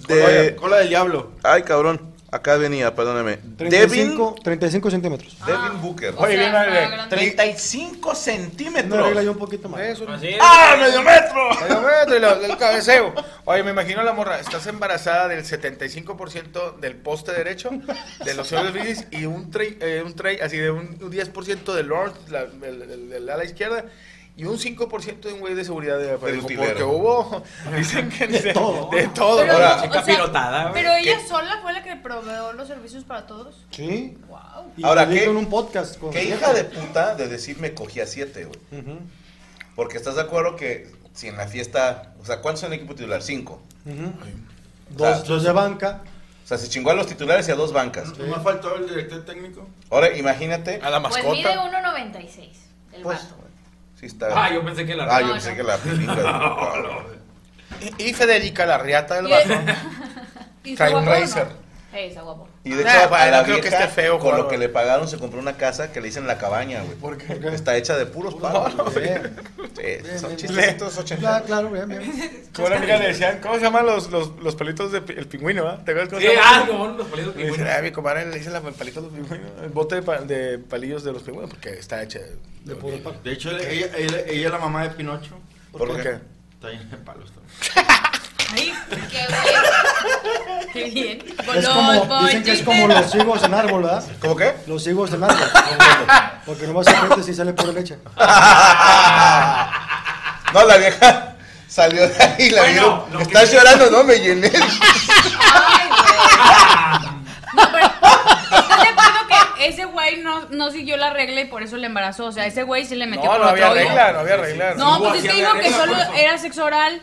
[0.07, 0.55] De...
[0.55, 1.31] Cola del diablo.
[1.43, 2.12] Ay, cabrón.
[2.33, 3.37] Acá venía, perdóname.
[3.43, 5.37] Devin, 35, 35 centímetros.
[5.45, 6.15] Devin Booker.
[6.17, 7.15] Oye, bien, grande.
[7.15, 9.05] 35 Una centímetros.
[9.05, 9.81] regla yo un poquito más.
[9.81, 10.07] Eso.
[10.41, 11.49] ¡Ah, medio metro!
[11.61, 13.13] Medio metro y lo- el cabeceo.
[13.45, 17.69] Oye, me imagino la morra, estás embarazada del 75% del poste derecho
[18.25, 21.73] de los señores Brindis y un tray, eh, un tray así de un, un 10%
[21.73, 23.85] del Lord, la, del, del- del ala izquierda.
[24.35, 26.65] Y un 5% de un güey de seguridad de utilero.
[26.65, 27.43] porque hubo,
[27.77, 28.89] dicen que de, todo.
[28.89, 29.37] de todo.
[29.41, 33.27] Pero, Ahora, o chica sea, pero ella sola fue la que proveó los servicios para
[33.27, 33.63] todos.
[33.69, 34.17] Sí.
[34.27, 34.39] Wow.
[34.75, 35.99] Y Ahora, ¿qué- en un podcast.
[35.99, 38.59] con Qué hija de puta de decir me cogí a 7, güey.
[39.75, 42.13] Porque estás de acuerdo que si en la fiesta.
[42.19, 43.21] O sea, ¿cuántos son el equipo titular?
[43.21, 43.61] 5.
[43.85, 43.93] ujú.
[44.95, 46.01] O sea, Dos, dos de banca.
[46.43, 48.17] O sea, se chingó a los titulares y a dos bancas.
[48.17, 49.67] ¿No me faltó el director técnico?
[49.91, 50.79] Ahora, imagínate.
[50.83, 52.49] A la Pues mide 1.96
[52.93, 53.42] el Pues, vato.
[54.03, 54.27] Sí está.
[54.35, 55.55] Ah, yo pensé que la Ah, yo No, pensé no.
[55.55, 57.05] que la película.
[57.97, 59.27] Y, y Federica, la riata del
[60.65, 61.47] ¿Y trae un racer.
[61.93, 62.49] Ey, está guapo.
[62.65, 64.47] Y de Nah, hecho, pues, a la no creo que vieja, esté feo, con lo
[64.47, 66.95] que le pagaron, se compró una casa que le dicen la cabaña, güey.
[66.97, 67.33] ¿Por qué?
[67.53, 68.73] Está hecha de puros palos.
[68.93, 69.03] güey.
[69.03, 69.35] Bien.
[69.75, 71.41] Sí, son bien, chistecitos Claro, ochenteros.
[71.41, 72.49] claro, bien, bien.
[72.55, 75.67] Como una amiga le decían, ¿cómo se llaman los, los, los pelitos del el pingüino,
[75.67, 75.81] ah?
[75.83, 76.67] ¿Te acuerdas cómo Sí, se ah, llaman?
[76.67, 77.77] como los palitos Le dicen, pingüinos.
[77.77, 81.03] ah, mi comadre le dicen la palitos de los pingüinos, el bote de, de palillos
[81.03, 83.17] de los pingüinos, porque está hecha de, De puro palo.
[83.23, 85.37] De hecho, ella, ella, ella es la mamá de Pinocho.
[85.71, 86.03] ¿Por ¿Por qué?
[86.03, 86.09] qué?
[86.53, 87.87] Está llena de palos también.
[88.53, 89.27] Ay, qué bien.
[90.73, 91.23] Qué bien.
[91.55, 94.03] Es como, dicen que es como los higos en árbol, ¿verdad?
[94.19, 94.55] ¿Cómo qué?
[94.65, 95.47] Los higos en árbol.
[96.47, 97.97] Porque nomás se aprietas y sale pura leche.
[100.53, 101.35] No, la vieja
[101.67, 103.17] salió de ahí, la Bueno, vieron.
[103.17, 104.03] que Estás sí- llorando, ¿no?
[104.03, 104.51] Me llené.
[104.53, 106.03] Ay, güey.
[107.55, 109.27] No, pero ¿estás de acuerdo
[109.57, 112.25] que ese güey no, no siguió la regla y por eso le embarazó.
[112.25, 114.37] O sea, ese güey sí le metió No, por no otro había regla, no había
[114.37, 114.73] regla.
[114.75, 117.01] No, pues es que dijo que solo por era sexo oral.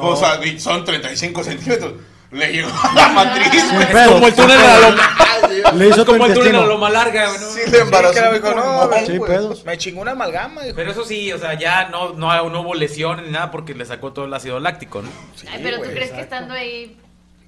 [0.00, 1.94] O sea, son 35 centímetros.
[2.30, 3.84] Le llegó a la matriz, güey.
[3.84, 5.16] Es como el túnel de la loma.
[5.74, 7.46] Le hizo Es como el túnel de la loma larga, güey, ¿no?
[7.46, 9.62] Sí, le embarazó Sí, dijo, no, Sí.
[9.66, 10.74] Me chingó una amalgama, dijo.
[10.74, 13.84] Pero eso sí, o sea, ya no, no, no hubo lesión ni nada porque le
[13.84, 15.10] sacó todo el ácido láctico, ¿no?
[15.50, 16.96] Ay, pero tú güey, crees que estando ahí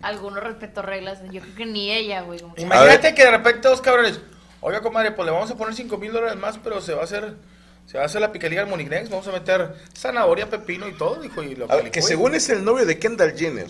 [0.05, 1.21] alguno respetó reglas.
[1.31, 2.41] Yo creo que ni ella, güey.
[2.57, 4.21] Imagínate que de repente dos cabrones,
[4.61, 7.05] oiga, comadre, pues le vamos a poner 5 mil dólares más, pero se va a
[7.05, 7.35] hacer,
[7.87, 11.21] se va a hacer la picalía al Monignex, vamos a meter zanahoria, pepino y todo,
[11.23, 11.93] dijo, y lo A ver, licúe.
[11.95, 13.69] que según es el novio de Kendall Jenner,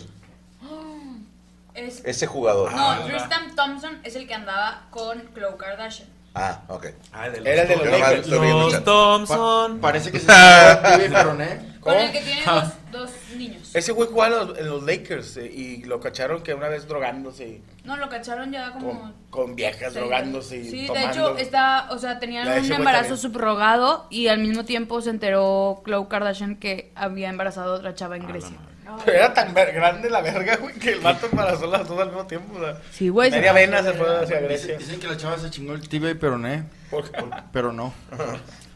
[1.75, 2.73] Es- ese jugador.
[2.73, 6.09] No, Tristan Thompson es el que andaba con Khloe Kardashian.
[6.37, 6.87] Ah, ok.
[7.13, 8.27] Ah, de Era el de los Lakers.
[8.29, 8.85] Los.
[8.85, 9.79] Thompson.
[9.81, 11.75] Parece que se llama TV Peroné.
[11.81, 13.71] Con el que tiene dos, dos niños.
[13.75, 16.89] Ese güey jugaba en los, en los Lakers eh, y lo cacharon que una vez
[16.89, 18.99] drogándose No, lo cacharon ya como...
[19.01, 19.99] con, con viejas Sí.
[19.99, 21.11] drogándose y Sí, de tomando.
[21.11, 23.19] hecho, está, o sea, tenían ese un güey embarazo también.
[23.33, 28.17] subrogado y al mismo tiempo se enteró Khloe Kardashian que había embarazado a otra chava
[28.17, 28.57] en Grecia.
[29.05, 32.27] Pero era tan grande la verga, güey, que el vato embarazó las dos al mismo
[32.27, 32.59] tiempo.
[32.59, 33.31] o sea, Sí, güey.
[33.31, 34.79] Media vena se fue hacia Dicen, Grecia.
[34.79, 37.25] dicen que la chava se chingó el TV Peroné, ¿Por qué?
[37.53, 37.93] pero no.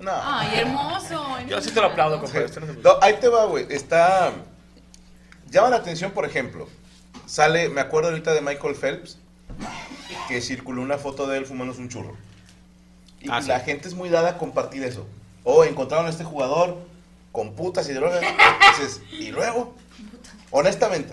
[0.01, 0.11] No.
[0.15, 1.39] Ay, hermoso.
[1.49, 2.47] Yo sí te lo aplaudo, compadre.
[2.47, 3.67] Este no se- No, ahí te va, güey.
[3.69, 4.33] Está.
[5.51, 6.69] Llama la atención, por ejemplo.
[7.27, 9.19] Sale, me acuerdo ahorita de Michael Phelps,
[10.29, 12.17] que circuló una foto de él fumándose un churro.
[13.21, 13.49] Y Ah, sí.
[13.49, 15.07] la gente es muy dada a compartir eso.
[15.45, 16.79] O encontraron a este jugador
[17.33, 18.21] con putas y drogas.
[18.79, 19.75] Dices, y luego,
[20.51, 21.13] honestamente,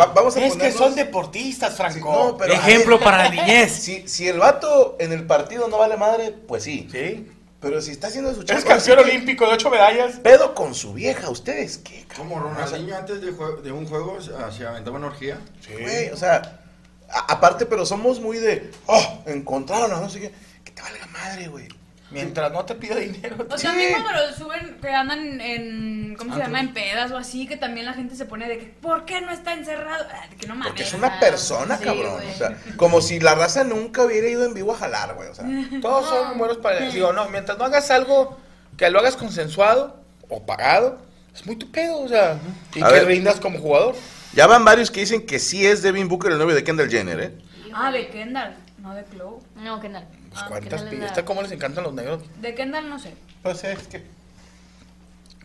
[0.00, 2.12] va- vamos a Es que son deportistas, Franco.
[2.12, 3.72] No, pero, Ejemplo ver, para la niñez.
[3.72, 6.88] Si, si el vato en el partido no vale madre, pues sí.
[6.90, 7.28] Sí.
[7.60, 10.16] Pero si está haciendo su Es chamba, campeón así que- olímpico de ocho medallas.
[10.18, 12.04] Pedo con su vieja, ¿ustedes qué?
[12.16, 15.38] Como Ronaldinho antes de, jue- de un juego se se aventaba una orgía.
[15.70, 16.60] Güey, o sea,
[17.08, 20.32] a- aparte, pero somos muy de, oh, encontraron a no sé qué.
[20.64, 21.68] Que te valga madre, güey.
[22.12, 23.36] Mientras no te pida dinero.
[23.50, 23.64] O Sí.
[23.66, 26.46] también cuando lo suben, que andan en, ¿cómo se Antros.
[26.46, 26.60] llama?
[26.60, 29.30] En pedas o así, que también la gente se pone de que, ¿por qué no
[29.32, 30.04] está encerrado?
[30.12, 30.68] Ah, de que no mames.
[30.68, 32.14] Porque es una persona, sí, cabrón.
[32.14, 32.30] güey.
[32.30, 35.28] O sea, como si la raza nunca hubiera ido en vivo a jalar, güey.
[35.28, 35.46] O sea,
[35.80, 36.80] Todos son buenos para...
[36.90, 38.38] Digo, no, mientras no hagas algo
[38.76, 40.98] que lo hagas consensuado o pagado,
[41.34, 42.38] es muy tu pedo, o sea,
[42.74, 43.06] y A que ver.
[43.06, 43.94] rindas como jugador.
[44.34, 47.20] ya van varios que dicen que sí es Devin Booker el novio de Kendall Jenner,
[47.20, 47.32] ¿eh?
[47.74, 49.38] Ah, de Kendall, no de Chloe.
[49.56, 50.06] No, ¿qué tal?
[50.32, 52.22] Pues Ah, cuántas ¿qué tal pi- la- ¿Esta cómo les encantan los negros?
[52.40, 53.14] De Kendall no sé.
[53.42, 54.02] Pues es que.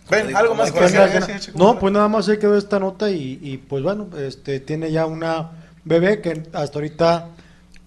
[0.09, 1.53] Ven, algo más que decir?
[1.55, 5.05] No, pues nada más se quedó esta nota y, y, pues bueno, este tiene ya
[5.05, 5.51] una
[5.83, 7.27] bebé que hasta ahorita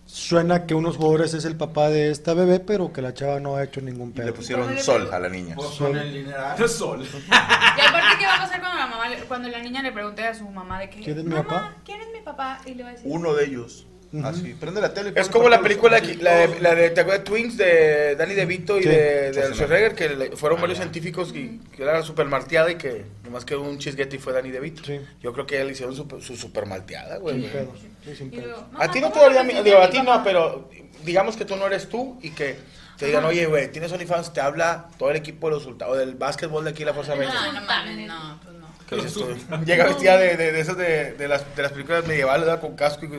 [0.05, 3.57] suena que unos jugadores es el papá de esta bebé, pero que la chava no
[3.57, 4.35] ha hecho ningún Y le pedo.
[4.35, 5.55] pusieron sol a la niña.
[5.55, 6.69] Pues con el dineral.
[6.69, 7.03] Sol.
[7.23, 10.23] Y aparte, ¿qué va a pasar cuando la, mamá, le- cuando la niña le pregunte
[10.27, 11.75] a su mamá de que, ¿Quién es mi papá?
[11.87, 12.61] ¿quién es mi papá?
[12.67, 13.87] Y le va a decir, Uno de ellos.
[14.25, 15.13] Así, prende la tele.
[15.15, 18.79] Es como la película, la de, la de, ¿te acuerdas de Twins de Danny DeVito
[18.79, 18.89] y Sí.
[18.89, 19.95] de, de Schwarzenegger.
[19.95, 23.79] Que le- fueron varios científicos y que era super malteada y que nomás quedó un
[23.79, 24.83] chisguete y fue Danny DeVito.
[24.85, 25.01] Sí.
[25.23, 27.41] Yo creo que ya le hicieron su, su super malteada, güey.
[27.43, 28.47] Sin pedos, sí, sin pedos.
[28.47, 30.05] luego, A ti no "Mamá, te ¿cómo daría, me mi- siente digo, a ti no,
[30.07, 30.69] papá?" pero
[31.05, 32.57] digamos que tú no eres tú y que
[32.99, 36.17] te digan, oye, güey, tienes OnlyFans, te habla todo el equipo de los resultados, del
[36.17, 37.33] básquetbol de aquí, la Fuerza Rangers.
[37.33, 38.67] No, no mames, no, pues no.
[38.89, 39.27] ¿Qué dices tú?
[39.65, 42.61] Llega vestida de, de, de esas de, de, las, de las películas medievales, ¿verdad?
[42.61, 43.11] con casco y...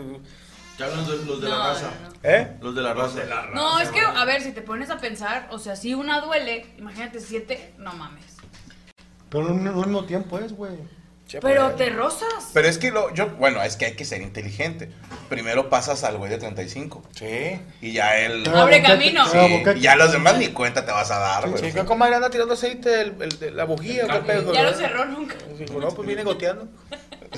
[0.78, 1.92] Ya hablan los, los de No, la raza.
[2.04, 2.16] no, no.
[2.24, 2.58] ¿Eh?
[2.62, 3.20] Los de la raza.
[3.54, 6.66] No, es que, a ver, si te pones a pensar, o sea, si una duele,
[6.78, 8.26] imagínate siete, no mames.
[9.30, 10.74] Pero no no al mismo tiempo es, güey.
[11.42, 12.50] Pero te rozas.
[12.54, 14.92] Pero es que lo, yo, bueno, es que hay que ser inteligente.
[15.30, 17.04] Primero pasas al güey de 35.
[17.16, 17.58] Sí.
[17.80, 18.44] Y ya él.
[18.54, 19.26] Abre camino.
[19.28, 21.64] Sí, y ya los demás ni cuenta te vas a dar, güey.
[21.64, 24.08] Sí, ¿qué comadre anda tirando aceite el, el- de la bujía?
[24.08, 24.52] ¿Qué pedo?
[24.54, 25.36] Ya lo cerró nunca.
[25.58, 26.68] Dijo, no, pues viene goteando.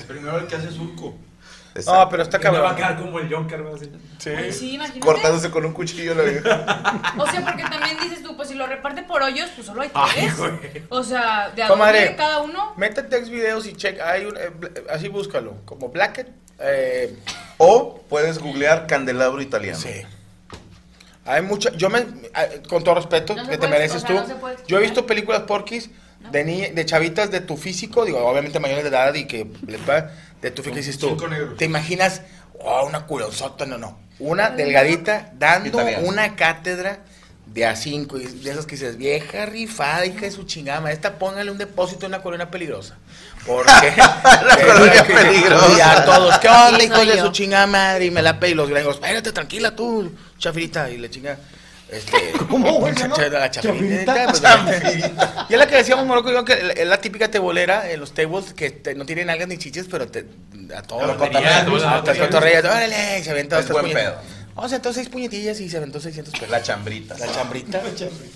[0.08, 1.14] Primero el que hace surco.
[1.86, 2.76] No, pero está me va a cabrón.
[2.76, 3.28] quedar como el
[3.74, 3.90] así.
[4.36, 5.00] Ay, sí, imagínate.
[5.00, 6.14] Cortándose con un cuchillo.
[6.14, 6.22] Lo
[7.22, 9.90] O sea, porque también dices tú, pues si lo reparte por hoyos, pues solo hay
[10.12, 10.34] tres.
[10.88, 11.98] o sea, de a Comadre.
[12.00, 12.74] dónde cada uno.
[12.76, 14.00] Métete ex videos y check.
[14.00, 15.56] Hay un, eh, bl- así búscalo.
[15.64, 16.28] Como Blacket.
[16.60, 17.16] Eh,
[17.58, 19.78] O puedes googlear candelabro italiano.
[19.78, 20.02] sí.
[21.26, 21.70] Hay mucha.
[21.72, 22.00] Yo me.
[22.00, 24.46] eh, Con todo respeto No que te mereces o sea, tú.
[24.66, 25.90] yo he visto películas porquis
[26.30, 28.04] de, ni- de chavitas de tu físico.
[28.04, 30.10] Digo, obviamente mayores de edad y que les va.
[30.44, 30.76] De tu físico.
[30.76, 31.08] dices tú.
[31.08, 31.56] cinco negros.
[31.56, 32.20] Te imaginas.
[32.60, 33.66] Oh, una culonzota.
[33.66, 33.98] No, no.
[34.18, 36.98] Una delgadita dando una cátedra.
[37.46, 41.18] De a cinco, y de esas que dices, vieja rifada, hija de su chingada, esta
[41.18, 42.96] póngale un depósito en una colonia peligrosa.
[43.46, 45.76] Porque la colonia peligrosa.
[45.76, 47.26] Y a todos, ¿qué onda, Sí, hijo soy de yo.
[47.26, 48.06] su chingada madre?
[48.06, 50.90] Y me la pe y los gringos, espérate, tranquila tú, chafirita.
[50.90, 51.36] Y la chinga,
[51.90, 52.32] este.
[52.50, 53.16] ¿Cómo, güey, no?
[53.16, 54.26] la chafirita.
[54.28, 54.42] Pues,
[55.48, 58.52] y es la que decíamos, Morocco, yo, que es la típica tebolera en los tables
[58.54, 60.26] que te- no tienen algas ni chiches, pero te,
[60.76, 64.14] a todos los cotorreas, órale, y se avienta Es buen pedo.
[64.54, 66.48] Vamos a aventó seis puñetillas y se aventó 600 pesos.
[66.48, 67.18] La chambrita.
[67.18, 67.82] La chambrita.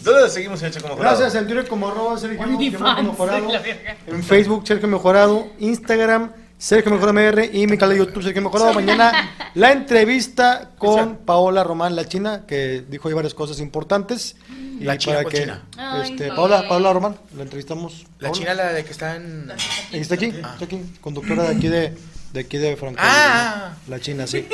[0.03, 1.17] ¿Dónde le seguimos, Checo Mejorado?
[1.17, 3.47] Gracias, en Twitter como arroba Sergio Mejorado.
[3.53, 3.63] la.
[4.09, 5.47] En Facebook, Sergio Mejorado.
[5.61, 7.51] Instagram, Sergio Mejorado MR.
[7.53, 8.75] Y mi canal de YouTube, Sergio Mejorado.
[8.75, 14.37] Mañana la entrevista con Paola Román, la china, que dijo ahí varias cosas importantes.
[14.81, 15.63] Y La china para que, china.
[16.05, 16.29] Este.
[16.29, 18.07] Paola, Paola Román, la entrevistamos.
[18.19, 18.33] La Paola.
[18.33, 19.53] china, la de que está en.
[19.93, 21.95] Está aquí, está aquí, conductora de aquí de,
[22.33, 23.01] de aquí de Franco.
[23.03, 23.75] Ah.
[23.89, 24.47] La China, sí.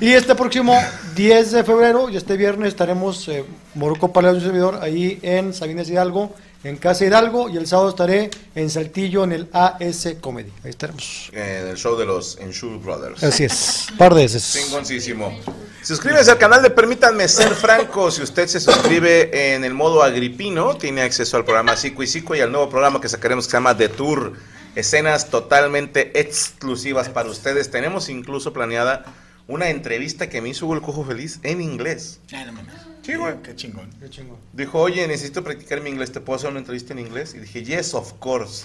[0.00, 0.76] Y este próximo
[1.14, 5.88] 10 de febrero y este viernes estaremos, eh, Moruco Paleo, un servidor, ahí en Sabinas
[5.88, 10.52] Hidalgo, en Casa Hidalgo, y el sábado estaré en Saltillo, en el AS Comedy.
[10.62, 11.30] Ahí estaremos.
[11.32, 13.22] En el show de los Ensure Brothers.
[13.22, 14.52] Así es, par de veces.
[14.52, 15.38] Chingoncísimo.
[15.82, 18.10] Suscríbase al canal de Permítanme Ser Franco.
[18.10, 22.34] Si usted se suscribe en el modo agripino, tiene acceso al programa Cico y Cico
[22.36, 24.34] y al nuevo programa que sacaremos que se llama The Tour.
[24.74, 27.70] Escenas totalmente exclusivas para ustedes.
[27.70, 29.04] Tenemos incluso planeada
[29.48, 32.20] una entrevista que me hizo Hugo el Cojo Feliz en inglés.
[32.32, 32.89] Ay, no mames.
[33.02, 33.34] Sí, güey.
[33.42, 33.90] Qué chingón.
[34.00, 34.36] Qué chingón.
[34.52, 36.12] Dijo, oye, necesito practicar mi inglés.
[36.12, 37.34] ¿Te puedo hacer una entrevista en inglés?
[37.34, 38.64] Y dije, yes, of course.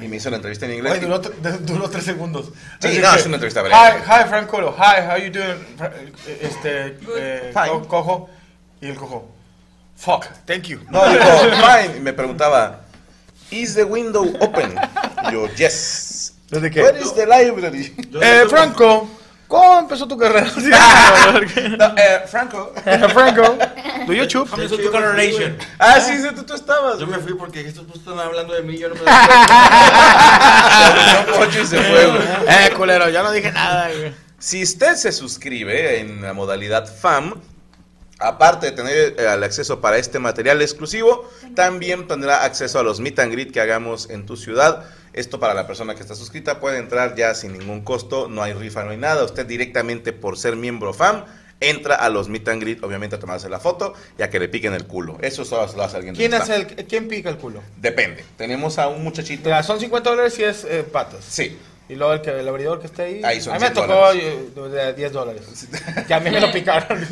[0.00, 0.98] Y me hizo la entrevista en inglés.
[0.98, 1.20] Güey, duró,
[1.60, 2.46] duró tres segundos.
[2.80, 3.76] Sí, Así no, que, es una entrevista breve.
[3.76, 4.74] Hi, hi, Frank Colo.
[4.76, 5.64] Hi, how you doing?
[6.40, 8.30] Este, eh, co- cojo.
[8.80, 9.30] Y el cojo.
[9.96, 10.80] Fuck, thank you.
[10.90, 11.96] No, dijo, fine.
[11.96, 12.80] Y me preguntaba,
[13.50, 14.74] ¿is the window open?
[15.28, 16.34] Y yo, yes.
[16.50, 16.82] ¿Desde qué?
[16.82, 17.94] Where is the library?
[18.20, 19.08] Eh, Franco,
[19.46, 20.50] ¿cómo empezó tu carrera?
[21.78, 22.72] No, eh, Franco.
[23.12, 23.58] Franco,
[24.06, 24.48] do you chup?
[24.48, 25.56] Comenzó tu coloration.
[25.78, 26.98] Ah, sí, sí, tú, tú estabas.
[26.98, 29.00] Yo me fui porque estos pues están hablando de mí, yo no me
[31.38, 32.22] Ocho y se fue, güey.
[32.48, 34.14] Eh, culero, ya no dije nada, güey.
[34.38, 37.34] Si usted se suscribe en la modalidad FAM,
[38.18, 43.00] aparte de tener eh, el acceso para este material exclusivo, también tendrá acceso a los
[43.00, 44.84] meet and greet que hagamos en tu ciudad.
[45.12, 48.52] Esto para la persona que está suscrita puede entrar ya sin ningún costo, no hay
[48.52, 49.24] rifa, no hay nada.
[49.24, 51.24] Usted directamente por ser miembro FAM
[51.60, 54.48] entra a los meet and greet, obviamente a tomarse la foto y a que le
[54.48, 55.16] piquen el culo.
[55.22, 57.62] Eso solo lo hace alguien ¿Quién, hace el, ¿Quién pica el culo?
[57.78, 58.24] Depende.
[58.36, 59.44] Tenemos a un muchachito.
[59.44, 61.24] Mira, son 50 dólares si es eh, patas.
[61.24, 61.56] Sí.
[61.88, 63.20] Y luego el, que, el abridor que está ahí.
[63.24, 64.24] Ahí son a mí me 100 tocó dólares.
[64.56, 65.42] eh, de 10 dólares.
[66.06, 66.98] Que a mí me lo picaron.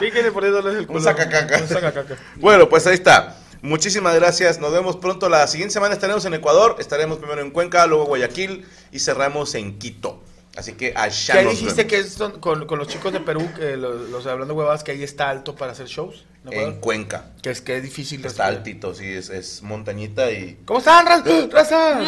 [0.00, 0.98] Píquenle por 10 dólares el culo.
[0.98, 1.58] Un sacacaca.
[1.58, 2.16] Un sacacaca.
[2.36, 3.36] Bueno, pues ahí está.
[3.60, 4.58] Muchísimas gracias.
[4.58, 5.28] Nos vemos pronto.
[5.28, 6.76] La siguiente semana estaremos en Ecuador.
[6.78, 10.22] Estaremos primero en Cuenca, luego Guayaquil y cerramos en Quito.
[10.54, 11.90] Así que allá ¿Qué nos dijiste vemos.
[11.90, 14.92] que es don- con, con los chicos de Perú, que los, los hablando huevadas, que
[14.92, 16.26] ahí está alto para hacer shows?
[16.50, 17.26] ¿En Cuenca.
[17.40, 18.18] Que es que es difícil.
[18.18, 18.54] Está respirar.
[18.58, 22.00] altito, sí, es, es montañita y ¿Cómo están, raz- raza?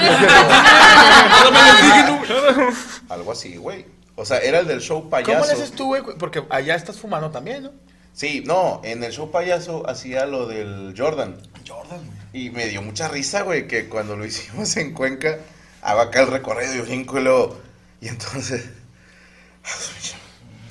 [3.08, 3.86] algo así, güey.
[4.16, 5.32] O sea, era el del show payaso.
[5.32, 6.02] ¿Cómo le haces tú, güey?
[6.18, 7.72] Porque allá estás fumando también, ¿no?
[8.12, 11.36] Sí, no, en el show payaso hacía lo del Jordan.
[11.66, 12.00] Jordan,
[12.32, 15.38] Y me dio mucha risa, güey, que cuando lo hicimos en Cuenca,
[15.82, 17.58] hago acá el recorrido y brinco y luego...
[18.04, 18.66] Y entonces...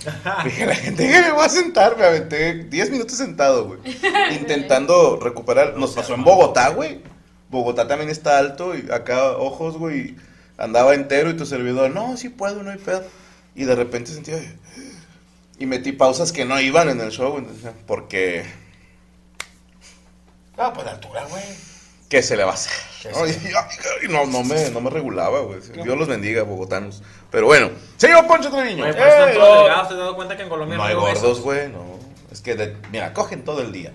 [0.43, 3.79] Dije a la gente que me voy a sentar, me aventé 10 minutos sentado, güey.
[4.35, 5.75] Intentando recuperar.
[5.75, 7.01] Nos pasó en Bogotá, güey.
[7.49, 10.15] Bogotá también está alto y acá ojos, güey.
[10.57, 13.03] Andaba entero y tu servidor, no, sí puedo, no hay pedo.
[13.55, 14.37] Y de repente sentía...
[15.57, 18.45] Y metí pausas que no iban en el show, entonces, porque...
[20.55, 21.43] Ah, pues de altura, güey.
[22.09, 22.92] ¿Qué se le va a hacer?
[23.03, 25.59] ¿Qué No, se- y- ay, no, no me, no me regulaba, güey.
[25.83, 27.03] Dios los bendiga, bogotanos.
[27.29, 28.83] Pero bueno, señor Poncho Treviño.
[28.83, 29.33] Güey, pero están ¡Eh!
[29.33, 31.99] todos delgados, ¿te has dado cuenta que en Colombia No hay gordos, güey, no.
[32.31, 33.91] Es que, de- mira, cogen todo el día.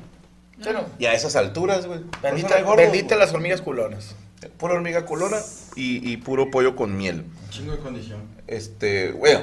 [0.99, 2.01] Y a esas alturas, güey.
[2.01, 3.19] por eso no hay Bendita, gordos, bendita güey.
[3.27, 4.15] las hormigas culonas.
[4.59, 5.39] Pura hormiga culona
[5.75, 7.25] y, y puro pollo con miel.
[7.51, 8.21] Chingo de condición.
[8.47, 9.41] Este, bueno,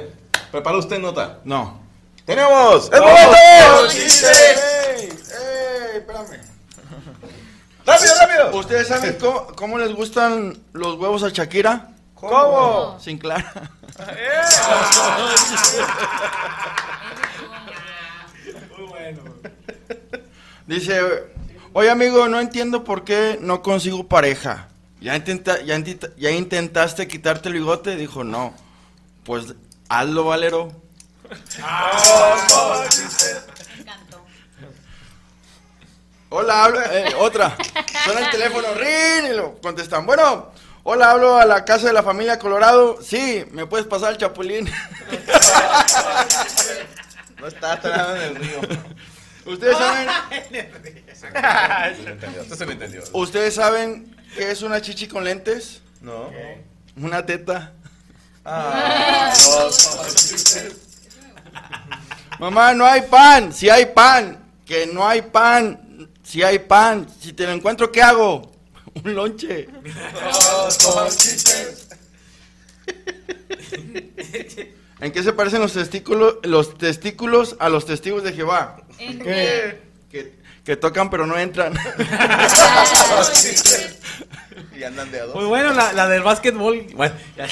[0.51, 1.39] ¿prepara usted nota?
[1.43, 1.79] No.
[2.25, 2.89] ¡Tenemos!
[2.93, 3.91] ¡El momento!
[3.93, 3.99] ¡Ey!
[5.01, 5.09] ¡Ey!
[5.97, 6.54] Espérame.
[7.85, 8.57] ¡Rápido, rápido!
[8.57, 11.89] ¿Ustedes saben cómo, cómo les gustan los huevos a Shakira?
[12.15, 12.97] ¿Cómo?
[12.99, 13.69] Sin clara.
[20.67, 20.99] Dice,
[21.73, 24.69] oye amigo, no entiendo por qué no consigo pareja.
[25.01, 27.95] ¿Ya, intenta, ya, intenta- ya intentaste quitarte el bigote?
[27.95, 28.53] Dijo, no.
[29.23, 29.53] Pues
[29.89, 30.71] hazlo, Valero.
[36.29, 37.55] Hola, habla, eh, otra.
[38.03, 40.05] Suena el teléfono, rin, y lo contestan.
[40.05, 40.51] Bueno,
[40.83, 42.99] hola, hablo a la casa de la familia Colorado.
[43.01, 44.69] Sí, ¿me puedes pasar el chapulín?
[47.37, 48.59] No está atrás en el río.
[49.45, 50.07] Ustedes saben,
[52.55, 53.03] se entendió.
[53.11, 55.81] ustedes saben qué es una chichi con lentes?
[56.01, 56.31] No.
[56.97, 57.73] Una teta.
[58.43, 59.31] Ah,
[62.39, 63.53] Mamá, no hay pan.
[63.53, 64.39] Si hay pan.
[64.65, 65.84] Que no hay pan.
[66.25, 67.07] Si hay pan.
[67.21, 68.51] Si te lo encuentro, ¿qué hago?
[69.03, 69.67] Un lonche.
[74.99, 78.77] ¿En qué se parecen los testículos, los testículos a los testigos de Jehová?
[78.97, 79.81] ¿En qué?
[80.09, 80.33] Que,
[80.63, 81.73] que tocan pero no entran.
[84.75, 85.33] y andan de a dos.
[85.33, 86.87] Pues bueno, la, la del básquetbol.
[86.95, 87.47] Bueno, ya.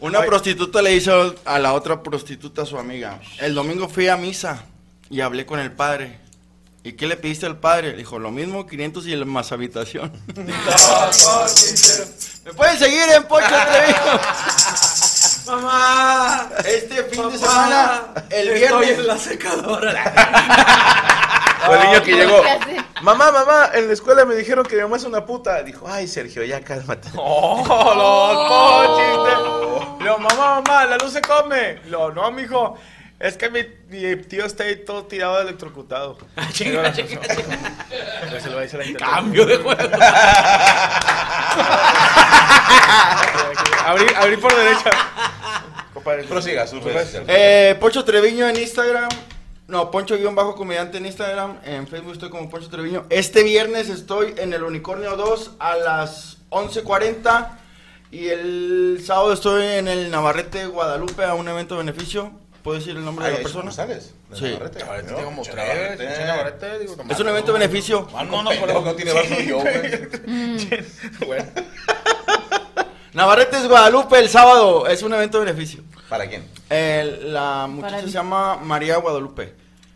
[0.00, 3.20] Una prostituta le hizo a la otra prostituta a su amiga.
[3.38, 4.64] El domingo fui a misa
[5.10, 6.23] y hablé con el padre.
[6.86, 7.92] ¿Y qué le pediste al padre?
[7.92, 10.12] Le dijo, lo mismo, 500 y el más habitación.
[12.44, 14.20] ¿Me pueden seguir en Pocho Treviño?
[15.46, 18.98] Mamá, este fin de semana, el estoy viernes.
[18.98, 20.14] en la secadora.
[21.68, 22.42] O el niño que ¿Qué llegó.
[23.02, 25.62] Mamá, mamá, en la escuela me dijeron que mi mamá es una puta.
[25.62, 27.10] Dijo, ay, Sergio, ya cálmate.
[27.16, 27.62] ¡Oh,
[27.94, 30.04] los pochis!
[30.06, 31.80] Lo, mamá, mamá, la luz se come.
[31.88, 32.78] Lo, no, mijo.
[33.20, 36.18] Es que mi, mi tío está ahí todo tirado electrocutado.
[36.52, 37.20] chinga, Pero chinga,
[38.40, 39.14] se lo va a decir a internet.
[39.14, 39.80] Cambio de juego.
[43.86, 44.90] abrir, abrir por derecha.
[45.94, 47.16] Compadre, Prosiga, sociales.
[47.28, 49.08] Eh, Poncho Treviño en Instagram.
[49.68, 51.58] No, Poncho guion bajo comediante en Instagram.
[51.64, 53.06] En Facebook estoy como Poncho Treviño.
[53.10, 57.58] Este viernes estoy en el Unicornio 2 a las 11.40.
[58.10, 62.32] Y el sábado estoy en el Navarrete Guadalupe a un evento de beneficio.
[62.64, 63.70] ¿Puedo decir el nombre Ay, de la persona?
[63.70, 64.44] de Sí.
[64.44, 64.78] Navarrete.
[64.80, 65.16] Navarrete ¿no?
[65.18, 65.68] tengo como Pinche tres,
[65.98, 66.26] Navarrete.
[66.26, 68.08] Navarrete, digo, Es un evento de beneficio.
[68.14, 68.50] Ah, no, no,
[68.80, 70.08] no tiene vaso yo, güey.
[71.26, 71.44] Bueno,
[73.12, 74.86] Navarrete es Guadalupe el sábado.
[74.86, 75.84] Es un evento de beneficio.
[76.08, 76.48] ¿Para quién?
[76.70, 79.52] El- la muchacha se llama María Guadalupe.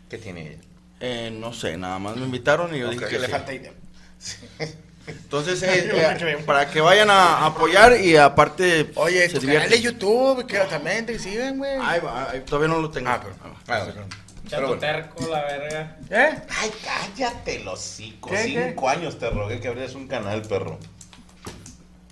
[0.07, 0.61] ¿Qué tiene ella?
[0.99, 3.31] Eh, no sé, nada más me invitaron y yo dije Ok, que le sí.
[3.31, 3.71] falta idea.
[5.09, 9.81] Entonces, eh, eh, para que vayan a apoyar y aparte Oye, se tu canal de
[9.81, 11.77] YouTube, que también te siguen, güey.
[11.81, 12.01] Ay,
[12.45, 13.09] todavía no lo tengo.
[13.09, 13.35] Ah, pero-
[13.67, 14.01] Ah, bueno.
[14.49, 14.79] Pero bueno.
[14.79, 15.97] terco, la verga.
[16.09, 16.41] ¿Eh?
[16.59, 17.79] Ay, cállate los.
[18.27, 20.79] ¿Qué, Cinco años te rogué que abrieras un canal, perro.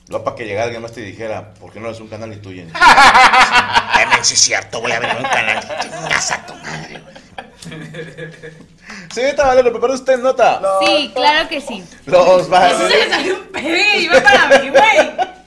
[0.07, 2.38] Luego para que llegara alguien más te dijera, ¿por qué no eres un canal y
[2.38, 2.74] tú llenes?
[3.98, 5.60] Eh, sí es cierto, voy a abrir un canal.
[5.82, 7.47] Chingas a tu madre, güey.
[9.14, 10.61] Señorita Valero, ¿preparó usted nota?
[10.85, 11.84] Sí, claro que sí.
[12.06, 12.76] Los Eso vale.
[12.77, 15.38] se le salió un pegue y iba para mí, güey.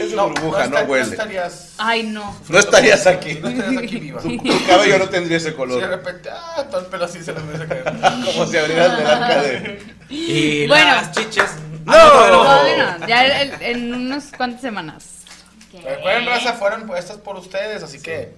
[0.00, 1.04] Es una burbuja, no, huele.
[1.10, 2.36] estarías, Ay, no.
[2.48, 3.34] No estarías aquí.
[3.34, 4.20] no estarías aquí viva.
[4.20, 5.88] Tu, tu cabello no tendría ese Si de color.
[5.88, 7.84] repente, ah, todo el pelo así se le empieza a caer.
[8.24, 9.82] Como si abrieras el arca de.
[10.08, 10.84] Y Bueno.
[10.96, 11.50] las chiches.
[11.84, 11.94] ¡No!
[11.94, 15.04] Todavía no, ya en, en unas cuantas semanas.
[15.72, 18.32] Recuerden, raza, fueron puestas por ustedes, así que.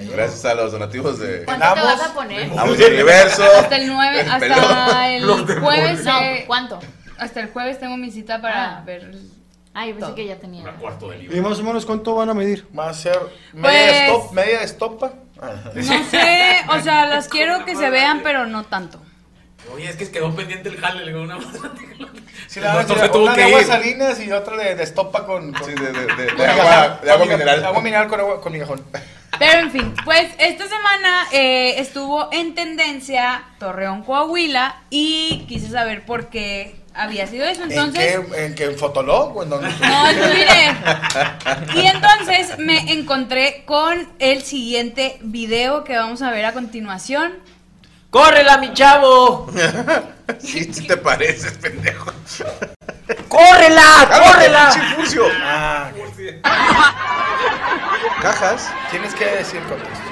[0.00, 1.44] Gracias a los donativos de.
[1.44, 2.48] ¿Cuánto te vas a poner?
[2.50, 3.44] Vamos del universo.
[3.44, 6.04] Hasta el 9, el hasta el jueves.
[6.04, 6.78] No, ¿cuánto?
[7.18, 8.82] hasta el jueves tengo mi cita para Ah.
[8.84, 9.02] ver.
[9.04, 9.30] el-
[9.74, 10.64] Ay, pensé que ya tenía.
[10.72, 11.36] Cuarto de libro.
[11.36, 12.66] ¿Y más o menos cuánto van a medir?
[12.76, 13.16] Va a ser
[13.52, 15.12] media, Pues- stop, media estopa.
[15.74, 19.00] No sé, o sea, las quiero que se vean, pero no tanto.
[19.74, 21.38] Oye, es que quedó pendiente el jale, le digo una
[22.48, 23.66] Sí, El la verdad, se tuvo una que de agua ir.
[23.66, 25.52] salinas y otra de, de estopa con.
[25.52, 27.64] con Sí, de, de, de- de agua, agua mineral.
[27.64, 28.82] Agua mineral con, agua, con migajón.
[29.38, 36.04] Pero en fin, pues esta semana eh, estuvo en tendencia Torreón, Coahuila y quise saber
[36.06, 37.62] por qué había sido eso.
[37.62, 38.44] Entonces, ¿En qué?
[38.44, 38.64] ¿En qué?
[38.64, 39.36] ¿En Fotolog?
[39.36, 39.68] ¿O en dónde?
[39.80, 40.76] no, en Twitter.
[41.76, 47.34] Y entonces me encontré con el siguiente video que vamos a ver a continuación.
[48.10, 49.50] ¡Córrela, mi chavo!
[50.40, 52.12] Sí, sí te pareces, pendejo.
[53.28, 54.06] ¡Córrela!
[54.10, 54.68] ¡Córrela!
[54.68, 54.94] ¡Córrela!
[54.94, 55.24] Furcio!
[55.42, 55.90] Ah,
[58.20, 58.72] Cajas.
[58.90, 60.04] tienes que decir contexto.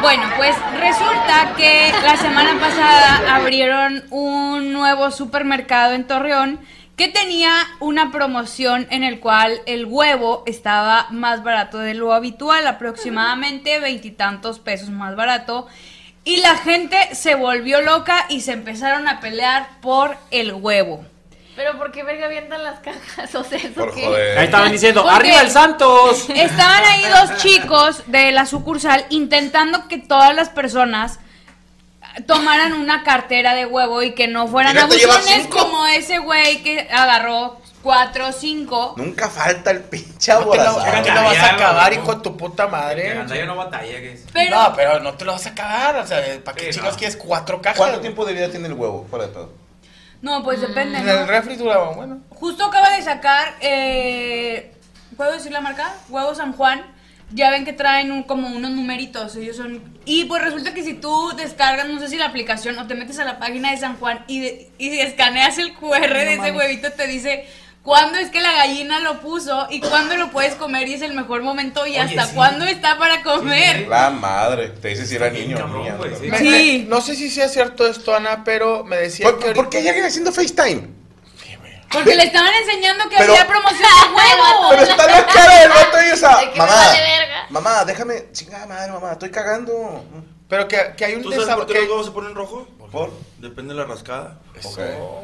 [0.00, 6.60] Bueno, pues resulta que la semana pasada abrieron un nuevo supermercado en Torreón
[6.96, 12.66] que tenía una promoción en el cual el huevo estaba más barato de lo habitual,
[12.66, 15.66] aproximadamente veintitantos pesos más barato.
[16.24, 21.04] Y la gente se volvió loca y se empezaron a pelear por el huevo.
[21.54, 23.34] Pero ¿por qué verga avientan las cajas?
[23.34, 24.04] O sea, ¿eso Por qué?
[24.06, 24.38] joder.
[24.38, 26.26] Ahí estaban diciendo, Porque- ¡arriba el Santos!
[26.34, 31.18] Estaban ahí dos chicos de la sucursal intentando que todas las personas
[32.26, 35.58] tomaran una cartera de huevo y que no fueran Mira, te llevas abusones cinco.
[35.58, 38.94] como ese güey que agarró cuatro o cinco.
[38.96, 40.96] Nunca falta el pinche No te lo, aborazado.
[40.96, 43.18] no te lo vas a acabar, hijo de tu puta madre.
[43.18, 44.24] Anda, no batalla, que es.
[44.32, 45.96] Pero No, pero no te lo vas a acabar.
[45.96, 46.98] O sea, ¿para qué Sí, chicos no.
[46.98, 47.78] quieres cuatro cajas?
[47.78, 49.06] ¿Cuánto tiempo de vida tiene el huevo?
[49.08, 49.61] Fuera de pedo.
[50.22, 50.98] No, pues depende.
[50.98, 51.12] En ¿no?
[51.12, 52.20] el refri duraba, bueno.
[52.30, 54.72] Justo acaba de sacar, eh,
[55.16, 55.92] ¿puedo decir la marca?
[56.08, 56.82] Huevo San Juan.
[57.34, 59.82] Ya ven que traen un- como unos numeritos, ellos son...
[60.04, 63.18] Y pues resulta que si tú descargas, no sé si la aplicación o te metes
[63.20, 66.92] a la página de San Juan y, de- y escaneas el QR de ese huevito,
[66.92, 67.46] te dice
[67.82, 71.14] cuándo es que la gallina lo puso y cuándo lo puedes comer y es el
[71.14, 72.34] mejor momento y Oye, hasta sí.
[72.34, 73.88] cuándo está para comer.
[73.88, 74.68] La madre.
[74.68, 75.96] Te dice si era niño o cabrón, niña.
[75.98, 76.16] ¿no?
[76.16, 76.26] sí.
[76.30, 76.78] Me- Sí.
[76.84, 79.68] me- no sé si sea cierto esto, Ana, pero me decía ¿Por, que por- por
[79.70, 80.88] qué alguien haciendo FaceTime?
[81.92, 84.68] Porque le estaban enseñando que Pero- había promoción de huevo.
[84.70, 86.30] Pero está la cara del vato y esa.
[86.56, 87.46] Mamá, vale verga.
[87.50, 88.32] Mamá, déjame.
[88.32, 90.02] Chingada madre, mamá, estoy cagando.
[90.48, 92.66] Pero que, que hay un ¿Tú sabes por qué los huevos se ponen rojos?
[92.92, 93.10] ¿Por?
[93.38, 94.38] Depende de la rascada.
[94.62, 95.22] No,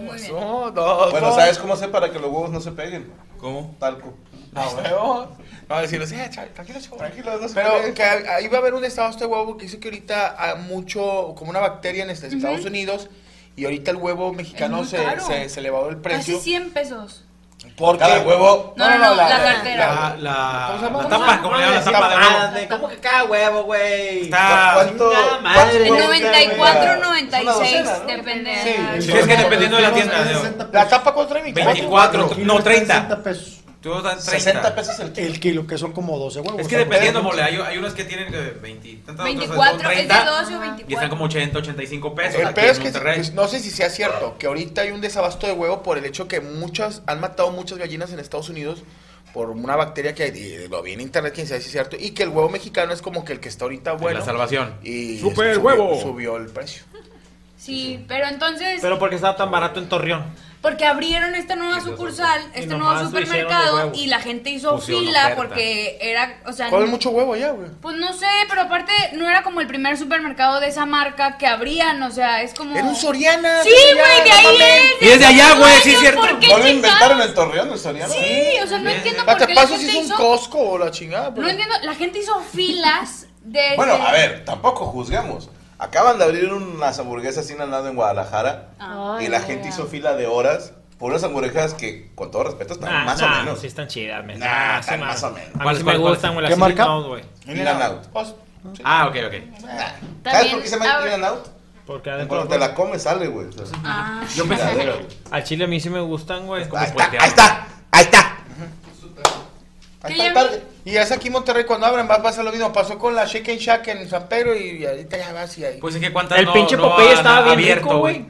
[1.11, 1.35] Bueno, no.
[1.35, 3.13] ¿sabes cómo sé para que los huevos no se peguen?
[3.39, 3.77] ¿Cómo?
[3.79, 4.15] Talco.
[4.53, 5.29] No, huevo.
[5.69, 6.99] No, decirles, eh, tranquilo, chaval.
[6.99, 9.79] Tranquilo, no se Pero que ahí va a haber un estado este huevo que dice
[9.79, 13.11] que ahorita hay mucho, como una bacteria en este- Estados Unidos,
[13.55, 16.37] y ahorita el huevo mexicano se, se, se elevó el precio.
[16.39, 17.25] Casi 100 pesos.
[17.79, 18.75] Porque Cada huevo.
[18.77, 19.87] No, no, no, la cartera.
[19.87, 22.69] La, la, la tapa, ¿cómo le llaman la tapa de huevo?
[22.71, 24.23] ¿Cómo que cada huevo, güey?
[24.23, 24.71] Está.
[24.75, 25.13] ¿Cuánto?
[25.43, 25.87] Madre.
[25.87, 27.01] En huevos 94, cabe?
[27.01, 28.07] 96, Una docena, ¿no?
[28.07, 29.01] depende.
[29.01, 30.69] Sí, es que dependiendo de la tienda.
[30.73, 31.73] La tapa contra 24.
[31.73, 32.95] 24, no 30.
[32.95, 33.58] 60 pesos.
[33.81, 34.23] Tú dan 30.
[34.23, 35.27] 60 pesos el kilo.
[35.27, 36.61] El kilo, que son como 12 huevos.
[36.61, 39.91] Es que dependiendo, mole, hay, hay unos que tienen eh, 20, tantas, otras son 24,
[39.91, 41.11] es de 30, 12 o y están 24.
[41.11, 44.49] como 80, 85 pesos El en es que pues, no sé si sea cierto que
[44.49, 48.13] ahorita hay un desabasto de huevo por el hecho que muchas han matado muchas gallinas
[48.13, 48.83] en Estados Unidos
[49.33, 52.11] por una bacteria que hay, lo vi en internet, quién sabe si es cierto, y
[52.11, 54.19] que el huevo mexicano es como que el que está ahorita bueno.
[54.19, 54.75] la salvación.
[54.83, 56.01] Y ¡Super subió- huevo!
[56.01, 56.83] Subió el precio.
[57.57, 60.25] Sí, pero entonces, Pero porque estaba tan barato en Torreón.
[60.61, 65.37] Porque abrieron esta nueva sucursal, este nuevo supermercado, y la gente hizo Pusieron fila oferta.
[65.37, 67.69] porque era, o sea, ¿Cuál no- mucho huevo allá, güey?
[67.81, 71.47] pues no sé, pero aparte no era como el primer supermercado de esa marca que
[71.47, 72.75] abrían, o sea, es como...
[72.77, 73.63] Era un Soriana.
[73.63, 74.57] Sí, güey, de ahí
[75.01, 75.03] es.
[75.09, 76.21] Y es de allá, güey, sí es cierto.
[76.21, 76.71] ¿por qué ¿No lo chingados?
[76.75, 78.13] inventaron en Torreón, el Soriano?
[78.13, 80.17] Sí, o sea, no entiendo por qué la paso gente si es un hizo...
[80.17, 81.31] Costco o la chingada.
[81.33, 83.75] pero- No entiendo, la gente hizo filas de...
[83.77, 85.51] Bueno, a ver, tampoco juzguemos.
[85.79, 89.69] Acaban de abrir unas hamburguesas sin andando en Guadalajara Ay, y la gente ya.
[89.71, 93.27] hizo fila de horas por unas hamburguesas que, con todo respeto, están Nah, más nah,
[93.27, 93.61] o menos.
[93.61, 94.41] Sí están chidas, men.
[94.41, 95.07] Nah, están nah.
[95.07, 95.51] más o menos.
[95.55, 96.49] A mí ¿Cuáles, sí me gustan, güey.
[96.49, 96.85] ¿Qué marca?
[97.47, 98.05] In and out.
[98.83, 99.35] Ah, ok, ok.
[100.25, 101.07] ¿Sabes por qué se llama.
[101.07, 101.47] In and out?
[101.87, 102.37] Porque adentro...
[102.37, 103.47] Cuando te la comes sale, güey.
[103.47, 104.23] O sea, Ah.
[104.35, 104.65] Yo pensé.
[105.31, 106.65] Al chile a mí sí me gustan, güey.
[106.65, 108.38] Ahí está, ahí está, ahí está.
[110.03, 110.49] Ahí ¿Qué está.
[110.85, 112.73] Y es aquí en Monterrey cuando abren va a pasar lo mismo.
[112.73, 115.79] Pasó con la Shake and Shack en San Pedro y ahorita ya vas y ahí.
[115.81, 118.27] Pues es que cuántas El no, pinche no Popeye estaba bien abierto, rico, güey.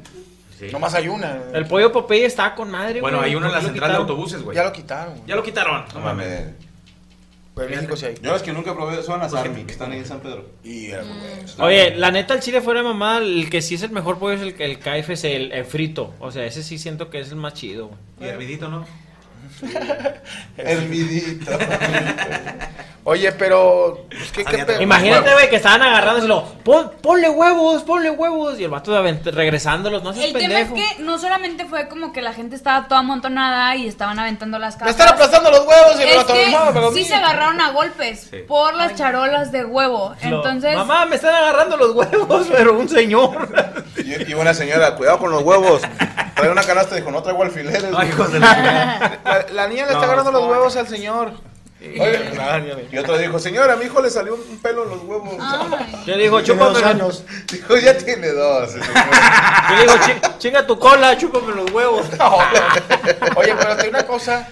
[0.59, 0.66] Sí.
[0.73, 1.40] Nomás hay una.
[1.53, 3.31] El pollo Popeye estaba con madre, Bueno, güey.
[3.31, 4.57] hay uno en ¿Por la central de autobuses, güey.
[4.57, 5.15] Ya lo quitaron.
[5.15, 5.27] güey.
[5.28, 5.85] Ya lo quitaron.
[5.95, 6.47] No mames.
[7.61, 8.15] En México sí hay.
[8.23, 10.47] Yo es que nunca probé son las Army, que están ahí en San Pedro.
[10.62, 11.61] Y era Mm.
[11.62, 14.35] Oye, la neta, el chile fuera de mamá, el que sí es el mejor pollo
[14.35, 16.15] es el, el KFC, el, el frito.
[16.20, 18.31] O sea, ese sí siento que es el más chido, güey.
[18.31, 18.86] Y hervidito, ¿no?
[20.56, 21.52] Hervidito.
[23.05, 24.06] Oye, pero.
[24.10, 24.80] Pues.
[24.80, 26.44] Imagínate, güey, que estaban agarrándoselo.
[26.62, 28.60] Pon, ponle huevos, ponle huevos.
[28.60, 32.20] Y el vato regresándolos, no seas El tema es que no solamente fue como que
[32.20, 34.90] la gente estaba toda amontonada y estaban aventando las Me cajas.
[34.94, 37.70] están aplastando los huevos y el Es vato, que no, pero sí se agarraron a
[37.70, 38.39] golpes Sí.
[38.47, 40.14] por las charolas de huevo.
[40.20, 43.48] Entonces, Mamá, me están agarrando los huevos, pero un señor.
[44.05, 45.80] Y, y una señora, cuidado con los huevos.
[46.35, 47.82] Trae una canasta y dijo, no traigo alfileres.
[47.86, 48.09] Ay, güey".
[48.10, 51.33] hijos de la La, niña le está agarrando los huevos al señor.
[51.81, 52.33] Oye,
[52.91, 55.35] y otro dijo, señora, a mi hijo le salió un pelo en los huevos.
[56.07, 56.83] Yo digo, chúpame.
[56.85, 57.23] años.
[57.53, 58.75] Dijo, ya tiene dos.
[59.70, 62.05] Yo digo, "Chi- chinga tu cola, chúpame los huevos.
[63.37, 64.49] Oye, pero te una cosa.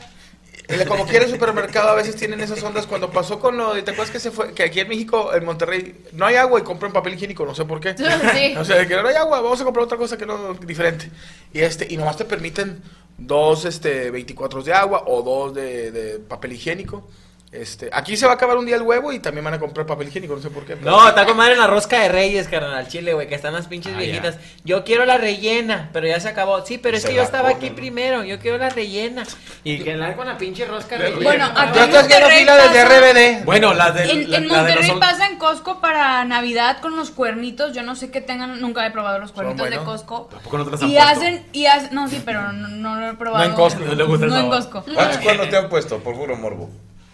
[0.69, 2.87] eh, Como quiere el supermercado, a veces tienen esas ondas.
[2.87, 3.83] Cuando pasó con lo de.
[3.83, 4.53] ¿Te acuerdas que se fue?
[4.55, 7.65] Que aquí en México, en Monterrey, no hay agua y compran papel higiénico, no sé
[7.65, 7.97] por qué.
[8.35, 8.55] Sí.
[8.57, 11.11] O sea, de que no hay agua, vamos a comprar otra cosa que no diferente.
[11.53, 12.83] Y este, y nomás te permiten
[13.19, 17.09] dos este 24 de agua o dos de, de papel higiénico.
[17.53, 19.87] Este, aquí se va a acabar un día el huevo y también van a comprar
[19.87, 20.77] papel higiénico, no sé por qué.
[20.77, 23.35] pero- No, está con madre en la rosca de reyes, carnal, al chile, güey, que
[23.37, 24.37] están las pinches Ah, viejitas.
[24.65, 26.67] Yo quiero la rellena, pero ya se acabó.
[26.67, 29.23] Sí, pero es Se que yo estaba aquí primero, yo quiero la rellena.
[29.65, 31.23] Y que andar con la pinche rosca rellena.
[31.23, 33.45] Bueno, aquí Yo en Monterrey fila desde pasa- RBD.
[33.45, 36.81] Bueno, la de En, la, en la de Monterrey los pasa en Costco para Navidad
[36.83, 37.73] con los cuernitos.
[37.73, 39.79] Yo no sé qué tengan, nunca he probado los cuernitos de?
[39.79, 40.29] Costco.
[40.33, 41.11] Tampoco no te las han Y puesto.
[41.13, 43.45] hacen, y hacen, no, sí, pero no, no lo he probado.
[43.45, 44.49] No en Costco, no le gusta el No en.
[44.51, 44.85] Costco.
[44.95, 46.69] ¿Cuántos cuernos te han puesto por puro morbo?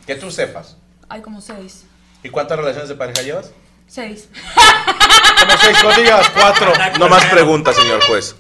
[0.07, 0.77] Que tú sepas.
[1.09, 1.85] Hay como seis.
[2.23, 3.51] ¿Y cuántas relaciones de pareja llevas?
[3.87, 4.29] Seis.
[5.41, 6.73] Como seis códigas, cuatro.
[6.99, 8.35] No más preguntas, señor juez.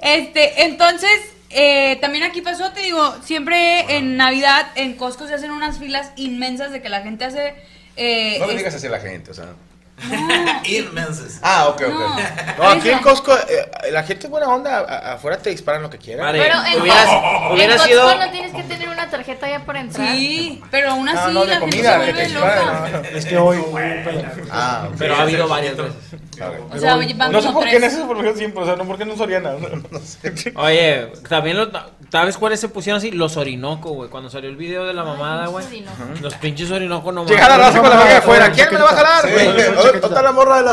[0.00, 1.10] Este, entonces,
[1.50, 6.10] eh, también aquí pasó, te digo, siempre en Navidad en Costco se hacen unas filas
[6.16, 7.54] inmensas de que la gente hace...
[7.96, 9.46] eh, No le es- digas así a la gente, o sea.
[10.64, 11.38] Inmensos.
[11.42, 11.88] Ah, ok, ok.
[12.58, 12.64] No.
[12.64, 12.98] No, aquí en.
[13.00, 14.78] Costco, eh, la gente es buena onda.
[14.80, 16.26] a- afuera te disparan lo que quieran.
[16.26, 18.18] Vale, Pero en, hubieras, en hubiera Costco sido.
[18.18, 20.14] no tienes que tener una tarjeta ya por entrar.
[20.16, 22.64] Sí, pero aún así Ah, no, de la gente comida, se que te vuelve loca.
[22.64, 23.08] no, no.
[23.18, 23.58] Es que hoy.
[23.72, 23.82] hoy-
[24.50, 24.94] Ah, ok.
[24.98, 25.94] Pero ha habido varias veces.
[26.70, 27.92] O sea, van No sé por qué en tres.
[27.92, 29.52] esa supermercado siempre, o sea, no por qué no Soriana.
[29.90, 30.52] No sé.
[30.56, 31.68] Oye, también los.
[32.10, 33.10] ¿Sabes cuáles se pusieron así?
[33.10, 34.08] Los Orinoco, güey.
[34.08, 35.64] Cuando salió el video de la mamada, güey.
[36.20, 38.52] Los pinches Orinoco no Llega la raza con la de afuera.
[38.52, 39.46] ¿Quién me la va a jalar, güey?
[39.46, 39.72] chaqueta.
[39.82, 40.64] ¿dónde está la morra de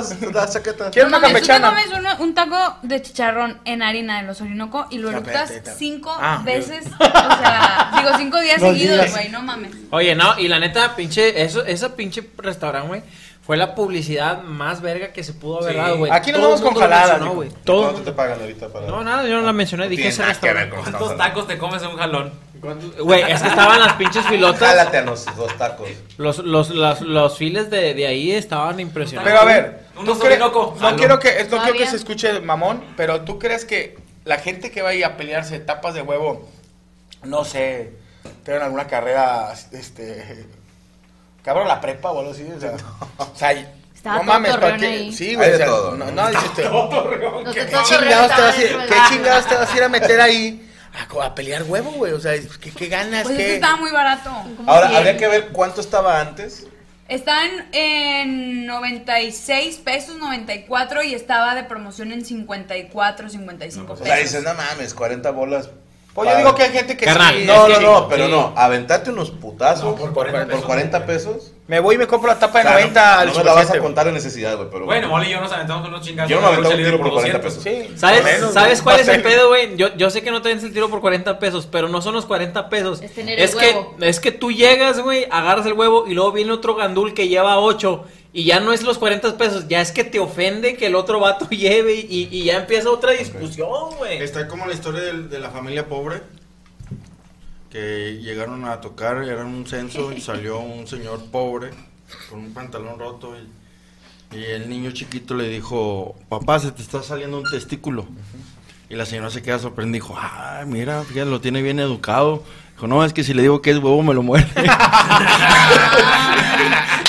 [0.53, 0.91] chaquetas?
[0.91, 1.69] Quiero No una tú campechana.
[1.69, 6.41] comes un taco de chicharrón en harina de los Orinoco y lo eructas cinco Ah,
[6.45, 9.71] veces, o sea, digo cinco días No seguidos, güey, no mames.
[9.91, 13.01] Oye, no, y la neta, pinche, eso, esa pinche restaurante, güey,
[13.41, 15.77] fue la publicidad más verga que se pudo haber Sí.
[15.79, 16.11] dado, güey.
[16.11, 17.35] Aquí nos vamos con lo jalada, mencionó, Nico.
[17.35, 17.49] güey.
[17.83, 18.87] ¿Cuánto te pagan ahorita para.?
[18.87, 20.75] No, nada, yo no la mencioné, dije ese restaurante.
[20.75, 22.31] ¿Cuántos tacos te comes en un jalón?
[22.99, 24.59] Güey, es que estaban las pinches filotas.
[24.59, 25.89] Jálate a los dos tacos.
[26.17, 29.33] Los, los, los, los files de, de ahí estaban impresionantes.
[29.33, 30.95] Pero a ver, ¿tú crees- no Jalo.
[30.97, 34.83] quiero que no quiero que se escuche mamón, pero tú crees que la gente que
[34.83, 36.47] va a ir a pelearse tapas de huevo,
[37.23, 37.93] no sé,
[38.43, 40.45] tengan alguna carrera, este,
[41.43, 42.73] cabrón la prepa o algo así, o sea,
[43.17, 43.51] o sea,
[43.95, 45.11] Estaba no todo mames, ¿para qué?
[45.11, 46.11] Sí, Hay güey, de o sea, todo, no, ¿no?
[46.11, 49.71] no, dices, ¿qué, Los qué todo chingados te vas a ir, qué chingados te vas
[49.73, 50.67] a ir a meter ahí
[51.19, 52.11] a, a pelear huevo, güey?
[52.13, 53.23] O sea, ¿qué, qué ganas?
[53.23, 53.55] Pues es que ¿Qué?
[53.55, 54.31] estaba muy barato.
[54.65, 54.95] Ahora, Sí.
[54.95, 56.65] habría que ver cuánto estaba antes.
[57.07, 64.07] Está en, en 96 pesos, 94 y estaba de promoción en 54, 55 O pesos.
[64.07, 65.69] sea, dices, no mames, 40 bolas.
[66.13, 68.25] Pues yo digo que hay gente que Carnal, sí, No, es no, que- no, pero
[68.25, 68.31] sí.
[68.31, 68.53] no.
[68.57, 70.65] Aventarte unos putazos No, por 40 pesos.
[70.65, 71.53] 40 pesos.
[71.71, 73.45] Me voy y me compro la tapa de O sea, 90 al no, no me
[73.45, 74.83] la vas a contar en necesidad, güey, pero.
[74.83, 76.29] Bueno, Molly y yo nos aventamos unos chingados.
[76.29, 77.63] Yo no me aventaba un tiro por 40 200.
[77.63, 77.63] pesos.
[77.63, 79.77] Sí, ¿Sabes, menos, ¿sabes cuál es el pedo, güey?
[79.77, 82.13] Yo, yo sé que no te den el tiro por 40 pesos, pero no son
[82.13, 83.01] los 40 pesos.
[83.01, 83.95] Es tener el que, huevo.
[84.01, 87.57] es que tú llegas, güey, agarras el huevo y luego viene otro gandul que lleva
[87.57, 88.03] 8
[88.33, 91.21] y ya no es los 40 pesos, ya es que te ofende que el otro
[91.21, 94.21] vato lleve y, y ya empieza otra discusión, güey.
[94.21, 96.21] Está como la historia de, la familia pobre.
[97.71, 101.69] Que llegaron a tocar, era un censo y salió un señor pobre
[102.29, 103.33] con un pantalón roto.
[103.37, 108.05] Y, y el niño chiquito le dijo: Papá, se te está saliendo un testículo.
[108.89, 112.43] Y la señora se queda sorprendida y dijo: Ah, mira, fíjate, lo tiene bien educado.
[112.73, 114.47] Dijo: No, es que si le digo que es huevo, me lo muerde.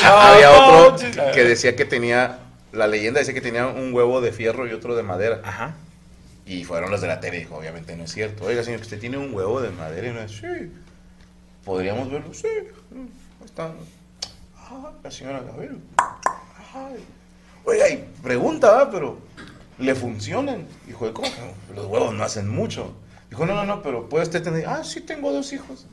[0.04, 0.96] Había otro
[1.34, 2.38] que decía que tenía.
[2.72, 5.42] La leyenda decía que tenía un huevo de fierro y otro de madera.
[5.44, 5.74] Ajá.
[6.44, 8.44] Y fueron los de la tele y dijo, obviamente no es cierto.
[8.44, 10.32] Oiga, señor, que usted tiene un huevo de madera y no es.
[10.32, 10.72] Sí.
[11.64, 12.34] ¿Podríamos verlo?
[12.34, 12.48] Sí.
[12.48, 13.70] Ahí está.
[14.58, 15.72] Ah, la señora, a ver.
[16.74, 17.04] Ay.
[17.64, 18.90] Oiga, y pregunta, ¿va?
[18.90, 19.18] pero
[19.78, 20.66] ¿le funcionan?
[20.86, 21.28] Dijo, ¿cómo?
[21.28, 22.92] que Los huevos no hacen mucho.
[23.30, 24.66] Dijo, no, no, no, pero puede usted tener.
[24.66, 25.86] Ah, sí, tengo dos hijos.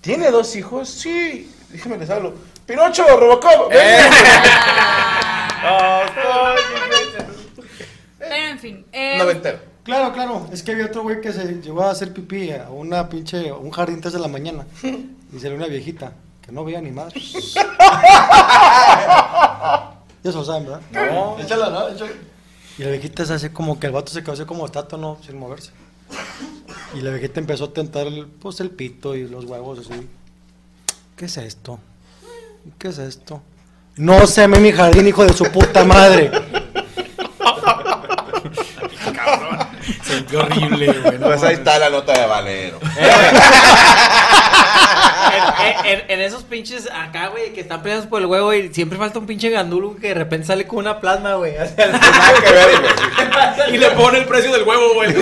[0.00, 0.88] ¿Tiene dos hijos?
[0.88, 1.52] Sí.
[1.70, 2.34] Déjeme les hablo.
[2.66, 3.70] Pinocho, Robocop.
[3.70, 3.78] ven.
[8.18, 8.84] Pero en fin.
[8.92, 9.58] eh, Noventero.
[9.86, 10.48] Claro, claro.
[10.52, 13.70] Es que había otro güey que se llevó a hacer pipí a una pinche, un
[13.70, 14.66] jardín 3 de la mañana.
[15.32, 17.20] Y salió una viejita que no veía ni madre.
[20.22, 20.80] Ya se lo saben, ¿verdad?
[20.90, 21.38] No.
[21.38, 21.88] Échala, ¿no?
[21.88, 22.10] Échala.
[22.78, 25.18] Y la viejita se hace como que el vato se quedó así como estatua, ¿no?
[25.24, 25.70] Sin moverse.
[26.94, 30.08] Y la viejita empezó a tentar el, pues, el pito y los huevos así.
[31.14, 31.78] ¿Qué es esto?
[32.76, 33.40] ¿Qué es esto?
[33.94, 36.32] No se me mi jardín, hijo de su puta madre.
[40.30, 41.18] Qué horrible, güey.
[41.18, 42.78] no Pues ahí está la nota de Valero.
[45.84, 48.98] en, en- en esos pinches acá, güey, que están peleados por el huevo y siempre
[48.98, 51.56] falta un pinche gandul güey, que de repente sale con una plasma, güey.
[51.56, 52.92] O sea, Nada que ver, güey.
[53.74, 55.12] Y le pone el precio del huevo, güey.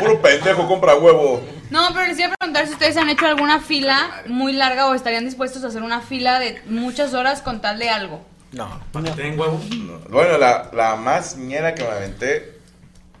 [0.00, 1.42] Puro pendejo compra huevo.
[1.70, 4.94] No, pero les iba a preguntar si ustedes han hecho alguna fila muy larga o
[4.94, 8.24] estarían dispuestos a hacer una fila de muchas horas con tal de algo.
[8.52, 8.80] No.
[8.92, 9.60] ¿Para que te den huevo?
[10.10, 12.53] Bueno, la, la más ñera que me aventé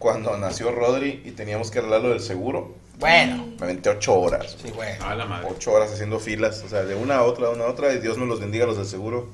[0.04, 2.74] cuando nació Rodri y teníamos que arreglar lo del seguro.
[2.98, 3.46] Bueno.
[3.58, 4.54] Me aventé ocho horas.
[4.62, 4.90] Sí, güey.
[5.00, 5.48] A la madre.
[5.50, 8.00] Ocho horas haciendo filas, o sea, de una a otra, de una a otra, y
[8.00, 9.28] Dios me los bendiga los del seguro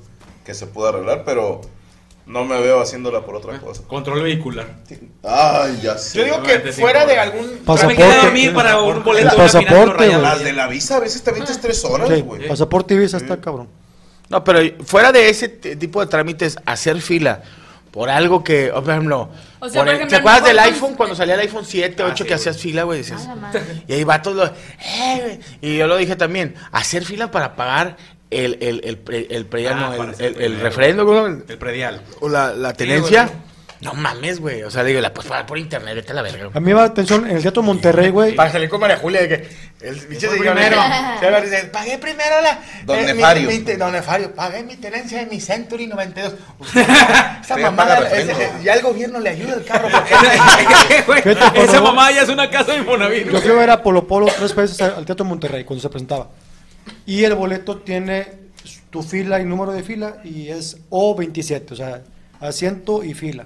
[0.45, 1.59] que se pudo arreglar, pero
[2.25, 3.83] no me veo haciéndola por otra cosa.
[3.85, 4.65] Control vehicular.
[5.23, 6.19] Ay, ya sé.
[6.19, 9.37] Yo digo que fuera de algún Me quedé a dormir para un boleto de de
[9.37, 10.23] Pasaporte, Rayados.
[10.23, 12.47] Las de la visa a veces también te tres horas, Sí, güey.
[12.47, 13.67] pasaporte y visa está cabrón.
[14.29, 17.43] No, pero fuera de ese tipo de trámites, hacer fila
[17.91, 19.29] por algo que, o por ejemplo,
[19.59, 22.03] O sea, por por el- ejemplo, ¿te acuerdas del iPhone cuando salía el iPhone 7,
[22.03, 22.99] 8 sí, que hacías fila, güey?
[22.99, 23.27] Decías,
[23.87, 25.39] y ahí va todo, eh, güey.
[25.61, 27.97] y yo lo dije también, hacer fila para pagar
[28.29, 32.01] el, el, el, pre- el predial, Ah, no, el, el, el referendo, güey, El predial.
[32.21, 33.25] o la, la tenencia.
[33.25, 33.50] güey.
[33.81, 36.49] No mames, güey, o sea, digo, la puedes pagar por internet, vete a la verga.
[36.53, 38.35] A mí me da atención en el Teatro Monterrey, güey.
[38.35, 39.49] Para salir con María Julia, de que
[39.81, 40.75] el bicho señor primero.
[41.19, 42.59] se va a decir, pagué primero la.
[42.85, 43.49] Don eh, mi- Nefario.
[43.49, 46.33] mi te- don Nefario, pagué mi tenencia de mi Century 92.
[46.75, 48.63] Esa Sí, mamada, paga ese- refrendo.
[48.63, 49.89] ya el gobierno le ayuda el carro.
[49.91, 51.83] porque- Güey, Vete, por Esa favor.
[51.95, 53.29] mamá ya es una casa de Infonavit.
[53.31, 55.89] Yo fui a ver a Polo Polo tres veces al al Teatro Monterrey cuando se
[55.89, 56.29] presentaba.
[57.05, 58.27] Y el boleto tiene
[58.91, 62.01] tu fila y número de fila y es O27, o sea,
[62.39, 63.45] asiento y fila.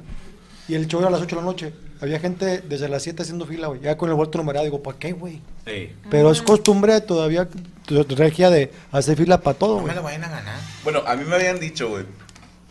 [0.68, 1.74] Y el show era a las 8 de la noche.
[2.02, 3.82] Había gente desde las 7 haciendo fila, güey.
[3.82, 5.42] Ya con el boleto numerado, digo, ¿para qué, güey?
[5.66, 5.94] Sí.
[6.10, 7.48] Pero es costumbre todavía,
[7.88, 9.96] regia de hacer fila para todo, No me güey.
[9.96, 10.60] lo vayan a ganar.
[10.84, 12.06] Bueno, a mí me habían dicho, güey,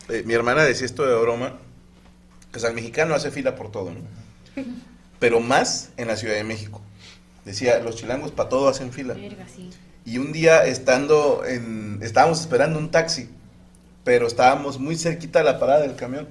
[0.09, 1.53] eh, mi hermana decía esto de broma,
[2.51, 4.01] que o sea, el mexicano hace fila por todo, ¿no?
[5.19, 6.81] Pero más en la Ciudad de México.
[7.45, 9.15] Decía, los chilangos para todo hacen fila.
[10.03, 13.29] Y un día estando en, estábamos esperando un taxi,
[14.03, 16.27] pero estábamos muy cerquita de la parada del camión.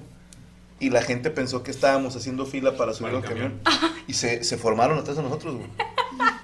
[0.85, 3.59] Y la gente pensó que estábamos haciendo fila para subir al camión.
[4.07, 5.67] Y se, se formaron atrás de nosotros, güey.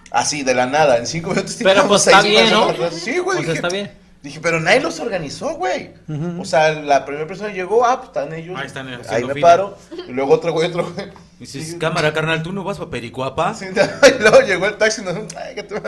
[0.09, 1.57] Así, de la nada, en cinco minutos.
[1.61, 2.73] Pero pues está bien, ¿no?
[2.89, 3.37] Sí, güey.
[3.37, 3.91] Pues dije, está bien.
[4.23, 5.91] Dije, pero nadie los organizó, güey.
[6.39, 8.57] O sea, la primera persona llegó, ah, pues están ellos.
[8.59, 9.47] Ahí están Ahí haciendo me fila.
[9.47, 9.77] paro.
[10.07, 11.11] Y luego otro güey, otro güey.
[11.37, 13.55] Dices, cámara, carnal, ¿tú no vas para Pericuapa?
[13.61, 15.75] Y luego llegó el taxi y nos ay, que te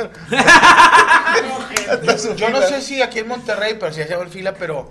[2.36, 4.90] Yo no sé si aquí en Monterrey, pero si hacemos fila, pero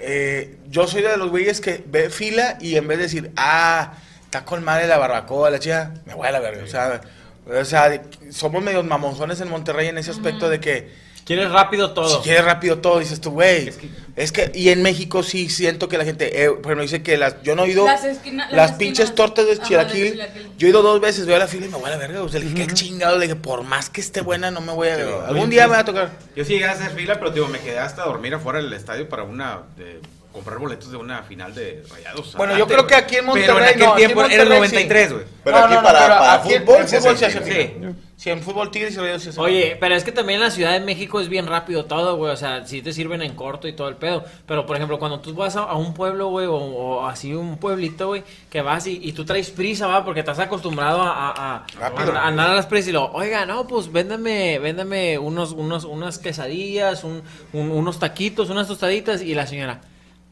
[0.00, 3.94] eh, yo soy de los güeyes que ve fila y en vez de decir, ah,
[4.24, 6.62] está con madre la barbacoa, la chica, me voy a la verga.
[6.64, 7.00] O sea,
[7.46, 8.00] o sea, de-
[8.32, 11.09] somos medios mamonzones en Monterrey en ese aspecto de que.
[11.30, 12.08] Quieres rápido todo.
[12.16, 13.70] Si quieres rápido todo, dices tú, güey.
[14.16, 17.40] Es que, y en México sí siento que la gente, eh, pero dice que las,
[17.44, 18.78] yo no he ido Las esquina- las las esquinas.
[18.78, 20.22] pinches tortas de Ajá, de chilaquil.
[20.58, 22.20] Yo he ido dos veces, veo a la fila y me voy a la verga.
[22.22, 23.16] O sea, le dije, qué chingado.
[23.16, 24.94] Le dije, por más que esté buena, no me voy a.
[24.96, 26.10] algún Oye, día me va a tocar.
[26.34, 29.08] Yo sí llegué a hacer fila, pero digo, me quedé hasta dormir afuera del estadio
[29.08, 29.60] para una.
[29.76, 30.00] de-
[30.32, 32.34] comprar boletos de una final de rayados.
[32.36, 33.56] Bueno, yo creo que aquí en Pero Monterrey.
[33.58, 34.74] en aquel no, aquí en tiempo era el Monterrey sí.
[34.76, 35.24] 93, güey.
[35.44, 37.96] Pero No, aquí no, no, para- pero para aquí fútbol en sí fútbol se hace.
[38.20, 40.50] Sí, en fútbol Tigres y Rayados se hace Oye, pero es que también en la
[40.50, 42.30] Ciudad de México es bien rápido todo, güey.
[42.30, 44.22] O sea, sí te sirven en corto y todo el pedo.
[44.46, 47.56] Pero, por ejemplo, cuando tú vas a, a un pueblo, güey, o, o así un
[47.56, 51.54] pueblito, güey, que vas y, y tú traes prisa, va, porque estás acostumbrado a, a-
[51.56, 52.12] a- Rápido.
[52.14, 56.18] a andar a las prisas y lo, oiga, no, pues véndame, véndame unos, unos, unas
[56.18, 57.22] quesadillas, un-
[57.54, 59.22] un- unos taquitos, unas tostaditas.
[59.22, 59.80] Y la señora,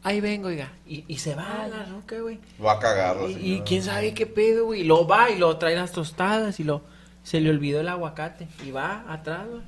[0.03, 0.73] ahí vengo, oiga.
[0.87, 2.39] Y, y se va a la roca, güey.
[2.65, 3.17] Va a cagar.
[3.29, 4.81] Y, y quién sabe qué pedo, güey.
[4.81, 6.83] Y luego va y luego trae las tostadas y lo
[7.23, 8.49] se le olvidó el aguacate.
[8.65, 9.63] Y va atrás, güey.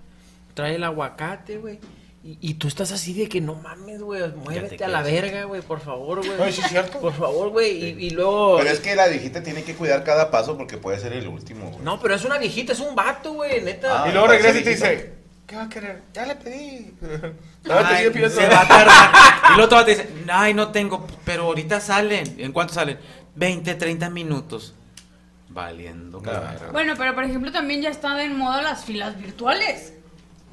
[0.55, 1.78] Trae el aguacate, güey.
[2.23, 4.23] Y, y tú estás así de que no mames, güey.
[4.44, 6.39] Muévete a la verga, güey, por favor, güey.
[6.39, 7.00] No, sí es cierto.
[7.00, 7.83] Por favor, güey.
[7.83, 8.59] Y, y luego.
[8.59, 11.70] Pero es que la viejita tiene que cuidar cada paso porque puede ser el último,
[11.70, 11.83] güey.
[11.83, 14.05] No, pero es una viejita, es un vato, güey, neta.
[14.05, 15.12] Ah, Y luego regresa y te dice,
[15.50, 16.02] ¿qué va a querer?
[16.14, 16.94] Ya le pedí.
[17.64, 18.30] Te pidiendo.
[18.30, 19.10] se va a tardar.
[19.50, 22.36] Y luego todavía te dice, ay, no tengo, pero ahorita salen.
[22.38, 22.98] ¿En cuánto salen?
[23.34, 24.74] 20, 30 minutos.
[25.48, 26.70] Valiendo cabrón.
[26.70, 29.94] Bueno, pero por ejemplo también ya están en moda las filas virtuales.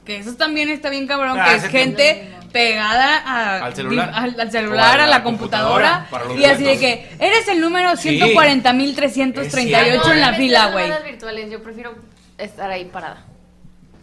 [0.03, 4.11] Que eso también está bien cabrón, Ah, que es gente pegada a- Al celular.
[4.15, 6.07] al, celular, a a la computadora.
[6.35, 8.17] Y así de que eres el número Sí.
[8.19, 10.89] 140.338 en la No, fila, güey.
[11.51, 11.93] yo prefiero
[12.39, 13.26] estar ahí parada.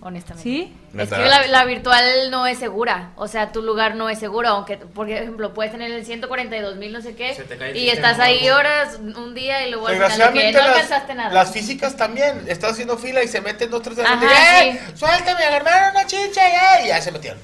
[0.07, 0.43] Honestamente.
[0.43, 0.77] ¿Sí?
[0.99, 4.49] Es que la, la virtual no es segura, o sea, tu lugar no es seguro,
[4.51, 7.77] aunque, por ejemplo, puedes tener el 142 mil no sé qué, Se te cae el
[7.79, 8.61] y estás ahí algo.
[8.61, 11.33] horas, un día, y luego al final de que Desgraciadamente no las, alcanzaste nada.
[11.33, 12.45] las físicas también.
[12.49, 14.93] Estás haciendo fila y se meten dos, tres de la Ajá, gente, ¡Eh!
[14.95, 16.85] Suéltame, agarraron una chicha ya.
[16.85, 17.39] Y ya se metieron.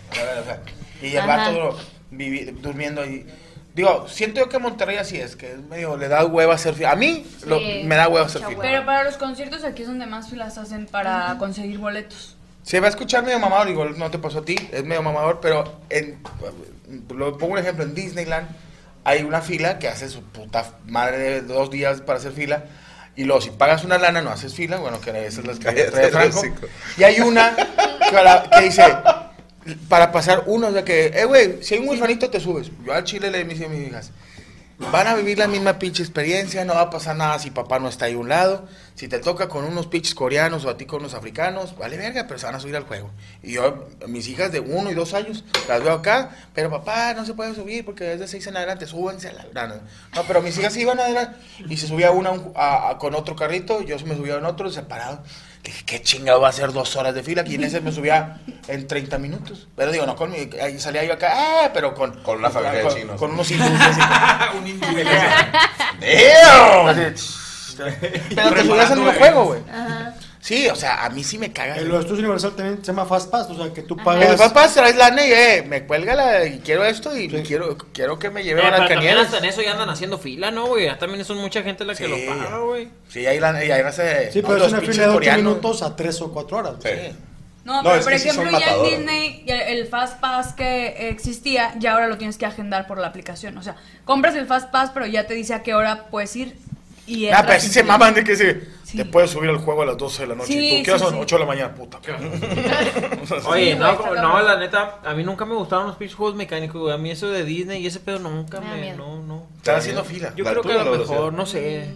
[1.00, 1.36] Y el Ajá.
[1.50, 1.78] vato
[2.12, 3.26] vivi- durmiendo ahí.
[3.74, 6.90] Digo, siento yo que Monterrey así es, que es medio, le da hueva hacer fila.
[6.90, 8.58] A mí lo- Sí, me da hueva hacer fila.
[8.60, 12.36] Pero para los conciertos aquí es donde más filas hacen para conseguir boletos.
[12.62, 15.40] Se va a escuchar medio mamador, igual no te pasó a ti, es medio mamador,
[15.40, 16.20] pero en,
[17.14, 18.48] lo pongo un ejemplo, en Disneyland
[19.04, 22.64] hay una fila que hace su puta madre de dos días para hacer fila,
[23.16, 26.04] y luego si pagas una lana no haces fila, bueno, que esas las que trae
[26.06, 26.42] el Franco,
[26.96, 27.56] y hay una
[28.12, 28.82] para- que dice,
[29.88, 32.70] para pasar uno, de que, eh, güey, si hay un huerfanito te subes.
[32.84, 34.10] Yo al chile le dije a mis hijas,
[34.92, 37.88] van a vivir la misma pinche experiencia, no va a pasar nada si papá no
[37.88, 38.66] está ahí a un lado.
[38.94, 42.26] Si te toca con unos pinches coreanos o a ti con unos africanos, vale verga,
[42.26, 43.10] pero se van a subir al juego.
[43.42, 47.24] Y yo, mis hijas de uno y dos años, las veo acá, pero papá no
[47.24, 49.68] se puede subir porque es de seis en adelante, súbanse a la...
[49.68, 49.74] No,
[50.14, 53.14] no, pero mis hijas iban adelante y se subía una a un- a- a- con
[53.14, 55.22] otro carrito, yo me subía en otro separado.
[55.62, 58.40] Dije, qué chingado va a ser dos horas de fila, y en ese me subía
[58.66, 59.68] en 30 minutos.
[59.76, 62.22] Pero digo, no con mi, ahí salía yo acá, eh, pero con...
[62.22, 63.18] Con una familia de con, chinos.
[63.18, 63.70] Con unos hindúes.
[64.58, 64.86] Un hindú.
[66.00, 67.14] ¡Damn!
[68.34, 69.60] Pero te subías al mismo juego, güey.
[69.70, 70.14] Ajá.
[70.40, 71.76] Sí, o sea, a mí sí me caga.
[71.76, 74.36] En los estudios Universal también se llama Fast Pass, o sea, que tú El pagas...
[74.36, 78.30] papá traes lana y eh, me cuelga la y quiero esto y quiero, quiero que
[78.30, 79.26] me lleve Eh, a las cañeras.
[79.26, 80.86] hasta en eso ya andan haciendo fila, ¿no, güey?
[80.86, 82.10] Ya también son mucha gente la que Sí.
[82.10, 82.88] lo paga, güey.
[83.10, 85.42] Sí, ahí la y ahí raza de- Sí, pero es una fila de 8 coreanos.
[85.44, 86.72] minutos a 3 o 4 horas.
[86.82, 86.88] Sí.
[87.62, 88.82] No, No, pero es por sí ejemplo ya en.
[88.82, 93.08] Disney ya el Fast Pass que existía, ya ahora lo tienes que agendar por la
[93.08, 93.58] aplicación.
[93.58, 96.56] O sea, compras el Fast Pass, pero ya te dice a qué hora puedes ir
[97.06, 98.54] y Ah, pero así se maman de que se,
[98.96, 100.46] te puedes subir al juego a las 12 de la noche.
[100.52, 101.14] Sí, y tú, ¿qué horas sí, son?
[101.16, 101.20] sí.
[101.22, 101.98] 8 de la mañana, puta.
[103.46, 106.92] Oye, no, no, la neta, a mí nunca me gustaron los pinches juegos mecánicos.
[106.92, 109.46] A mí eso de Disney y ese pedo nunca Me me, no, no.
[109.56, 110.32] Están haciendo fila.
[110.36, 111.88] Yo La creo que a lo mejor, no sé.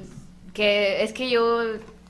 [0.52, 1.62] Que es que yo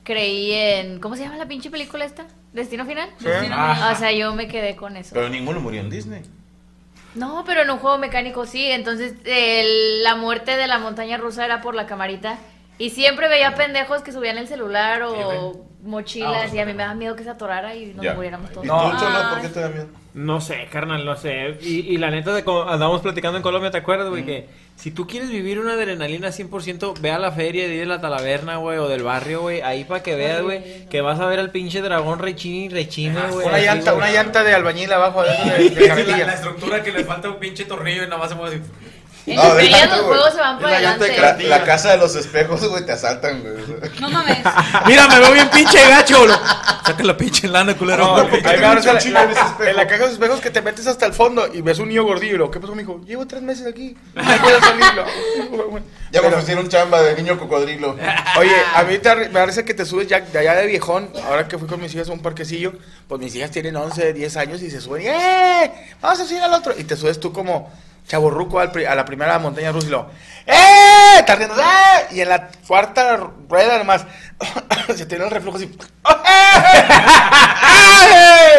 [0.03, 0.99] creí en.
[0.99, 2.25] ¿Cómo se llama la pinche película esta?
[2.53, 3.09] ¿Destino Final?
[3.19, 3.25] Sí.
[3.25, 3.73] Destino Ah.
[3.75, 3.93] Final.
[3.93, 5.11] O sea, yo me quedé con eso.
[5.13, 6.21] Pero ninguno murió en Disney.
[7.15, 8.65] No, pero en un juego mecánico sí.
[8.65, 12.37] Entonces, el- la muerte de la montaña rusa era por la camarita.
[12.77, 16.53] Y siempre veía pendejos que subían el celular o mochilas.
[16.53, 18.13] y a mí me daba miedo que se atorara y nos Ya.
[18.15, 18.65] muriéramos todos.
[18.65, 18.91] No,
[19.31, 19.87] ¿por qué te da miedo?
[20.13, 21.57] No sé, carnal, no sé.
[21.61, 24.25] Y, y la neta, de co- andamos platicando en Colombia, ¿te acuerdas, güey?
[24.25, 24.47] Que
[24.77, 28.77] si tú quieres vivir una adrenalina 100%, ve a la feria de la Talaverna, güey,
[28.77, 29.61] o del barrio, güey.
[29.61, 33.19] Ahí para que veas, güey, que vas a ver al pinche dragón rechini y rechine,
[33.29, 33.45] güey.
[33.47, 34.03] Una así, llanta, güey.
[34.09, 35.29] una llanta de albañil abajo de,
[35.63, 36.25] de, de la, carretilla.
[36.27, 38.65] la estructura que le falta un pinche tornillo y nada más se mueve así.
[39.27, 41.17] En No, los juegos se van para adelante.
[41.17, 43.55] la, la casa de los espejos, güey, te asaltan, güey.
[43.99, 44.37] No mames.
[44.85, 46.33] Mira, me veo bien pinche gacho, bro.
[46.85, 48.05] Saca la pinche lana, culero.
[48.05, 49.69] No, ¿por qué ahí te me agarras metes un en la- chingo en ese espejo?
[49.71, 51.87] en la caja de los espejos que te metes hasta el fondo y ves un
[51.87, 52.35] niño gordillo.
[52.35, 53.01] y lo, ¿Qué pasó, mijo?
[53.05, 53.97] Llevo tres meses aquí.
[54.13, 54.85] No puedo salir.
[54.93, 55.79] Lo-
[56.11, 57.95] Ya me ofrecieron chamba de niño cocodrilo.
[58.37, 61.09] Oye, a mí te me parece que te subes ya de allá de viejón.
[61.27, 62.73] Ahora que fui con mis hijas a un parquecillo,
[63.07, 65.71] pues mis hijas tienen 11, 10 años y se suben ¡eh!
[65.99, 66.75] Vamos a subir al otro.
[66.77, 67.71] Y te subes tú como
[68.07, 70.11] chaborruco a la primera montaña rusa y lo
[70.45, 71.19] ¡eh!
[71.19, 72.07] Estás riendo, ¡eh!
[72.11, 73.17] Y en la cuarta
[73.49, 74.05] rueda nomás
[74.95, 75.65] se tiene el reflujo así.
[76.07, 76.91] ¡eh!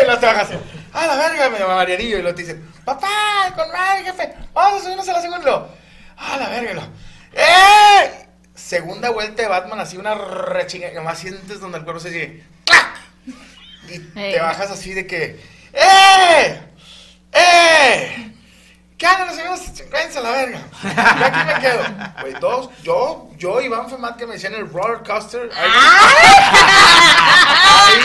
[0.02, 0.48] Y luego te bajas.
[0.92, 1.50] ¡Ah, la verga!
[1.50, 3.52] Me llama Marianillo y luego te dicen ¡Papá!
[3.54, 4.34] ¡Con madre, jefe!
[4.52, 5.66] ¡Vamos a subirnos a la segunda!
[6.16, 6.70] ¡Ah, la verga!
[6.70, 6.88] Y luego,
[7.34, 8.26] ¡eh!
[8.54, 10.90] Segunda vuelta de Batman, así una rechinga.
[10.92, 12.44] Nomás sientes donde el cuerpo se sigue.
[12.64, 12.98] ¡clac!
[13.88, 15.40] Y te bajas así de que.
[15.72, 16.60] ¡Eh!
[17.32, 18.35] ¡Eh!
[18.98, 19.90] ¿Qué andan los señores?
[19.92, 20.58] Váyanse a la verga.
[20.82, 21.82] Yo aquí me quedo.
[22.22, 25.50] Güey, dos, yo, yo, Iván Femat, que me decían el roller coaster.
[25.54, 25.70] Ahí,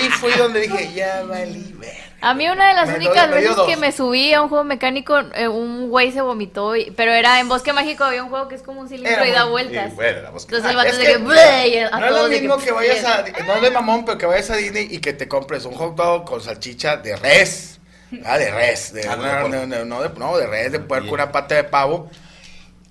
[0.03, 2.11] ahí fui donde dije, ya valí ver.
[2.23, 4.63] A mí una de las Me únicas doy- veces que me subí a un juego
[4.63, 8.47] mecánico, eh, un güey se vomitó, y- pero era en Bosque Mágico, había un juego
[8.47, 9.93] que es como un cilindro Era y da vueltas.
[9.93, 11.83] Y, bueno, Entonces el Ah, vato es de que que...
[11.91, 13.23] A No es lo mismo que, que vayas a.
[13.47, 15.95] No es de mamón, pero que vayas a Disney y que te compres un hot
[15.95, 17.79] dog con salchicha de res.
[18.25, 18.93] Ah, de res.
[18.93, 21.64] De, Ah, no, de no, no, de, no, de res, de puerco, una pata de
[21.64, 22.09] pavo.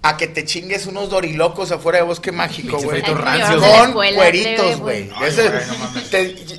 [0.02, 3.02] A que te chingues unos dorilocos afuera de bosque mágico, güey.
[3.02, 5.10] Con cueritos, güey.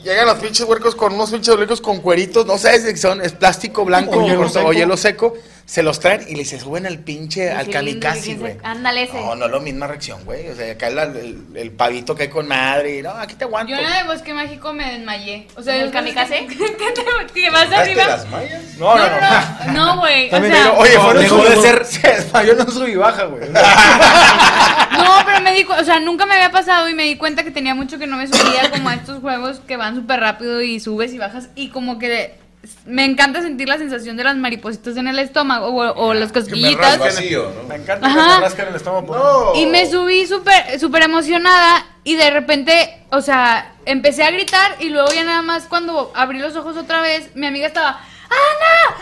[0.03, 2.45] llegan los pinches huercos con unos pinches dorilocos con cueritos.
[2.45, 5.33] No sabes si son, es plástico blanco O hielo seco.
[5.71, 5.73] O.
[5.73, 8.57] Se los traen y le se suben al pinche, al kamikaze, güey.
[8.63, 9.13] Ándale ese.
[9.13, 10.49] No, no es la misma reacción, güey.
[10.49, 12.99] O sea, acá el, el, el pavito que hay con madre.
[12.99, 13.71] y No, aquí te aguanto.
[13.71, 15.47] Yo en la de Bosque Mágico me desmayé.
[15.55, 16.45] O sea, ¿En el kamikaze?
[16.47, 18.05] ¿Qué te, vas ¿Sacaste arriba?
[18.07, 18.63] las mallas?
[18.77, 19.73] No, no, no.
[19.73, 20.27] No, güey.
[20.27, 22.95] O También sea, digo, oye, no, fueron dejó de ser- Se desmayó, no sub y
[22.95, 23.49] baja, güey.
[23.49, 27.51] No, pero me di o sea, nunca me había pasado y me di cuenta que
[27.51, 30.79] tenía mucho que no me subía como a estos juegos que van súper rápido y
[30.79, 32.40] subes y bajas y como que
[32.85, 36.39] me encanta sentir la sensación de las maripositas en el estómago o, o las Que
[36.41, 36.99] me cosquillitas.
[36.99, 37.67] vacío, ¿no?
[37.67, 39.15] Me encanta que rasquen el estómago.
[39.15, 39.59] No.
[39.59, 44.89] Y me subí súper súper emocionada y de repente, o sea, empecé a gritar y
[44.89, 47.99] luego ya nada más cuando abrí los ojos otra vez, mi amiga estaba,
[48.29, 48.95] ¡Ana!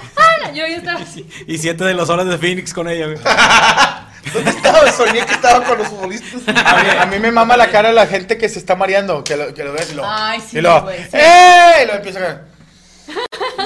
[0.46, 0.52] ¡Ana!
[0.54, 1.28] Yo ya estaba así.
[1.48, 3.18] Y siete de los horas de Phoenix con ella, güey.
[4.34, 4.92] ¿Dónde estaba?
[4.92, 6.42] Soñé que estaba con los futbolistas.
[6.48, 9.24] A mí, a mí me mama la cara de la gente que se está mareando,
[9.24, 10.04] que lo, que lo ves y lo...
[10.06, 11.10] Ay, sí, y lo, güey, sí.
[11.14, 11.84] ¡eh!
[11.84, 12.32] Y lo empieza a.
[12.32, 12.59] ¿En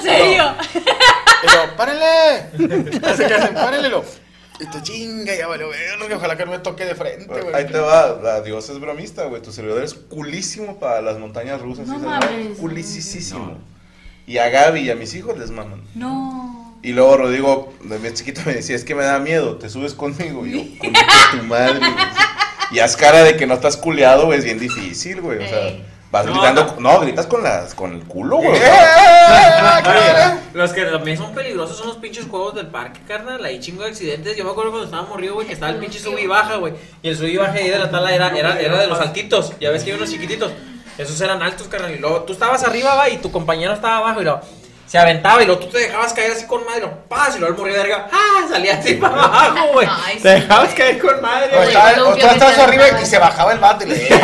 [0.01, 0.55] serio?
[1.43, 2.99] Y lo, ¡párenle!
[3.03, 3.87] Así que hacen, ¡párenle!
[3.87, 4.03] y lo,
[4.71, 7.53] tú chinga, ya valió verga, ojalá que no me toque de frente, güey.
[7.53, 9.41] Ahí te va, la Dios es bromista, güey.
[9.41, 11.87] Tu servidor es culísimo para las montañas rusas.
[11.87, 12.57] No ¿sí mames.
[12.57, 13.57] Culisísimo.
[14.25, 15.81] Y a Gaby y a mis hijos les maman.
[15.95, 16.77] No.
[16.81, 19.93] Y luego Rodrigo, de mi chiquito, me decía, es que me da miedo, te subes
[19.93, 20.45] conmigo.
[20.45, 21.79] Y yo, "Concha tu madre.
[21.79, 21.91] güey".
[22.71, 25.43] Y haz cara de que no estás culeado, güey, es bien difícil, güey.
[25.43, 25.73] O sea,
[26.13, 28.61] vas No, gritando, no, gritas con, las, con el culo, güey.
[30.53, 33.43] Los que también son peligrosos son los pinches juegos del parque, carnal.
[33.43, 34.37] Hay chingo de accidentes.
[34.37, 36.75] Yo me acuerdo cuando estaba morrido, güey, que estaba el pinche sub y baja, güey.
[37.01, 39.53] Y el sub y baja ahí de la tala era, era, era de los altitos.
[39.59, 40.51] Ya ves que hay unos chiquititos.
[40.99, 41.95] Esos eran altos, carnal.
[41.95, 44.21] Y luego tú estabas arriba, va, y tu compañero estaba abajo.
[44.21, 44.41] Y luego
[44.87, 45.41] se aventaba.
[45.41, 46.77] Y luego tú te dejabas caer así con madre.
[46.77, 47.35] Y luego, ¡paz!
[47.35, 48.47] Y luego el morrido de verga, ¡ah!
[48.49, 49.87] Salía así para abajo, güey.
[50.05, 50.75] Ay, Te sí, dejabas güey.
[50.75, 51.75] caer con madre, O güey.
[51.99, 53.95] o tú estabas arriba y se bajaba el bate y le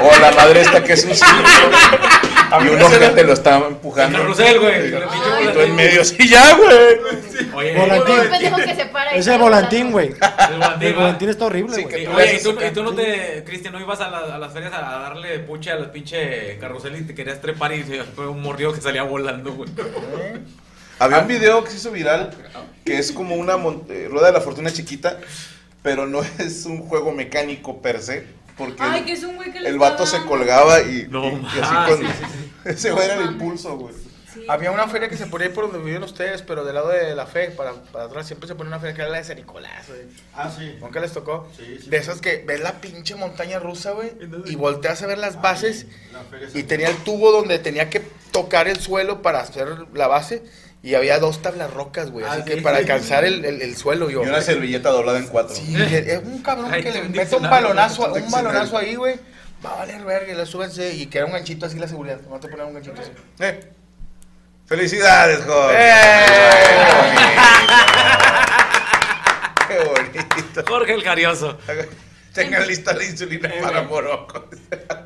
[0.00, 1.12] O la madre esta que es un.
[2.64, 4.18] Y uno que te lo está empujando.
[4.18, 4.88] Carrusel, güey.
[4.88, 7.48] Y tú en medio, sí, ya, güey.
[7.54, 8.14] Oye, Volantín.
[8.18, 10.08] Un pendejo que se para y Es el está volantín, güey.
[10.08, 10.14] el
[10.58, 11.00] volantín, El va.
[11.00, 11.88] volantín está horrible, güey.
[11.94, 14.52] que Y, tú oye, ¿y tú, no te, Cristian, no ibas a, la- a las
[14.52, 18.26] ferias a, darle puche a los pinche carrusel y te querías trepar y se- fue
[18.28, 19.68] un mordido que salía volando, güey.
[21.00, 22.30] Había un video que se hizo viral
[22.84, 23.54] que es como una
[23.90, 25.18] eh, rueda de la fortuna chiquita,
[25.82, 28.26] pero no es un juego mecánico per se,
[28.58, 31.06] porque Ay, el- que es un güey que le el está vato se colgaba y,
[31.08, 32.06] No, y- y así ah, con sí,
[32.66, 33.94] ese güey era el impulso, güey.
[34.46, 37.14] Había una feria que se ponía ahí por donde viven ustedes, pero del lado de
[37.16, 39.36] la fe, para, para atrás, siempre se ponía una feria que era la de San
[39.36, 40.02] Nicolás, güey.
[40.34, 40.76] Ah, sí.
[40.80, 41.48] ¿Nunca les tocó?
[41.86, 44.12] De esas que ves la pinche montaña rusa, güey,
[44.46, 45.86] y volteas a ver las bases
[46.54, 50.44] y tenía el tubo donde tenía que tocar el suelo para hacer la base.
[50.82, 52.24] Y había dos tablas rocas, güey.
[52.24, 52.60] Así Ah, que sí.
[52.60, 54.22] para alcanzar el, el- el suelo, yo.
[54.24, 55.54] Y una servilleta doblada en cuatro.
[55.56, 59.16] Sí, es un cabrón Ay, que le un mete un balonazo, un balonazo ahí, güey.
[59.64, 62.20] Va a valer verga, y le súbense y queda un ganchito así la seguridad.
[62.30, 63.10] No te ponen un ganchito así.
[63.40, 63.72] Eh.
[64.66, 65.78] Felicidades, Jorge.
[69.68, 70.64] Qué bonito.
[70.66, 71.58] Jorge el Carioso.
[72.32, 74.48] Tengan lista la insulina para Morocco.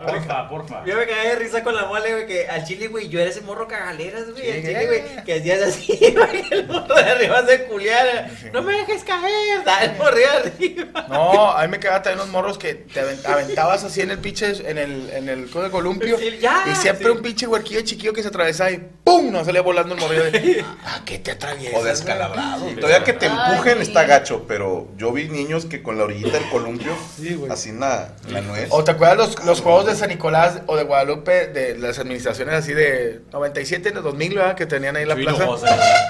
[0.05, 0.85] Porfa, porfa.
[0.85, 3.31] Yo me caí de risa con la mole, güey, que al chile, güey, yo era
[3.31, 4.51] ese morro cagaleras, güey.
[4.51, 4.87] Al chile, eh.
[4.87, 8.31] güey, que hacías así, güey, el morro de arriba se culiara.
[8.53, 11.07] No me dejes caer, da el morro de arriba.
[11.09, 14.19] No, a mí me quedaba también unos morros que te avent- aventabas así en el
[14.19, 16.19] pinche, en el, en el de columpio.
[16.19, 17.11] Sí, ya, y siempre sí.
[17.13, 19.31] un pinche huerquillo chiquillo que se atravesaba y ¡pum!
[19.31, 20.25] No salía volando el morrillo.
[20.25, 21.81] De, ¿A qué te atraviesas?
[21.81, 22.67] O descalabrado.
[22.75, 23.83] Todavía que te empujen Ay.
[23.83, 26.93] está gacho, pero yo vi niños que con la orillita del columpio,
[27.51, 28.09] así en la,
[28.43, 28.69] nuez.
[28.71, 32.55] ¿O te acuerdas los, los juegos de San Nicolás o de Guadalupe, de las administraciones
[32.55, 34.55] así de 97, de 2000, ¿verdad?
[34.55, 35.47] Que tenían ahí la plaza.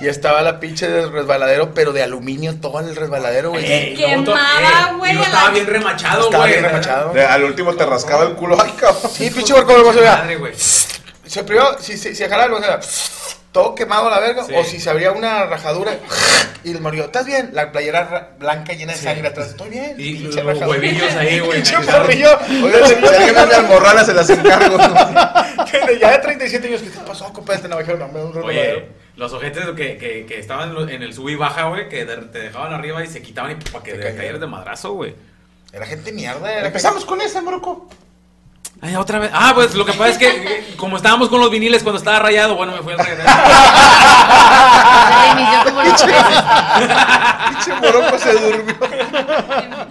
[0.00, 3.64] y estaba la pinche del resbaladero, pero de aluminio todo el resbaladero, güey.
[3.70, 5.12] Ey, Quemaba, güey.
[5.12, 6.52] Y no a estaba bien remachado, Estaba güey.
[6.60, 7.12] bien remachado.
[7.12, 8.56] De- al último te rascaba el culo.
[8.62, 9.10] Ay, cabrón.
[9.12, 10.16] Sí, pinche huerco, no se vea.
[10.18, 10.52] Madre, güey.
[11.26, 12.78] Se primero, si, si, si jalaba, o sea,
[13.52, 14.54] todo quemado a la verga, Sí.
[14.56, 15.92] o si se abría una rajadura
[16.64, 17.50] y el morrillo, ¿estás bien?
[17.52, 19.94] La playera ra- blanca llena de sangre atrás, estoy bien.
[19.98, 20.68] Y Pinche los rajadura.
[20.68, 21.62] huevillos ahí, güey.
[21.62, 22.38] Pinche morrillo.
[22.64, 24.78] Oigan, si, si alguien anda almorrana, se las encargo.
[25.70, 27.68] Que ya de 37 años, ¿qué te pasó, compadre?
[27.68, 28.38] No, dijeron, no, me un.
[28.42, 32.16] Oye, los ojetes que, que, que estaban en el sub y baja, güey, que de-
[32.16, 35.14] te dejaban arriba y se quitaban y para que te cayeras de madrazo, güey.
[35.72, 36.52] Era gente mierda.
[36.52, 37.88] Era Empezamos con esa, Morocco.
[38.84, 39.30] Ay, otra vez.
[39.32, 42.56] Ah, pues lo que pasa es que como estábamos con los viniles cuando estaba rayado,
[42.56, 42.98] bueno, me fui al.
[45.82, 48.74] Pinche Morocco se durmió.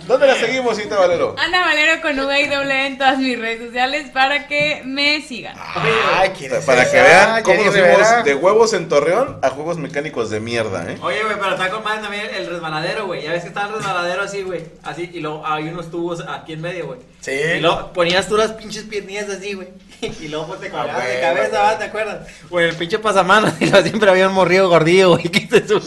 [0.07, 1.35] ¿Dónde la seguimos, Cinta Valero?
[1.37, 5.55] Ana Valero con V y doble en todas mis redes sociales para que me sigan.
[5.57, 6.91] Ay, ¿quién es Para esa?
[6.91, 10.85] que vean cómo Jenny nos fuimos de huevos en Torreón a juegos mecánicos de mierda,
[10.91, 10.97] ¿eh?
[11.01, 13.23] Oye, güey, pero está con madre también el resbaladero, güey.
[13.23, 14.63] Ya ves que está el resbaladero así, güey.
[14.83, 16.99] Así, y luego hay unos tubos aquí en medio, güey.
[17.21, 17.31] Sí.
[17.31, 19.67] Y luego ponías tú las pinches piernillas así, güey.
[20.19, 21.77] Y luego pues te colgabas de cabeza.
[21.77, 22.27] ¿te acuerdas?
[22.49, 23.53] Güey, el pinche pasamanos.
[23.59, 25.80] Y luego siempre había un morrido gordillo, güey, que se subía.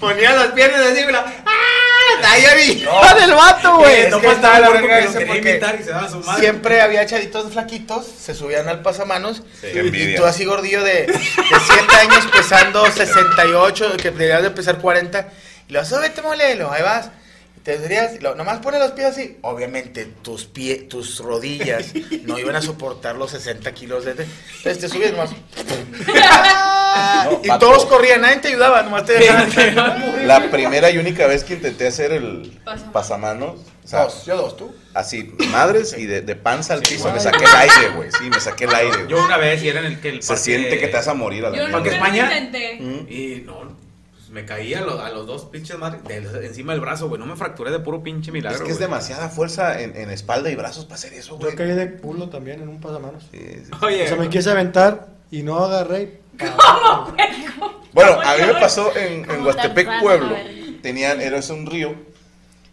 [0.00, 1.52] Ponía las piernas así, la- ¡Ah!
[2.24, 4.00] Ahí había del vato, güey.
[4.02, 6.40] Es No faltaba la el verga quería porque imitar y se daba su madre.
[6.40, 10.16] siempre había chaditos flaquitos, se subían al pasamanos Qué y envidia.
[10.18, 15.28] tú así gordillo de, de 7 años pesando 68, que deberías de pesar 40
[15.68, 17.10] y lo súbete molelo, ahí vas.
[17.56, 19.38] Y te dirías, y lo- nomás pone los pies así.
[19.42, 21.86] Obviamente tus pies, tus rodillas
[22.24, 24.12] no iban a soportar los 60 kilos de...
[24.12, 25.30] Entonces te subías nomás.
[27.42, 27.66] y pato.
[27.66, 29.48] todos corrían, nadie te ayudaba, nomás te dejaban.
[30.26, 32.58] La primera y única vez que intenté hacer el
[32.92, 33.60] pasamanos.
[33.84, 34.74] o sea, Dos, yo dos, tú.
[34.94, 37.10] Así, madres y de, de panza al piso.
[37.12, 38.10] Me saqué el aire, güey.
[38.12, 38.96] Sí, me saqué el aire.
[38.96, 39.08] güey.
[39.08, 41.08] Yo una vez y era en el que el Se parque siente que te vas
[41.08, 42.24] a morir a la Yo lo España?
[42.38, 42.74] intenté.
[43.12, 43.60] Y no,
[44.12, 47.18] pues me caí a, lo- a los dos pinches madres de- encima del brazo, güey.
[47.20, 48.58] No me fracturé de puro pinche milagro.
[48.58, 51.52] Es que es demasiada fuerza en, en espalda y brazos para hacer eso, güey.
[51.52, 53.24] Yo caí de culo también en un pasamanos.
[53.82, 56.20] Oye, O sea, me quise aventar y no agarré.
[57.92, 60.36] Bueno, a mí me pasó en, en ¿Cómo Huastepec, Pueblo.
[60.82, 61.94] Tenían, era ese un río.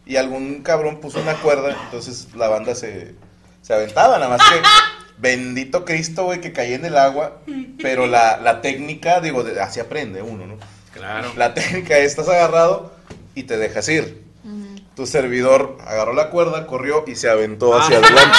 [0.05, 1.75] Y algún cabrón puso una cuerda.
[1.85, 3.15] Entonces la banda se,
[3.61, 4.19] se aventaba.
[4.19, 4.61] Nada más que
[5.17, 7.37] bendito Cristo, güey, que caía en el agua.
[7.81, 10.57] Pero la, la técnica, digo, de- así aprende uno, ¿no?
[10.93, 11.31] Claro.
[11.35, 12.93] La técnica es, estás agarrado
[13.33, 14.23] y te dejas ir.
[14.95, 18.37] Tu servidor agarró la cuerda, corrió y se aventó hacia adelante.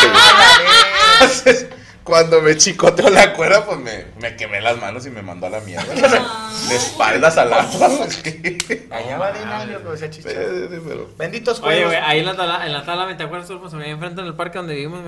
[2.07, 5.51] cuando me chicoteó la cuerda, pues me, me quemé las manos y me mandó a
[5.51, 5.85] la mierda.
[6.68, 7.89] De espaldas al agua.
[8.91, 12.85] Allá va Dinalio, pero sí, pero- Benditos Oye, güey, ahí en la tala, en la
[12.85, 13.51] tala, ¿te acuerdas?
[13.60, 15.01] Pues, ahí enfrente en el parque donde vivimos,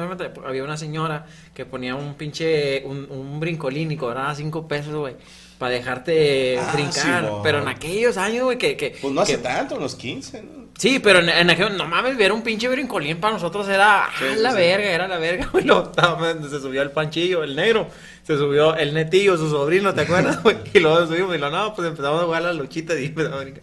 [0.45, 5.15] había una señora que ponía un pinche, un, un brincolín y cobraba cinco pesos, güey,
[5.59, 7.31] para dejarte Ah, brincar.
[7.43, 8.97] Pero en aquellos años, güey, que, que...
[9.01, 10.58] Pues no hace que- tanto, unos 15, ¿no?
[10.79, 14.11] Sí, pero en, en aquellos, no mames, ver un pinche brincolín para nosotros era ah,
[14.17, 14.59] Sí, la sí.
[14.59, 15.65] verga, era la verga, güey.
[15.65, 17.89] Luego, no, se subió el panchillo, el negro,
[18.23, 20.57] se subió el netillo, su sobrino, ¿te acuerdas, güey?
[20.73, 23.41] Y luego subimos y lo, no, pues empezamos a jugar a las luchitas y empezamos
[23.41, 23.63] a brincar.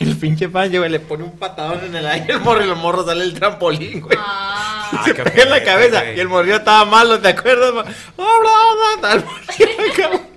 [0.00, 2.68] Y el pinche pancho, güey, le pone un patadón en el aire al morro y
[2.68, 4.18] el morro sale el trampolín, güey.
[4.20, 5.00] Ah.
[5.06, 7.72] se pega en la cabeza y el morrillo estaba malo, ¿te acuerdas?
[8.18, 8.22] Oh,
[8.98, 10.29] morrillo acá.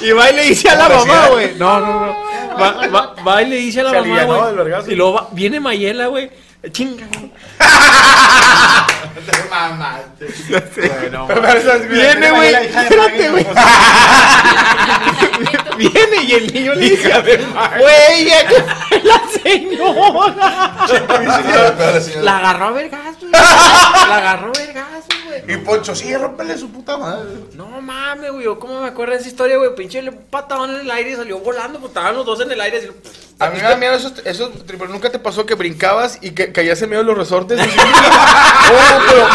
[0.00, 1.54] Y va y le dice a la ¿Cómo mamá, güey.
[1.56, 2.16] No, no, no.
[2.60, 4.46] Va, va, va y le dice a la Se mamá, alivianó güey.
[4.46, 4.90] del vergazo.
[4.90, 6.30] Y luego va- viene Mayela, güey.
[6.72, 7.06] Chinga.
[7.10, 7.30] Bueno,
[11.88, 12.54] Viene, güey.
[12.54, 13.46] Espérate, güey.
[15.76, 17.12] Viene y el niño le dice,
[17.78, 18.54] güey, ya que
[18.88, 20.86] fue la señora.
[20.86, 23.20] Pero la señora- La agarró a vergazos.
[23.20, 23.32] güey.
[24.08, 25.15] La agarró a vergazos, güey.
[25.48, 27.28] Y Poncho, sí, rómpele su puta madre.
[27.54, 30.80] No mames, güey, yo cómo me acuerdo de esa historia, güey, pinche le patadón en
[30.80, 32.88] el aire y salió volando, pues estaban los dos en el aire así.
[33.38, 36.52] A mí me da miedo eso, eso, pero nunca te pasó que brincabas y que
[36.52, 37.60] caías en medio de los resortes.
[37.60, 37.70] Así?
[37.78, 39.26] oh, pero...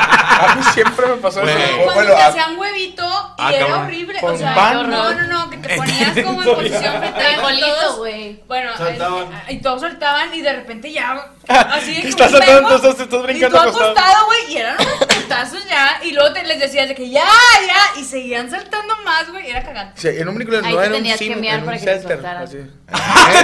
[0.46, 1.58] A mí siempre me pasó eso.
[1.84, 3.04] Cuando Bueno, te hacían huevito
[3.38, 3.84] y Ah, era cabrón.
[3.86, 4.20] horrible.
[4.20, 5.22] Con o sea, pan, no, ¿no?
[5.26, 7.22] no, que te ponías como en posición fetal.
[7.34, 8.42] Frijolito, todos- güey.
[8.46, 9.32] Bueno, Saltaban.
[9.32, 11.30] eh, y todos saltaban y de repente ya.
[11.48, 13.90] Así Que como estás un saltando, estás- estás brincando Y tú acostado.
[13.90, 16.00] acostado, güey, y eran unos putazos ya.
[16.04, 17.24] Y luego te les decías de que ya,
[17.66, 18.00] ya.
[18.00, 19.46] Y seguían saltando más, güey.
[19.46, 20.00] y Era cagante.
[20.00, 21.66] Sí, en un película Ahí no te era un tenías que cine, mear en un
[21.66, 22.42] para que te soltaran.
[22.42, 22.58] así.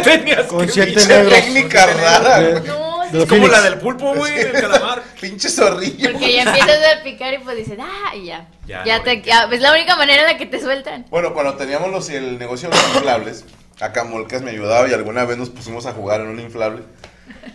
[0.04, 1.34] Tenías Con que- siete Pinche negros.
[1.34, 2.60] técnica rara.
[2.60, 3.50] No, los Como Phoenix.
[3.50, 5.02] la del pulpo, güey, el calamar.
[5.20, 6.12] Pinche zorrillo.
[6.12, 8.48] Porque ya empiezas a picar y pues dices, ah, y ya.
[8.66, 11.06] Ya, Ya, te, ya, es la única manera en la que te sueltan.
[11.10, 13.44] Bueno, cuando teníamos los, el negocio de los inflables,
[13.80, 16.82] acá Molcas me ayudaba y alguna vez nos pusimos a jugar en un inflable.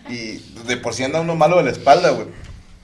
[0.09, 2.27] Y de por sí anda uno malo de la espalda, güey.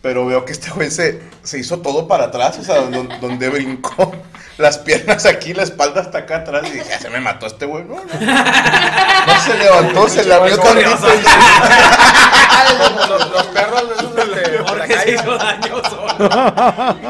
[0.04, 3.48] Pero veo que este güey se, se hizo todo para atrás, o sea, donde, donde
[3.50, 4.14] brincó
[4.58, 6.64] las piernas aquí, la espalda hasta acá atrás.
[6.68, 7.86] Y dije, ya se me mató este güey.
[7.86, 8.04] No, no.
[8.04, 10.90] No se levantó, se la vio tantito.
[10.90, 11.02] Los,
[13.10, 15.16] los- los perros de esos de, de la Jorge se calle.
[15.16, 16.30] hizo daño solo.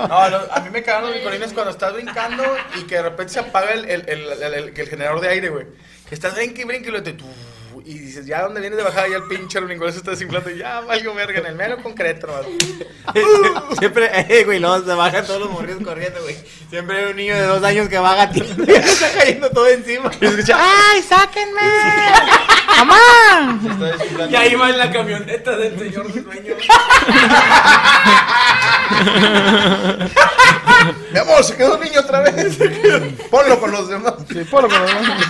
[0.08, 2.44] No, lo- a mí me cagan los brincolines cuando estás brincando
[2.80, 5.50] y que de repente se apaga el, el, el, el- el- el generador de aire,
[5.50, 5.66] güey.
[6.08, 7.18] Que estás brinque y brinque y luego te...
[7.86, 10.60] Y dices, ya donde vienes de bajada, ya el pinche brincolín se está desinflando y
[10.60, 12.30] ya valgo verga en el mero concreto.
[13.80, 16.38] Siempre, eh, güey, luego se bajan todos los morridos corriendo, güey.
[16.70, 20.10] Siempre hay un niño de dos años que baja y le está cayendo todo encima.
[20.16, 21.62] Y se escucha, ¡ay, sáquenme!
[22.78, 23.60] ¡Mamá!
[24.30, 26.56] Y ahí va en la camioneta del señor de sueño.
[31.12, 32.58] Mi amor, se quedó un niño otra vez.
[33.30, 34.14] Ponlo con los demás.
[34.30, 35.28] Sí, ponlo con los demás.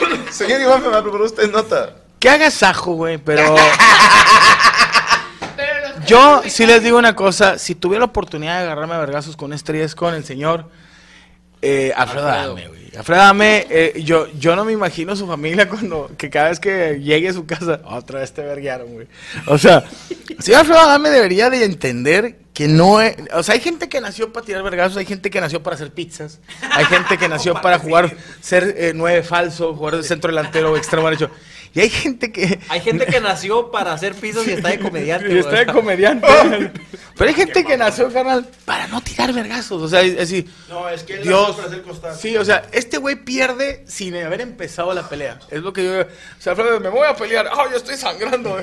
[0.30, 1.94] Señor Iván, me preparó usted nota.
[2.18, 3.54] Que hagas ajo, güey, pero...
[6.06, 9.52] Yo sí les digo una cosa, si tuviera la oportunidad de agarrarme a vergazos con
[9.52, 10.70] estrellas con el señor
[11.60, 12.44] eh, Alfredo Alfredo.
[12.54, 12.87] Adame, güey.
[12.98, 16.98] Alfredo Adame, eh, yo, yo no me imagino su familia cuando, que cada vez que
[17.00, 19.06] llegue a su casa, otra vez te verguearon, güey.
[19.46, 19.84] O sea,
[20.40, 24.32] si Alfredo Adame debería de entender que no es, o sea, hay gente que nació
[24.32, 26.40] para tirar vergazos, hay gente que nació para hacer pizzas,
[26.72, 30.76] hay gente que nació para jugar, ser eh, nueve falso, jugar de centro delantero o
[30.76, 31.30] extremo derecho.
[31.74, 32.58] Y hay gente que...
[32.68, 36.26] Hay gente que nació para hacer pisos y está de comediante, Y está de comediante.
[37.18, 39.82] Pero hay gente que nació, carnal, para no tirar vergazos.
[39.82, 41.56] O sea, es decir, No, es que él Dios.
[42.00, 42.30] para hacer.
[42.30, 45.40] Sí, o sea, este güey pierde sin haber empezado la pelea.
[45.50, 46.00] Es lo que yo.
[46.00, 46.04] O
[46.38, 47.48] sea, Alfredo, me voy a pelear.
[47.52, 48.58] ¡Ah, yo estoy sangrando!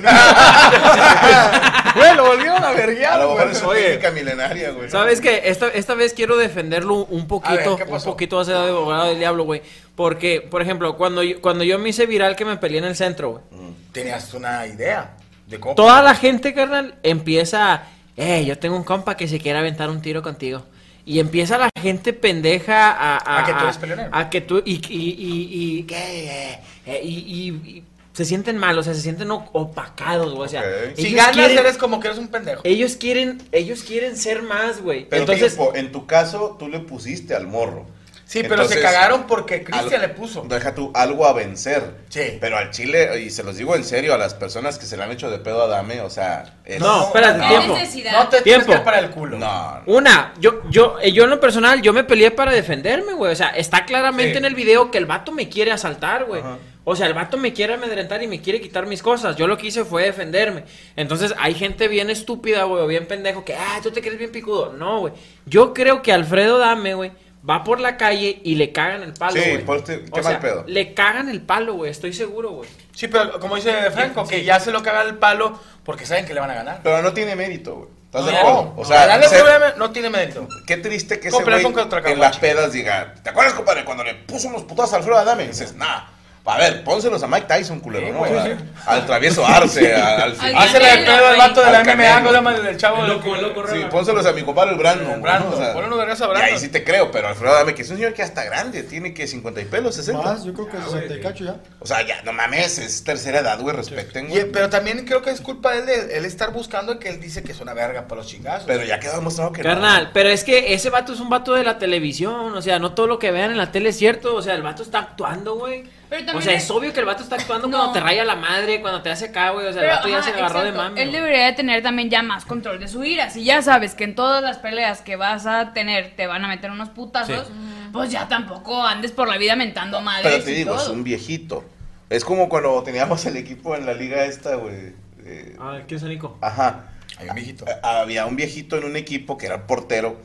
[1.96, 3.50] Güey, lo volvieron a verguear, güey.
[3.50, 4.90] es una técnica milenaria, güey.
[4.90, 5.42] ¿Sabes qué?
[5.44, 9.18] Esta, esta vez quiero defenderlo un A ver, poquito, ¿qué un poquito de abogado del
[9.18, 9.62] diablo, güey.
[9.96, 12.94] Porque, por ejemplo, cuando yo, cuando yo me hice viral que me peleé en el
[12.96, 13.72] centro, güey.
[13.92, 15.16] Tenías una idea
[15.48, 15.74] de cómo.
[15.74, 17.84] Toda la gente, carnal, empieza,
[18.16, 20.64] eh, yo tengo un compa que se quiere aventar un tiro contigo.
[21.06, 23.16] Y empieza la gente pendeja a...
[23.16, 24.10] A, A que tú eres peleonero.
[24.12, 24.60] A que tú...
[24.64, 24.74] Y...
[24.92, 25.10] Y...
[25.12, 25.78] Y...
[25.78, 26.58] y, ¿qué?
[26.84, 30.46] Eh, y- y- y se sienten mal, o sea, se sienten opacados, güey.
[30.46, 30.96] O sea, Ok.
[30.96, 32.60] Si ganas, quieren- eres como que eres un pendejo.
[32.64, 35.06] Ellos quieren, ellos quieren ser más, güey.
[35.08, 37.86] Pero Entonces, tiempo, en tu caso, tú le pusiste al morro.
[38.28, 40.42] Sí, pero se cagaron porque Cristian le puso.
[40.48, 41.94] Deja tú algo a vencer.
[42.08, 42.38] Sí.
[42.40, 45.04] Pero al Chile, y se los digo en serio, a las personas que se le
[45.04, 46.56] han hecho de pedo a Dame, o sea.
[46.64, 47.78] es- No, espérate, ¿Qué tiempo.
[48.12, 48.72] No te Tiempo.
[48.72, 49.38] que para el culo.
[49.38, 49.80] No.
[49.86, 53.30] Una, yo, yo, eh, yo en lo personal, yo me peleé para defenderme, güey.
[53.32, 54.38] O sea, está claramente Sí.
[54.38, 56.40] en el video que el vato me quiere asaltar, güey.
[56.40, 56.58] Ajá.
[56.88, 59.34] O sea, el vato me quiere amedrentar y me quiere quitar mis cosas.
[59.36, 60.64] Yo lo que hice fue defenderme.
[60.94, 64.30] Entonces, hay gente bien estúpida, güey, o bien pendejo, que, ah, tú te crees bien
[64.30, 64.72] picudo.
[64.72, 65.12] No, güey.
[65.46, 67.10] Yo creo que Alfredo Dame, güey,
[67.48, 69.64] va por la calle y le cagan el palo, Sí, güey.
[69.64, 70.64] por este- qué O mal sea, pedo.
[70.66, 72.68] Le cagan el palo, güey, estoy seguro, güey.
[72.94, 76.34] Sí, pero como dice Franco, que ya se lo caga el palo porque saben que
[76.34, 76.80] le van a ganar.
[76.82, 77.88] Pero no tiene mérito, güey.
[78.06, 78.72] ¿Estás de acuerdo?
[78.76, 80.48] O sea, ganarle ser- problema no tiene mérito.
[80.66, 83.84] qué triste que ese Comprar güey con contra en las pedas diga, ¿te acuerdas, compadre,
[83.84, 85.44] cuando le puso unos putazos a Alfredo Adame?
[85.44, 86.04] Y dices, nah.
[86.46, 88.44] A ver, pónselos a Mike Tyson, culero, Sí, ¿no?
[88.44, 88.50] sí.
[88.86, 92.14] Al travieso Arce, a- al Al Hazle el pedo al vato de la MMA.
[92.18, 93.02] ¿cómo se llama del chavo?
[93.02, 95.20] El loco, el loco, Sí, pónselos a mi compadre el Brandon.
[95.20, 95.56] Brandon, ¿no?
[95.56, 96.48] O sea, ponle unos vergas a y Brandon.
[96.54, 99.12] ahí sí te creo, pero Alfredo Adame, que es un señor que hasta grande, tiene
[99.12, 100.22] que 50 y pelos, 60.
[100.22, 101.56] Más, yo creo que 60 y cacho ya.
[101.80, 104.42] O sea, ya, no mames, es tercera edad, güey, respeten, güey.
[104.42, 107.20] Y- pero también creo que es culpa de él de él estar buscando que él
[107.20, 108.64] dice que es una verga para los chingazos.
[108.66, 109.68] Pero ya quedó demostrado que no.
[109.68, 112.92] Carnal, pero es que ese vato es un vato de la televisión, o sea, no
[112.94, 115.56] todo lo que vean en la tele es cierto, o sea, el vato está actuando,
[115.56, 115.84] güey.
[116.08, 117.76] Pero también O sea, es- es obvio que el vato está actuando No.
[117.78, 120.18] cuando te raya la madre, cuando te hace acá, güey, o sea, el vato ya
[120.18, 121.00] ajá, se agarró de mami.
[121.00, 123.28] Él debería de tener también ya más control de su ira.
[123.30, 126.48] Si ya sabes que en todas las peleas que vas a tener te van a
[126.48, 127.48] meter unos putazos,
[127.92, 131.02] pues ya tampoco andes por la vida mentando madres Pero te y digo, es un
[131.02, 131.64] viejito.
[132.08, 134.92] Es como cuando teníamos el equipo en la liga esta, güey.
[135.24, 136.38] eh, Ah, ¿qué es Nico?
[136.40, 136.84] Ajá.
[137.18, 137.64] Hay un viejito.
[137.82, 140.20] Había un viejito en un equipo que era portero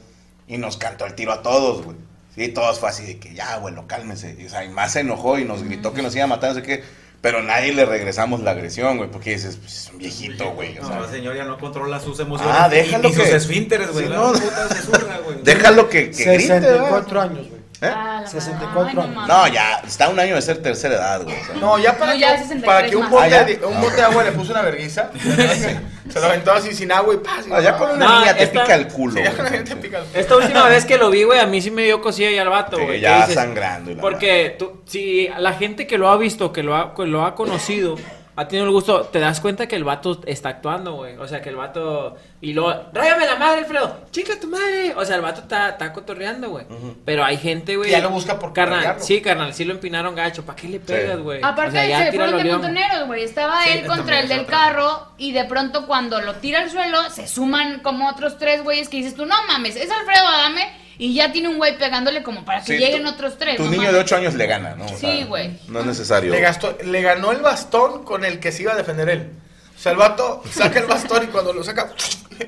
[0.48, 1.98] y nos cantó el tiro a todos, güey.
[2.41, 4.35] Sí, todos fue así de que ya, bueno, cálmense.
[4.39, 6.49] Y, o sea, y más se enojó y nos gritó que nos iba a matar,
[6.49, 6.83] no sé qué.
[7.21, 10.79] Pero nadie le regresamos la agresión, güey, porque dices, pues, es un viejito, güey.
[10.79, 12.55] O sea, No, el señor ya no controla sus emociones.
[12.59, 14.05] Ah, déjalo sus que- esfínteres, güey.
[14.05, 14.31] Sí, la no.
[14.33, 15.37] puta se zurra, güey.
[15.43, 17.60] déjalo que, que grite, 64 años, güey.
[17.84, 17.92] ¿Eh?
[18.27, 19.27] 64 años.
[19.27, 21.35] No, ya, está un año de ser tercera edad, güey.
[21.35, 21.56] o sea.
[21.56, 23.11] No, ya para, No, ya que, 63 para que un más.
[23.11, 23.43] bote, Ah, ¿ya?
[23.43, 25.10] de, un bote de agua le puso una vergüenza.
[26.10, 27.45] se lo aventó así sin agua y paz.
[27.51, 29.14] Ah, ya con una No, niña te esta- pica el culo.
[29.19, 30.03] Güey.
[30.14, 32.50] Esta última vez que lo vi, güey, a mí sí me dio cosilla ya al
[32.50, 32.95] vato, Sí, güey.
[32.98, 33.34] ¿qué ya dices?
[33.35, 36.93] sangrando y la Porque tú, si la gente que lo ha visto, que lo ha,
[36.93, 37.95] que lo ha conocido,
[38.41, 41.15] ha tenido el gusto, te das cuenta que el vato está actuando, güey.
[41.17, 42.15] O sea, que el vato...
[42.41, 44.01] Y luego, ráyame la madre, Alfredo.
[44.11, 44.93] Chica tu madre.
[44.95, 46.65] O sea, el vato está, está cotorreando, güey.
[47.05, 47.91] Pero hay gente, güey.
[47.91, 50.43] Ya lo busca por Carnal, sí, carnal, sí lo empinaron gacho.
[50.45, 51.39] ¿Para qué le pegas, güey?
[51.43, 53.23] Aparte, o sea, ya se fueron de montoneros, güey.
[53.23, 54.57] Estaba Sí, él contra el del otra.
[54.57, 58.89] carro y de pronto cuando lo tira al suelo se suman como otros tres güeyes
[58.89, 62.43] que dices tú, no mames, es Alfredo Adame y ya tiene un güey pegándole como
[62.45, 63.57] para que Sí, lleguen tu- otros tres.
[63.57, 64.03] Tu no niño de mames.
[64.05, 64.85] 8 años le gana, ¿no?
[64.85, 65.51] O Sí, güey.
[65.67, 66.31] No es necesario.
[66.31, 69.29] Le, gastó, le ganó el bastón con el que se iba a defender él.
[69.82, 71.92] O sea, el vato saca el bastón y cuando lo saca,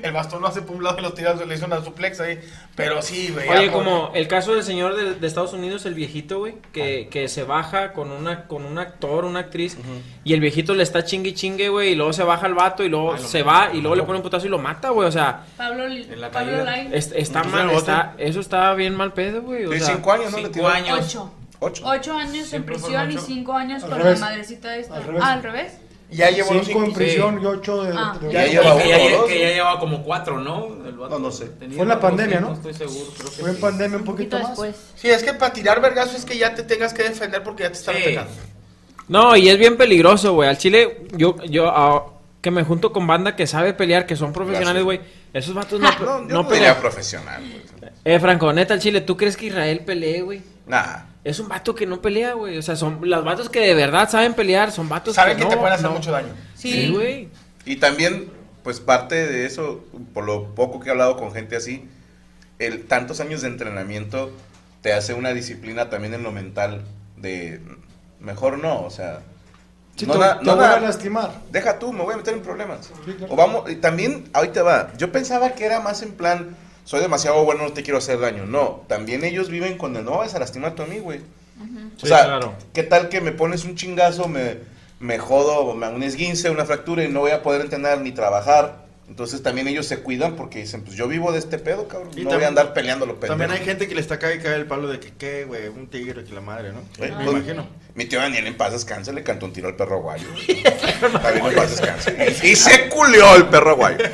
[0.04, 2.38] el bastón lo hace por un lado y lo tira, le hizo una suplex ahí.
[2.76, 3.48] Pero sí, güey.
[3.48, 7.26] Oye, como el caso del señor de, de Estados Unidos, el viejito, güey, que, que
[7.26, 9.76] se baja con una con un actor, una actriz,
[10.22, 12.88] y el viejito le está chingue chingue, güey, y luego se baja el vato y
[12.88, 15.08] luego Ay, lo se va y luego le pone un putazo y lo mata, güey,
[15.08, 19.42] o sea, Pablo, la Pablo es- está No, mal, está, eso está bien mal pedo,
[19.42, 20.38] güey, o Sí, sea, cinco años, ¿no?
[20.38, 20.68] Le tiró?
[20.68, 21.00] años.
[21.04, 21.32] Ocho.
[21.58, 21.82] Ocho.
[21.84, 24.20] Ocho años en prisión y cinco años Al con revés.
[24.20, 24.94] la madrecita esta.
[24.96, 25.22] Al revés.
[25.24, 25.72] Ah, al revés.
[26.10, 26.92] Ya llevó 5 en cinco.
[26.94, 27.92] prisión y 8 de...
[27.96, 28.18] Ah.
[28.20, 29.52] de- Ya de- lleva que, ya, dos, que ya ¿no?
[29.54, 30.66] llevaba como cuatro, ¿no?
[30.86, 31.50] El vato No, no sé.
[31.58, 32.48] Fue en la pandemia, ¿no?
[32.50, 33.60] No estoy seguro, creo que Fue en sí.
[33.62, 34.48] pandemia un Un poquito poquito más.
[34.70, 34.92] después.
[34.96, 37.68] Sí, es que para tirar vergazos es que ya te tengas que defender porque ya
[37.72, 38.02] te están Sí.
[38.02, 38.32] atacando.
[39.08, 40.48] No, y es bien peligroso, güey.
[40.48, 42.06] Al chile, yo, yo, ah,
[42.40, 45.00] que me junto con banda que sabe pelear, que son profesionales, güey.
[45.32, 46.48] Esos vatos no, No, no no pelean.
[46.74, 47.90] diría profesional, güey.
[48.04, 50.42] Eh, Franco, neta, al chile, ¿tú crees que Israel pelee, güey?
[50.66, 51.06] Nah.
[51.24, 52.58] Es un vato que no pelea, güey.
[52.58, 55.44] O sea, son los vatos que de verdad saben pelear, son vatos Saben que, que
[55.44, 55.92] no, te pueden hacer no.
[55.96, 56.28] mucho daño.
[56.54, 57.28] Sí, güey.
[57.64, 58.30] Y también,
[58.62, 61.88] pues parte de eso, por lo poco que he hablado con gente así,
[62.58, 64.30] el tantos años de entrenamiento
[64.82, 66.82] te hace una disciplina también en lo mental
[67.16, 67.60] de
[68.20, 69.20] mejor no, o sea,
[69.96, 71.32] Si no te, da- te no voy da- a lastimar.
[71.50, 72.90] deja tú, me voy a meter en problemas.
[73.06, 73.32] Sí, claro.
[73.32, 76.54] O vamos, y también, ahorita va, yo pensaba que era más en plan,
[76.84, 78.46] soy demasiado bueno, no te quiero hacer daño.
[78.46, 81.20] No, también eltú viven con el, no vas a lastimar a mí, güey.
[82.02, 82.54] O Sí, sea, claro.
[82.72, 84.58] ¿qué tal que me pones un chingazo, me,
[85.00, 88.12] me jodo, me hago un esguince, una fractura y no voy a poder entrenar ni
[88.12, 88.83] trabajar?
[89.08, 92.10] Entonces también ellos se cuidan porque dicen, pues yo vivo de este pedo, cabrón.
[92.16, 93.32] Y no voy a andar peleando lo pendejo.
[93.32, 95.68] También hay gente que le está cae y cae el palo de que, ¿qué, güey?
[95.68, 96.80] Un tigre, que la madre, ¿no?
[96.98, 97.68] Eh, Me pues, imagino.
[97.94, 100.26] Mi tío Daniel en paz descanse le cantó un tiro al perro guayo.
[101.22, 102.34] También en paz descanse.
[102.42, 103.98] Y se culió el perro guayo.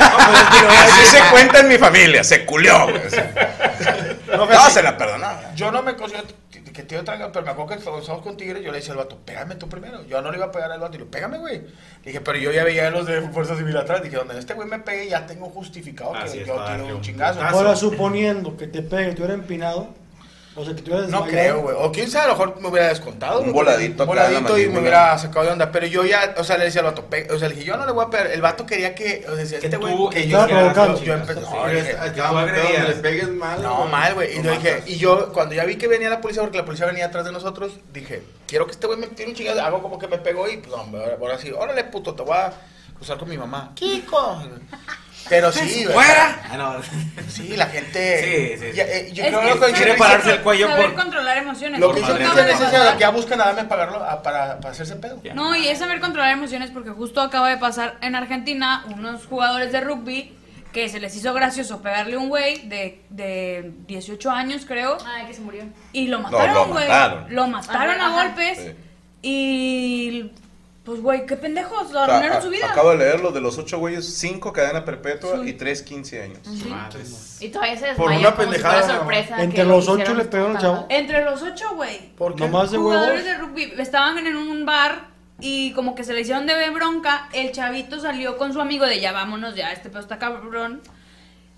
[0.00, 3.00] Así se cuenta en mi familia, se culió, güey.
[4.36, 5.54] No, se la perdonaba.
[5.54, 6.26] Yo no me considero
[6.76, 9.18] que, tío traiga, pero me acuerdo que estábamos con Tigre, yo le decía al vato,
[9.24, 10.04] pégame tú primero.
[10.04, 11.58] Yo no le iba a pegar al vato, y le digo, pégame, güey.
[11.58, 11.66] Le
[12.04, 14.02] dije, pero yo ya veía a los de Fuerza Civil atrás.
[14.02, 16.96] Dije, donde este güey me pegue, ya tengo justificado Así que es, yo para tiro
[16.96, 17.42] un chingazo.
[17.42, 19.88] Ahora, suponiendo que te pegue, tú eres empinado,
[20.56, 21.76] o sea, que eres No creo, güey.
[21.78, 23.38] O quién sabe, a lo mejor me hubiera descontado.
[23.38, 23.54] Un güey.
[23.54, 25.70] voladito Un voladito y me hubiera sacado de onda.
[25.70, 27.76] Pero yo ya, o sea, le decía al vato, pe- o sea, le dije, yo
[27.76, 28.26] no le voy a pegar.
[28.28, 31.02] El vato quería que, o sea, decía, Que este tú güey, que estaba yo, provocando.
[31.02, 33.62] yo empecé, no, le dije, donde mal.
[33.62, 34.32] no, mal, güey.
[34.32, 34.88] Y lo yo dije, matas.
[34.88, 37.32] y yo, cuando ya vi que venía la policía, porque la policía venía atrás de
[37.32, 39.60] nosotros, dije, quiero que este güey me tire un chingazo.
[39.62, 42.36] Hago como que me pegó y, pues, hombre, ahora, ahora sí, órale, puto, te voy
[42.36, 42.52] a
[42.94, 43.72] cruzar con mi mamá.
[43.74, 44.42] Kiko.
[45.28, 45.94] Pero sí, güey.
[45.94, 46.40] ¡Fuera!
[46.50, 46.76] Ah, no.
[47.28, 48.22] Sí, la gente.
[48.22, 48.76] Sí, sí, sí.
[48.76, 51.38] Ya, eh, yo Es creo que lo que quiere pararse el cuello saber por- controlar
[51.38, 51.80] emociones.
[51.80, 52.24] Lo que hizo madre.
[52.24, 54.96] acaba Cristian de es ese, pasar- ya buscan a darme pagarlo a- para, para hacerse
[54.96, 55.20] pedo.
[55.34, 59.72] No, y es saber controlar emociones porque justo acaba de pasar en Argentina unos jugadores
[59.72, 60.32] de rugby
[60.72, 65.26] que se les hizo gracioso pegarle a un güey de, de 18 años, creo, Ay,
[65.26, 65.64] que se murió.
[65.92, 66.86] y lo lo mataron, güey.
[66.86, 67.26] mataron.
[67.34, 68.22] Lo mataron a ajá.
[68.24, 68.74] golpes Sí.
[69.22, 70.30] y
[70.86, 72.70] pues güey, qué pendejos, O sea, arruinaron su vida.
[72.70, 75.50] Acabo de leerlo, de los ocho güeyes, cinco cadena perpetua Sí.
[75.50, 76.38] y tres 15 años.
[76.68, 77.36] Madres.
[77.40, 79.42] Y todavía se Por desmayó una como si pendejada, sorpresa.
[79.42, 80.86] Entre lo los ocho le pegaron al chavo.
[80.88, 82.14] Entre los ocho, güey.
[82.14, 82.44] ¿Por qué?
[82.44, 83.24] Nomás de Jugadores huevos.
[83.24, 85.08] de rugby estaban en un bar
[85.40, 88.86] y como que se le hicieron de ver bronca, el chavito salió con su amigo
[88.86, 90.80] de ya vámonos, ya este pedo está cabrón.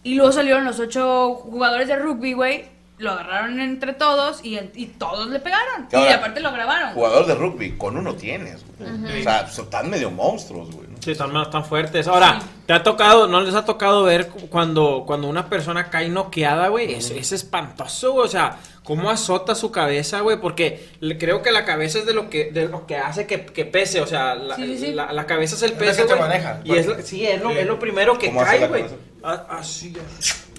[0.02, 2.77] Y luego salieron los ocho jugadores de rugby, güey.
[2.99, 5.86] Lo agarraron entre todos y, el- y todos le pegaron.
[5.93, 6.93] Ahora, y aparte lo grabaron.
[6.94, 9.20] Jugador de rugby, con uno tienes, güey.
[9.20, 10.89] O sea, son tan medio monstruos, güey.
[11.01, 12.09] Sí, están, más- están fuertes.
[12.09, 16.09] Ahora, ¿te ha tocado, no les ha tocado ver cu- cuando, cuando una persona cae
[16.09, 16.93] noqueada, güey?
[16.93, 18.27] Es, es espantoso, güey.
[18.27, 20.41] O sea, cómo azota su cabeza, güey.
[20.41, 23.47] Porque le- creo que la cabeza es de lo que, de lo que hace que,
[23.47, 24.01] que pese.
[24.01, 24.93] O sea, la, Sí, sí, sí.
[24.93, 26.60] la- la cabeza es el Es peso, que te maneja.
[26.65, 28.85] Y es lo- sí, es lo, es lo primero que ¿Cómo hace cae, güey.
[29.23, 29.93] Ah, Así,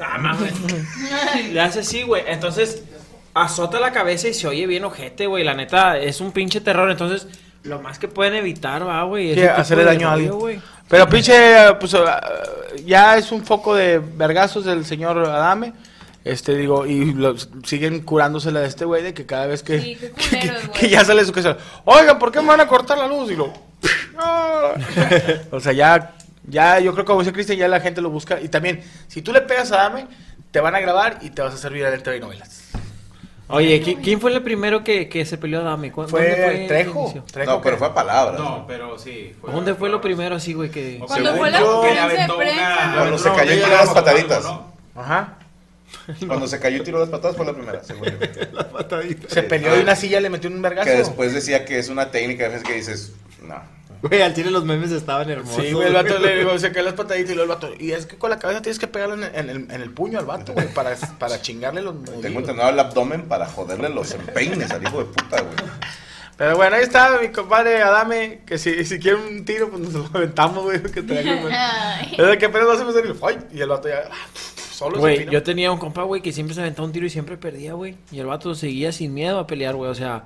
[0.01, 0.53] ah, mames.
[1.51, 2.23] Le hace así, güey.
[2.27, 2.83] Entonces,
[3.33, 5.43] azota la cabeza y se oye bien ojete, güey.
[5.43, 6.89] La neta, es un pinche terror.
[6.91, 7.27] Entonces,
[7.63, 9.33] lo más que pueden evitar, va, güey.
[9.35, 10.61] Sí, hacerle daño a alguien.
[10.87, 11.33] Pero pinche,
[11.79, 12.21] pues ah,
[12.85, 15.73] ya es un foco de vergazos del señor Adame.
[16.25, 19.95] Este, digo, y lo- siguen curándosela de este güey de que cada vez que, Sí,
[19.95, 20.79] qué culeros, güey.
[20.79, 23.31] que ya sale su casa, oigan, ¿por qué me van a cortar la luz?
[23.31, 23.53] Y lo,
[24.17, 24.73] "Ah".
[25.51, 28.39] o sea, ya, ya, yo creo que como dice Cristian, ya la gente lo busca.
[28.41, 30.07] Y también, si tú le pegas a Adame,
[30.51, 32.63] te van a grabar y te vas a servir a TV novelas.
[33.51, 35.89] Oye, ¿qui- ¿quién fue el primero que, que se peleó a Dami?
[35.89, 37.23] ¿Cu- Fue dónde Trejo.
[37.31, 38.39] Trejo No, pero fue a palabras.
[38.39, 39.33] No, pero sí.
[39.41, 40.69] fue- ¿Dónde fue lo primero así, güey?
[40.69, 40.99] Que...
[40.99, 43.89] Cuando Según fue la yo, conferencia de aventó una- Cuando se cayó y tiró las
[43.89, 44.43] pataditas.
[44.43, 44.73] ¿no?
[44.95, 45.33] Ajá.
[46.27, 48.17] Cuando se cayó y tiró las patadas fue la primera, según yo.
[49.29, 50.87] Se peleó y una silla le metió un vergazo.
[50.87, 53.55] Que después decía que es una técnica, a veces que dices, no.
[54.01, 55.63] Güey, al chile los memes estaban hermosos.
[55.63, 57.73] Sí, güey, el vato le digo, se cae las pataditas y luego el vato.
[57.79, 60.19] Y es que con la cabeza tienes que pegarle en, en el, en el puño
[60.19, 64.71] al vato, güey, para, para chingarle los Tengo entrenado el abdomen para joderle los empeines
[64.71, 65.55] al hijo de puta, güey.
[66.39, 69.93] Pero bueno, ahí está mi compadre Adame, que si, si quiere un tiro, pues nos
[69.93, 71.53] lo aventamos, güey, que trae güey.
[71.53, 72.15] Ay.
[72.17, 73.39] Es de que apenas lo hacemos y ¡ay!
[73.51, 74.27] Y el vato ya, ah,
[74.71, 77.35] solo Güey, yo tenía un compa, güey, que siempre se aventaba un tiro y siempre
[77.35, 77.97] perdía, güey.
[78.09, 79.91] Y el vato seguía sin miedo a pelear, güey.
[79.91, 80.23] O sea,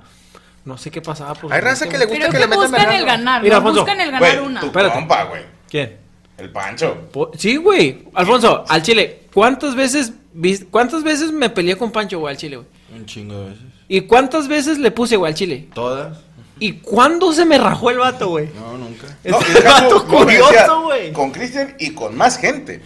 [0.64, 2.70] no sé qué pasaba por Hay su raza que le gusta que, que le metan
[2.70, 3.58] buscan el ganar, Mira, ¿no?
[3.60, 4.60] Alfonso, Buscan el ganar Güey, una.
[4.60, 4.94] tu Espérate.
[4.94, 5.42] compa, güey.
[5.68, 5.96] ¿Quién?
[6.38, 6.96] El Pancho.
[7.12, 8.04] Po- Sí, güey.
[8.14, 12.56] Alfonso, al chile, ¿cuántas veces vis- cuántas veces me peleé con Pancho, güey, al chile,
[12.56, 12.68] güey?
[12.94, 13.64] Un chingo de veces.
[13.88, 15.68] ¿Y cuántas veces le puse, güey, al chile?
[15.74, 16.18] Todas.
[16.58, 18.48] ¿Y cuándo se me rajó el vato, güey?
[18.54, 19.06] No, nunca.
[19.24, 21.12] No, Es el caso, vato decía, curioso, güey.
[21.12, 22.80] Con Cristian y con más gente.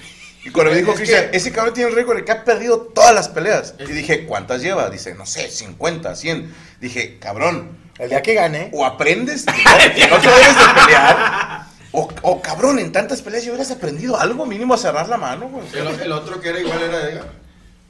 [0.49, 2.43] Y cuando me dijo Es Cristian, que- ese cabrón tiene un récord de que ha
[2.45, 3.75] perdido todas las peleas.
[3.79, 4.89] Y dije, ¿cuántas lleva?
[4.89, 6.55] Dice, no sé, 50, 100.
[6.81, 8.71] Dije, cabrón, El día que gane.
[8.73, 11.67] o aprendes no, no te debes de pelear.
[11.93, 15.49] O, o, cabrón, en tantas peleas ya hubieras aprendido algo mínimo a cerrar la mano,
[15.49, 15.67] güey.
[15.75, 17.27] El, el otro que era igual era Edgar.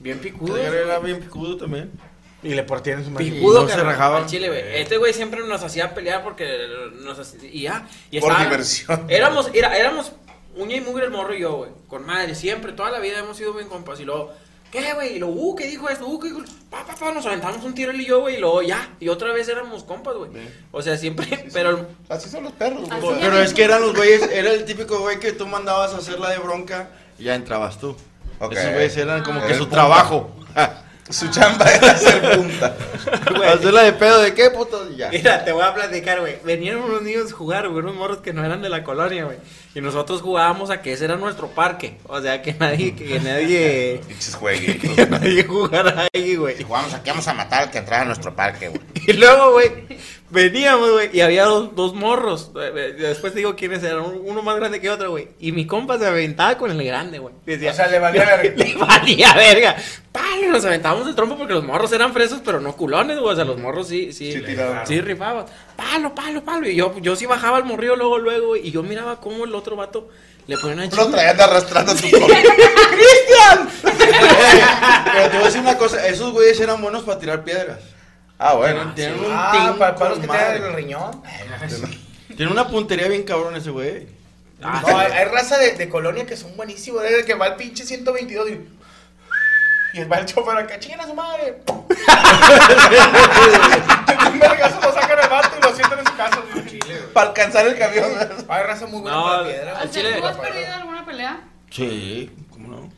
[0.00, 0.56] Bien picudo.
[0.56, 1.90] Edgar era bien picudo también.
[2.42, 3.26] Y le portían su madre.
[3.30, 4.24] Picudo, no se rajaba.
[4.26, 4.62] chile, güey.
[4.80, 6.46] Este güey siempre nos hacía pelear porque
[7.00, 7.86] nos hacía, y ya.
[8.12, 9.06] Y Por estaba- diversión.
[9.08, 10.12] Éramos, era, éramos
[10.58, 11.70] uña y mugre el morro y yo, güey.
[11.88, 13.98] Con madre, siempre, toda la vida hemos sido bien compas.
[14.00, 14.32] Y luego,
[14.70, 15.16] ¿qué, güey?
[15.16, 16.06] Y luego, uh, ¿qué dijo esto?
[16.06, 16.40] Uh, ¿qué dijo?
[16.70, 18.36] Pa, pa, pa, nos aventamos un tiro él y yo, güey.
[18.36, 18.90] Y luego, ya.
[19.00, 20.30] Y otra vez éramos compas, güey.
[20.70, 21.86] O sea, siempre, pero...
[22.08, 23.20] Así son los perros, güey.
[23.20, 26.18] Pero es que eran los güeyes, era el típico güey que tú mandabas a hacer
[26.20, 27.96] la de bronca y ya entrabas tú.
[28.40, 28.52] Ok.
[28.52, 29.76] Esos güeyes eran como que Eres su punta.
[29.76, 30.30] trabajo.
[31.10, 32.76] Su chamba era hacer punta.
[33.52, 35.08] Hacerla de pedo de qué puto y ya.
[35.10, 36.36] Mira, te voy a platicar, güey.
[36.44, 39.38] Venían unos niños a jugar, güey, unos morros que no eran de la colonia, güey.
[39.74, 41.96] Y nosotros jugábamos a que ese era nuestro parque.
[42.06, 44.90] O sea, que nadie, que nadie, Pinches jueguitos.
[44.96, 46.62] que nadie jugara ahí, güey.
[46.62, 48.80] Jugamos aquí, vamos a matar al que entrara a nuestro parque, güey.
[49.06, 49.70] Y luego, güey,
[50.30, 52.50] veníamos, güey, y había dos, dos morros.
[52.54, 55.28] Después te digo quiénes eran, un- uno más grande que otro, güey.
[55.40, 57.34] Y mi compa se aventaba con el grande, güey.
[57.46, 58.64] Decía, O sea, le valía verga.
[58.64, 59.76] le valía verga.
[60.12, 63.32] Palo, nos aventábamos el trompo porque los morros eran fresos, pero no culones, güey.
[63.32, 64.86] O sea, los morros sí, sí, Sí tiraban.
[64.86, 65.46] sí rifaban.
[65.76, 66.68] Palo, palo, palo.
[66.68, 68.56] Y yo, yo sí bajaba al morrillo luego, luego.
[68.56, 70.08] Y yo miraba cómo el otro vato
[70.46, 71.10] le ponía una Lo chinga.
[71.10, 72.26] traían arrastrando a tu compa.
[75.12, 77.78] Pero te voy a decir una cosa, esos güeyes eran buenos para tirar piedras.
[78.38, 78.92] Ah, bueno.
[78.94, 80.44] Tienen un Ah, para, para los que madre.
[80.52, 81.22] tienen el riñón.
[82.36, 84.06] Tiene una puntería bien cabrón ese güey.
[84.60, 84.68] No,
[84.98, 87.02] hay, hay raza de, de colonia que son buenísimos.
[87.02, 88.68] Desde que va el pinche 122 y.
[89.94, 91.62] Y va el chofer acá, chinguen a su madre.
[94.30, 96.42] Un vergazo lo sacan el vato y lo sientan en su casa.
[97.14, 98.04] Para alcanzar el camión.
[98.48, 99.78] Hay raza muy buena No, para piedra.
[99.78, 101.40] al O sea, chile- ¿Tú has perdido alguna pelea?
[101.70, 102.92] Sí, ¿cómo no?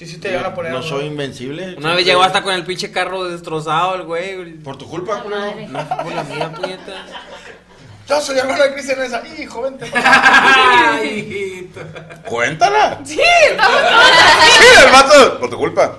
[0.00, 0.72] Sí, sí te llegan a poner.
[0.72, 0.88] No algo.
[0.88, 1.74] soy invencible.
[1.76, 4.54] Una vez llegó hasta con el pinche carro destrozado el güey.
[4.54, 5.54] Por tu culpa, culero.
[5.68, 7.04] No, por la mía, puñeta.
[8.08, 9.22] Yo soy hermano de Cristian esa.
[9.38, 9.90] Hijo, vente.
[9.94, 11.80] Ay, hijito.
[12.24, 13.00] Cuéntala.
[13.04, 13.20] Sí,
[13.50, 13.80] estamos.
[14.56, 15.38] Sí, el vato.
[15.40, 15.98] Por tu culpa.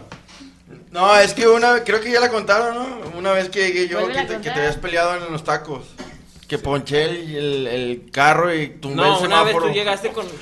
[0.90, 3.20] No, es que una vez, creo que ya la contaron, ¿no?
[3.20, 4.58] Una vez que llegué yo, que te, que te contar.
[4.58, 5.84] habías peleado en los tacos.
[6.52, 9.68] Que ponché el, el, el carro y tumbé No, el una vez semáforo.
[9.68, 10.26] tú llegaste con.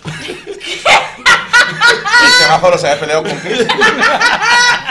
[2.24, 3.80] El semáforo se había peleado con Cristian.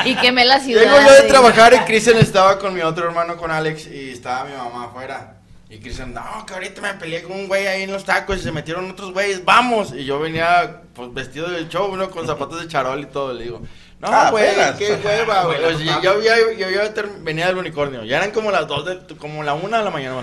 [0.05, 0.83] Y quemé la ciudad.
[0.83, 4.11] Llego yo de y- trabajar y Cristian estaba con mi otro hermano, con Alex, y
[4.11, 5.35] estaba mi mamá afuera.
[5.69, 8.41] Y Cristian, no, que ahorita me peleé con un güey ahí en los tacos y
[8.43, 9.93] se metieron otros güeyes, vamos.
[9.93, 12.11] Y yo venía, pues, vestido del show, ¿no?
[12.11, 13.33] Con zapatos de charol y todo.
[13.35, 13.61] Le digo,
[13.99, 15.61] No, Ah, güey, qué hueva, güey.
[16.01, 18.05] Yo, ya, yo ya ter- venía del unicornio.
[18.05, 20.23] Ya eran como las dos, de, como la una de la mañana.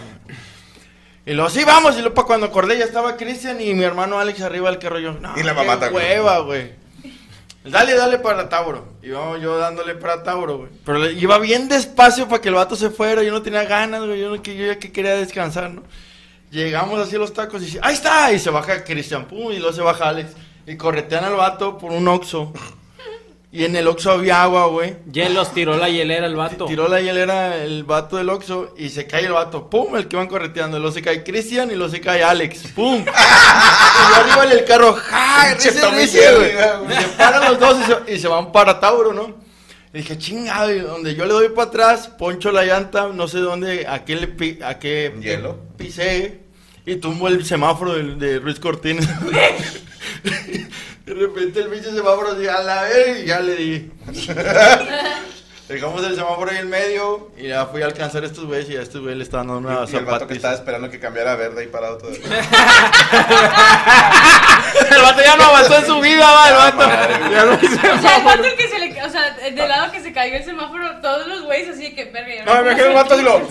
[1.25, 1.95] Y luego, sí, vamos.
[1.95, 4.99] Y luego, para cuando acordé, ya estaba Cristian y mi hermano Alex arriba del carro.
[4.99, 6.73] Yo, no, Y la mamá qué hueva, güey.
[7.63, 8.85] Dale, dale para Tauro.
[9.01, 10.69] Y yo, yo dándole para Tauro, güey.
[10.85, 13.23] Pero le- iba bien despacio para que el vato se fuera.
[13.23, 14.21] Yo no tenía ganas, güey.
[14.21, 15.81] Yo, no, que, yo ya que quería descansar, ¿no?
[16.51, 18.31] Llegamos así a los tacos y dice, ¡ahí está!
[18.31, 20.29] Y se baja Cristian, pum, y luego se baja Alex.
[20.67, 22.53] Y corretean al vato por un Oxxo.
[23.57, 24.97] Y en el Oxxo había agua, güey.
[25.09, 26.65] Hielos tiró la hielera el vato.
[26.65, 29.69] Tiró la hielera el vato del Oxxo y se cae el vato.
[29.69, 29.95] ¡Pum!
[29.95, 30.77] El que van correteando.
[30.77, 32.67] Luego se cae Cristian y luego se cae Alex.
[32.75, 32.95] ¡Pum!
[33.01, 34.93] y yo arriba en el carro.
[34.93, 35.53] ¡Ja!
[35.53, 36.11] Risa, güey.
[36.11, 39.33] se paran los dos y se, y se van para Tauro, ¿no?
[39.93, 43.37] Y dije, chingado, y donde yo le doy para atrás, poncho la llanta, no sé
[43.39, 45.57] dónde, a qué, le pi- a qué Hielo.
[45.77, 46.41] pisé
[46.85, 49.07] y tumbo el semáforo de, de Ruiz Cortines.
[51.05, 53.91] de repente el pinche semáforo dice, a la vez, y ya le di.
[55.67, 58.77] Dejamos el semáforo ahí en medio y ya fui a alcanzar a estos güeyes y
[58.77, 60.99] a estos güeyes le estaban dando una Y, y el vato que estaba esperando que
[60.99, 62.11] cambiara a verde ahí parado todo.
[62.11, 62.21] el
[65.01, 66.87] vato ya no avanzó en su vida, va, el vato.
[67.31, 69.03] Ya no hizo O sea, el vato que se le.
[69.03, 72.05] O sea, del lado que se cayó el semáforo, todos los güeyes así de que
[72.05, 72.35] verga.
[72.35, 73.41] ya No, me imagino el vato así lo-.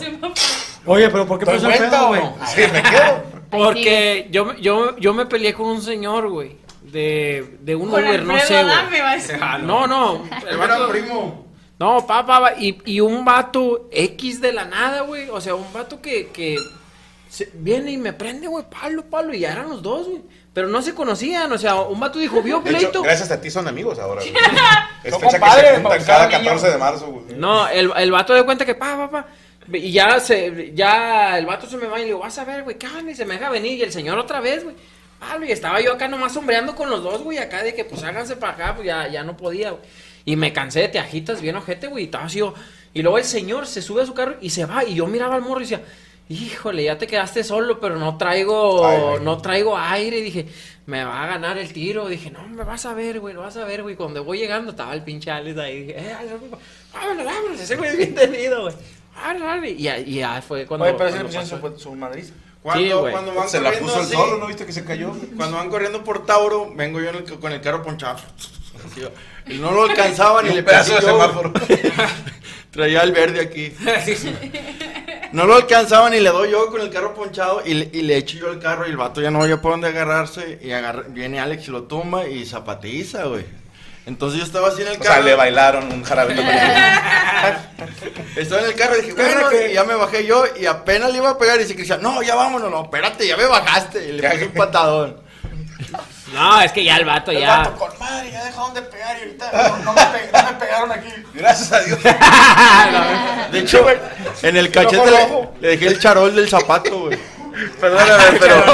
[0.86, 2.23] Oye, pero ¿por qué ¿Te puso el pedo, güey?
[2.55, 3.23] Sí, me quedo.
[3.50, 6.62] Porque yo, me- yo, yo me peleé con un señor, güey.
[6.94, 8.73] De, de un Uber, no sé, güey.
[8.73, 9.36] Adame, va a decir.
[9.64, 10.23] No, no.
[10.48, 11.47] El vato, primo.
[11.78, 15.28] no, papá, pa, y, y un vato X de la nada, güey.
[15.28, 16.56] O sea, un vato que, que
[17.28, 19.34] se- viene y me prende, güey, palo, palo.
[19.34, 20.23] Y ya eran los dos, güey.
[20.52, 23.02] Pero no se conocían, o sea, un vato dijo, vio De hecho, pleito.
[23.02, 24.20] gracias a ti son amigos ahora.
[24.20, 24.32] güey.
[25.02, 26.42] Es Son fecha que se juntan cada niños.
[26.62, 27.36] 14 de marzo, güey.
[27.36, 29.26] No, el, el vato de cuenta que pa, pa, pa.
[29.76, 32.62] Y ya se, ya el vato se me va y le digo, vas a ver,
[32.62, 32.86] güey, ¿qué?
[33.10, 33.78] Y se me deja venir.
[33.78, 34.76] Y el señor otra vez, güey.
[35.28, 38.03] Pablo, y estaba yo acá nomás sombreando con los dos, güey, acá de que pues
[38.03, 39.83] háganse para acá, pues ya, ya no podía, güey.
[40.25, 42.55] Y me cansé de teajitas bien ojete, güey, y estaba así, yo-
[42.94, 44.85] Y luego el señor se sube a su carro y se va.
[44.85, 45.83] Y yo miraba al morro y decía,
[46.28, 49.20] híjole, ya te quedaste solo, pero no traigo, Aire.
[49.25, 50.19] no traigo aire.
[50.19, 50.47] Y dije,
[50.86, 52.07] me va a ganar el tiro.
[52.09, 53.97] Dije, no, me vas a ver, güey, lo vas a ver, güey.
[53.97, 55.81] Cuando voy llegando estaba el pinche Alex ahí.
[55.86, 56.35] Dije, eh, Alex,
[56.93, 57.61] vámonos, vámonos.
[57.61, 58.75] Ese güey es bien tenido, güey.
[59.77, 60.85] Y ya, y ya fue cuando.
[60.86, 61.78] Oye, pero cuando pasó.
[61.78, 62.33] su, su madriza.
[62.65, 63.12] Cuando, Sí, güey.
[63.12, 65.12] cuando van Se la corriendo puso el solo, ¿no viste que se cayó?
[65.36, 68.17] Cuando van corriendo por Tauro, vengo yo en el- con el carro ponchado.
[69.47, 71.52] Y no lo alcanzaba ni Un le pedazo pedí de semáforo.
[72.70, 73.73] Traía el verde aquí.
[75.33, 78.17] No lo alcanzaba ni le doy yo con el carro ponchado y le, y le
[78.17, 81.05] echo yo el carro y el vato ya no había por dónde agarrarse y agarra-
[81.09, 83.44] viene Alex y lo tumba y zapatiza, güey.
[84.07, 85.23] Entonces yo estaba así en el O sea, carro.
[85.24, 86.34] le bailaron un jarabe.
[88.36, 91.18] Estaba en el carro y dije, bueno, y ya me bajé yo y apenas le
[91.18, 94.08] iba a pegar y dice Cristian, no, ya vámonos, no, espérate, ya me bajaste.
[94.08, 95.16] Y le puse un patadón.
[96.34, 97.58] No, es que ya el vato El ya.
[97.58, 100.52] vato con madre, ya dejaron de pegar y ahorita no, no me, pe- no me
[100.58, 101.08] pegaron aquí.
[101.33, 101.99] Gracias a Dios.
[103.52, 103.86] De hecho,
[104.42, 107.18] en el cachete le, le dejé el charol del zapato, güey.
[107.81, 108.65] Perdóname, pero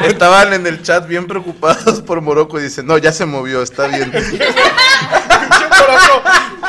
[0.08, 3.86] estaban en el chat bien preocupados por Morocco y dicen, no, ya se movió, está
[3.88, 4.10] bien.
[4.12, 4.38] Pinche
[5.68, 6.22] poroco,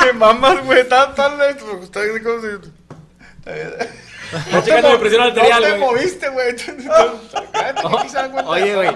[0.03, 0.87] te mamas, güey.
[0.87, 1.79] Tan, tan lento.
[1.83, 2.47] Está así como si.
[3.45, 5.79] Está checando mo- mi presión arterial, No te güey.
[5.93, 6.57] moviste, güey.
[6.57, 6.71] Se.
[8.45, 8.91] Oye, güey.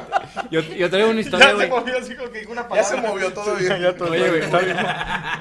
[0.51, 1.69] Yo, yo traigo una historia, Ya se güey.
[1.69, 3.81] movió así como que dijo una Ya se movió todo bien.
[3.81, 4.41] Ya todo Oye, güey.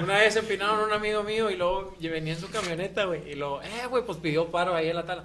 [0.03, 3.31] Una vez empinaron a un amigo mío y luego venía en su camioneta, güey.
[3.31, 5.25] Y luego, eh, güey, pues pidió paro ahí en la tala.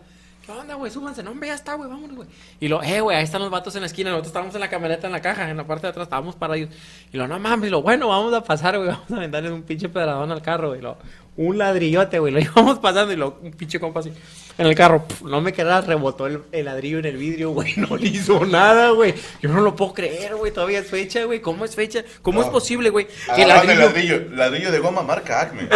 [0.50, 0.92] ¿Qué onda, güey?
[0.92, 1.22] Súbanse.
[1.22, 2.28] No, hombre, ya está, güey, vámonos, güey.
[2.60, 4.10] Y lo, eh, güey, ahí están los vatos en la esquina.
[4.10, 6.70] Nosotros estábamos en la camioneta, en la caja, en la parte de atrás, estábamos parados.
[7.14, 9.62] Y lo, no mames, y lo, bueno, vamos a pasar, güey, vamos a aventarles un
[9.62, 10.82] pinche pedradón al carro, güey.
[10.82, 10.98] Lo,
[11.38, 14.12] un ladrillote, güey, lo íbamos pasando y lo, un pinche compa así.
[14.58, 17.76] En el carro, pf, no me quedaba, rebotó el, el ladrillo en el vidrio, güey,
[17.78, 19.14] no le hizo nada, güey.
[19.44, 21.42] Yo no lo puedo creer, güey, todavía es fecha, güey.
[21.42, 22.04] ¿Cómo es fecha?
[22.24, 22.48] ¿Cómo No.
[22.48, 23.06] es posible, güey?
[23.36, 25.68] Que Agarraron el ladrillo, ladrillo, ladrillo de goma marca Acme.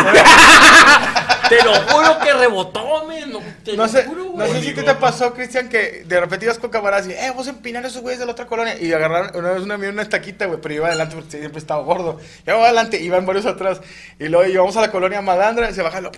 [1.48, 3.32] te lo juro que rebotó, men.
[3.32, 6.20] No, te No lo sé, juro, no sé si te, te pasó, Cristian, que de
[6.20, 8.46] repente ibas con camaradas y, eh, vamos a empinar a esos güeyes de la otra
[8.48, 8.76] colonia.
[8.80, 12.20] Y agarraron una vez una, una estaquita, güey, pero iba adelante porque siempre estaba gordo.
[12.46, 13.80] Yo iba adelante, iban varios atrás.
[14.20, 16.12] Y luego íbamos a la colonia Malandra y se baja y lo,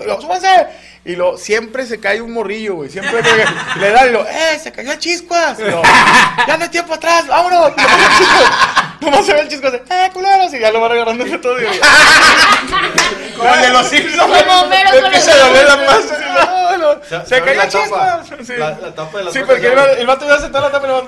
[0.00, 0.48] y lo, súbanse.
[1.04, 2.90] Y lo, siempre se cae un morrillo, güey.
[2.90, 5.58] Siempre que- le dan y lo, eh, se cayó el chiscuas.
[5.58, 5.80] Y lo,
[6.46, 7.72] ya no hay tiempo atrás, vámonos.
[9.00, 10.52] Y nomás se ve el chiscuas, eh, culeros.
[10.52, 11.58] Y ya lo van agarrando de todo.
[11.60, 11.70] Y yo,
[13.38, 14.20] Como el de los Simpsons.
[14.20, 16.18] Como Homero con Empieza el- a doler la panza.
[16.18, 18.22] No, no, Se- se se cayó la tapa.
[18.24, 18.46] chispas.
[18.46, 20.70] Sí, La- la tapa de la Sí, porque el, el vato iba a sentar la
[20.70, 21.02] tapa y le va,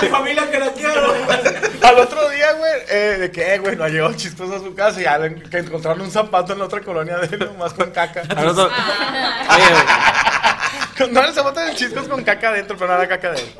[0.00, 1.14] se- mi familia que la quiero.
[1.82, 5.00] Al otro día, güey, eh, de que, eh, güey, no llegó chistoso a su casa
[5.00, 7.90] y ya le- que encontraron un zapato en la otra colonia de él, nomás con
[7.90, 8.22] caca.
[8.30, 8.72] A nosotros-
[9.50, 9.84] Oye, güey.
[11.12, 13.54] No, el zapato del chiscos con caca adentro, pero no era caca de él.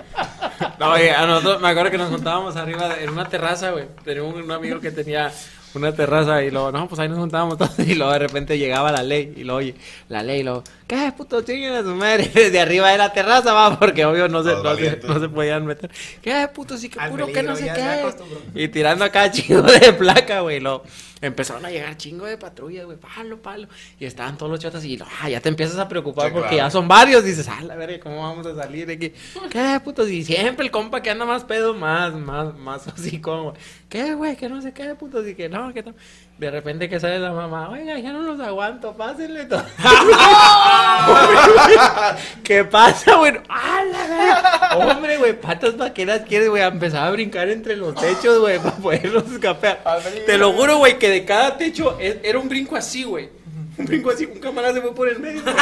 [0.78, 3.86] No, oye, a nosotros, me acuerdo que nos juntábamos arriba de- en una terraza, güey.
[4.05, 5.33] Tenía un, un amigo que tenía
[5.75, 8.93] una terraza y luego, no, pues ahí nos juntábamos todos y luego de repente llegaba
[8.93, 9.75] la ley y luego, oye,
[10.09, 12.31] la ley y luego, ¿qué puto chinguen a su madre?
[12.35, 15.67] Desde arriba de la terraza, va, porque obvio no se, no se, no se podían
[15.67, 15.91] meter.
[16.23, 18.62] ¿Qué puto sí que no sé qué?
[18.62, 20.61] Y tirando acá chingo de placa, güey.
[20.61, 20.85] Luego
[21.27, 23.69] empezaron a llegar chingo de patrullas, güey, palo, palo.
[23.99, 26.65] Y estaban todos los chotas y ah, ya te empiezas a preocupar Sí, porque claro.
[26.69, 27.25] ya son varios.
[27.25, 29.12] Dices, ah, la verga, ¿cómo vamos a salir de aquí?
[29.51, 30.09] ¿Qué putos?
[30.11, 33.55] Y siempre el compa que anda más pedo, más, más, más así como,
[33.89, 34.36] ¿qué, güey?
[34.36, 35.27] Que no sé qué, putos.
[35.27, 35.94] Y que no, que no.
[36.39, 39.63] De repente que sale la mamá, oiga, ya no los aguanto, pásenle todo.
[42.43, 43.35] ¿Qué pasa, güey?
[43.49, 44.75] ¡Ah!
[44.77, 46.63] Hombre, güey, patas vaqueras quieres, güey.
[46.63, 49.81] Empezaba a brincar entre los techos, güey, para poderlos escapar.
[50.27, 53.29] Te lo juro, güey, que de cada techo es- era un brinco así, güey.
[53.78, 55.43] Un brinco así, un camarada se fue por el medio.
[55.43, 55.55] güey.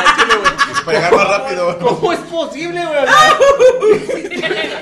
[0.84, 1.78] Para llegar más rápido.
[1.80, 3.04] ¿Cómo es posible, güey?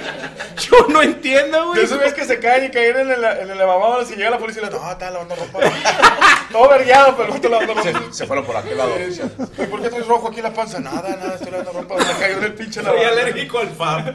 [0.58, 1.84] Yo no entiendo, güey.
[1.84, 4.38] Esos ves que se caen y caen en el, en el lavamanos y llega la
[4.38, 5.60] policía y le no, está lavando ropa.
[6.50, 7.82] Todo vergueado, pero no está lavando ropa.
[7.84, 8.92] Se, se fueron por aquel lado.
[8.94, 9.22] Oye,
[9.66, 10.80] ¿Por qué traes rojo aquí en la panza?
[10.80, 12.04] Nada, nada, estoy lavando ropa.
[12.04, 13.12] Se cayó en el pinche Soy lavamanos.
[13.18, 14.14] alérgico al FAB.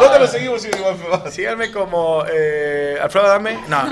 [0.00, 1.30] ¿Dónde lo seguimos, Iván?
[1.30, 3.58] Síganme como eh, Alfredo Dame.
[3.68, 3.78] No.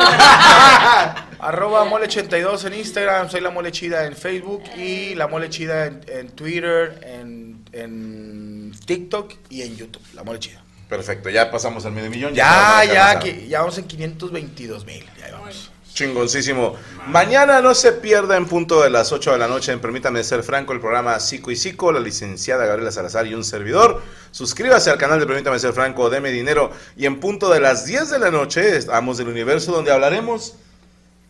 [1.40, 3.30] Arroba mole82 en Instagram.
[3.30, 4.62] Soy la mole chida en Facebook.
[4.76, 10.02] Y la mole chida en, en Twitter, en, en TikTok y en YouTube.
[10.14, 10.64] La mole chida.
[10.88, 12.34] Perfecto, ya pasamos al medio millón.
[12.34, 15.04] Ya, ya, que, ya vamos en 522 mil.
[15.18, 15.70] Ya vamos.
[15.94, 16.74] Chingoncísimo.
[17.06, 20.42] Mañana no se pierda en punto de las 8 de la noche en Permítame Ser
[20.42, 24.02] Franco, el programa Psico y Psico, la licenciada Gabriela Salazar y un servidor.
[24.32, 26.72] Suscríbase al canal de Permítame Ser Franco, deme dinero.
[26.96, 30.56] Y en punto de las 10 de la noche, estamos del universo donde hablaremos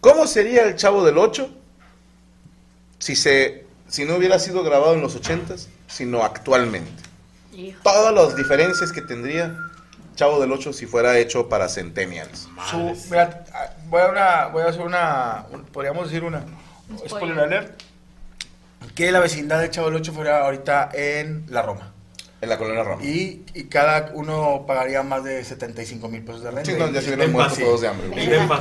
[0.00, 1.46] cómo sería el Chavo del 8
[2.98, 7.02] si, se, si no hubiera sido grabado en los 80s, sino actualmente.
[7.82, 9.54] Todas las diferencias que tendría
[10.14, 12.48] Chavo del 8 si fuera hecho para Centennials.
[12.70, 16.44] Su, mira, ah, voy a, una, voy a hacer una, un- podríamos decir una,
[17.08, 17.80] spoiler alert,
[18.94, 21.93] que la vecindad de Chavo del 8 fuera ahorita en la Roma.
[22.44, 23.02] En la colonia Roma.
[23.02, 26.70] Y, y cada uno pagaría más de 75 mil pesos de renta.
[26.70, 28.08] Sí, no, ya se Y- hubieran muerto todos de hambre.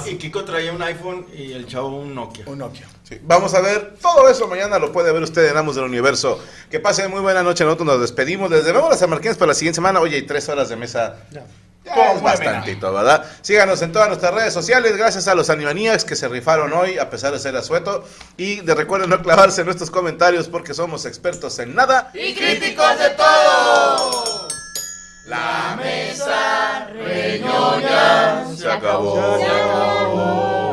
[0.08, 2.46] Y, y Kiko traía un iPhone y el chavo un Nokia.
[2.48, 2.88] Un Nokia.
[3.04, 6.40] Sí, Vamos a ver todo eso mañana, lo puede ver usted en Amos del Universo.
[6.72, 8.50] Que pasen muy buena noche, nosotros nos despedimos.
[8.50, 10.00] Les debemos las San Martínez para la siguiente semana.
[10.00, 11.18] Oye, hay tres horas de mesa.
[11.32, 11.44] Ya
[11.86, 13.26] es bastantito, ¿verdad?
[13.42, 14.96] Síganos en todas nuestras redes sociales.
[14.96, 18.06] Gracias a los Animaniacs que se rifaron hoy, a pesar de ser asueto.
[18.38, 22.12] Y de recuerden no clavarse en nuestros comentarios porque somos expertos en nada.
[22.14, 24.48] Y críticos de todo.
[25.26, 30.73] La mesa reñoña se acabó.